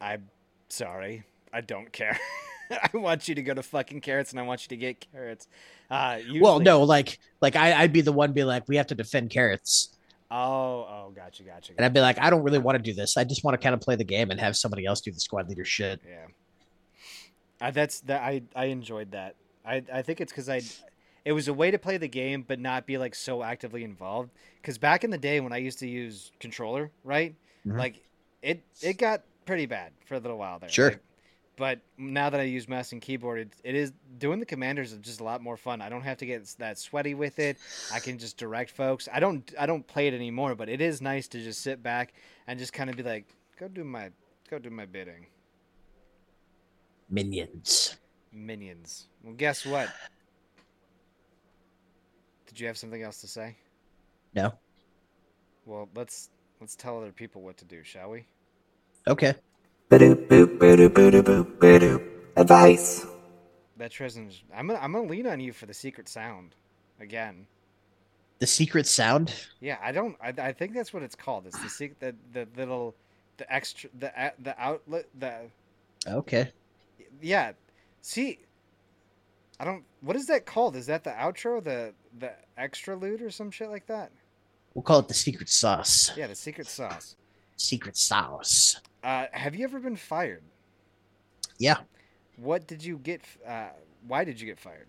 I'm 0.00 0.28
sorry. 0.68 1.24
I 1.52 1.60
don't 1.62 1.90
care. 1.92 2.18
I 2.94 2.96
want 2.96 3.28
you 3.28 3.34
to 3.34 3.42
go 3.42 3.54
to 3.54 3.62
fucking 3.62 4.00
carrots, 4.00 4.30
and 4.30 4.40
I 4.40 4.42
want 4.42 4.62
you 4.64 4.68
to 4.68 4.76
get 4.76 5.06
carrots. 5.12 5.48
Uh, 5.90 6.16
usually, 6.20 6.40
Well, 6.40 6.60
no, 6.60 6.82
like 6.82 7.18
like 7.40 7.56
I, 7.56 7.72
I'd 7.82 7.92
be 7.92 8.00
the 8.00 8.12
one 8.12 8.32
be 8.32 8.44
like, 8.44 8.68
we 8.68 8.76
have 8.76 8.86
to 8.88 8.94
defend 8.94 9.30
carrots. 9.30 9.90
Oh, 10.30 10.36
oh, 10.82 11.12
gotcha, 11.16 11.42
gotcha. 11.42 11.72
And 11.78 11.86
I'd 11.86 11.94
be 11.94 12.00
like, 12.00 12.18
I 12.20 12.28
don't 12.28 12.42
really 12.42 12.58
want 12.58 12.76
to 12.76 12.82
do 12.82 12.92
this. 12.92 13.16
I 13.16 13.24
just 13.24 13.44
want 13.44 13.54
to 13.58 13.62
kind 13.62 13.74
of 13.74 13.80
play 13.80 13.96
the 13.96 14.04
game 14.04 14.30
and 14.30 14.38
have 14.38 14.56
somebody 14.56 14.84
else 14.84 15.00
do 15.00 15.10
the 15.10 15.20
squad 15.20 15.48
leader 15.48 15.64
shit. 15.64 16.02
Yeah. 16.06 16.26
Uh, 17.60 17.70
that's 17.70 18.00
that. 18.00 18.20
I 18.22 18.42
I 18.54 18.66
enjoyed 18.66 19.12
that. 19.12 19.34
I 19.64 19.82
I 19.92 20.02
think 20.02 20.20
it's 20.20 20.30
because 20.32 20.48
I, 20.48 20.60
it 21.24 21.32
was 21.32 21.48
a 21.48 21.54
way 21.54 21.70
to 21.70 21.78
play 21.78 21.96
the 21.96 22.08
game 22.08 22.44
but 22.46 22.60
not 22.60 22.86
be 22.86 22.98
like 22.98 23.14
so 23.14 23.42
actively 23.42 23.84
involved. 23.84 24.30
Because 24.60 24.78
back 24.78 25.02
in 25.02 25.10
the 25.10 25.18
day 25.18 25.40
when 25.40 25.52
I 25.52 25.56
used 25.56 25.78
to 25.80 25.88
use 25.88 26.30
controller, 26.40 26.90
right, 27.04 27.34
Mhm. 27.66 27.78
like 27.78 28.02
it 28.42 28.62
it 28.82 28.98
got 28.98 29.22
pretty 29.46 29.66
bad 29.66 29.92
for 30.04 30.14
a 30.14 30.18
little 30.18 30.38
while 30.38 30.58
there. 30.58 30.68
Sure. 30.68 30.90
like- 30.90 31.00
but 31.58 31.80
now 31.98 32.30
that 32.30 32.40
I 32.40 32.44
use 32.44 32.68
mouse 32.68 32.92
and 32.92 33.02
keyboard, 33.02 33.40
it, 33.40 33.52
it 33.64 33.74
is 33.74 33.92
doing 34.18 34.38
the 34.38 34.46
commanders 34.46 34.92
is 34.92 34.98
just 35.00 35.20
a 35.20 35.24
lot 35.24 35.42
more 35.42 35.56
fun. 35.56 35.82
I 35.82 35.88
don't 35.88 36.02
have 36.02 36.16
to 36.18 36.26
get 36.26 36.46
that 36.58 36.78
sweaty 36.78 37.14
with 37.14 37.38
it. 37.40 37.58
I 37.92 37.98
can 37.98 38.16
just 38.16 38.38
direct 38.38 38.70
folks. 38.70 39.08
I 39.12 39.20
don't 39.20 39.52
I 39.58 39.66
don't 39.66 39.86
play 39.86 40.06
it 40.06 40.14
anymore, 40.14 40.54
but 40.54 40.68
it 40.68 40.80
is 40.80 41.02
nice 41.02 41.26
to 41.28 41.42
just 41.42 41.60
sit 41.60 41.82
back 41.82 42.14
and 42.46 42.58
just 42.58 42.72
kind 42.72 42.88
of 42.88 42.96
be 42.96 43.02
like, 43.02 43.26
go 43.58 43.66
do 43.68 43.84
my 43.84 44.10
go 44.48 44.58
do 44.58 44.70
my 44.70 44.86
bidding. 44.86 45.26
Minions. 47.10 47.96
Minions. 48.32 49.08
Well, 49.24 49.34
guess 49.34 49.66
what? 49.66 49.88
Did 52.46 52.60
you 52.60 52.66
have 52.68 52.78
something 52.78 53.02
else 53.02 53.20
to 53.22 53.26
say? 53.26 53.56
No. 54.34 54.52
Well, 55.66 55.88
let's 55.94 56.30
let's 56.60 56.76
tell 56.76 56.98
other 56.98 57.12
people 57.12 57.42
what 57.42 57.56
to 57.58 57.64
do, 57.64 57.82
shall 57.82 58.10
we? 58.10 58.26
Okay. 59.06 59.34
Advice. 62.36 63.06
That 63.78 63.90
Tristan, 63.90 64.30
I'm 64.54 64.66
gonna, 64.66 64.78
I'm 64.80 64.92
gonna 64.92 65.08
lean 65.08 65.26
on 65.26 65.40
you 65.40 65.52
for 65.52 65.66
the 65.66 65.72
secret 65.74 66.08
sound, 66.08 66.54
again. 67.00 67.46
The 68.38 68.46
secret 68.46 68.86
sound. 68.86 69.34
Yeah, 69.60 69.78
I 69.82 69.92
don't. 69.92 70.16
I, 70.22 70.34
I 70.38 70.52
think 70.52 70.74
that's 70.74 70.92
what 70.92 71.02
it's 71.02 71.14
called. 71.14 71.46
It's 71.46 71.58
the 71.58 71.68
secret. 71.68 71.98
the 72.00 72.14
the 72.44 72.46
little 72.56 72.94
the 73.38 73.52
extra 73.52 73.88
the 73.98 74.12
the 74.42 74.54
outlet 74.60 75.06
the 75.18 75.34
Okay. 76.06 76.52
yeah. 77.22 77.52
See, 78.02 78.38
I 79.58 79.64
don't. 79.64 79.84
What 80.02 80.16
is 80.16 80.26
that 80.26 80.44
called? 80.44 80.76
Is 80.76 80.86
that 80.86 81.02
the 81.02 81.10
outro? 81.10 81.64
The 81.64 81.94
the 82.18 82.32
extra 82.56 82.94
loot 82.94 83.22
or 83.22 83.30
some 83.30 83.50
shit 83.50 83.70
like 83.70 83.86
that? 83.86 84.12
We'll 84.74 84.82
call 84.82 85.00
it 85.00 85.08
the 85.08 85.14
secret 85.14 85.48
sauce. 85.48 86.12
Yeah, 86.16 86.26
the 86.26 86.34
secret 86.34 86.66
sauce. 86.66 87.16
Secret 87.56 87.96
sauce. 87.96 88.80
Uh, 89.02 89.26
have 89.32 89.54
you 89.54 89.64
ever 89.64 89.78
been 89.78 89.96
fired? 89.96 90.42
Yeah. 91.58 91.78
What 92.36 92.66
did 92.66 92.84
you 92.84 92.98
get? 92.98 93.22
Uh, 93.46 93.68
why 94.06 94.24
did 94.24 94.40
you 94.40 94.46
get 94.46 94.58
fired? 94.58 94.86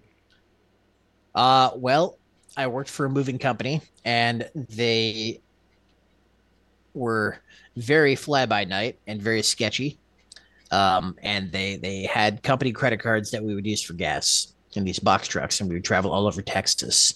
Uh, 1.33 1.71
well, 1.75 2.17
I 2.57 2.67
worked 2.67 2.89
for 2.89 3.05
a 3.05 3.09
moving 3.09 3.37
company, 3.39 3.81
and 4.05 4.49
they 4.55 5.41
were 6.93 7.39
very 7.75 8.15
fly 8.15 8.45
by 8.45 8.65
night 8.65 8.99
and 9.07 9.21
very 9.21 9.41
sketchy. 9.41 9.97
Um, 10.71 11.15
and 11.23 11.51
they 11.51 11.77
they 11.77 12.03
had 12.03 12.43
company 12.43 12.71
credit 12.71 12.99
cards 12.99 13.31
that 13.31 13.43
we 13.43 13.55
would 13.55 13.65
use 13.65 13.81
for 13.81 13.93
gas 13.93 14.53
in 14.73 14.83
these 14.83 14.99
box 14.99 15.27
trucks, 15.27 15.59
and 15.59 15.69
we 15.69 15.75
would 15.75 15.83
travel 15.83 16.11
all 16.11 16.27
over 16.27 16.41
Texas. 16.41 17.15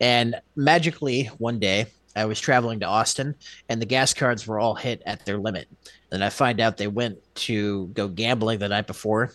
And 0.00 0.40
magically, 0.54 1.24
one 1.38 1.58
day, 1.58 1.86
I 2.14 2.24
was 2.26 2.38
traveling 2.40 2.80
to 2.80 2.86
Austin, 2.86 3.34
and 3.68 3.80
the 3.80 3.86
gas 3.86 4.12
cards 4.12 4.46
were 4.46 4.58
all 4.60 4.74
hit 4.74 5.02
at 5.06 5.24
their 5.24 5.38
limit. 5.38 5.68
And 6.10 6.22
I 6.22 6.28
find 6.28 6.60
out 6.60 6.76
they 6.76 6.88
went 6.88 7.18
to 7.36 7.86
go 7.88 8.06
gambling 8.08 8.58
the 8.58 8.68
night 8.68 8.86
before, 8.86 9.32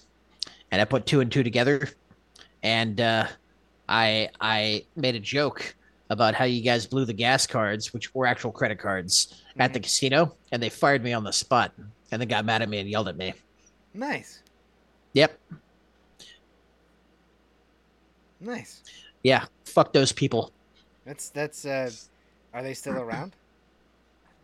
and 0.71 0.79
I 0.81 0.85
put 0.85 1.05
two 1.05 1.21
and 1.21 1.31
two 1.31 1.41
together, 1.43 1.89
and 2.63 3.01
uh, 3.01 3.25
I 3.89 4.29
I 4.39 4.85
made 4.95 5.15
a 5.15 5.19
joke 5.19 5.75
about 6.09 6.35
how 6.35 6.45
you 6.45 6.61
guys 6.61 6.85
blew 6.85 7.03
the 7.05 7.13
gas 7.13 7.47
cards, 7.47 7.93
which 7.93 8.13
were 8.13 8.25
actual 8.27 8.51
credit 8.51 8.79
cards, 8.79 9.43
at 9.59 9.73
the 9.73 9.79
casino, 9.79 10.35
and 10.51 10.61
they 10.61 10.69
fired 10.69 11.03
me 11.03 11.13
on 11.13 11.23
the 11.23 11.33
spot, 11.33 11.73
and 12.11 12.21
then 12.21 12.27
got 12.27 12.45
mad 12.45 12.61
at 12.61 12.69
me 12.69 12.77
and 12.79 12.89
yelled 12.89 13.07
at 13.07 13.17
me. 13.17 13.33
Nice, 13.93 14.43
Yep, 15.13 15.37
nice. 18.39 18.83
yeah, 19.23 19.45
fuck 19.65 19.93
those 19.93 20.11
people. 20.11 20.51
That's 21.05 21.29
that's. 21.29 21.65
Uh, 21.65 21.89
are 22.57 22.63
they 22.63 22.73
still 22.73 22.97
around? 22.97 23.35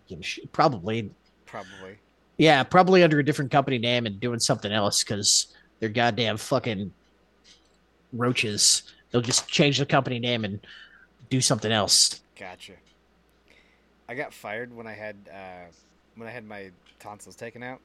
Probably, 0.52 1.10
Probably. 1.46 1.98
yeah, 2.38 2.64
probably 2.64 3.04
under 3.04 3.20
a 3.20 3.26
different 3.26 3.52
company 3.52 3.78
name 3.80 4.06
and 4.06 4.20
doing 4.20 4.40
something 4.40 4.72
else 4.72 5.04
because 5.04 5.48
they're 5.80 5.90
goddamn 5.90 6.38
fucking 6.38 6.92
roaches. 8.12 8.84
They'll 9.12 9.22
just 9.22 9.48
change 9.48 9.80
the 9.80 9.86
company 9.86 10.20
name 10.20 10.46
and 10.46 10.60
do 11.30 11.42
something 11.42 11.72
else. 11.72 12.22
Gotcha. 12.38 12.74
I 14.08 14.16
got 14.16 14.34
fired 14.34 14.76
when 14.76 14.86
I 14.86 14.94
had 14.94 15.16
uh, 15.34 15.72
when 16.16 16.28
I 16.28 16.32
had 16.32 16.46
my 16.46 16.70
tonsils 17.00 17.36
taken 17.36 17.64
out 17.64 17.80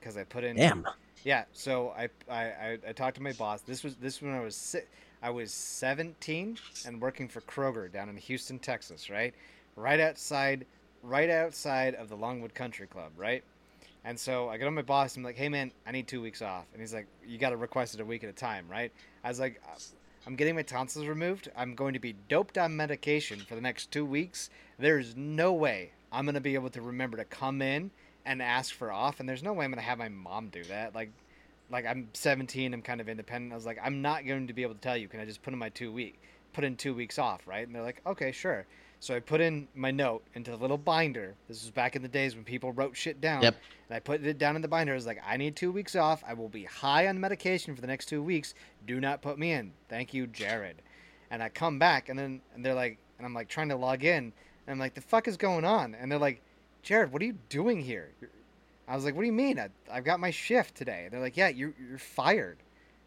because 0.00 0.16
I 0.16 0.24
put 0.24 0.44
in. 0.44 0.56
Damn. 0.56 0.86
Yeah. 1.24 1.44
So 1.52 1.90
I, 1.96 2.08
I 2.30 2.42
I 2.44 2.78
I 2.88 2.92
talked 2.92 3.16
to 3.16 3.22
my 3.22 3.32
boss. 3.32 3.60
This 3.62 3.82
was 3.82 3.96
this 3.96 4.22
when 4.22 4.32
I 4.32 4.40
was 4.40 4.56
si- 4.56 4.86
I 5.22 5.30
was 5.30 5.52
17 5.52 6.56
and 6.86 7.00
working 7.00 7.28
for 7.28 7.40
Kroger 7.42 7.90
down 7.92 8.08
in 8.08 8.16
Houston, 8.16 8.58
Texas. 8.58 9.10
Right, 9.10 9.34
right 9.76 10.00
outside, 10.00 10.66
right 11.02 11.30
outside 11.30 11.94
of 11.94 12.08
the 12.08 12.16
Longwood 12.16 12.54
Country 12.54 12.86
Club. 12.86 13.12
Right. 13.16 13.44
And 14.04 14.18
so 14.18 14.48
I 14.48 14.56
get 14.56 14.66
on 14.66 14.74
my 14.74 14.82
boss. 14.82 15.16
And 15.16 15.22
I'm 15.22 15.24
like, 15.24 15.36
"Hey 15.36 15.48
man, 15.48 15.72
I 15.86 15.92
need 15.92 16.06
two 16.08 16.22
weeks 16.22 16.42
off." 16.42 16.64
And 16.72 16.80
he's 16.80 16.94
like, 16.94 17.06
"You 17.26 17.38
got 17.38 17.50
to 17.50 17.56
request 17.56 17.94
it 17.94 18.00
a 18.00 18.04
week 18.04 18.24
at 18.24 18.30
a 18.30 18.32
time, 18.32 18.66
right?" 18.70 18.92
I 19.24 19.28
was 19.28 19.40
like, 19.40 19.60
"I'm 20.26 20.36
getting 20.36 20.54
my 20.54 20.62
tonsils 20.62 21.06
removed. 21.06 21.50
I'm 21.56 21.74
going 21.74 21.92
to 21.94 22.00
be 22.00 22.14
doped 22.28 22.56
on 22.56 22.76
medication 22.76 23.40
for 23.40 23.54
the 23.54 23.60
next 23.60 23.90
two 23.90 24.04
weeks. 24.04 24.50
There's 24.78 25.16
no 25.16 25.52
way 25.52 25.92
I'm 26.12 26.24
gonna 26.24 26.40
be 26.40 26.54
able 26.54 26.70
to 26.70 26.82
remember 26.82 27.16
to 27.16 27.24
come 27.24 27.60
in 27.60 27.90
and 28.24 28.42
ask 28.42 28.74
for 28.74 28.92
off, 28.92 29.20
and 29.20 29.28
there's 29.28 29.42
no 29.42 29.52
way 29.52 29.64
I'm 29.64 29.70
gonna 29.70 29.82
have 29.82 29.98
my 29.98 30.08
mom 30.08 30.48
do 30.48 30.62
that. 30.64 30.94
Like, 30.94 31.10
like 31.70 31.84
I'm 31.86 32.08
17, 32.12 32.72
I'm 32.72 32.82
kind 32.82 33.00
of 33.00 33.08
independent. 33.08 33.52
I 33.52 33.56
was 33.56 33.66
like, 33.66 33.78
I'm 33.82 34.02
not 34.02 34.26
going 34.26 34.46
to 34.46 34.52
be 34.52 34.62
able 34.62 34.74
to 34.74 34.80
tell 34.80 34.96
you. 34.96 35.08
Can 35.08 35.20
I 35.20 35.24
just 35.24 35.42
put 35.42 35.52
in 35.52 35.58
my 35.58 35.68
two 35.70 35.92
week, 35.92 36.18
put 36.52 36.64
in 36.64 36.76
two 36.76 36.94
weeks 36.94 37.18
off, 37.18 37.46
right? 37.46 37.66
And 37.66 37.74
they're 37.74 37.82
like, 37.82 38.02
okay, 38.06 38.32
sure. 38.32 38.66
So 39.00 39.14
I 39.14 39.20
put 39.20 39.40
in 39.40 39.68
my 39.74 39.90
note 39.90 40.22
into 40.34 40.50
the 40.50 40.56
little 40.56 40.78
binder. 40.78 41.34
This 41.48 41.62
was 41.62 41.70
back 41.70 41.96
in 41.96 42.02
the 42.02 42.08
days 42.08 42.34
when 42.34 42.44
people 42.44 42.72
wrote 42.72 42.96
shit 42.96 43.20
down. 43.20 43.42
Yep. 43.42 43.56
And 43.88 43.96
I 43.96 44.00
put 44.00 44.24
it 44.24 44.38
down 44.38 44.56
in 44.56 44.62
the 44.62 44.68
binder. 44.68 44.92
I 44.92 44.96
was 44.96 45.06
like, 45.06 45.22
I 45.26 45.36
need 45.36 45.54
two 45.54 45.70
weeks 45.70 45.94
off. 45.94 46.24
I 46.26 46.32
will 46.32 46.48
be 46.48 46.64
high 46.64 47.06
on 47.08 47.20
medication 47.20 47.74
for 47.74 47.80
the 47.80 47.86
next 47.86 48.06
two 48.06 48.22
weeks. 48.22 48.54
Do 48.86 49.00
not 49.00 49.22
put 49.22 49.38
me 49.38 49.52
in. 49.52 49.72
Thank 49.88 50.14
you, 50.14 50.26
Jared. 50.26 50.82
And 51.30 51.42
I 51.42 51.48
come 51.48 51.78
back, 51.78 52.08
and 52.08 52.18
then 52.18 52.40
and 52.54 52.64
they're 52.64 52.74
like, 52.74 52.98
and 53.18 53.26
I'm 53.26 53.34
like 53.34 53.48
trying 53.48 53.68
to 53.68 53.76
log 53.76 54.04
in, 54.04 54.24
and 54.24 54.32
I'm 54.68 54.78
like, 54.78 54.94
the 54.94 55.00
fuck 55.00 55.28
is 55.28 55.36
going 55.36 55.64
on? 55.64 55.94
And 55.94 56.10
they're 56.10 56.18
like, 56.18 56.40
Jared, 56.82 57.12
what 57.12 57.20
are 57.20 57.24
you 57.24 57.38
doing 57.48 57.80
here? 57.80 58.10
I 58.88 58.94
was 58.94 59.04
like, 59.04 59.14
"What 59.14 59.22
do 59.22 59.26
you 59.26 59.32
mean? 59.32 59.58
I, 59.58 59.68
I've 59.90 60.04
got 60.04 60.20
my 60.20 60.30
shift 60.30 60.74
today." 60.76 61.08
They're 61.10 61.20
like, 61.20 61.36
"Yeah, 61.36 61.48
you're 61.48 61.74
you're 61.88 61.98
fired." 61.98 62.58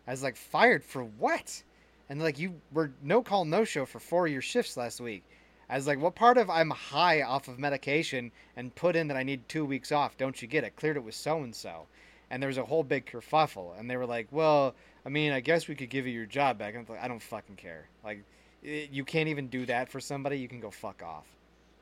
I 0.07 0.11
was 0.11 0.23
like, 0.23 0.35
"Fired 0.35 0.83
for 0.83 1.03
what?" 1.03 1.63
And 2.09 2.19
they're 2.19 2.27
like, 2.27 2.39
"You 2.39 2.59
were 2.73 2.91
no 3.01 3.21
call, 3.21 3.45
no 3.45 3.63
show 3.63 3.85
for 3.85 3.99
four 3.99 4.25
of 4.25 4.31
your 4.33 4.41
shifts 4.41 4.75
last 4.75 4.99
week." 4.99 5.23
I 5.69 5.75
was 5.75 5.85
like, 5.85 5.99
"What 5.99 6.15
part 6.15 6.37
of 6.37 6.49
I'm 6.49 6.71
high 6.71 7.21
off 7.21 7.47
of 7.47 7.59
medication 7.59 8.31
and 8.55 8.73
put 8.73 8.95
in 8.95 9.07
that 9.07 9.17
I 9.17 9.23
need 9.23 9.47
two 9.47 9.65
weeks 9.65 9.91
off? 9.91 10.17
Don't 10.17 10.41
you 10.41 10.47
get 10.47 10.63
it? 10.63 10.75
Cleared 10.75 10.97
it 10.97 11.03
with 11.03 11.15
so 11.15 11.43
and 11.43 11.55
so." 11.55 11.87
And 12.31 12.41
there 12.41 12.47
was 12.47 12.57
a 12.57 12.65
whole 12.65 12.83
big 12.83 13.05
kerfuffle, 13.05 13.77
and 13.79 13.89
they 13.89 13.97
were 13.97 14.05
like, 14.05 14.27
"Well, 14.31 14.75
I 15.05 15.09
mean, 15.09 15.31
I 15.31 15.39
guess 15.39 15.67
we 15.67 15.75
could 15.75 15.89
give 15.89 16.07
you 16.07 16.13
your 16.13 16.25
job 16.25 16.57
back." 16.57 16.75
I'm 16.75 16.85
like, 16.89 17.01
"I 17.01 17.07
don't 17.07 17.21
fucking 17.21 17.57
care. 17.57 17.87
Like, 18.03 18.23
it, 18.63 18.91
you 18.91 19.05
can't 19.05 19.29
even 19.29 19.47
do 19.47 19.65
that 19.67 19.89
for 19.89 19.99
somebody. 19.99 20.37
You 20.39 20.47
can 20.47 20.59
go 20.59 20.71
fuck 20.71 21.03
off." 21.03 21.25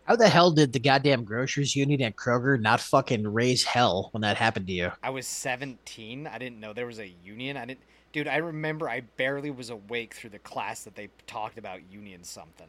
How 0.07 0.15
the 0.15 0.29
hell 0.29 0.51
did 0.51 0.71
the 0.71 0.79
goddamn 0.79 1.25
grocers 1.25 1.75
union 1.75 2.01
at 2.01 2.15
Kroger 2.15 2.59
not 2.59 2.79
fucking 2.79 3.27
raise 3.27 3.65
hell 3.65 4.07
when 4.13 4.21
that 4.21 4.37
happened 4.37 4.67
to 4.67 4.73
you? 4.73 4.91
I 5.03 5.09
was 5.09 5.27
17. 5.27 6.27
I 6.27 6.37
didn't 6.37 6.61
know 6.61 6.71
there 6.71 6.85
was 6.85 6.99
a 6.99 7.13
union. 7.25 7.57
I 7.57 7.65
didn't, 7.65 7.81
dude. 8.13 8.27
I 8.27 8.37
remember 8.37 8.89
I 8.89 9.01
barely 9.01 9.51
was 9.51 9.69
awake 9.69 10.13
through 10.13 10.29
the 10.29 10.39
class 10.39 10.85
that 10.85 10.95
they 10.95 11.09
talked 11.25 11.57
about 11.57 11.91
union 11.91 12.23
something. 12.23 12.67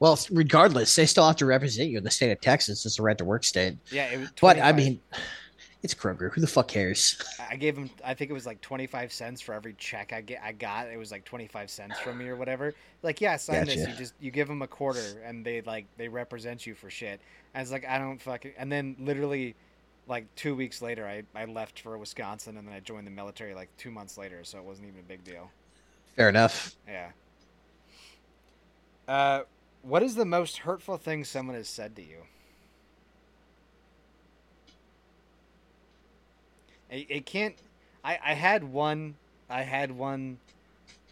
Well, 0.00 0.18
regardless, 0.30 0.94
they 0.94 1.06
still 1.06 1.26
have 1.26 1.36
to 1.36 1.46
represent 1.46 1.90
you 1.90 1.98
in 1.98 2.04
the 2.04 2.10
state 2.10 2.30
of 2.30 2.40
Texas. 2.40 2.84
It's 2.86 2.98
a 2.98 3.02
right 3.02 3.18
to 3.18 3.24
work 3.24 3.44
state. 3.44 3.76
Yeah, 3.90 4.06
it 4.06 4.18
was. 4.18 4.30
But 4.40 4.58
I 4.58 4.72
mean, 4.72 5.00
it's 5.82 5.94
Kroger. 5.94 6.32
Who 6.32 6.40
the 6.40 6.46
fuck 6.46 6.68
cares? 6.68 7.20
I 7.50 7.56
gave 7.56 7.76
him. 7.76 7.90
I 8.04 8.14
think 8.14 8.30
it 8.30 8.34
was 8.34 8.46
like 8.46 8.60
25 8.60 9.12
cents 9.12 9.40
for 9.40 9.54
every 9.54 9.74
check 9.74 10.12
I 10.12 10.20
get. 10.20 10.40
I 10.42 10.52
got. 10.52 10.88
It 10.88 10.96
was 10.96 11.10
like 11.10 11.24
25 11.24 11.70
cents 11.70 11.98
from 12.00 12.18
me 12.18 12.28
or 12.28 12.36
whatever. 12.36 12.74
Like, 13.02 13.20
yeah, 13.20 13.36
sign 13.36 13.66
this. 13.66 13.76
You 13.76 13.94
just 13.94 14.14
you 14.20 14.30
give 14.30 14.48
them 14.48 14.62
a 14.62 14.66
quarter, 14.66 15.22
and 15.24 15.44
they 15.44 15.60
like 15.62 15.86
they 15.96 16.08
represent 16.08 16.66
you 16.66 16.74
for 16.74 16.90
shit. 16.90 17.20
I 17.54 17.60
was 17.60 17.70
like, 17.70 17.86
I 17.86 17.98
don't 17.98 18.20
fucking. 18.20 18.52
And 18.58 18.70
then 18.70 18.96
literally, 18.98 19.54
like 20.08 20.26
two 20.34 20.56
weeks 20.56 20.82
later, 20.82 21.06
I 21.06 21.22
I 21.34 21.44
left 21.44 21.80
for 21.80 21.96
Wisconsin, 21.96 22.56
and 22.56 22.66
then 22.66 22.74
I 22.74 22.80
joined 22.80 23.06
the 23.06 23.12
military 23.12 23.54
like 23.54 23.68
two 23.76 23.90
months 23.90 24.18
later, 24.18 24.40
so 24.42 24.58
it 24.58 24.64
wasn't 24.64 24.88
even 24.88 25.00
a 25.00 25.04
big 25.04 25.22
deal. 25.24 25.50
Fair 26.16 26.28
enough. 26.28 26.74
Yeah. 26.88 27.10
Uh, 29.06 29.42
what 29.82 30.02
is 30.02 30.14
the 30.14 30.24
most 30.24 30.58
hurtful 30.58 30.96
thing 30.96 31.24
someone 31.24 31.56
has 31.56 31.68
said 31.68 31.96
to 31.96 32.02
you? 32.02 32.18
It, 36.90 37.06
it 37.08 37.26
can't. 37.26 37.54
I 38.04 38.18
I 38.24 38.34
had 38.34 38.64
one. 38.64 39.16
I 39.48 39.62
had 39.62 39.92
one 39.92 40.38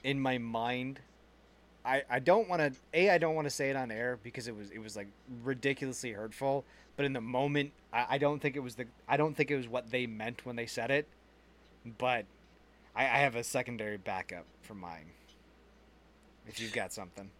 in 0.05 0.21
my 0.21 0.39
mind. 0.39 1.01
I 1.85 2.03
I 2.11 2.19
don't 2.19 2.49
want 2.49 2.63
to. 2.63 2.73
A 2.95 3.11
I 3.11 3.19
don't 3.19 3.35
want 3.35 3.47
to 3.47 3.51
say 3.51 3.71
it 3.71 3.77
on 3.77 3.91
air 3.91 4.19
because 4.23 4.49
it 4.49 4.57
was 4.57 4.71
it 4.71 4.79
was 4.79 4.97
like 4.97 5.09
ridiculously 5.45 6.13
hurtful. 6.13 6.65
But 6.97 7.05
in 7.05 7.13
the 7.13 7.21
moment, 7.21 7.73
I, 7.93 8.07
I 8.11 8.19
don't 8.19 8.41
think 8.41 8.57
it 8.57 8.61
was 8.61 8.77
the. 8.77 8.87
I 9.07 9.17
don't 9.17 9.37
think 9.37 9.51
it 9.51 9.57
was 9.57 9.69
what 9.69 9.91
they 9.91 10.07
meant 10.07 10.47
when 10.47 10.57
they 10.57 10.67
said 10.67 10.91
it. 10.91 11.07
But 11.99 12.25
I, 12.95 13.03
I 13.05 13.19
have 13.19 13.37
a 13.37 13.45
secondary 13.45 13.99
backup 13.99 14.47
for 14.63 14.75
mine. 14.75 15.11
If 16.49 16.61
you've 16.61 16.73
got 16.73 16.93
something. 16.93 17.31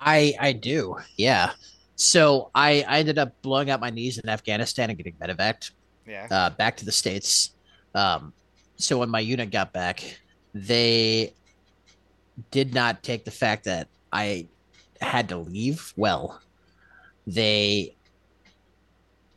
I 0.00 0.34
I 0.40 0.52
do. 0.52 0.96
Yeah. 1.16 1.52
So 1.96 2.50
I, 2.54 2.84
I 2.88 2.98
ended 2.98 3.18
up 3.18 3.40
blowing 3.40 3.70
out 3.70 3.80
my 3.80 3.90
knees 3.90 4.18
in 4.18 4.28
Afghanistan 4.28 4.90
and 4.90 4.96
getting 4.98 5.14
medevaced 5.14 5.70
Yeah. 6.06 6.26
uh, 6.30 6.50
back 6.50 6.76
to 6.78 6.84
the 6.84 6.90
states. 6.92 7.50
Um, 7.94 8.32
so 8.76 8.98
when 8.98 9.08
my 9.08 9.20
unit 9.20 9.52
got 9.52 9.72
back, 9.72 10.18
they 10.52 11.32
did 12.50 12.74
not 12.74 13.02
take 13.04 13.24
the 13.24 13.30
fact 13.30 13.64
that 13.64 13.86
I 14.12 14.48
had 15.00 15.28
to 15.28 15.36
leave 15.36 15.92
well. 15.96 16.40
They 17.28 17.94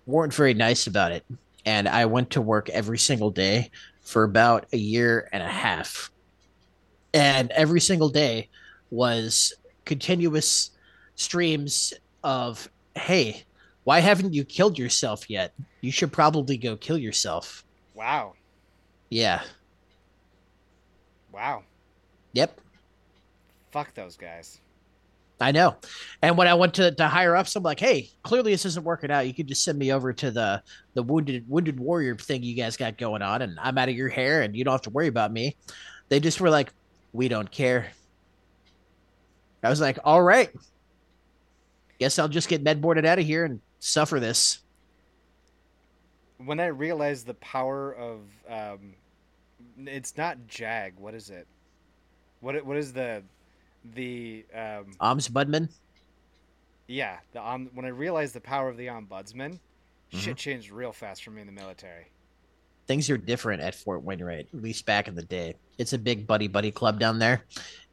weren't 0.07 0.33
very 0.33 0.55
nice 0.55 0.87
about 0.87 1.11
it, 1.11 1.23
and 1.65 1.87
I 1.87 2.05
went 2.05 2.31
to 2.31 2.41
work 2.41 2.69
every 2.69 2.97
single 2.97 3.29
day 3.29 3.69
for 4.01 4.23
about 4.23 4.65
a 4.73 4.77
year 4.77 5.29
and 5.31 5.43
a 5.43 5.47
half, 5.47 6.09
and 7.13 7.51
every 7.51 7.81
single 7.81 8.09
day 8.09 8.49
was 8.89 9.53
continuous 9.87 10.71
streams 11.15 11.93
of 12.23 12.69
hey 12.95 13.43
why 13.87 14.01
haven't 14.01 14.33
you 14.33 14.43
killed 14.43 14.77
yourself 14.77 15.29
yet? 15.29 15.53
You 15.79 15.93
should 15.93 16.11
probably 16.11 16.57
go 16.57 16.75
kill 16.75 16.97
yourself. 16.97 17.63
Wow. 17.95 18.33
yeah. 19.09 19.43
Wow. 21.31 21.63
yep. 22.33 22.59
Fuck 23.71 23.93
those 23.93 24.17
guys. 24.17 24.59
i 25.39 25.53
know. 25.53 25.77
And 26.21 26.37
when 26.37 26.49
i 26.49 26.53
went 26.53 26.73
to, 26.73 26.91
to 26.91 27.07
higher 27.07 27.33
ups 27.33 27.55
i'm 27.55 27.63
like 27.63 27.79
hey 27.79 28.09
clearly 28.23 28.51
this 28.51 28.65
isn't 28.65 28.83
working 28.83 29.09
out. 29.09 29.25
You 29.25 29.33
could 29.33 29.47
just 29.47 29.63
send 29.63 29.79
me 29.79 29.93
over 29.93 30.11
to 30.11 30.31
the 30.31 30.61
the 30.93 31.03
wounded 31.03 31.47
wounded 31.47 31.79
warrior 31.79 32.17
thing 32.17 32.43
you 32.43 32.55
guys 32.55 32.75
got 32.75 32.97
going 32.97 33.21
on 33.21 33.41
and 33.41 33.57
i'm 33.61 33.77
out 33.77 33.87
of 33.87 33.95
your 33.95 34.09
hair 34.09 34.41
and 34.41 34.53
you 34.53 34.65
don't 34.65 34.73
have 34.73 34.81
to 34.81 34.89
worry 34.89 35.07
about 35.07 35.31
me. 35.31 35.55
They 36.09 36.19
just 36.19 36.41
were 36.41 36.49
like 36.49 36.73
we 37.13 37.29
don't 37.29 37.49
care 37.49 37.91
i 39.63 39.69
was 39.69 39.81
like 39.81 39.97
all 40.03 40.21
right 40.21 40.49
guess 41.99 42.17
i'll 42.19 42.27
just 42.27 42.47
get 42.49 42.61
med 42.61 42.81
boarded 42.81 43.05
out 43.05 43.19
of 43.19 43.25
here 43.25 43.45
and 43.45 43.59
suffer 43.79 44.19
this 44.19 44.59
When 46.37 46.59
I 46.59 46.67
realized 46.67 47.25
the 47.25 47.33
power 47.35 47.93
of 47.95 48.19
um 48.49 48.93
it's 49.85 50.15
not 50.17 50.37
Jag, 50.47 50.93
what 50.97 51.13
is 51.15 51.29
it? 51.29 51.47
What 52.41 52.63
what 52.65 52.77
is 52.77 52.93
the 52.93 53.23
the 53.95 54.45
um 54.53 54.85
ombudsman 55.01 55.69
yeah, 56.87 57.17
the 57.33 57.41
um 57.47 57.69
when 57.73 57.85
I 57.85 57.89
realized 57.89 58.33
the 58.35 58.41
power 58.41 58.69
of 58.69 58.77
the 58.77 58.87
ombudsman, 58.87 59.59
Mhm. 60.13 60.19
shit 60.19 60.37
changed 60.37 60.71
real 60.71 60.93
fast 60.93 61.23
for 61.23 61.31
me 61.31 61.41
in 61.41 61.47
the 61.47 61.53
military. 61.53 62.05
Things 62.87 63.09
are 63.09 63.17
different 63.17 63.61
at 63.61 63.75
Fort 63.75 64.03
Wainwright, 64.03 64.47
at 64.53 64.61
least 64.61 64.85
back 64.85 65.07
in 65.07 65.15
the 65.15 65.23
day. 65.23 65.55
It's 65.77 65.93
a 65.93 65.97
big 65.97 66.25
buddy 66.25 66.47
buddy 66.47 66.71
club 66.71 66.99
down 66.99 67.19
there. 67.19 67.43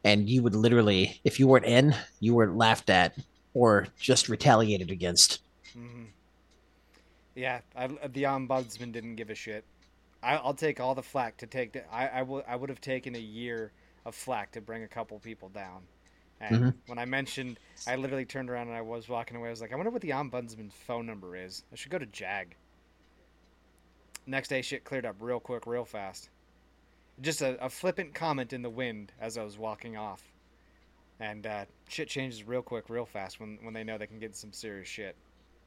And 0.03 0.29
you 0.29 0.43
would 0.43 0.55
literally, 0.55 1.19
if 1.23 1.39
you 1.39 1.47
weren't 1.47 1.65
in, 1.65 1.95
you 2.19 2.35
were 2.35 2.51
laughed 2.51 2.89
at 2.89 3.17
or 3.53 3.87
just 3.99 4.29
retaliated 4.29 4.91
against. 4.91 5.41
Mm-hmm. 5.77 6.05
Yeah, 7.35 7.61
I, 7.75 7.87
the 7.87 8.23
ombudsman 8.23 8.91
didn't 8.91 9.15
give 9.15 9.29
a 9.29 9.35
shit. 9.35 9.65
I, 10.23 10.35
I'll 10.37 10.53
take 10.53 10.79
all 10.79 10.95
the 10.95 11.03
flack 11.03 11.37
to 11.37 11.47
take. 11.47 11.73
The, 11.73 11.93
I 11.93 12.07
I 12.07 12.21
would 12.23 12.43
I 12.47 12.55
would 12.55 12.69
have 12.69 12.81
taken 12.81 13.15
a 13.15 13.19
year 13.19 13.71
of 14.05 14.15
flack 14.15 14.51
to 14.53 14.61
bring 14.61 14.83
a 14.83 14.87
couple 14.87 15.19
people 15.19 15.49
down. 15.49 15.83
And 16.39 16.55
Mhm. 16.57 16.75
when 16.87 16.99
I 16.99 17.05
mentioned, 17.05 17.59
I 17.87 17.95
literally 17.95 18.25
turned 18.25 18.49
around 18.49 18.67
and 18.67 18.75
I 18.77 18.81
was 18.81 19.07
walking 19.07 19.37
away. 19.37 19.47
I 19.47 19.51
was 19.51 19.61
like, 19.61 19.71
I 19.73 19.75
wonder 19.75 19.91
what 19.91 20.01
the 20.01 20.09
ombudsman's 20.09 20.73
phone 20.73 21.05
number 21.05 21.35
is. 21.35 21.63
I 21.71 21.75
should 21.75 21.91
go 21.91 21.97
to 21.99 22.05
Jag. 22.05 22.55
Next 24.27 24.47
day, 24.47 24.61
shit 24.61 24.83
cleared 24.83 25.05
up 25.05 25.15
real 25.19 25.39
quick, 25.39 25.67
real 25.67 25.85
fast. 25.85 26.29
Just 27.21 27.41
a, 27.41 27.63
a 27.63 27.69
flippant 27.69 28.13
comment 28.13 28.53
in 28.53 28.61
the 28.61 28.69
wind 28.69 29.11
as 29.19 29.37
I 29.37 29.43
was 29.43 29.57
walking 29.57 29.95
off. 29.95 30.23
And 31.19 31.47
uh, 31.47 31.65
shit 31.87 32.09
changes 32.09 32.43
real 32.43 32.61
quick, 32.61 32.89
real 32.89 33.05
fast 33.05 33.39
when, 33.39 33.57
when 33.61 33.73
they 33.73 33.83
know 33.83 33.97
they 33.97 34.07
can 34.07 34.19
get 34.19 34.35
some 34.35 34.51
serious 34.51 34.87
shit. 34.87 35.15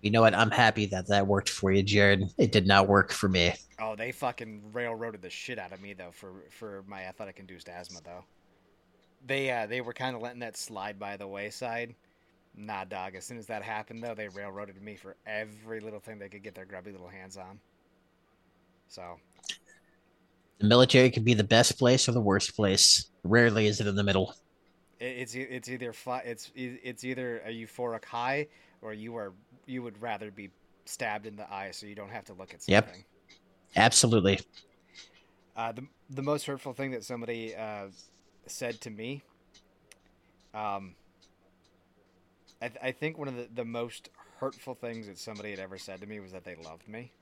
You 0.03 0.11
know 0.11 0.21
what? 0.21 0.35
I'm 0.35 0.51
happy 0.51 0.87
that 0.87 1.09
that 1.09 1.27
worked 1.27 1.49
for 1.49 1.73
you, 1.73 1.83
Jared. 1.83 2.33
It 2.39 2.53
did 2.53 2.67
not 2.67 2.87
work 2.87 3.11
for 3.11 3.29
me. 3.29 3.55
Oh, 3.81 3.97
they 3.97 4.13
fucking 4.13 4.63
railroaded 4.73 5.23
the 5.23 5.31
shit 5.31 5.59
out 5.59 5.73
of 5.73 5.81
me 5.81 5.93
though 5.93 6.13
for 6.13 6.33
for 6.51 6.85
my 6.87 7.03
athletic 7.03 7.41
induced 7.41 7.69
asthma 7.69 8.01
though. 8.05 8.25
They 9.27 9.51
uh 9.51 9.67
they 9.67 9.81
were 9.81 9.93
kind 9.93 10.15
of 10.15 10.23
letting 10.23 10.39
that 10.41 10.57
slide 10.57 11.01
by 11.01 11.17
the 11.17 11.27
wayside. 11.27 11.97
Nah, 12.57 12.85
dog. 12.85 13.17
As 13.17 13.25
soon 13.25 13.39
as 13.39 13.47
that 13.47 13.63
happened 13.63 14.03
though, 14.03 14.15
they 14.15 14.29
railroaded 14.29 14.81
me 14.81 14.95
for 14.95 15.17
every 15.27 15.81
little 15.81 16.01
thing 16.01 16.19
they 16.19 16.29
could 16.29 16.45
get 16.45 16.55
their 16.55 16.65
grubby 16.65 16.93
little 16.93 17.09
hands 17.09 17.37
on. 17.37 17.59
So 18.89 19.19
The 20.59 20.67
military 20.67 21.11
can 21.11 21.25
be 21.25 21.35
the 21.35 21.45
best 21.45 21.79
place 21.79 22.09
or 22.09 22.13
the 22.13 22.21
worst 22.21 22.57
place. 22.57 23.11
Rarely 23.25 23.67
is 23.67 23.81
it 23.81 23.87
in 23.87 23.95
the 23.97 24.03
middle. 24.05 24.35
it's 25.01 25.35
it's 25.35 25.69
either 25.69 25.93
fly, 25.93 26.23
it's 26.25 26.51
it's 26.55 27.05
either 27.05 27.39
a 27.47 27.51
euphoric 27.51 28.05
high 28.05 28.49
or 28.83 28.93
you 28.95 29.17
are 29.17 29.33
you 29.67 29.83
would 29.83 30.01
rather 30.01 30.31
be 30.31 30.51
stabbed 30.85 31.27
in 31.27 31.37
the 31.37 31.53
eye 31.53 31.71
so 31.71 31.87
you 31.87 31.95
don't 31.95 32.11
have 32.11 32.25
to 32.25 32.33
look 32.33 32.55
at 32.55 32.63
something. 32.63 32.95
Yep. 32.95 33.37
Absolutely. 33.77 34.41
Uh, 35.57 35.73
the 35.73 35.87
the 36.11 36.23
most 36.23 36.47
hurtful 36.47 36.73
thing 36.73 36.91
that 36.93 37.05
somebody 37.05 37.55
uh, 37.55 37.87
said 38.47 38.81
to 38.81 38.91
me, 38.91 39.23
um, 40.55 40.95
I, 42.63 42.69
th- 42.69 42.81
I 42.83 42.93
think 42.93 43.19
one 43.19 43.29
of 43.29 43.37
the, 43.37 43.49
the 43.55 43.65
most 43.65 44.09
hurtful 44.39 44.75
things 44.75 45.07
that 45.07 45.19
somebody 45.19 45.51
had 45.51 45.61
ever 45.61 45.79
said 45.79 46.01
to 46.01 46.07
me 46.07 46.21
was 46.21 46.33
that 46.33 46.45
they 46.45 46.57
loved 46.57 46.89
me. 46.89 47.13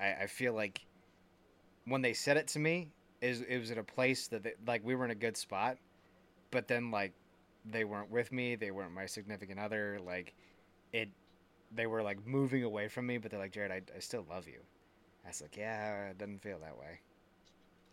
I, 0.00 0.24
I 0.24 0.26
feel 0.26 0.52
like 0.54 0.84
when 1.86 2.02
they 2.02 2.12
said 2.12 2.36
it 2.36 2.48
to 2.48 2.58
me, 2.58 2.90
is 3.20 3.40
it 3.42 3.58
was 3.58 3.70
at 3.70 3.78
a 3.78 3.82
place 3.84 4.28
that 4.28 4.42
they, 4.42 4.52
like 4.66 4.84
we 4.84 4.94
were 4.94 5.04
in 5.04 5.10
a 5.10 5.14
good 5.14 5.36
spot, 5.36 5.78
but 6.50 6.68
then 6.68 6.90
like 6.90 7.12
they 7.70 7.84
weren't 7.84 8.10
with 8.10 8.32
me, 8.32 8.56
they 8.56 8.70
weren't 8.70 8.92
my 8.92 9.06
significant 9.06 9.58
other, 9.60 9.98
like 10.04 10.34
it, 10.92 11.10
they 11.74 11.86
were 11.86 12.02
like 12.02 12.26
moving 12.26 12.64
away 12.64 12.88
from 12.88 13.06
me, 13.06 13.18
but 13.18 13.30
they're 13.30 13.40
like 13.40 13.52
Jared, 13.52 13.72
I, 13.72 13.82
I 13.96 14.00
still 14.00 14.26
love 14.30 14.46
you. 14.48 14.60
I 15.24 15.28
was 15.28 15.42
like, 15.42 15.56
yeah, 15.56 16.08
it 16.10 16.18
doesn't 16.18 16.42
feel 16.42 16.58
that 16.60 16.78
way. 16.78 17.00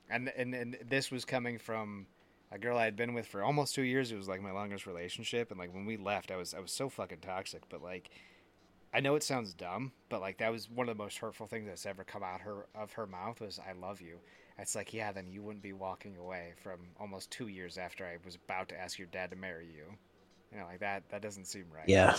And 0.09 0.29
and 0.35 0.53
and 0.53 0.77
this 0.89 1.11
was 1.11 1.23
coming 1.25 1.57
from 1.57 2.07
a 2.51 2.57
girl 2.59 2.77
I 2.77 2.83
had 2.83 2.95
been 2.95 3.13
with 3.13 3.27
for 3.27 3.43
almost 3.43 3.73
two 3.75 3.83
years. 3.83 4.11
It 4.11 4.17
was 4.17 4.27
like 4.27 4.41
my 4.41 4.51
longest 4.51 4.85
relationship, 4.85 5.51
and 5.51 5.59
like 5.59 5.73
when 5.73 5.85
we 5.85 5.97
left, 5.97 6.31
I 6.31 6.35
was 6.35 6.53
I 6.53 6.59
was 6.59 6.71
so 6.71 6.89
fucking 6.89 7.19
toxic. 7.19 7.63
But 7.69 7.81
like, 7.81 8.09
I 8.93 8.99
know 8.99 9.15
it 9.15 9.23
sounds 9.23 9.53
dumb, 9.53 9.91
but 10.09 10.21
like 10.21 10.37
that 10.39 10.51
was 10.51 10.69
one 10.69 10.89
of 10.89 10.97
the 10.97 11.03
most 11.03 11.17
hurtful 11.17 11.47
things 11.47 11.67
that's 11.67 11.85
ever 11.85 12.03
come 12.03 12.23
out 12.23 12.41
her 12.41 12.67
of 12.75 12.91
her 12.93 13.07
mouth 13.07 13.39
was 13.39 13.59
"I 13.59 13.71
love 13.73 14.01
you." 14.01 14.17
It's 14.57 14.75
like, 14.75 14.93
yeah, 14.93 15.11
then 15.11 15.27
you 15.27 15.41
wouldn't 15.41 15.63
be 15.63 15.73
walking 15.73 16.17
away 16.17 16.53
from 16.61 16.79
almost 16.99 17.31
two 17.31 17.47
years 17.47 17.77
after 17.77 18.05
I 18.05 18.17
was 18.23 18.35
about 18.35 18.69
to 18.69 18.79
ask 18.79 18.99
your 18.99 19.07
dad 19.07 19.31
to 19.31 19.35
marry 19.35 19.65
you. 19.65 19.85
You 20.51 20.59
know, 20.59 20.65
like 20.65 20.81
that. 20.81 21.03
That 21.09 21.21
doesn't 21.21 21.45
seem 21.45 21.65
right. 21.73 21.87
Yeah. 21.87 22.15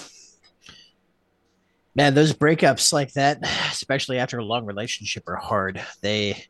Man, 1.94 2.14
those 2.14 2.32
breakups 2.32 2.92
like 2.92 3.12
that, 3.12 3.38
especially 3.70 4.18
after 4.18 4.38
a 4.38 4.44
long 4.44 4.64
relationship, 4.64 5.24
are 5.28 5.36
hard. 5.36 5.80
They 6.00 6.46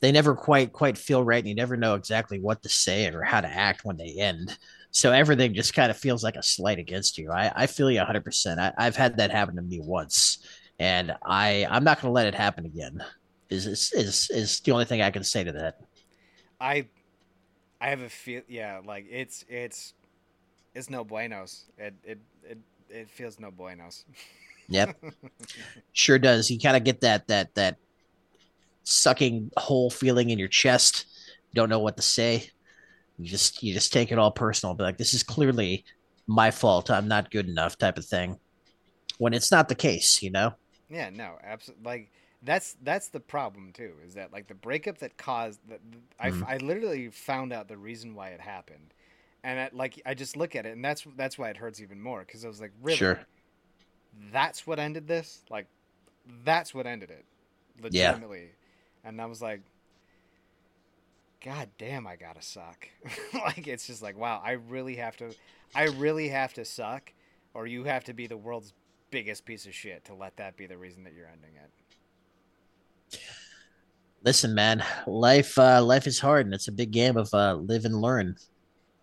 they 0.00 0.12
never 0.12 0.34
quite 0.34 0.72
quite 0.72 0.96
feel 0.96 1.24
right, 1.24 1.40
and 1.40 1.48
you 1.48 1.54
never 1.54 1.76
know 1.76 1.94
exactly 1.94 2.38
what 2.38 2.62
to 2.62 2.68
say 2.68 3.08
or 3.08 3.22
how 3.22 3.40
to 3.40 3.48
act 3.48 3.84
when 3.84 3.96
they 3.96 4.14
end. 4.18 4.56
So 4.94 5.10
everything 5.10 5.54
just 5.54 5.74
kind 5.74 5.90
of 5.90 5.96
feels 5.96 6.22
like 6.22 6.36
a 6.36 6.42
slight 6.42 6.78
against 6.78 7.18
you. 7.18 7.32
I, 7.32 7.50
I 7.52 7.66
feel 7.66 7.90
you 7.90 7.98
100%. 7.98 8.58
I, 8.60 8.72
I've 8.78 8.94
had 8.94 9.16
that 9.16 9.32
happen 9.32 9.56
to 9.56 9.62
me 9.62 9.80
once, 9.82 10.38
and 10.78 11.12
I 11.26 11.66
I'm 11.68 11.82
not 11.82 12.00
going 12.00 12.10
to 12.10 12.14
let 12.14 12.28
it 12.28 12.34
happen 12.34 12.64
again. 12.64 13.02
Is, 13.50 13.66
is 13.66 13.92
is 13.92 14.30
is 14.30 14.60
the 14.60 14.70
only 14.70 14.84
thing 14.84 15.02
I 15.02 15.10
can 15.10 15.24
say 15.24 15.42
to 15.42 15.50
that. 15.50 15.80
I 16.60 16.86
I 17.80 17.88
have 17.88 18.02
a 18.02 18.08
feel. 18.08 18.42
Yeah, 18.46 18.82
like 18.84 19.06
it's 19.10 19.44
it's 19.48 19.94
it's 20.76 20.88
no 20.88 21.02
buenos. 21.02 21.64
It 21.76 21.94
it 22.04 22.18
it 22.48 22.58
it 22.88 23.10
feels 23.10 23.40
no 23.40 23.50
buenos. 23.50 24.04
Yep. 24.68 24.96
sure 25.92 26.20
does. 26.20 26.52
You 26.52 26.60
kind 26.60 26.76
of 26.76 26.84
get 26.84 27.00
that 27.00 27.26
that 27.26 27.52
that 27.56 27.78
sucking 28.84 29.50
hole 29.56 29.90
feeling 29.90 30.30
in 30.30 30.38
your 30.38 30.48
chest. 30.48 31.06
Don't 31.52 31.68
know 31.68 31.80
what 31.80 31.96
to 31.96 32.02
say. 32.02 32.50
You 33.18 33.28
just 33.28 33.62
you 33.62 33.72
just 33.72 33.92
take 33.92 34.12
it 34.12 34.18
all 34.18 34.30
personal. 34.30 34.74
Be 34.74 34.84
like, 34.84 34.98
this 34.98 35.14
is 35.14 35.22
clearly 35.22 35.84
my 36.26 36.50
fault. 36.50 36.90
I'm 36.90 37.08
not 37.08 37.30
good 37.30 37.48
enough, 37.48 37.78
type 37.78 37.98
of 37.98 38.04
thing. 38.04 38.38
When 39.18 39.34
it's 39.34 39.50
not 39.50 39.68
the 39.68 39.74
case, 39.74 40.22
you 40.22 40.30
know. 40.30 40.54
Yeah. 40.90 41.10
No. 41.10 41.38
Absolutely. 41.42 41.84
Like 41.84 42.10
that's 42.42 42.76
that's 42.82 43.08
the 43.08 43.20
problem 43.20 43.72
too. 43.72 43.92
Is 44.06 44.14
that 44.14 44.32
like 44.32 44.48
the 44.48 44.54
breakup 44.54 44.98
that 44.98 45.16
caused 45.16 45.60
that? 45.68 45.80
Mm-hmm. 46.20 46.44
I 46.44 46.54
I 46.54 46.56
literally 46.58 47.08
found 47.08 47.52
out 47.52 47.68
the 47.68 47.76
reason 47.76 48.14
why 48.14 48.28
it 48.28 48.40
happened, 48.40 48.92
and 49.42 49.60
I, 49.60 49.70
like 49.72 50.02
I 50.04 50.14
just 50.14 50.36
look 50.36 50.56
at 50.56 50.66
it, 50.66 50.74
and 50.74 50.84
that's 50.84 51.06
that's 51.16 51.38
why 51.38 51.50
it 51.50 51.56
hurts 51.56 51.80
even 51.80 52.00
more 52.00 52.20
because 52.20 52.44
I 52.44 52.48
was 52.48 52.60
like, 52.60 52.72
really. 52.82 52.98
Sure 52.98 53.20
that's 54.32 54.66
what 54.66 54.78
ended 54.78 55.06
this. 55.06 55.42
Like, 55.50 55.66
that's 56.44 56.74
what 56.74 56.86
ended 56.86 57.10
it, 57.10 57.24
legitimately. 57.82 58.50
Yeah. 59.02 59.08
And 59.08 59.20
I 59.20 59.26
was 59.26 59.42
like, 59.42 59.62
God 61.44 61.68
damn, 61.76 62.06
I 62.06 62.16
gotta 62.16 62.40
suck. 62.40 62.88
like, 63.34 63.68
it's 63.68 63.86
just 63.86 64.02
like, 64.02 64.16
wow, 64.16 64.40
I 64.42 64.52
really 64.52 64.96
have 64.96 65.14
to, 65.18 65.34
I 65.74 65.84
really 65.84 66.28
have 66.28 66.54
to 66.54 66.64
suck, 66.64 67.12
or 67.52 67.66
you 67.66 67.84
have 67.84 68.04
to 68.04 68.14
be 68.14 68.26
the 68.26 68.36
world's 68.36 68.72
biggest 69.10 69.44
piece 69.44 69.66
of 69.66 69.74
shit 69.74 70.06
to 70.06 70.14
let 70.14 70.38
that 70.38 70.56
be 70.56 70.66
the 70.66 70.78
reason 70.78 71.04
that 71.04 71.12
you're 71.12 71.28
ending 71.28 71.50
it. 71.62 73.20
Listen, 74.24 74.54
man, 74.54 74.82
life, 75.06 75.58
uh, 75.58 75.84
life 75.84 76.06
is 76.06 76.18
hard, 76.18 76.46
and 76.46 76.54
it's 76.54 76.68
a 76.68 76.72
big 76.72 76.92
game 76.92 77.18
of 77.18 77.28
uh, 77.34 77.56
live 77.56 77.84
and 77.84 78.00
learn. 78.00 78.28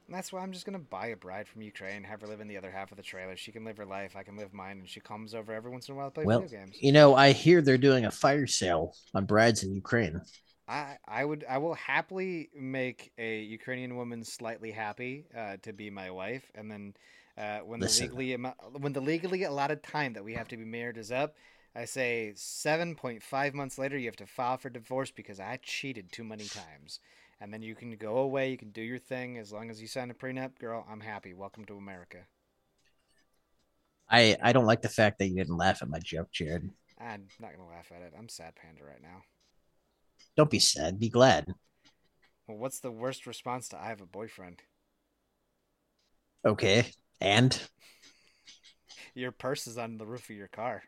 And 0.07 0.15
that's 0.17 0.33
why 0.33 0.41
I'm 0.41 0.51
just 0.51 0.65
gonna 0.65 0.79
buy 0.79 1.07
a 1.07 1.15
bride 1.15 1.47
from 1.47 1.61
Ukraine, 1.61 2.03
have 2.03 2.21
her 2.21 2.27
live 2.27 2.41
in 2.41 2.47
the 2.47 2.57
other 2.57 2.71
half 2.71 2.89
of 2.89 2.97
the 2.97 3.03
trailer. 3.03 3.37
She 3.37 3.51
can 3.51 3.63
live 3.63 3.77
her 3.77 3.85
life, 3.85 4.15
I 4.15 4.23
can 4.23 4.35
live 4.35 4.51
mine, 4.51 4.79
and 4.79 4.89
she 4.89 4.99
comes 4.99 5.35
over 5.35 5.53
every 5.53 5.69
once 5.69 5.89
in 5.89 5.93
a 5.93 5.97
while 5.97 6.07
to 6.07 6.15
play 6.15 6.25
well, 6.25 6.41
video 6.41 6.59
games. 6.59 6.75
You 6.81 6.91
know, 6.91 7.13
I 7.13 7.33
hear 7.33 7.61
they're 7.61 7.77
doing 7.77 8.05
a 8.05 8.11
fire 8.11 8.47
sale 8.47 8.95
on 9.13 9.25
brides 9.25 9.61
in 9.61 9.75
Ukraine. 9.75 10.21
I, 10.67 10.97
I 11.07 11.25
would 11.25 11.45
I 11.49 11.57
will 11.57 11.73
happily 11.73 12.49
make 12.55 13.11
a 13.17 13.41
Ukrainian 13.41 13.95
woman 13.97 14.23
slightly 14.23 14.71
happy 14.71 15.25
uh, 15.35 15.57
to 15.63 15.73
be 15.73 15.89
my 15.89 16.09
wife, 16.11 16.51
and 16.55 16.71
then 16.71 16.93
uh, 17.37 17.59
when 17.59 17.79
Listen. 17.79 18.07
the 18.07 18.15
legally 18.15 18.51
when 18.79 18.93
the 18.93 19.01
legally 19.01 19.43
allotted 19.43 19.83
time 19.83 20.13
that 20.13 20.23
we 20.23 20.33
have 20.33 20.47
to 20.49 20.57
be 20.57 20.65
married 20.65 20.97
is 20.97 21.11
up, 21.11 21.35
I 21.75 21.85
say 21.85 22.33
seven 22.35 22.95
point 22.95 23.23
five 23.23 23.53
months 23.53 23.77
later 23.77 23.97
you 23.97 24.05
have 24.05 24.15
to 24.17 24.25
file 24.25 24.57
for 24.57 24.69
divorce 24.69 25.11
because 25.11 25.39
I 25.39 25.59
cheated 25.61 26.11
too 26.11 26.23
many 26.23 26.45
times 26.45 26.99
and 27.41 27.51
then 27.51 27.63
you 27.63 27.73
can 27.73 27.95
go 27.95 28.17
away. 28.17 28.51
You 28.51 28.57
can 28.57 28.69
do 28.69 28.83
your 28.83 28.99
thing 28.99 29.37
as 29.37 29.51
long 29.51 29.71
as 29.71 29.81
you 29.81 29.87
sign 29.87 30.11
a 30.11 30.13
prenup, 30.13 30.59
girl. 30.59 30.85
I'm 30.89 31.01
happy. 31.01 31.33
Welcome 31.33 31.65
to 31.65 31.75
America. 31.75 32.19
I 34.09 34.37
I 34.41 34.53
don't 34.53 34.65
like 34.65 34.83
the 34.83 34.89
fact 34.89 35.17
that 35.19 35.27
you 35.27 35.35
didn't 35.35 35.57
laugh 35.57 35.81
at 35.81 35.89
my 35.89 35.99
joke, 35.99 36.31
Jared. 36.31 36.69
I'm 36.99 37.27
not 37.39 37.51
gonna 37.51 37.67
laugh 37.67 37.91
at 37.95 38.03
it. 38.03 38.13
I'm 38.17 38.29
sad 38.29 38.53
panda 38.55 38.83
right 38.83 39.01
now. 39.01 39.23
Don't 40.37 40.49
be 40.49 40.59
sad. 40.59 40.99
Be 40.99 41.09
glad. 41.09 41.47
Well, 42.47 42.57
what's 42.57 42.79
the 42.79 42.91
worst 42.91 43.27
response 43.27 43.69
to 43.69 43.81
I 43.81 43.87
have 43.87 44.01
a 44.01 44.05
boyfriend? 44.05 44.61
Okay, 46.45 46.85
and 47.19 47.59
your 49.13 49.31
purse 49.31 49.67
is 49.67 49.77
on 49.77 49.97
the 49.97 50.05
roof 50.05 50.29
of 50.29 50.35
your 50.35 50.47
car. 50.47 50.83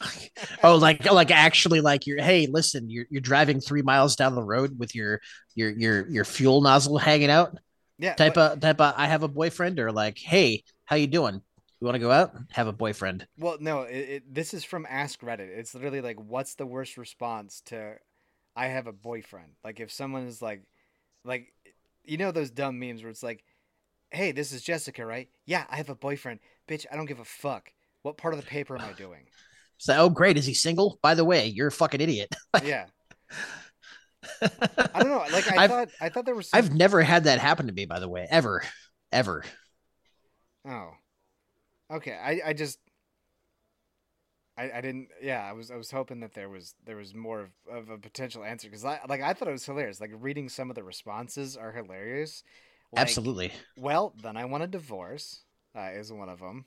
oh, 0.62 0.76
like 0.76 1.10
like 1.10 1.30
actually 1.30 1.80
like 1.80 2.06
you're 2.06 2.22
hey, 2.22 2.46
listen, 2.46 2.90
you're 2.90 3.06
you're 3.10 3.20
driving 3.20 3.60
three 3.60 3.82
miles 3.82 4.16
down 4.16 4.34
the 4.34 4.42
road 4.42 4.78
with 4.78 4.94
your 4.94 5.20
your 5.54 5.70
your 5.70 6.08
your 6.08 6.24
fuel 6.24 6.60
nozzle 6.60 6.98
hanging 6.98 7.30
out. 7.30 7.56
Yeah. 7.98 8.14
Type 8.14 8.36
of 8.36 8.60
type 8.60 8.80
of 8.80 8.94
I 8.96 9.06
have 9.06 9.22
a 9.22 9.28
boyfriend 9.28 9.78
or 9.78 9.92
like, 9.92 10.18
hey, 10.18 10.64
how 10.84 10.96
you 10.96 11.06
doing? 11.06 11.40
You 11.80 11.86
want 11.86 11.96
to 11.96 12.00
go 12.00 12.10
out? 12.10 12.32
Have 12.52 12.66
a 12.66 12.72
boyfriend. 12.72 13.26
Well, 13.38 13.58
no, 13.60 13.82
it, 13.82 13.96
it, 13.96 14.34
this 14.34 14.54
is 14.54 14.64
from 14.64 14.86
Ask 14.88 15.20
Reddit. 15.20 15.40
It's 15.40 15.74
literally 15.74 16.00
like, 16.00 16.16
what's 16.16 16.54
the 16.54 16.66
worst 16.66 16.96
response 16.96 17.60
to 17.66 17.96
I 18.56 18.66
have 18.66 18.86
a 18.86 18.92
boyfriend? 18.92 19.52
Like 19.64 19.80
if 19.80 19.90
someone 19.92 20.26
is 20.26 20.40
like, 20.40 20.62
like, 21.24 21.52
you 22.04 22.18
know 22.18 22.30
those 22.30 22.50
dumb 22.50 22.78
memes 22.78 23.02
where 23.02 23.10
it's 23.10 23.22
like, 23.22 23.44
hey, 24.10 24.32
this 24.32 24.52
is 24.52 24.62
Jessica, 24.62 25.04
right? 25.04 25.28
Yeah, 25.46 25.64
I 25.70 25.76
have 25.76 25.90
a 25.90 25.94
boyfriend. 25.94 26.40
Bitch, 26.68 26.86
I 26.90 26.96
don't 26.96 27.06
give 27.06 27.20
a 27.20 27.24
fuck. 27.24 27.70
What 28.02 28.16
part 28.16 28.34
of 28.34 28.40
the 28.40 28.46
paper 28.46 28.76
am 28.76 28.84
I 28.84 28.92
doing? 28.92 29.26
So, 29.76 29.94
oh, 29.98 30.08
great. 30.08 30.38
Is 30.38 30.46
he 30.46 30.54
single? 30.54 31.00
By 31.02 31.14
the 31.14 31.24
way, 31.24 31.48
you're 31.48 31.66
a 31.66 31.72
fucking 31.72 32.00
idiot. 32.00 32.32
yeah. 32.64 32.86
I 34.40 35.00
don't 35.00 35.08
know. 35.08 35.24
Like 35.32 35.50
I 35.52 35.64
I've, 35.64 35.70
thought, 35.70 35.88
I 36.00 36.08
thought 36.08 36.24
there 36.24 36.34
was. 36.34 36.48
Some... 36.48 36.58
I've 36.58 36.72
never 36.72 37.02
had 37.02 37.24
that 37.24 37.40
happen 37.40 37.66
to 37.66 37.72
me. 37.72 37.84
By 37.84 37.98
the 37.98 38.08
way, 38.08 38.26
ever, 38.30 38.62
ever. 39.10 39.44
Oh, 40.66 40.92
okay. 41.92 42.12
I, 42.12 42.40
I 42.46 42.52
just, 42.52 42.78
I, 44.56 44.70
I 44.76 44.80
didn't. 44.80 45.08
Yeah, 45.20 45.44
I 45.44 45.52
was, 45.52 45.70
I 45.70 45.76
was 45.76 45.90
hoping 45.90 46.20
that 46.20 46.34
there 46.34 46.48
was, 46.48 46.74
there 46.84 46.96
was 46.96 47.14
more 47.14 47.40
of, 47.40 47.50
of 47.70 47.90
a 47.90 47.98
potential 47.98 48.44
answer 48.44 48.68
because 48.68 48.84
I, 48.84 49.00
like, 49.08 49.20
I 49.20 49.32
thought 49.32 49.48
it 49.48 49.52
was 49.52 49.66
hilarious. 49.66 50.00
Like 50.00 50.12
reading 50.18 50.48
some 50.48 50.70
of 50.70 50.76
the 50.76 50.84
responses 50.84 51.56
are 51.56 51.72
hilarious. 51.72 52.42
Like, 52.92 53.02
Absolutely. 53.02 53.52
Well, 53.76 54.14
then 54.22 54.36
I 54.36 54.44
want 54.44 54.62
a 54.62 54.68
divorce. 54.68 55.42
Uh, 55.76 55.90
is 55.92 56.12
one 56.12 56.28
of 56.28 56.38
them. 56.38 56.66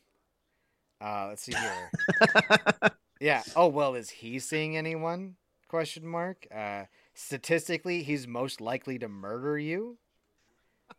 Uh, 1.00 1.28
let's 1.30 1.44
see 1.44 1.54
here. 1.54 2.92
yeah. 3.22 3.42
Oh 3.56 3.68
well, 3.68 3.96
is 3.96 4.10
he 4.10 4.40
seeing 4.40 4.76
anyone? 4.76 5.36
Question 5.70 6.06
mark. 6.06 6.46
Uh, 6.54 6.84
statistically, 7.14 8.04
he's 8.04 8.28
most 8.28 8.60
likely 8.60 9.00
to 9.00 9.08
murder 9.08 9.58
you. 9.58 9.98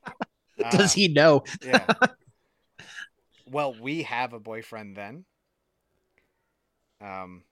Does 0.70 0.93
uh, 0.93 0.97
he 0.97 1.09
know? 1.09 1.44
yeah. 1.62 1.86
Well, 3.51 3.74
we 3.81 4.02
have 4.02 4.35
a 4.35 4.39
boyfriend 4.39 4.94
then. 4.94 5.24
Um. 7.01 7.45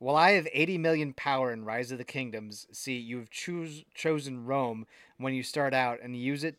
Well, 0.00 0.14
I 0.14 0.32
have 0.32 0.46
80 0.52 0.78
million 0.78 1.12
power 1.12 1.52
in 1.52 1.64
Rise 1.64 1.90
of 1.90 1.98
the 1.98 2.04
Kingdoms. 2.04 2.68
See, 2.70 2.96
you've 2.96 3.30
choose 3.30 3.84
chosen 3.94 4.44
Rome 4.46 4.86
when 5.16 5.34
you 5.34 5.42
start 5.42 5.74
out 5.74 5.98
and 6.00 6.16
use 6.16 6.44
it 6.44 6.56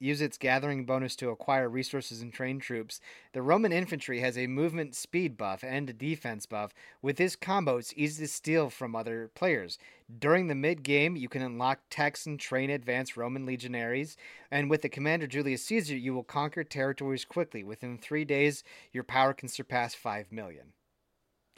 use 0.00 0.20
its 0.20 0.38
gathering 0.38 0.84
bonus 0.84 1.16
to 1.16 1.30
acquire 1.30 1.68
resources 1.68 2.22
and 2.22 2.32
train 2.32 2.58
troops. 2.58 3.00
The 3.32 3.42
Roman 3.42 3.72
infantry 3.72 4.20
has 4.20 4.38
a 4.38 4.46
movement 4.46 4.94
speed 4.94 5.36
buff 5.36 5.64
and 5.64 5.90
a 5.90 5.92
defense 5.92 6.46
buff. 6.46 6.72
With 7.02 7.16
this 7.16 7.36
combo, 7.36 7.78
it's 7.78 7.92
easy 7.96 8.24
to 8.24 8.28
steal 8.28 8.70
from 8.70 8.94
other 8.94 9.30
players. 9.34 9.78
During 10.18 10.46
the 10.46 10.54
mid 10.54 10.82
game, 10.82 11.16
you 11.16 11.28
can 11.28 11.42
unlock 11.42 11.80
techs 11.90 12.26
and 12.26 12.38
train 12.38 12.70
advanced 12.70 13.16
Roman 13.16 13.44
legionaries. 13.44 14.16
And 14.50 14.70
with 14.70 14.82
the 14.82 14.88
commander 14.88 15.26
Julius 15.26 15.64
Caesar, 15.64 15.96
you 15.96 16.14
will 16.14 16.24
conquer 16.24 16.64
territories 16.64 17.24
quickly. 17.24 17.64
Within 17.64 17.98
three 17.98 18.24
days, 18.24 18.62
your 18.92 19.04
power 19.04 19.34
can 19.34 19.48
surpass 19.48 19.94
5 19.94 20.32
million. 20.32 20.72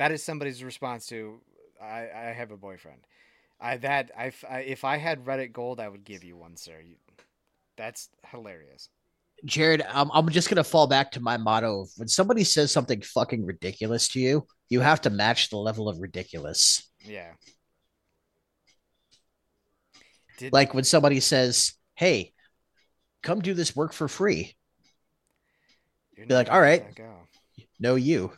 That 0.00 0.12
is 0.12 0.22
somebody's 0.22 0.64
response 0.64 1.04
to 1.08 1.42
I, 1.78 2.08
I 2.14 2.22
have 2.34 2.52
a 2.52 2.56
boyfriend. 2.56 3.02
I 3.60 3.76
that 3.76 4.10
I, 4.16 4.32
I 4.48 4.60
if 4.60 4.82
I 4.82 4.96
had 4.96 5.26
Reddit 5.26 5.52
gold, 5.52 5.78
I 5.78 5.90
would 5.90 6.04
give 6.04 6.24
you 6.24 6.38
one, 6.38 6.56
sir. 6.56 6.80
You, 6.82 6.94
that's 7.76 8.08
hilarious. 8.30 8.88
Jared, 9.44 9.82
I'm, 9.82 10.10
I'm 10.14 10.30
just 10.30 10.48
gonna 10.48 10.64
fall 10.64 10.86
back 10.86 11.10
to 11.12 11.20
my 11.20 11.36
motto: 11.36 11.82
of 11.82 11.90
when 11.98 12.08
somebody 12.08 12.44
says 12.44 12.72
something 12.72 13.02
fucking 13.02 13.44
ridiculous 13.44 14.08
to 14.08 14.20
you, 14.20 14.46
you 14.70 14.80
have 14.80 15.02
to 15.02 15.10
match 15.10 15.50
the 15.50 15.58
level 15.58 15.86
of 15.86 15.98
ridiculous. 15.98 16.90
Yeah. 17.04 17.32
Did... 20.38 20.54
Like 20.54 20.72
when 20.72 20.84
somebody 20.84 21.20
says, 21.20 21.74
"Hey, 21.94 22.32
come 23.22 23.40
do 23.40 23.52
this 23.52 23.76
work 23.76 23.92
for 23.92 24.08
free," 24.08 24.56
You're 26.16 26.24
be 26.24 26.32
like, 26.32 26.50
"All 26.50 26.58
right, 26.58 26.86
no 27.78 27.96
you." 27.96 28.32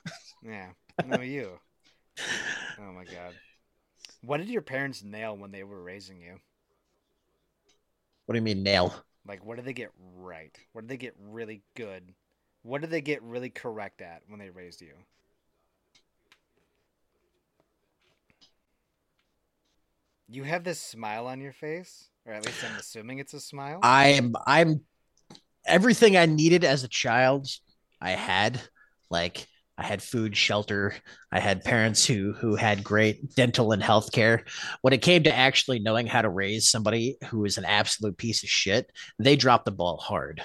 Yeah, 0.45 0.71
no, 1.05 1.21
you. 1.21 1.59
Oh 2.79 2.93
my 2.93 3.05
god. 3.05 3.35
What 4.25 4.39
did 4.39 4.49
your 4.49 4.63
parents 4.63 5.03
nail 5.03 5.37
when 5.37 5.51
they 5.51 5.65
were 5.65 5.83
raising 5.83 6.21
you? 6.21 6.39
What 8.27 8.35
do 8.35 8.39
you 8.39 8.43
mean 8.43 8.63
nail? 8.63 8.95
Like, 9.27 9.45
what 9.45 9.57
did 9.57 9.65
they 9.65 9.73
get 9.73 9.91
right? 10.17 10.57
What 10.73 10.83
did 10.83 10.89
they 10.89 10.97
get 10.97 11.15
really 11.19 11.63
good? 11.75 12.13
What 12.63 12.81
did 12.81 12.91
they 12.91 13.01
get 13.01 13.23
really 13.23 13.51
correct 13.51 14.01
at 14.01 14.23
when 14.29 14.39
they 14.39 14.51
raised 14.51 14.81
you? 14.81 14.95
You 20.29 20.45
have 20.45 20.65
this 20.65 20.81
smile 20.81 21.27
on 21.27 21.41
your 21.41 21.53
face, 21.53 22.09
or 22.25 22.33
at 22.33 22.47
least 22.47 22.65
I'm 22.65 22.79
assuming 22.79 23.19
it's 23.19 23.35
a 23.35 23.41
smile. 23.41 23.81
I'm 23.83 24.35
I'm 24.47 24.81
everything 25.67 26.17
I 26.17 26.27
needed 26.27 26.65
as 26.65 26.85
a 26.85 26.89
child, 26.89 27.49
I 28.01 28.13
had. 28.13 28.61
Like 29.11 29.47
I 29.79 29.85
had 29.85 30.03
food, 30.03 30.37
shelter. 30.37 30.95
I 31.33 31.41
had 31.41 31.65
parents 31.65 32.05
who 32.07 32.33
who 32.35 32.57
had 32.57 32.85
great 32.85 33.35
dental 33.35 33.73
and 33.73 33.83
health 33.83 34.13
care. 34.13 34.45
When 34.83 34.93
it 34.93 35.03
came 35.03 35.23
to 35.25 35.35
actually 35.35 35.79
knowing 35.81 36.07
how 36.07 36.23
to 36.23 36.29
raise 36.29 36.71
somebody 36.71 37.17
who 37.31 37.41
was 37.41 37.59
an 37.59 37.65
absolute 37.65 38.17
piece 38.19 38.43
of 38.43 38.49
shit, 38.51 38.91
they 39.19 39.35
dropped 39.37 39.65
the 39.65 39.73
ball 39.73 39.97
hard. 39.97 40.43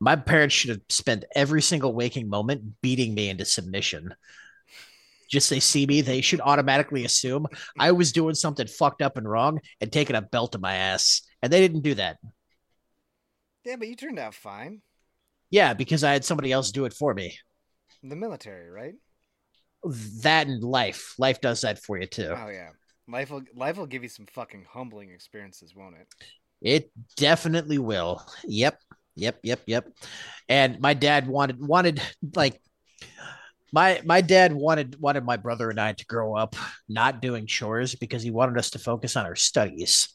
My 0.00 0.16
parents 0.16 0.54
should 0.54 0.70
have 0.70 0.80
spent 0.88 1.24
every 1.34 1.62
single 1.62 1.92
waking 1.94 2.28
moment 2.28 2.80
beating 2.82 3.14
me 3.14 3.28
into 3.30 3.44
submission. 3.44 4.14
Just 5.30 5.48
they 5.50 5.60
see 5.60 5.86
me, 5.86 6.00
they 6.02 6.20
should 6.20 6.40
automatically 6.40 7.04
assume 7.04 7.46
I 7.78 7.92
was 7.92 8.12
doing 8.12 8.34
something 8.34 8.66
fucked 8.66 9.02
up 9.02 9.16
and 9.16 9.28
wrong 9.28 9.60
and 9.80 9.90
taking 9.90 10.14
a 10.16 10.22
belt 10.22 10.52
to 10.52 10.58
my 10.58 10.74
ass. 10.74 11.22
And 11.42 11.52
they 11.52 11.60
didn't 11.60 11.82
do 11.82 11.94
that. 11.94 12.18
yeah, 13.64 13.76
but 13.76 13.88
you 13.88 13.96
turned 13.96 14.18
out 14.18 14.34
fine. 14.34 14.82
Yeah, 15.50 15.74
because 15.74 16.02
I 16.04 16.12
had 16.12 16.24
somebody 16.24 16.50
else 16.52 16.72
do 16.72 16.84
it 16.84 16.92
for 16.94 17.14
me. 17.14 17.38
The 18.02 18.16
military, 18.16 18.70
right? 18.70 18.94
That 20.22 20.46
and 20.46 20.62
life. 20.62 21.14
Life 21.18 21.40
does 21.40 21.62
that 21.62 21.78
for 21.82 21.98
you 21.98 22.06
too. 22.06 22.34
Oh 22.36 22.48
yeah. 22.48 22.70
Life 23.08 23.30
will 23.30 23.42
life 23.54 23.76
will 23.76 23.86
give 23.86 24.02
you 24.02 24.08
some 24.08 24.26
fucking 24.26 24.66
humbling 24.70 25.10
experiences, 25.10 25.74
won't 25.74 25.96
it? 25.96 26.06
It 26.60 26.90
definitely 27.16 27.78
will. 27.78 28.24
Yep. 28.44 28.78
Yep. 29.16 29.40
Yep. 29.42 29.60
Yep. 29.66 29.88
And 30.48 30.80
my 30.80 30.94
dad 30.94 31.26
wanted 31.26 31.60
wanted 31.60 32.00
like 32.34 32.60
my 33.72 34.00
my 34.04 34.20
dad 34.20 34.52
wanted 34.52 35.00
wanted 35.00 35.24
my 35.24 35.36
brother 35.36 35.70
and 35.70 35.80
I 35.80 35.92
to 35.94 36.06
grow 36.06 36.36
up 36.36 36.54
not 36.88 37.20
doing 37.20 37.46
chores 37.46 37.94
because 37.94 38.22
he 38.22 38.30
wanted 38.30 38.58
us 38.58 38.70
to 38.70 38.78
focus 38.78 39.16
on 39.16 39.26
our 39.26 39.36
studies. 39.36 40.08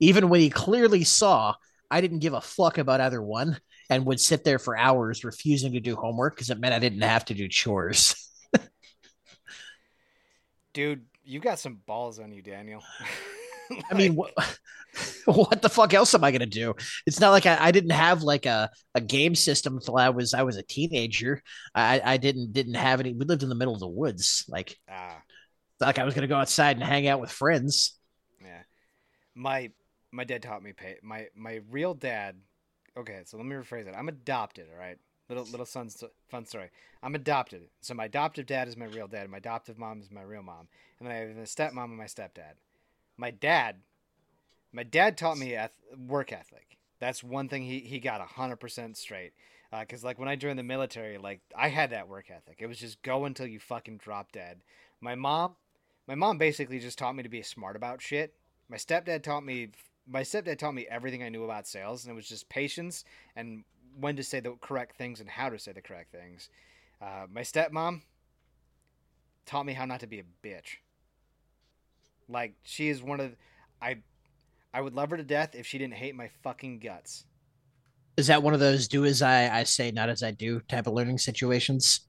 Even 0.00 0.28
when 0.28 0.40
he 0.40 0.50
clearly 0.50 1.04
saw 1.04 1.54
I 1.90 2.00
didn't 2.00 2.18
give 2.18 2.34
a 2.34 2.40
fuck 2.40 2.78
about 2.78 3.00
either 3.00 3.22
one 3.22 3.58
and 3.94 4.06
would 4.06 4.20
sit 4.20 4.44
there 4.44 4.58
for 4.58 4.76
hours 4.76 5.24
refusing 5.24 5.72
to 5.72 5.80
do 5.80 5.96
homework 5.96 6.34
because 6.34 6.50
it 6.50 6.58
meant 6.58 6.74
I 6.74 6.78
didn't 6.78 7.02
have 7.02 7.24
to 7.26 7.34
do 7.34 7.48
chores. 7.48 8.14
Dude, 10.72 11.04
you 11.24 11.40
got 11.40 11.58
some 11.58 11.80
balls 11.86 12.18
on 12.18 12.32
you, 12.32 12.42
Daniel. 12.42 12.82
I 13.90 13.94
mean, 13.94 14.14
what, 14.14 14.32
what 15.24 15.62
the 15.62 15.68
fuck 15.68 15.94
else 15.94 16.14
am 16.14 16.24
I 16.24 16.30
gonna 16.30 16.46
do? 16.46 16.74
It's 17.06 17.20
not 17.20 17.30
like 17.30 17.46
I, 17.46 17.56
I 17.60 17.70
didn't 17.70 17.90
have 17.90 18.22
like 18.22 18.46
a, 18.46 18.70
a 18.94 19.00
game 19.00 19.34
system 19.34 19.76
until 19.76 19.96
I 19.96 20.10
was 20.10 20.34
I 20.34 20.42
was 20.42 20.56
a 20.56 20.62
teenager. 20.62 21.42
I, 21.74 22.00
I 22.04 22.16
didn't 22.16 22.52
didn't 22.52 22.74
have 22.74 23.00
any. 23.00 23.14
We 23.14 23.24
lived 23.24 23.42
in 23.42 23.48
the 23.48 23.54
middle 23.54 23.74
of 23.74 23.80
the 23.80 23.88
woods. 23.88 24.44
Like, 24.48 24.76
ah, 24.90 25.22
like 25.80 25.98
I 25.98 26.04
was 26.04 26.14
gonna 26.14 26.26
go 26.26 26.36
outside 26.36 26.76
and 26.76 26.84
hang 26.84 27.06
out 27.08 27.20
with 27.20 27.30
friends. 27.30 27.98
yeah. 28.42 28.62
My 29.34 29.70
my 30.12 30.24
dad 30.24 30.42
taught 30.42 30.62
me 30.62 30.72
pay 30.72 30.96
my 31.02 31.28
my 31.34 31.60
real 31.70 31.94
dad. 31.94 32.36
Okay, 32.96 33.22
so 33.24 33.36
let 33.36 33.46
me 33.46 33.56
rephrase 33.56 33.86
it. 33.88 33.94
I'm 33.96 34.08
adopted. 34.08 34.66
All 34.72 34.78
right, 34.78 34.98
little 35.28 35.44
little 35.44 35.66
fun 35.66 36.44
story. 36.46 36.70
I'm 37.02 37.14
adopted. 37.14 37.62
So 37.80 37.94
my 37.94 38.04
adoptive 38.04 38.46
dad 38.46 38.68
is 38.68 38.76
my 38.76 38.86
real 38.86 39.08
dad. 39.08 39.28
My 39.28 39.38
adoptive 39.38 39.78
mom 39.78 40.00
is 40.00 40.10
my 40.10 40.22
real 40.22 40.42
mom, 40.42 40.68
and 40.98 41.08
then 41.08 41.14
I 41.14 41.18
have 41.20 41.36
a 41.36 41.42
stepmom 41.42 41.84
and 41.84 41.96
my 41.96 42.04
stepdad. 42.04 42.54
My 43.16 43.30
dad, 43.30 43.76
my 44.72 44.82
dad 44.82 45.16
taught 45.16 45.38
me 45.38 45.54
eth- 45.54 45.78
work 45.96 46.32
ethic. 46.32 46.78
That's 47.00 47.24
one 47.24 47.48
thing 47.48 47.64
he 47.64 47.80
he 47.80 47.98
got 47.98 48.20
hundred 48.20 48.56
percent 48.56 48.96
straight. 48.96 49.32
Uh, 49.72 49.80
because 49.80 50.04
like 50.04 50.20
when 50.20 50.28
I 50.28 50.36
joined 50.36 50.58
the 50.58 50.62
military, 50.62 51.18
like 51.18 51.40
I 51.56 51.68
had 51.68 51.90
that 51.90 52.08
work 52.08 52.30
ethic. 52.30 52.58
It 52.60 52.66
was 52.66 52.78
just 52.78 53.02
go 53.02 53.24
until 53.24 53.46
you 53.46 53.58
fucking 53.58 53.96
drop 53.96 54.30
dead. 54.30 54.60
My 55.00 55.16
mom, 55.16 55.56
my 56.06 56.14
mom 56.14 56.38
basically 56.38 56.78
just 56.78 56.96
taught 56.96 57.16
me 57.16 57.24
to 57.24 57.28
be 57.28 57.42
smart 57.42 57.74
about 57.74 58.00
shit. 58.00 58.34
My 58.68 58.76
stepdad 58.76 59.24
taught 59.24 59.44
me 59.44 59.70
my 60.06 60.22
stepdad 60.22 60.58
taught 60.58 60.74
me 60.74 60.86
everything 60.90 61.22
I 61.22 61.28
knew 61.28 61.44
about 61.44 61.66
sales, 61.66 62.04
and 62.04 62.12
it 62.12 62.14
was 62.14 62.28
just 62.28 62.48
patience 62.48 63.04
and 63.36 63.64
when 63.98 64.16
to 64.16 64.24
say 64.24 64.40
the 64.40 64.56
correct 64.60 64.96
things 64.96 65.20
and 65.20 65.28
how 65.28 65.48
to 65.48 65.58
say 65.58 65.72
the 65.72 65.80
correct 65.80 66.12
things. 66.12 66.48
Uh, 67.00 67.26
my 67.32 67.42
stepmom 67.42 68.02
taught 69.46 69.66
me 69.66 69.72
how 69.72 69.84
not 69.84 70.00
to 70.00 70.06
be 70.06 70.20
a 70.20 70.24
bitch. 70.46 70.78
Like 72.28 72.54
she 72.62 72.88
is 72.88 73.02
one 73.02 73.20
of 73.20 73.36
I 73.80 73.98
I 74.72 74.80
would 74.80 74.94
love 74.94 75.10
her 75.10 75.16
to 75.16 75.22
death 75.22 75.54
if 75.54 75.66
she 75.66 75.78
didn't 75.78 75.94
hate 75.94 76.14
my 76.14 76.28
fucking 76.42 76.80
guts. 76.80 77.26
Is 78.16 78.28
that 78.28 78.42
one 78.42 78.54
of 78.54 78.60
those 78.60 78.88
do 78.88 79.04
as 79.04 79.22
I, 79.22 79.60
I 79.60 79.64
say, 79.64 79.90
not 79.90 80.08
as 80.08 80.22
I 80.22 80.30
do 80.30 80.60
type 80.68 80.86
of 80.86 80.94
learning 80.94 81.18
situations? 81.18 82.00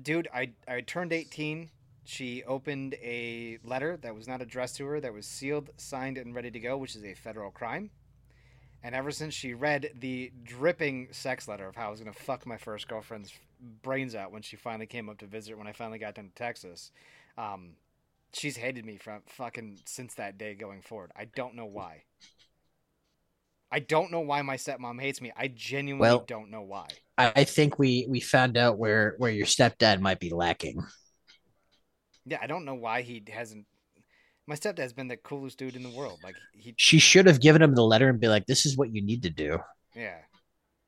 Dude, 0.00 0.28
I 0.34 0.50
I 0.68 0.82
turned 0.82 1.12
18 1.12 1.70
she 2.08 2.42
opened 2.44 2.94
a 2.94 3.58
letter 3.64 3.96
that 3.98 4.14
was 4.14 4.28
not 4.28 4.40
addressed 4.42 4.76
to 4.76 4.86
her 4.86 5.00
that 5.00 5.12
was 5.12 5.26
sealed, 5.26 5.70
signed, 5.76 6.18
and 6.18 6.34
ready 6.34 6.50
to 6.50 6.60
go, 6.60 6.76
which 6.76 6.96
is 6.96 7.04
a 7.04 7.14
federal 7.14 7.50
crime. 7.50 7.90
And 8.82 8.94
ever 8.94 9.10
since 9.10 9.34
she 9.34 9.54
read 9.54 9.90
the 9.98 10.32
dripping 10.44 11.08
sex 11.10 11.48
letter 11.48 11.66
of 11.66 11.74
how 11.74 11.88
I 11.88 11.90
was 11.90 12.00
going 12.00 12.12
to 12.12 12.18
fuck 12.18 12.46
my 12.46 12.56
first 12.56 12.86
girlfriend's 12.86 13.32
brains 13.82 14.14
out 14.14 14.32
when 14.32 14.42
she 14.42 14.56
finally 14.56 14.86
came 14.86 15.08
up 15.08 15.18
to 15.18 15.26
visit 15.26 15.58
when 15.58 15.66
I 15.66 15.72
finally 15.72 15.98
got 15.98 16.14
down 16.14 16.28
to 16.28 16.34
Texas, 16.34 16.92
um, 17.36 17.70
she's 18.32 18.56
hated 18.56 18.84
me 18.84 18.96
from 18.98 19.22
fucking 19.26 19.80
since 19.86 20.14
that 20.14 20.38
day 20.38 20.54
going 20.54 20.82
forward. 20.82 21.10
I 21.16 21.24
don't 21.24 21.54
know 21.54 21.66
why. 21.66 22.02
I 23.72 23.80
don't 23.80 24.12
know 24.12 24.20
why 24.20 24.42
my 24.42 24.56
stepmom 24.56 25.00
hates 25.00 25.20
me. 25.20 25.32
I 25.36 25.48
genuinely 25.48 26.00
Well- 26.02 26.24
don't 26.26 26.50
know 26.50 26.62
why. 26.62 26.86
I, 27.18 27.32
I 27.34 27.44
think 27.44 27.78
we 27.78 28.06
we 28.08 28.20
found 28.20 28.56
out 28.58 28.78
where 28.78 29.14
where 29.18 29.30
your 29.30 29.46
stepdad 29.46 30.00
might 30.00 30.20
be 30.20 30.30
lacking. 30.30 30.84
Yeah, 32.26 32.38
I 32.42 32.46
don't 32.46 32.64
know 32.64 32.74
why 32.74 33.02
he 33.02 33.22
hasn't. 33.32 33.66
My 34.46 34.54
stepdad's 34.54 34.92
been 34.92 35.08
the 35.08 35.16
coolest 35.16 35.58
dude 35.58 35.76
in 35.76 35.82
the 35.82 35.90
world. 35.90 36.20
Like 36.22 36.36
he, 36.52 36.74
She 36.76 36.98
should 36.98 37.26
have 37.26 37.40
given 37.40 37.62
him 37.62 37.74
the 37.74 37.82
letter 37.84 38.08
and 38.08 38.20
be 38.20 38.28
like, 38.28 38.46
"This 38.46 38.66
is 38.66 38.76
what 38.76 38.94
you 38.94 39.02
need 39.02 39.22
to 39.22 39.30
do." 39.30 39.58
yeah, 39.94 40.18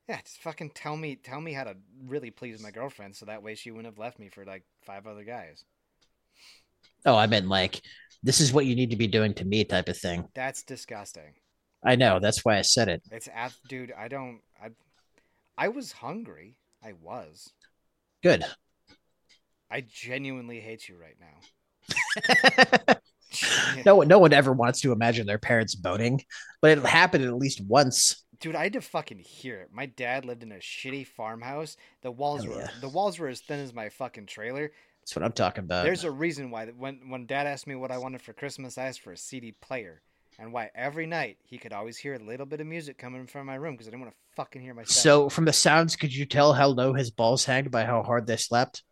yeah. 0.08 0.20
Just 0.22 0.42
fucking 0.42 0.70
tell 0.74 0.96
me, 0.96 1.16
tell 1.16 1.40
me 1.40 1.52
how 1.52 1.64
to 1.64 1.76
really 2.06 2.30
please 2.30 2.62
my 2.62 2.70
girlfriend, 2.70 3.16
so 3.16 3.26
that 3.26 3.42
way 3.42 3.54
she 3.54 3.70
wouldn't 3.70 3.86
have 3.86 3.98
left 3.98 4.18
me 4.18 4.28
for 4.28 4.44
like 4.44 4.64
five 4.82 5.06
other 5.06 5.24
guys. 5.24 5.64
Oh, 7.06 7.16
I 7.16 7.26
meant 7.26 7.48
like, 7.48 7.80
"This 8.22 8.40
is 8.40 8.52
what 8.52 8.66
you 8.66 8.74
need 8.74 8.90
to 8.90 8.96
be 8.96 9.06
doing 9.06 9.34
to 9.34 9.44
me," 9.44 9.64
type 9.64 9.88
of 9.88 9.96
thing. 9.96 10.28
That's 10.34 10.62
disgusting. 10.62 11.34
I 11.84 11.94
know. 11.94 12.18
That's 12.18 12.44
why 12.44 12.58
I 12.58 12.62
said 12.62 12.88
it. 12.88 13.02
It's 13.10 13.28
at, 13.32 13.52
dude. 13.68 13.92
I 13.96 14.08
don't. 14.08 14.40
I, 14.60 14.70
I 15.56 15.68
was 15.68 15.92
hungry. 15.92 16.56
I 16.82 16.92
was. 16.92 17.52
Good. 18.22 18.44
I 19.70 19.82
genuinely 19.82 20.60
hate 20.60 20.88
you 20.88 20.96
right 20.96 21.16
now. 21.20 22.94
no 23.86 23.96
one, 23.96 24.08
no 24.08 24.18
one 24.18 24.32
ever 24.32 24.52
wants 24.52 24.80
to 24.80 24.92
imagine 24.92 25.26
their 25.26 25.38
parents 25.38 25.74
boning, 25.74 26.22
but 26.60 26.70
it 26.70 26.84
happened 26.84 27.24
at 27.24 27.34
least 27.34 27.60
once. 27.60 28.24
Dude, 28.40 28.54
I 28.54 28.64
had 28.64 28.72
to 28.74 28.80
fucking 28.80 29.18
hear 29.18 29.60
it. 29.60 29.70
My 29.72 29.86
dad 29.86 30.24
lived 30.24 30.42
in 30.42 30.52
a 30.52 30.56
shitty 30.56 31.06
farmhouse. 31.06 31.76
The 32.02 32.10
walls 32.10 32.44
Hell 32.44 32.54
were 32.54 32.60
yeah. 32.60 32.68
the 32.80 32.88
walls 32.88 33.18
were 33.18 33.28
as 33.28 33.40
thin 33.40 33.60
as 33.60 33.74
my 33.74 33.88
fucking 33.88 34.26
trailer. 34.26 34.70
That's 35.02 35.16
what 35.16 35.24
I'm 35.24 35.32
talking 35.32 35.64
about. 35.64 35.84
There's 35.84 36.04
a 36.04 36.10
reason 36.10 36.50
why 36.50 36.66
when 36.66 37.00
when 37.08 37.26
dad 37.26 37.46
asked 37.46 37.66
me 37.66 37.74
what 37.74 37.90
I 37.90 37.98
wanted 37.98 38.22
for 38.22 38.32
Christmas, 38.32 38.78
I 38.78 38.86
asked 38.86 39.00
for 39.00 39.12
a 39.12 39.16
CD 39.16 39.52
player. 39.52 40.02
And 40.40 40.52
why 40.52 40.70
every 40.72 41.06
night 41.06 41.38
he 41.42 41.58
could 41.58 41.72
always 41.72 41.98
hear 41.98 42.14
a 42.14 42.18
little 42.18 42.46
bit 42.46 42.60
of 42.60 42.66
music 42.68 42.96
coming 42.96 43.26
from 43.26 43.46
my 43.46 43.56
room 43.56 43.74
because 43.74 43.88
I 43.88 43.90
didn't 43.90 44.02
want 44.02 44.12
to 44.12 44.18
fucking 44.36 44.62
hear 44.62 44.72
myself. 44.72 45.02
so, 45.02 45.28
from 45.28 45.46
the 45.46 45.52
sounds, 45.52 45.96
could 45.96 46.14
you 46.14 46.26
tell 46.26 46.52
how 46.52 46.68
low 46.68 46.92
his 46.92 47.10
balls 47.10 47.44
hanged 47.44 47.72
by 47.72 47.84
how 47.84 48.04
hard 48.04 48.28
they 48.28 48.36
slept? 48.36 48.84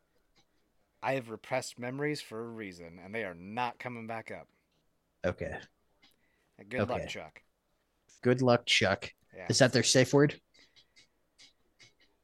I 1.03 1.15
have 1.15 1.31
repressed 1.31 1.79
memories 1.79 2.21
for 2.21 2.41
a 2.45 2.49
reason, 2.49 2.99
and 3.03 3.15
they 3.15 3.25
are 3.25 3.35
not 3.35 3.79
coming 3.79 4.07
back 4.07 4.31
up. 4.31 4.49
Okay. 5.25 5.57
Good 6.69 6.85
Okay. 6.85 6.89
luck, 6.89 7.07
Chuck. 7.07 7.43
Good 8.23 8.43
luck, 8.43 8.67
Chuck. 8.67 9.15
Yeah. 9.35 9.49
Is 9.49 9.59
that 9.59 9.73
their 9.73 9.83
safe 9.83 10.13
word? 10.13 10.41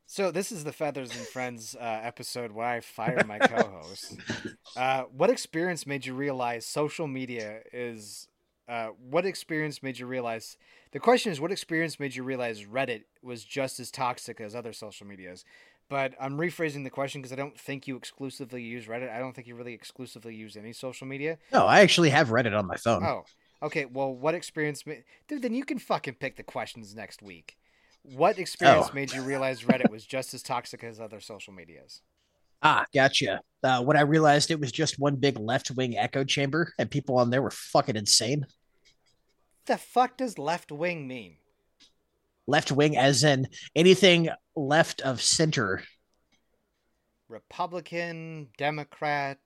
So 0.06 0.30
this 0.30 0.52
is 0.52 0.64
the 0.64 0.72
Feathers 0.72 1.14
and 1.14 1.28
Friends 1.28 1.74
uh, 1.74 2.00
episode 2.02 2.52
where 2.52 2.66
I 2.66 2.80
fire 2.80 3.22
my 3.22 3.40
co-host. 3.40 4.20
Uh, 4.76 5.02
what 5.04 5.30
experience 5.30 5.86
made 5.86 6.06
you 6.06 6.14
realize 6.14 6.66
social 6.66 7.06
media 7.06 7.60
is? 7.72 8.28
Uh, 8.68 8.88
what 9.10 9.26
experience 9.26 9.82
made 9.82 9.98
you 9.98 10.06
realize? 10.06 10.56
The 10.92 11.00
question 11.00 11.32
is, 11.32 11.40
what 11.40 11.52
experience 11.52 11.98
made 12.00 12.14
you 12.14 12.22
realize 12.22 12.64
Reddit 12.64 13.02
was 13.22 13.44
just 13.44 13.80
as 13.80 13.90
toxic 13.90 14.40
as 14.40 14.54
other 14.54 14.72
social 14.72 15.06
medias? 15.06 15.44
But 15.92 16.14
I'm 16.18 16.38
rephrasing 16.38 16.84
the 16.84 16.90
question 16.90 17.20
because 17.20 17.34
I 17.34 17.36
don't 17.36 17.58
think 17.60 17.86
you 17.86 17.96
exclusively 17.96 18.62
use 18.62 18.86
Reddit. 18.86 19.14
I 19.14 19.18
don't 19.18 19.34
think 19.36 19.46
you 19.46 19.54
really 19.54 19.74
exclusively 19.74 20.34
use 20.34 20.56
any 20.56 20.72
social 20.72 21.06
media. 21.06 21.36
No, 21.52 21.66
I 21.66 21.80
actually 21.80 22.08
have 22.08 22.28
Reddit 22.30 22.58
on 22.58 22.66
my 22.66 22.76
phone. 22.76 23.04
Oh, 23.04 23.24
okay. 23.62 23.84
Well, 23.84 24.14
what 24.14 24.34
experience, 24.34 24.86
ma- 24.86 24.94
dude? 25.28 25.42
Then 25.42 25.52
you 25.52 25.66
can 25.66 25.78
fucking 25.78 26.14
pick 26.14 26.38
the 26.38 26.42
questions 26.44 26.94
next 26.94 27.20
week. 27.20 27.58
What 28.04 28.38
experience 28.38 28.86
Oh. 28.90 28.94
made 28.94 29.12
you 29.12 29.20
realize 29.20 29.64
Reddit 29.64 29.90
was 29.90 30.06
just 30.06 30.32
as 30.32 30.42
toxic 30.42 30.82
as 30.82 30.98
other 30.98 31.20
social 31.20 31.52
medias? 31.52 32.00
Ah, 32.62 32.86
gotcha. 32.94 33.42
Uh, 33.62 33.82
when 33.82 33.98
I 33.98 34.02
realized 34.02 34.50
it 34.50 34.58
was 34.60 34.72
just 34.72 34.98
one 34.98 35.16
big 35.16 35.38
left 35.38 35.70
wing 35.72 35.98
echo 35.98 36.24
chamber 36.24 36.72
and 36.78 36.90
people 36.90 37.18
on 37.18 37.28
there 37.28 37.42
were 37.42 37.50
fucking 37.50 37.96
insane. 37.96 38.46
The 39.66 39.76
fuck 39.76 40.16
does 40.16 40.38
left 40.38 40.72
wing 40.72 41.06
mean? 41.06 41.36
Left 42.46 42.72
wing, 42.72 42.96
as 42.96 43.24
in 43.24 43.48
anything 43.74 44.28
left 44.56 45.00
of 45.00 45.22
center, 45.22 45.82
Republican, 47.28 48.48
Democrat. 48.58 49.38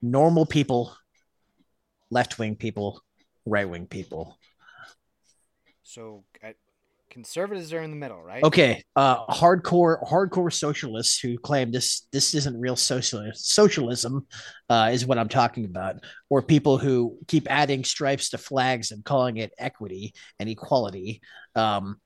normal 0.00 0.46
people 0.46 0.96
left 2.10 2.38
wing 2.38 2.56
people, 2.56 3.00
right 3.46 3.68
wing 3.68 3.86
people. 3.86 4.36
So 5.82 6.24
uh, 6.42 6.52
conservatives 7.10 7.72
are 7.72 7.82
in 7.82 7.90
the 7.90 7.96
middle, 7.96 8.22
right? 8.22 8.42
Okay, 8.42 8.82
uh, 8.96 9.26
hardcore 9.26 10.02
hardcore 10.08 10.52
socialists 10.52 11.20
who 11.20 11.38
claim 11.38 11.70
this 11.70 12.08
this 12.12 12.34
isn't 12.34 12.58
real 12.58 12.76
social 12.76 13.22
socialism 13.34 14.26
uh, 14.68 14.90
is 14.92 15.06
what 15.06 15.18
I'm 15.18 15.28
talking 15.28 15.64
about, 15.64 15.96
or 16.28 16.42
people 16.42 16.76
who 16.76 17.18
keep 17.28 17.46
adding 17.50 17.84
stripes 17.84 18.30
to 18.30 18.38
flags 18.38 18.90
and 18.90 19.04
calling 19.04 19.36
it 19.36 19.52
equity 19.58 20.14
and 20.38 20.48
equality. 20.48 21.20
Um, 21.54 22.00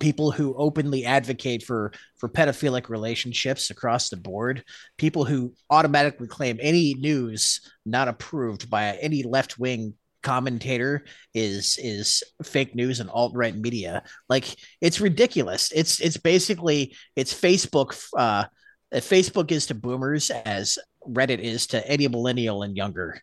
people 0.00 0.30
who 0.30 0.54
openly 0.56 1.04
advocate 1.04 1.62
for 1.62 1.92
for 2.16 2.28
pedophilic 2.28 2.88
relationships 2.88 3.70
across 3.70 4.08
the 4.08 4.16
board 4.16 4.64
people 4.98 5.24
who 5.24 5.54
automatically 5.70 6.26
claim 6.26 6.58
any 6.60 6.94
news 6.94 7.60
not 7.86 8.08
approved 8.08 8.68
by 8.68 8.92
any 9.00 9.22
left-wing 9.22 9.94
commentator 10.24 11.04
is 11.34 11.78
is 11.80 12.24
fake 12.42 12.74
news 12.74 12.98
and 12.98 13.10
alt-right 13.10 13.54
media. 13.54 14.02
Like 14.28 14.56
it's 14.80 15.00
ridiculous. 15.00 15.70
It's 15.72 16.00
it's 16.00 16.16
basically 16.16 16.96
it's 17.14 17.32
facebook 17.32 17.94
uh 18.16 18.46
facebook 18.94 19.52
is 19.52 19.66
to 19.66 19.74
boomers 19.74 20.30
as 20.30 20.78
reddit 21.06 21.38
is 21.38 21.68
to 21.68 21.86
any 21.88 22.08
millennial 22.08 22.62
and 22.62 22.76
younger. 22.76 23.20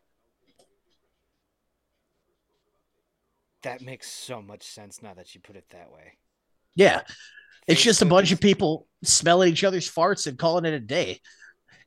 That 3.63 3.81
makes 3.81 4.09
so 4.09 4.41
much 4.41 4.63
sense 4.63 5.01
now 5.03 5.13
that 5.15 5.35
you 5.35 5.41
put 5.41 5.55
it 5.55 5.65
that 5.71 5.91
way. 5.91 6.17
Yeah 6.75 7.01
it's 7.67 7.81
just 7.81 8.01
a 8.01 8.05
bunch 8.05 8.31
of 8.31 8.39
people 8.39 8.87
smelling 9.03 9.51
each 9.51 9.63
other's 9.63 9.89
farts 9.89 10.27
and 10.27 10.37
calling 10.37 10.65
it 10.65 10.73
a 10.73 10.79
day 10.79 11.19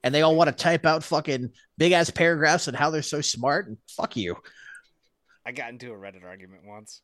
and 0.02 0.14
they 0.14 0.22
all 0.22 0.36
want 0.36 0.48
to 0.48 0.54
type 0.54 0.84
out 0.84 1.04
fucking 1.04 1.50
big 1.78 1.92
ass 1.92 2.10
paragraphs 2.10 2.68
on 2.68 2.74
how 2.74 2.90
they're 2.90 3.02
so 3.02 3.20
smart 3.20 3.68
and 3.68 3.78
fuck 3.88 4.16
you 4.16 4.36
I 5.46 5.52
got 5.52 5.70
into 5.70 5.92
a 5.92 5.96
Reddit 5.96 6.24
argument 6.24 6.62
once. 6.64 7.02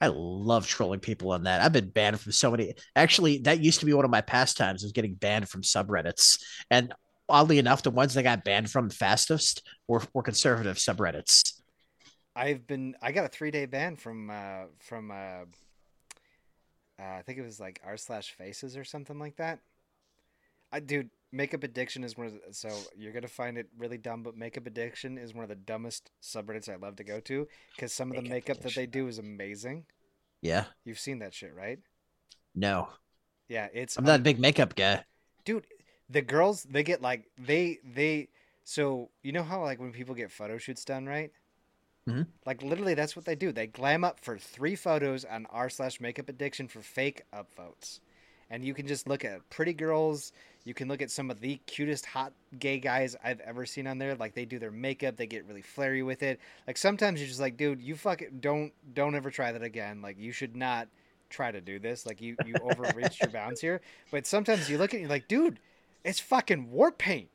I 0.00 0.08
love 0.08 0.66
trolling 0.66 1.00
people 1.00 1.32
on 1.32 1.44
that. 1.44 1.62
I've 1.62 1.72
been 1.72 1.88
banned 1.88 2.20
from 2.20 2.32
so 2.32 2.50
many. 2.50 2.74
Actually, 2.94 3.38
that 3.38 3.60
used 3.60 3.80
to 3.80 3.86
be 3.86 3.92
one 3.92 4.04
of 4.04 4.10
my 4.10 4.20
pastimes 4.20 4.82
was 4.82 4.92
getting 4.92 5.14
banned 5.14 5.48
from 5.48 5.62
subreddits. 5.62 6.38
And 6.70 6.92
oddly 7.28 7.58
enough, 7.58 7.82
the 7.82 7.90
ones 7.90 8.14
that 8.14 8.22
got 8.22 8.44
banned 8.44 8.70
from 8.70 8.90
fastest 8.90 9.66
were, 9.88 10.02
were 10.12 10.22
conservative 10.22 10.76
subreddits. 10.76 11.60
I've 12.34 12.66
been 12.66 12.94
I 13.00 13.12
got 13.12 13.24
a 13.24 13.28
three 13.28 13.50
day 13.50 13.64
ban 13.64 13.96
from 13.96 14.28
uh 14.28 14.64
from 14.80 15.10
uh, 15.10 15.44
uh 16.98 17.16
I 17.18 17.22
think 17.22 17.38
it 17.38 17.42
was 17.44 17.60
like 17.60 17.80
r 17.84 17.96
slash 17.96 18.32
faces 18.32 18.76
or 18.76 18.84
something 18.84 19.18
like 19.18 19.36
that. 19.36 19.60
I 20.72 20.80
dude, 20.80 21.10
makeup 21.32 21.62
addiction 21.62 22.04
is 22.04 22.16
one 22.16 22.26
of 22.26 22.32
the, 22.34 22.40
so 22.52 22.68
you're 22.96 23.12
gonna 23.12 23.28
find 23.28 23.56
it 23.58 23.68
really 23.78 23.98
dumb, 23.98 24.22
but 24.22 24.36
makeup 24.36 24.66
addiction 24.66 25.18
is 25.18 25.34
one 25.34 25.44
of 25.44 25.48
the 25.48 25.54
dumbest 25.54 26.10
subreddits 26.22 26.68
I 26.68 26.76
love 26.76 26.96
to 26.96 27.04
go 27.04 27.20
to 27.20 27.48
because 27.74 27.92
some 27.92 28.10
of 28.10 28.16
the 28.16 28.22
Makeup 28.22 28.56
makeup 28.56 28.60
that 28.62 28.74
they 28.74 28.86
do 28.86 29.08
is 29.08 29.18
amazing. 29.18 29.86
Yeah. 30.42 30.66
You've 30.84 30.98
seen 31.00 31.18
that 31.20 31.34
shit, 31.34 31.54
right? 31.54 31.78
No, 32.54 32.88
Yeah, 33.48 33.68
it's 33.72 33.96
I'm 33.96 34.04
not 34.04 34.20
a 34.20 34.22
big 34.22 34.38
makeup 34.38 34.74
guy. 34.74 35.04
dude 35.44 35.66
the 36.08 36.22
girls 36.22 36.62
they 36.64 36.82
get 36.82 37.02
like 37.02 37.30
they 37.38 37.78
they 37.84 38.28
so 38.64 39.10
you 39.22 39.32
know 39.32 39.42
how 39.42 39.62
like 39.62 39.78
when 39.80 39.92
people 39.92 40.14
get 40.14 40.30
photo 40.32 40.58
shoots 40.58 40.84
done 40.84 41.06
right 41.06 41.32
Mhm. 42.08 42.26
like 42.44 42.62
literally 42.62 42.94
that's 42.94 43.16
what 43.16 43.24
they 43.24 43.34
do. 43.34 43.50
They 43.52 43.66
glam 43.66 44.04
up 44.04 44.20
for 44.20 44.38
three 44.38 44.76
photos 44.76 45.24
on 45.24 45.46
r 45.50 45.68
slash 45.68 46.00
makeup 46.00 46.28
addiction 46.28 46.68
for 46.68 46.80
fake 46.80 47.22
upvotes. 47.32 48.00
And 48.48 48.64
you 48.64 48.74
can 48.74 48.86
just 48.86 49.08
look 49.08 49.24
at 49.24 49.48
pretty 49.50 49.72
girls. 49.72 50.32
You 50.64 50.72
can 50.72 50.86
look 50.88 51.02
at 51.02 51.10
some 51.10 51.30
of 51.32 51.40
the 51.40 51.56
cutest 51.66 52.06
hot 52.06 52.32
gay 52.60 52.78
guys 52.78 53.16
i've 53.24 53.40
ever 53.40 53.66
seen 53.66 53.86
on 53.88 53.98
there. 53.98 54.14
Like 54.14 54.34
they 54.34 54.44
do 54.44 54.58
their 54.60 54.70
makeup. 54.70 55.16
They 55.16 55.26
get 55.26 55.46
really 55.46 55.62
flary 55.62 56.02
with 56.04 56.22
it. 56.22 56.38
Like 56.66 56.76
sometimes 56.76 57.20
you're 57.20 57.28
just 57.28 57.40
like 57.40 57.56
dude 57.56 57.82
you 57.82 57.96
fucking 57.96 58.38
don't 58.40 58.72
don't 58.94 59.16
ever 59.16 59.30
try 59.30 59.50
that 59.50 59.62
again. 59.62 60.00
Like 60.00 60.16
you 60.18 60.30
should 60.30 60.54
not 60.56 60.88
try 61.28 61.50
to 61.50 61.60
do 61.60 61.80
this. 61.80 62.06
Like 62.06 62.20
you 62.20 62.36
you 62.44 62.54
overreached 62.62 63.20
your 63.20 63.30
bounds 63.30 63.60
here. 63.60 63.80
But 64.12 64.26
sometimes 64.26 64.70
you 64.70 64.78
look 64.78 64.94
at 64.94 64.98
it, 64.98 65.00
you're 65.02 65.10
like 65.10 65.26
dude 65.28 65.58
it's 66.04 66.20
fucking 66.20 66.70
war 66.70 66.92
paint. 66.92 67.30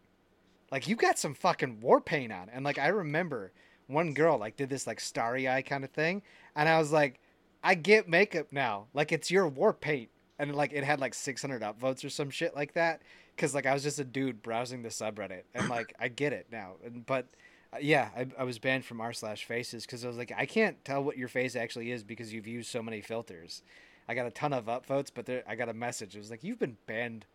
Like 0.72 0.88
you 0.88 0.95
got 0.95 1.19
some 1.19 1.34
fucking 1.34 1.81
war 1.81 1.99
paint 2.02 2.31
on. 2.31 2.49
And 2.49 2.64
like 2.64 2.77
I 2.80 2.88
remember 2.88 3.52
one 3.91 4.13
girl 4.13 4.38
like 4.38 4.55
did 4.55 4.69
this 4.69 4.88
like 4.88 4.99
starry 4.99 5.47
eye 5.47 5.61
kind 5.61 5.84
of 5.84 5.91
thing, 5.91 6.22
and 6.55 6.68
I 6.68 6.80
was 6.80 6.91
like, 6.91 7.19
I 7.63 7.76
get 7.76 8.09
makeup 8.09 8.47
now. 8.51 8.88
Like 8.93 9.11
it's 9.11 9.31
your 9.31 9.47
war 9.47 9.73
paint. 9.73 10.09
And 10.39 10.55
like 10.55 10.73
it 10.73 10.84
had 10.84 10.99
like 10.99 11.13
600 11.13 11.61
upvotes 11.61 12.03
or 12.03 12.09
some 12.09 12.31
shit 12.31 12.55
like 12.55 12.73
that 12.73 13.03
cuz 13.38 13.53
like 13.53 13.68
I 13.68 13.73
was 13.73 13.84
just 13.84 13.99
a 13.99 14.03
dude 14.03 14.41
browsing 14.41 14.81
the 14.81 14.89
subreddit 14.89 15.43
and 15.53 15.69
like 15.69 15.93
I 15.99 16.07
get 16.07 16.34
it 16.34 16.47
now. 16.51 16.77
And 16.84 17.05
but 17.05 17.27
uh, 17.73 17.77
yeah, 17.80 18.09
I, 18.15 18.27
I 18.39 18.43
was 18.43 18.59
banned 18.59 18.85
from 18.85 19.01
r 19.01 19.13
slash 19.13 19.45
faces 19.45 19.85
because 19.85 20.03
I 20.03 20.07
was 20.07 20.18
like, 20.18 20.31
I 20.35 20.45
can't 20.45 20.84
tell 20.84 21.03
what 21.03 21.18
your 21.18 21.27
face 21.27 21.55
actually 21.55 21.91
is 21.91 22.03
because 22.03 22.34
you've 22.34 22.47
used 22.47 22.72
so 22.72 22.81
many 22.81 23.01
filters. 23.01 23.61
I 24.07 24.15
got 24.15 24.26
a 24.26 24.31
ton 24.31 24.51
of 24.51 24.65
upvotes, 24.65 25.11
but 25.13 25.26
there, 25.26 25.43
I 25.47 25.55
got 25.55 25.69
a 25.69 25.73
message. 25.73 26.15
It 26.15 26.19
was 26.19 26.31
like, 26.31 26.43
you've 26.43 26.59
been 26.59 26.77
banned 26.85 27.26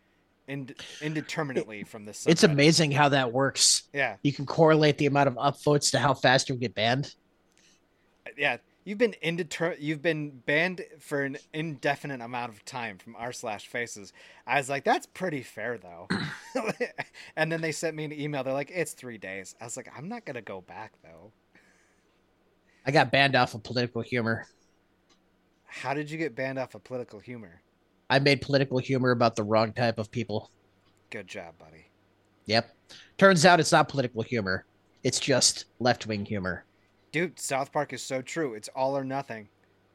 ind- 0.48 0.74
indeterminately 1.01 1.85
from 1.85 2.05
this. 2.05 2.27
It's 2.27 2.43
amazing 2.44 2.90
how 2.93 3.09
that 3.10 3.32
works. 3.32 3.85
Yeah, 3.93 4.16
You 4.23 4.32
can 4.32 4.47
correlate 4.47 4.98
the 4.98 5.06
amount 5.06 5.28
of 5.28 5.35
upvotes 5.35 5.90
to 5.93 5.98
how 5.98 6.14
fast 6.14 6.48
you'll 6.48 6.59
get 6.59 6.74
banned. 6.74 7.14
yeah. 8.36 8.59
You've 8.85 8.98
been 8.98 9.16
indeter- 9.20 9.74
You've 9.81 10.01
been 10.01 10.31
banned 10.31 10.82
for 11.01 11.24
an 11.24 11.39
indefinite 11.52 12.20
amount 12.20 12.52
of 12.52 12.64
time 12.64 12.98
from 12.98 13.16
r 13.16 13.32
slash 13.32 13.66
faces. 13.66 14.12
I 14.47 14.59
was 14.59 14.68
like, 14.70 14.85
that's 14.85 15.06
pretty 15.06 15.43
fair 15.43 15.77
though. 15.77 16.06
and 17.36 17.51
then 17.51 17.60
they 17.60 17.73
sent 17.73 17.97
me 17.97 18.05
an 18.05 18.12
email. 18.12 18.44
They're 18.44 18.52
like, 18.52 18.70
it's 18.73 18.93
three 18.93 19.18
days. 19.18 19.56
I 19.60 19.64
was 19.64 19.77
like, 19.77 19.89
I'm 19.97 20.09
not 20.09 20.24
gonna 20.24 20.40
go 20.40 20.60
back 20.60 20.93
though. 21.02 21.32
I 22.86 22.93
got 22.93 23.10
banned 23.10 23.35
off 23.35 23.55
of 23.55 23.64
political 23.64 24.02
humor. 24.02 24.47
How 25.64 25.93
did 25.93 26.09
you 26.09 26.16
get 26.16 26.36
banned 26.36 26.56
off 26.60 26.77
of 26.77 26.85
political 26.85 27.18
humor? 27.18 27.60
I 28.09 28.19
made 28.19 28.41
political 28.41 28.78
humor 28.78 29.11
about 29.11 29.37
the 29.37 29.43
wrong 29.43 29.73
type 29.73 29.99
of 29.99 30.11
people. 30.11 30.51
Good 31.11 31.27
job, 31.27 31.55
buddy. 31.59 31.87
Yep. 32.47 32.70
Turns 33.19 33.45
out 33.45 33.61
it's 33.61 33.73
not 33.73 33.89
political 33.89 34.23
humor. 34.23 34.65
It's 35.03 35.19
just 35.19 35.66
left 35.81 36.07
wing 36.07 36.24
humor. 36.24 36.65
Dude, 37.12 37.39
South 37.39 37.73
Park 37.73 37.93
is 37.93 38.03
so 38.03 38.23
true. 38.23 38.55
It's 38.55 38.69
all 38.69 38.97
or 38.97 39.05
nothing. 39.05 39.49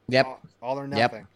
Yep. 0.09 0.25
All, 0.25 0.39
all 0.61 0.79
or 0.79 0.83
Yep. 0.87 0.91
nothing. 1.11 1.27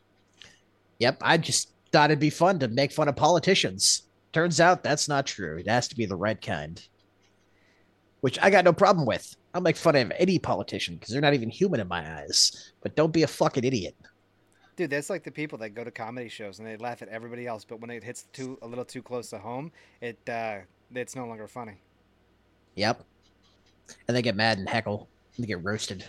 Yep. 1.00 1.18
I 1.22 1.38
just 1.38 1.70
thought 1.92 2.10
it'd 2.12 2.20
be 2.20 2.30
fun 2.30 2.60
to 2.60 2.68
make 2.68 2.92
fun 2.92 3.08
of 3.08 3.16
politicians. 3.16 4.04
Turns 4.34 4.60
out 4.60 4.84
that's 4.84 5.08
not 5.08 5.26
true. 5.26 5.58
It 5.58 5.68
has 5.70 5.88
to 5.90 5.96
be 5.96 6.06
the 6.06 6.16
right 6.16 6.42
kind. 6.42 6.82
Which 8.22 8.40
I 8.42 8.50
got 8.50 8.66
no 8.66 8.74
problem 8.74 9.06
with. 9.06 9.36
I'll 9.54 9.62
make 9.62 9.78
fun 9.78 9.96
of 9.96 10.12
any 10.18 10.40
politician 10.40 10.96
because 10.96 11.14
they're 11.14 11.22
not 11.22 11.34
even 11.34 11.50
human 11.50 11.80
in 11.80 11.88
my 11.88 12.20
eyes. 12.22 12.74
But 12.82 12.96
don't 12.96 13.14
be 13.14 13.24
a 13.24 13.28
fucking 13.28 13.64
idiot. 13.64 13.96
Dude, 14.76 14.90
that's 14.90 15.10
like 15.10 15.24
the 15.24 15.32
people 15.32 15.58
that 15.60 15.70
go 15.70 15.84
to 15.84 15.92
comedy 15.92 16.28
shows 16.28 16.60
and 16.60 16.68
they 16.68 16.76
laugh 16.78 17.02
at 17.02 17.08
everybody 17.08 17.48
else, 17.48 17.64
but 17.64 17.80
when 17.80 17.90
it 17.90 18.04
hits 18.04 18.24
too 18.34 18.58
a 18.62 18.68
little 18.68 18.84
too 18.84 19.02
close 19.02 19.30
to 19.30 19.38
home, 19.38 19.72
it 20.02 20.18
uh, 20.28 20.58
it's 20.94 21.16
no 21.16 21.26
longer 21.26 21.48
funny. 21.48 21.76
Yep. 22.76 23.04
And 24.08 24.18
they 24.18 24.22
get 24.22 24.36
mad 24.36 24.58
and 24.58 24.68
heckle. 24.68 25.08
And 25.36 25.44
they 25.44 25.48
get 25.48 25.64
roasted. 25.64 26.06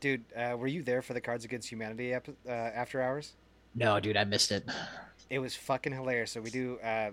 Dude, 0.00 0.24
uh, 0.36 0.56
were 0.56 0.66
you 0.66 0.82
there 0.82 1.02
for 1.02 1.14
the 1.14 1.20
Cards 1.20 1.44
Against 1.44 1.70
Humanity 1.70 2.14
ep- 2.14 2.28
uh, 2.46 2.50
after 2.50 3.02
hours? 3.02 3.34
No, 3.74 4.00
dude, 4.00 4.16
I 4.16 4.24
missed 4.24 4.50
it. 4.50 4.64
It 5.28 5.38
was 5.38 5.54
fucking 5.54 5.92
hilarious. 5.92 6.32
So 6.32 6.40
we 6.40 6.50
do. 6.50 6.78
Uh, 6.80 7.10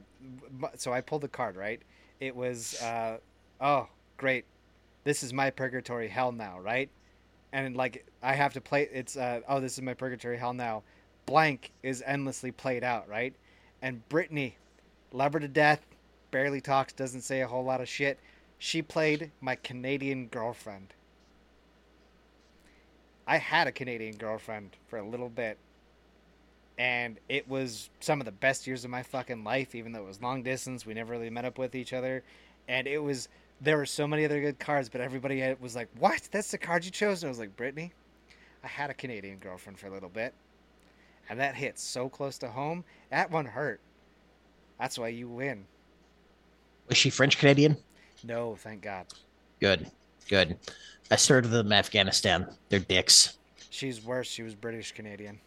so 0.76 0.94
I 0.94 1.02
pulled 1.02 1.22
the 1.22 1.28
card 1.28 1.56
right. 1.56 1.82
It 2.20 2.36
was. 2.36 2.82
Uh, 2.82 3.18
oh, 3.62 3.88
great! 4.18 4.46
This 5.04 5.22
is 5.22 5.34
my 5.34 5.52
purgatory 5.52 6.08
hell 6.08 6.32
now, 6.32 6.60
right? 6.60 6.90
And 7.54 7.76
like 7.76 8.06
I 8.22 8.34
have 8.34 8.54
to 8.54 8.62
play. 8.62 8.90
It's. 8.92 9.18
Uh, 9.18 9.42
oh, 9.48 9.60
this 9.60 9.74
is 9.74 9.82
my 9.82 9.94
purgatory 9.94 10.38
hell 10.38 10.54
now. 10.54 10.84
Blank 11.26 11.72
is 11.84 12.04
endlessly 12.06 12.52
played 12.52 12.84
out, 12.84 13.08
right? 13.10 13.34
And 13.82 14.08
Brittany, 14.10 14.58
love 15.12 15.34
her 15.34 15.40
to 15.40 15.48
death, 15.48 15.86
barely 16.32 16.62
talks, 16.62 16.94
doesn't 16.94 17.22
say 17.22 17.42
a 17.42 17.48
whole 17.48 17.64
lot 17.64 17.82
of 17.82 17.90
shit. 17.90 18.20
She 18.58 18.82
played 18.82 19.32
my 19.42 19.56
Canadian 19.56 20.28
girlfriend. 20.28 20.94
I 23.28 23.38
had 23.38 23.68
a 23.68 23.72
Canadian 23.74 24.16
girlfriend 24.16 24.78
for 24.88 24.98
a 24.98 25.04
little 25.08 25.30
bit 25.30 25.58
and 26.78 27.20
it 27.28 27.48
was 27.50 27.90
some 28.00 28.22
of 28.22 28.26
the 28.26 28.32
best 28.32 28.68
years 28.68 28.86
of 28.86 28.92
my 28.92 29.04
fucking 29.04 29.44
life 29.44 29.74
even 29.74 29.92
though 29.92 30.04
it 30.04 30.08
was 30.08 30.22
long 30.22 30.44
distance 30.44 30.86
we 30.86 30.94
never 30.94 31.12
really 31.12 31.30
met 31.30 31.46
up 31.46 31.58
with 31.58 31.76
each 31.76 31.92
other 31.92 32.24
and 32.68 32.88
it 32.88 33.00
was 33.00 33.28
there 33.62 33.78
were 33.78 33.86
so 33.86 34.08
many 34.08 34.24
other 34.26 34.40
good 34.42 34.60
cards 34.60 34.88
but 34.90 35.02
everybody 35.02 35.56
was 35.60 35.76
like 35.76 35.90
what 36.00 36.28
that's 36.32 36.52
the 36.52 36.58
card 36.58 36.86
you 36.86 36.92
chose 36.92 37.24
and 37.24 37.28
i 37.28 37.32
was 37.32 37.40
like 37.40 37.56
brittany 37.56 37.92
i 38.64 38.68
had 38.68 38.90
a 38.90 38.94
canadian 38.94 39.38
girlfriend 39.40 39.78
for 39.80 39.88
a 39.88 39.92
little 39.92 40.10
bit 40.10 40.34
and 41.30 41.40
that 41.40 41.56
hit 41.56 41.78
so 41.80 42.08
close 42.08 42.38
to 42.38 42.48
home 42.50 42.84
that 43.10 43.30
one 43.32 43.46
hurt 43.46 43.80
that's 44.80 44.98
why 45.00 45.08
you 45.08 45.28
win 45.28 45.66
Was 46.88 46.98
she 46.98 47.10
French 47.10 47.38
Canadian? 47.40 47.78
no 48.24 48.56
thank 48.56 48.82
god 48.82 49.08
Good. 49.60 49.90
Good. 50.30 50.58
I 51.10 51.16
served 51.16 51.50
them 51.50 51.66
in 51.68 51.74
Afghanistan. 51.74 52.46
They're 52.70 52.80
dicks. 52.80 53.38
she's 53.72 54.04
worse 54.06 54.28
she 54.30 54.44
was 54.44 54.54
british 54.54 54.92
canadian 54.92 55.40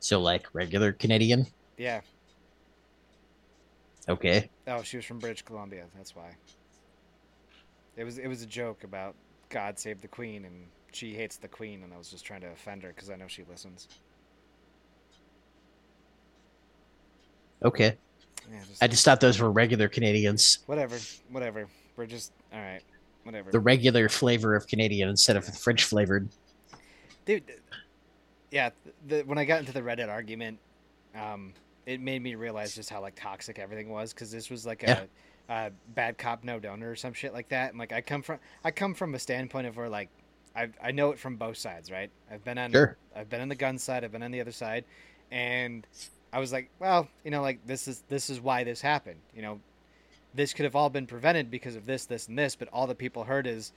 So 0.00 0.20
like 0.20 0.46
regular 0.52 0.92
Canadian. 0.92 1.46
yeah 1.78 2.00
Okay. 4.08 4.50
oh 4.66 4.82
she 4.82 4.96
was 4.96 5.04
from 5.06 5.18
british 5.18 5.42
columbia 5.42 5.84
that's 5.96 6.14
why 6.16 6.30
It 7.96 8.04
was 8.04 8.18
it 8.18 8.26
was 8.26 8.42
a 8.42 8.46
joke 8.46 8.84
about 8.84 9.14
God 9.50 9.78
save 9.78 10.00
the 10.00 10.08
Queen, 10.08 10.46
and 10.46 10.66
she 10.92 11.12
hates 11.14 11.36
the 11.36 11.46
Queen, 11.46 11.82
and 11.82 11.92
I 11.92 11.98
was 11.98 12.08
just 12.10 12.24
trying 12.24 12.40
to 12.40 12.46
offend 12.48 12.82
her 12.84 12.88
because 12.88 13.10
I 13.10 13.16
know 13.16 13.28
she 13.28 13.44
listens. 13.50 13.86
Okay. 17.62 17.96
Yeah, 18.50 18.58
just, 18.66 18.82
I 18.82 18.86
just 18.88 19.04
thought 19.04 19.20
those 19.20 19.38
were 19.38 19.50
regular 19.50 19.88
Canadians. 19.88 20.60
whatever, 20.66 20.98
whatever. 21.30 21.68
We're 21.96 22.06
just 22.06 22.32
all 22.52 22.60
right. 22.60 22.80
Whatever. 23.24 23.50
The 23.52 23.60
regular 23.60 24.08
flavor 24.08 24.56
of 24.56 24.66
Canadian 24.66 25.08
instead 25.10 25.36
of 25.36 25.44
the 25.46 25.52
French 25.52 25.84
flavored. 25.84 26.28
dude 27.26 27.44
yeah 28.50 28.70
the, 29.06 29.22
when 29.22 29.38
i 29.38 29.44
got 29.44 29.60
into 29.60 29.72
the 29.72 29.80
reddit 29.80 30.08
argument 30.08 30.58
um 31.14 31.52
it 31.86 32.00
made 32.00 32.22
me 32.22 32.34
realize 32.34 32.74
just 32.74 32.90
how 32.90 33.00
like 33.00 33.14
toxic 33.16 33.58
everything 33.58 33.88
was 33.88 34.12
because 34.12 34.30
this 34.30 34.50
was 34.50 34.64
like 34.66 34.82
a, 34.82 35.08
a 35.48 35.70
Bad 35.94 36.18
Cop 36.18 36.44
No 36.44 36.60
Donut 36.60 36.82
or 36.82 36.96
some 36.96 37.12
shit 37.12 37.32
like 37.32 37.48
that. 37.48 37.70
And 37.70 37.78
like 37.78 37.92
i 37.92 38.00
come 38.00 38.22
from 38.22 38.38
i 38.64 38.70
come 38.70 38.94
from 38.94 39.14
a 39.14 39.18
standpoint 39.18 39.66
of 39.66 39.76
where 39.76 39.88
like 39.88 40.08
i 40.54 40.68
i 40.82 40.90
know 40.92 41.10
it 41.10 41.18
from 41.18 41.36
both 41.36 41.56
sides 41.56 41.90
right? 41.90 42.10
I've 42.30 42.44
been 42.44 42.58
on 42.58 42.72
Sure. 42.72 42.96
i've 43.16 43.28
been 43.28 43.40
on 43.40 43.48
the 43.48 43.54
gun 43.54 43.78
side 43.78 44.04
i've 44.04 44.12
been 44.12 44.22
on 44.22 44.30
the 44.30 44.40
other 44.40 44.52
side. 44.52 44.84
And 45.30 45.86
i 46.32 46.38
was 46.38 46.52
like 46.52 46.70
well 46.78 47.08
you 47.24 47.30
know 47.30 47.42
like 47.42 47.66
this 47.66 47.88
is 47.88 48.02
this 48.08 48.30
is 48.30 48.40
why 48.40 48.64
this 48.64 48.80
happened 48.80 49.20
you 49.34 49.42
know? 49.42 49.60
This 50.34 50.54
could 50.54 50.64
have 50.64 50.74
all 50.76 50.88
been 50.88 51.06
prevented 51.06 51.50
because 51.50 51.76
of 51.76 51.84
this 51.84 52.06
this 52.06 52.28
and 52.28 52.38
this 52.38 52.54
but 52.56 52.68
all 52.72 52.86
the 52.86 52.94
people 52.94 53.24
heard 53.24 53.46
is 53.46 53.72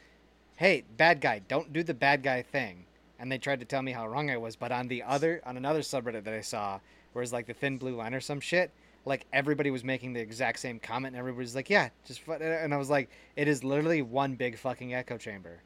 hey 0.58 0.84
bad 0.98 1.20
guy 1.20 1.42
don't 1.48 1.74
do 1.74 1.84
the 1.84 1.94
bad 1.94 2.24
guy 2.24 2.42
thing. 2.44 2.86
And 3.18 3.32
they 3.32 3.38
tried 3.38 3.62
to 3.62 3.66
tell 3.66 3.82
me 3.82 3.94
how 3.94 4.06
wrong 4.06 4.30
I 4.30 4.36
was. 4.36 4.58
But 4.58 4.74
on 4.74 4.90
the 4.90 5.02
other, 5.04 5.42
on 5.46 5.56
another 5.56 5.80
subreddit 5.80 6.26
that 6.26 6.34
I 6.34 6.42
saw, 6.42 6.82
where 7.16 7.24
it's 7.24 7.32
like 7.32 7.48
the 7.48 7.54
thin 7.54 7.78
blue 7.78 7.96
line 7.96 8.14
or 8.14 8.20
some 8.20 8.42
shit, 8.42 8.72
like 9.06 9.26
everybody 9.32 9.72
was 9.72 9.86
making 9.86 10.12
the 10.12 10.20
exact 10.20 10.60
same 10.60 10.80
comment, 10.80 11.16
and 11.16 11.20
everybody's 11.20 11.56
like, 11.56 11.70
"Yeah, 11.70 11.90
just," 12.06 12.20
fu-" 12.20 12.34
and 12.34 12.74
I 12.74 12.78
was 12.78 12.90
like, 12.90 13.10
"It 13.38 13.48
is 13.48 13.64
literally 13.64 14.02
one 14.02 14.36
big 14.36 14.58
fucking 14.58 14.94
echo 14.94 15.18
chamber," 15.18 15.62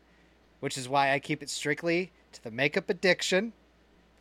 which 0.59 0.77
is 0.77 0.87
why 0.87 1.11
I 1.11 1.17
keep 1.19 1.41
it 1.41 1.49
strictly 1.49 2.11
to 2.33 2.43
the 2.43 2.51
makeup 2.51 2.89
addiction, 2.91 3.51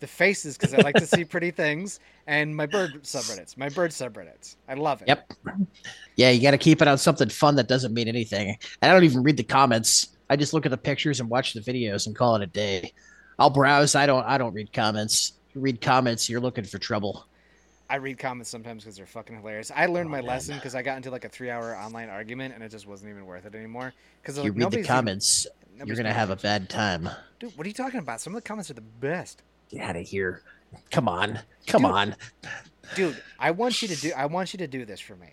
the 0.00 0.06
faces 0.06 0.56
because 0.56 0.72
I 0.72 0.78
like 0.78 0.94
to 0.94 1.06
see 1.06 1.24
pretty 1.24 1.50
things, 1.50 2.00
and 2.26 2.56
my 2.56 2.64
bird 2.64 3.02
subreddits, 3.02 3.58
my 3.58 3.68
bird 3.68 3.90
subreddits. 3.90 4.56
I 4.66 4.74
love 4.74 5.02
it. 5.02 5.08
Yep. 5.08 5.32
Yeah, 6.16 6.30
you 6.30 6.40
got 6.40 6.52
to 6.52 6.58
keep 6.58 6.80
it 6.80 6.88
on 6.88 6.96
something 6.96 7.28
fun 7.28 7.56
that 7.56 7.68
doesn't 7.68 7.92
mean 7.92 8.08
anything. 8.08 8.56
I 8.80 8.88
don't 8.88 9.04
even 9.04 9.22
read 9.22 9.36
the 9.36 9.44
comments. 9.44 10.08
I 10.30 10.36
just 10.36 10.54
look 10.54 10.64
at 10.64 10.70
the 10.70 10.78
pictures 10.78 11.20
and 11.20 11.28
watch 11.28 11.52
the 11.52 11.60
videos 11.60 12.06
and 12.06 12.16
call 12.16 12.36
it 12.36 12.42
a 12.42 12.46
day. 12.46 12.92
I'll 13.38 13.50
browse. 13.50 13.94
I 13.94 14.06
don't. 14.06 14.24
I 14.24 14.38
don't 14.38 14.54
read 14.54 14.72
comments. 14.72 15.32
You 15.58 15.62
read 15.64 15.80
comments, 15.80 16.28
you're 16.30 16.38
looking 16.40 16.62
for 16.62 16.78
trouble. 16.78 17.26
I 17.90 17.96
read 17.96 18.16
comments 18.16 18.48
sometimes 18.48 18.84
because 18.84 18.96
they're 18.96 19.06
fucking 19.06 19.34
hilarious. 19.38 19.72
I 19.74 19.86
learned 19.86 20.06
Oh, 20.06 20.12
my 20.12 20.18
man. 20.18 20.26
lesson 20.26 20.54
because 20.54 20.76
I 20.76 20.82
got 20.82 20.96
into 20.98 21.10
like 21.10 21.24
a 21.24 21.28
three-hour 21.28 21.76
online 21.76 22.08
argument, 22.10 22.54
and 22.54 22.62
it 22.62 22.68
just 22.68 22.86
wasn't 22.86 23.10
even 23.10 23.26
worth 23.26 23.44
it 23.44 23.56
anymore. 23.56 23.92
Because 24.22 24.36
You 24.36 24.44
like, 24.44 24.50
read 24.50 24.54
the 24.54 24.60
nobody's 24.60 24.78
even- 24.84 24.86
comments, 24.86 25.46
you're 25.84 25.96
gonna 25.96 26.12
have 26.12 26.30
a 26.30 26.36
bad 26.36 26.68
time. 26.70 27.08
Dude, 27.40 27.56
what 27.58 27.66
are 27.66 27.68
you 27.68 27.74
talking 27.74 27.98
about? 27.98 28.20
Some 28.20 28.36
of 28.36 28.40
the 28.40 28.46
comments 28.46 28.70
are 28.70 28.74
the 28.74 28.82
best. 28.82 29.42
Get 29.68 29.80
out 29.80 29.96
of 29.96 30.06
here. 30.06 30.42
Come 30.92 31.08
on. 31.08 31.40
Come 31.66 31.82
Dude. 31.82 31.90
on. 31.90 32.16
Dude, 32.94 33.20
I 33.40 33.50
want 33.50 33.82
you 33.82 33.88
to 33.88 33.96
do. 33.96 34.12
I 34.16 34.26
want 34.26 34.52
you 34.52 34.58
to 34.58 34.68
do 34.68 34.84
this 34.84 35.00
for 35.00 35.16
me. 35.16 35.30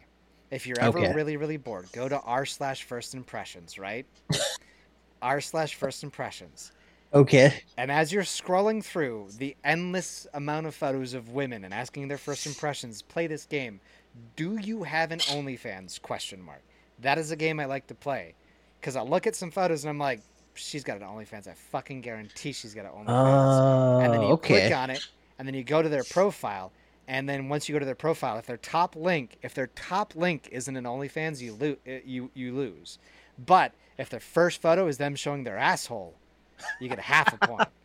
If 0.49 0.65
you're 0.65 0.79
ever 0.79 0.97
Okay. 0.97 1.13
really, 1.13 1.37
really 1.37 1.57
bored, 1.57 1.85
go 1.93 2.09
to 2.09 2.19
r 2.21 2.47
slash 2.47 2.81
first 2.81 3.13
impressions, 3.13 3.77
right? 3.77 4.07
r 5.21 5.39
slash 5.39 5.75
first 5.75 6.01
impressions. 6.03 6.71
Okay. 7.15 7.63
And 7.77 7.91
as 7.91 8.11
you're 8.11 8.23
scrolling 8.23 8.83
through 8.83 9.29
the 9.37 9.55
endless 9.63 10.27
amount 10.33 10.67
of 10.67 10.75
photos 10.75 11.13
of 11.13 11.29
women 11.29 11.63
and 11.63 11.73
asking 11.73 12.09
their 12.09 12.17
first 12.17 12.45
impressions, 12.45 13.01
play 13.01 13.27
this 13.27 13.45
game. 13.45 13.79
Do 14.35 14.57
you 14.57 14.83
have 14.83 15.11
an 15.11 15.19
OnlyFans? 15.19 16.01
Question 16.01 16.41
mark. 16.41 16.61
That 16.99 17.17
is 17.17 17.31
a 17.31 17.35
game 17.35 17.59
I 17.59 17.65
like 17.65 17.87
to 17.87 17.95
play 17.95 18.35
because 18.79 18.95
I 18.95 19.01
look 19.01 19.27
at 19.27 19.35
some 19.35 19.49
photos 19.51 19.83
and 19.85 19.89
I'm 19.89 19.97
like, 19.97 20.21
she's 20.55 20.83
got 20.83 20.97
an 20.97 21.03
OnlyFans. 21.03 21.47
I 21.47 21.53
fucking 21.53 22.01
guarantee 22.01 22.53
she's 22.53 22.73
got 22.73 22.85
an 22.85 22.91
OnlyFans. 22.91 24.03
and 24.03 24.13
then 24.13 24.21
Uh, 24.21 24.27
you 24.27 24.33
okay. 24.33 24.61
click 24.67 24.75
on 24.77 24.89
it, 24.89 25.05
and 25.39 25.47
then 25.47 25.55
you 25.55 25.63
go 25.63 25.81
to 25.81 25.89
their 25.89 26.03
profile, 26.05 26.71
and 27.07 27.27
then 27.27 27.49
once 27.49 27.67
you 27.67 27.73
go 27.73 27.79
to 27.79 27.85
their 27.85 27.95
profile, 27.95 28.37
if 28.37 28.45
their 28.45 28.57
top 28.57 28.95
link, 28.95 29.37
if 29.41 29.53
their 29.53 29.67
top 29.67 30.15
link 30.15 30.47
isn't 30.51 30.75
an 30.75 30.85
OnlyFans, 30.85 31.41
you 31.41 31.53
lose. 31.53 31.77
You 32.05 32.31
you 32.33 32.53
lose. 32.53 32.99
But 33.37 33.73
if 33.97 34.09
their 34.09 34.21
first 34.21 34.61
photo 34.61 34.87
is 34.87 34.97
them 34.97 35.15
showing 35.15 35.43
their 35.43 35.57
asshole, 35.57 36.15
you 36.79 36.89
get 36.89 36.99
half 36.99 37.33
a 37.33 37.47
point. 37.47 37.67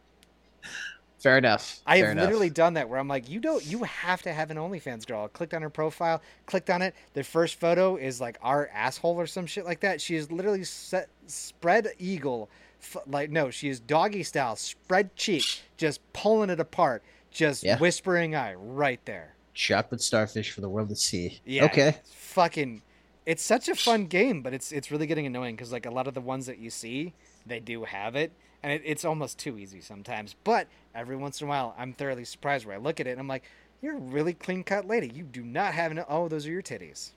Fair 1.18 1.36
enough. 1.36 1.80
I 1.86 1.98
Fair 1.98 2.06
have 2.08 2.12
enough. 2.16 2.24
literally 2.24 2.48
done 2.48 2.74
that 2.74 2.88
where 2.88 2.98
I'm 2.98 3.08
like, 3.08 3.28
you 3.28 3.40
don't, 3.40 3.62
you 3.66 3.82
have 3.84 4.22
to 4.22 4.32
have 4.32 4.50
an 4.50 4.56
OnlyFans 4.56 5.06
girl. 5.06 5.24
I 5.24 5.28
clicked 5.28 5.52
on 5.52 5.60
her 5.60 5.68
profile, 5.68 6.22
clicked 6.46 6.70
on 6.70 6.80
it. 6.80 6.94
The 7.12 7.22
first 7.22 7.60
photo 7.60 7.96
is 7.96 8.22
like 8.22 8.38
our 8.40 8.70
asshole 8.72 9.20
or 9.20 9.26
some 9.26 9.44
shit 9.44 9.66
like 9.66 9.80
that. 9.80 10.00
She 10.00 10.14
is 10.16 10.32
literally 10.32 10.64
set, 10.64 11.10
spread 11.26 11.88
eagle, 11.98 12.48
f- 12.80 12.96
like 13.06 13.30
no, 13.30 13.50
she 13.50 13.68
is 13.68 13.80
doggy 13.80 14.22
style, 14.22 14.56
spread 14.56 15.14
cheek, 15.14 15.44
just 15.76 16.00
pulling 16.14 16.48
it 16.48 16.58
apart, 16.58 17.02
just 17.30 17.64
Yeah. 17.64 17.76
whispering 17.76 18.34
eye 18.34 18.54
right 18.54 19.00
there. 19.04 19.34
chocolate 19.52 20.00
starfish 20.00 20.52
for 20.52 20.62
the 20.62 20.70
world 20.70 20.88
to 20.88 20.96
see. 20.96 21.40
Yeah. 21.44 21.66
Okay. 21.66 21.88
it's 21.88 22.14
fucking. 22.14 22.80
It's 23.26 23.42
such 23.42 23.68
a 23.68 23.74
fun 23.74 24.06
game, 24.06 24.40
but 24.40 24.54
it's 24.54 24.72
it's 24.72 24.90
really 24.90 25.06
getting 25.06 25.26
annoying 25.26 25.54
because 25.54 25.70
like 25.70 25.84
a 25.84 25.90
lot 25.90 26.06
of 26.06 26.14
the 26.14 26.22
ones 26.22 26.46
that 26.46 26.56
you 26.56 26.70
see, 26.70 27.12
they 27.44 27.60
do 27.60 27.84
have 27.84 28.16
it, 28.16 28.32
and 28.62 28.72
it, 28.72 28.82
it's 28.84 29.04
almost 29.04 29.38
too 29.38 29.58
easy 29.58 29.80
sometimes. 29.80 30.34
But 30.44 30.68
every 30.94 31.16
once 31.16 31.40
in 31.40 31.46
a 31.46 31.50
while, 31.50 31.74
I'm 31.78 31.92
thoroughly 31.92 32.24
surprised 32.24 32.66
where 32.66 32.76
I 32.76 32.78
look 32.78 33.00
at 33.00 33.06
it 33.06 33.12
and 33.12 33.20
I'm 33.20 33.28
like, 33.28 33.44
"You're 33.82 33.96
a 33.96 34.00
really 34.00 34.34
clean 34.34 34.64
cut 34.64 34.86
lady. 34.86 35.08
You 35.08 35.24
do 35.24 35.42
not 35.42 35.74
have 35.74 35.90
an 35.92 36.04
oh, 36.08 36.28
those 36.28 36.46
are 36.46 36.50
your 36.50 36.62
titties." 36.62 37.10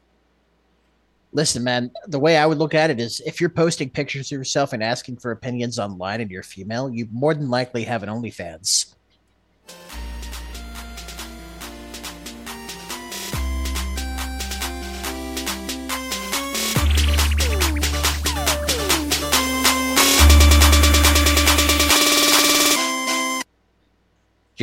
Listen, 1.35 1.63
man, 1.63 1.91
the 2.07 2.19
way 2.19 2.37
I 2.37 2.45
would 2.45 2.59
look 2.59 2.75
at 2.75 2.91
it 2.91 2.99
is 2.99 3.19
if 3.25 3.41
you're 3.41 3.49
posting 3.49 3.89
pictures 3.89 4.31
of 4.31 4.37
yourself 4.37 4.71
and 4.71 4.83
asking 4.83 5.17
for 5.17 5.31
opinions 5.31 5.79
online 5.79 6.21
and 6.21 6.29
you're 6.29 6.43
female, 6.43 6.91
you 6.91 7.07
more 7.11 7.33
than 7.33 7.49
likely 7.49 7.83
have 7.85 8.03
an 8.03 8.09
OnlyFans. 8.09 8.93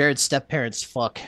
Jared's 0.00 0.22
step 0.22 0.48
parents 0.48 0.82
fuck. 0.82 1.20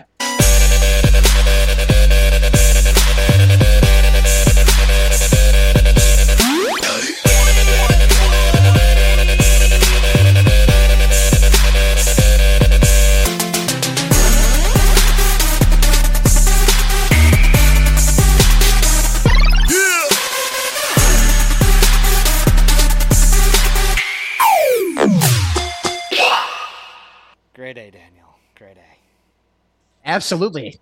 Grade 27.54 27.76
A, 27.76 27.90
Daniel. 27.90 27.92
Grade 27.92 27.94
A. 27.94 28.01
Absolutely. 30.04 30.80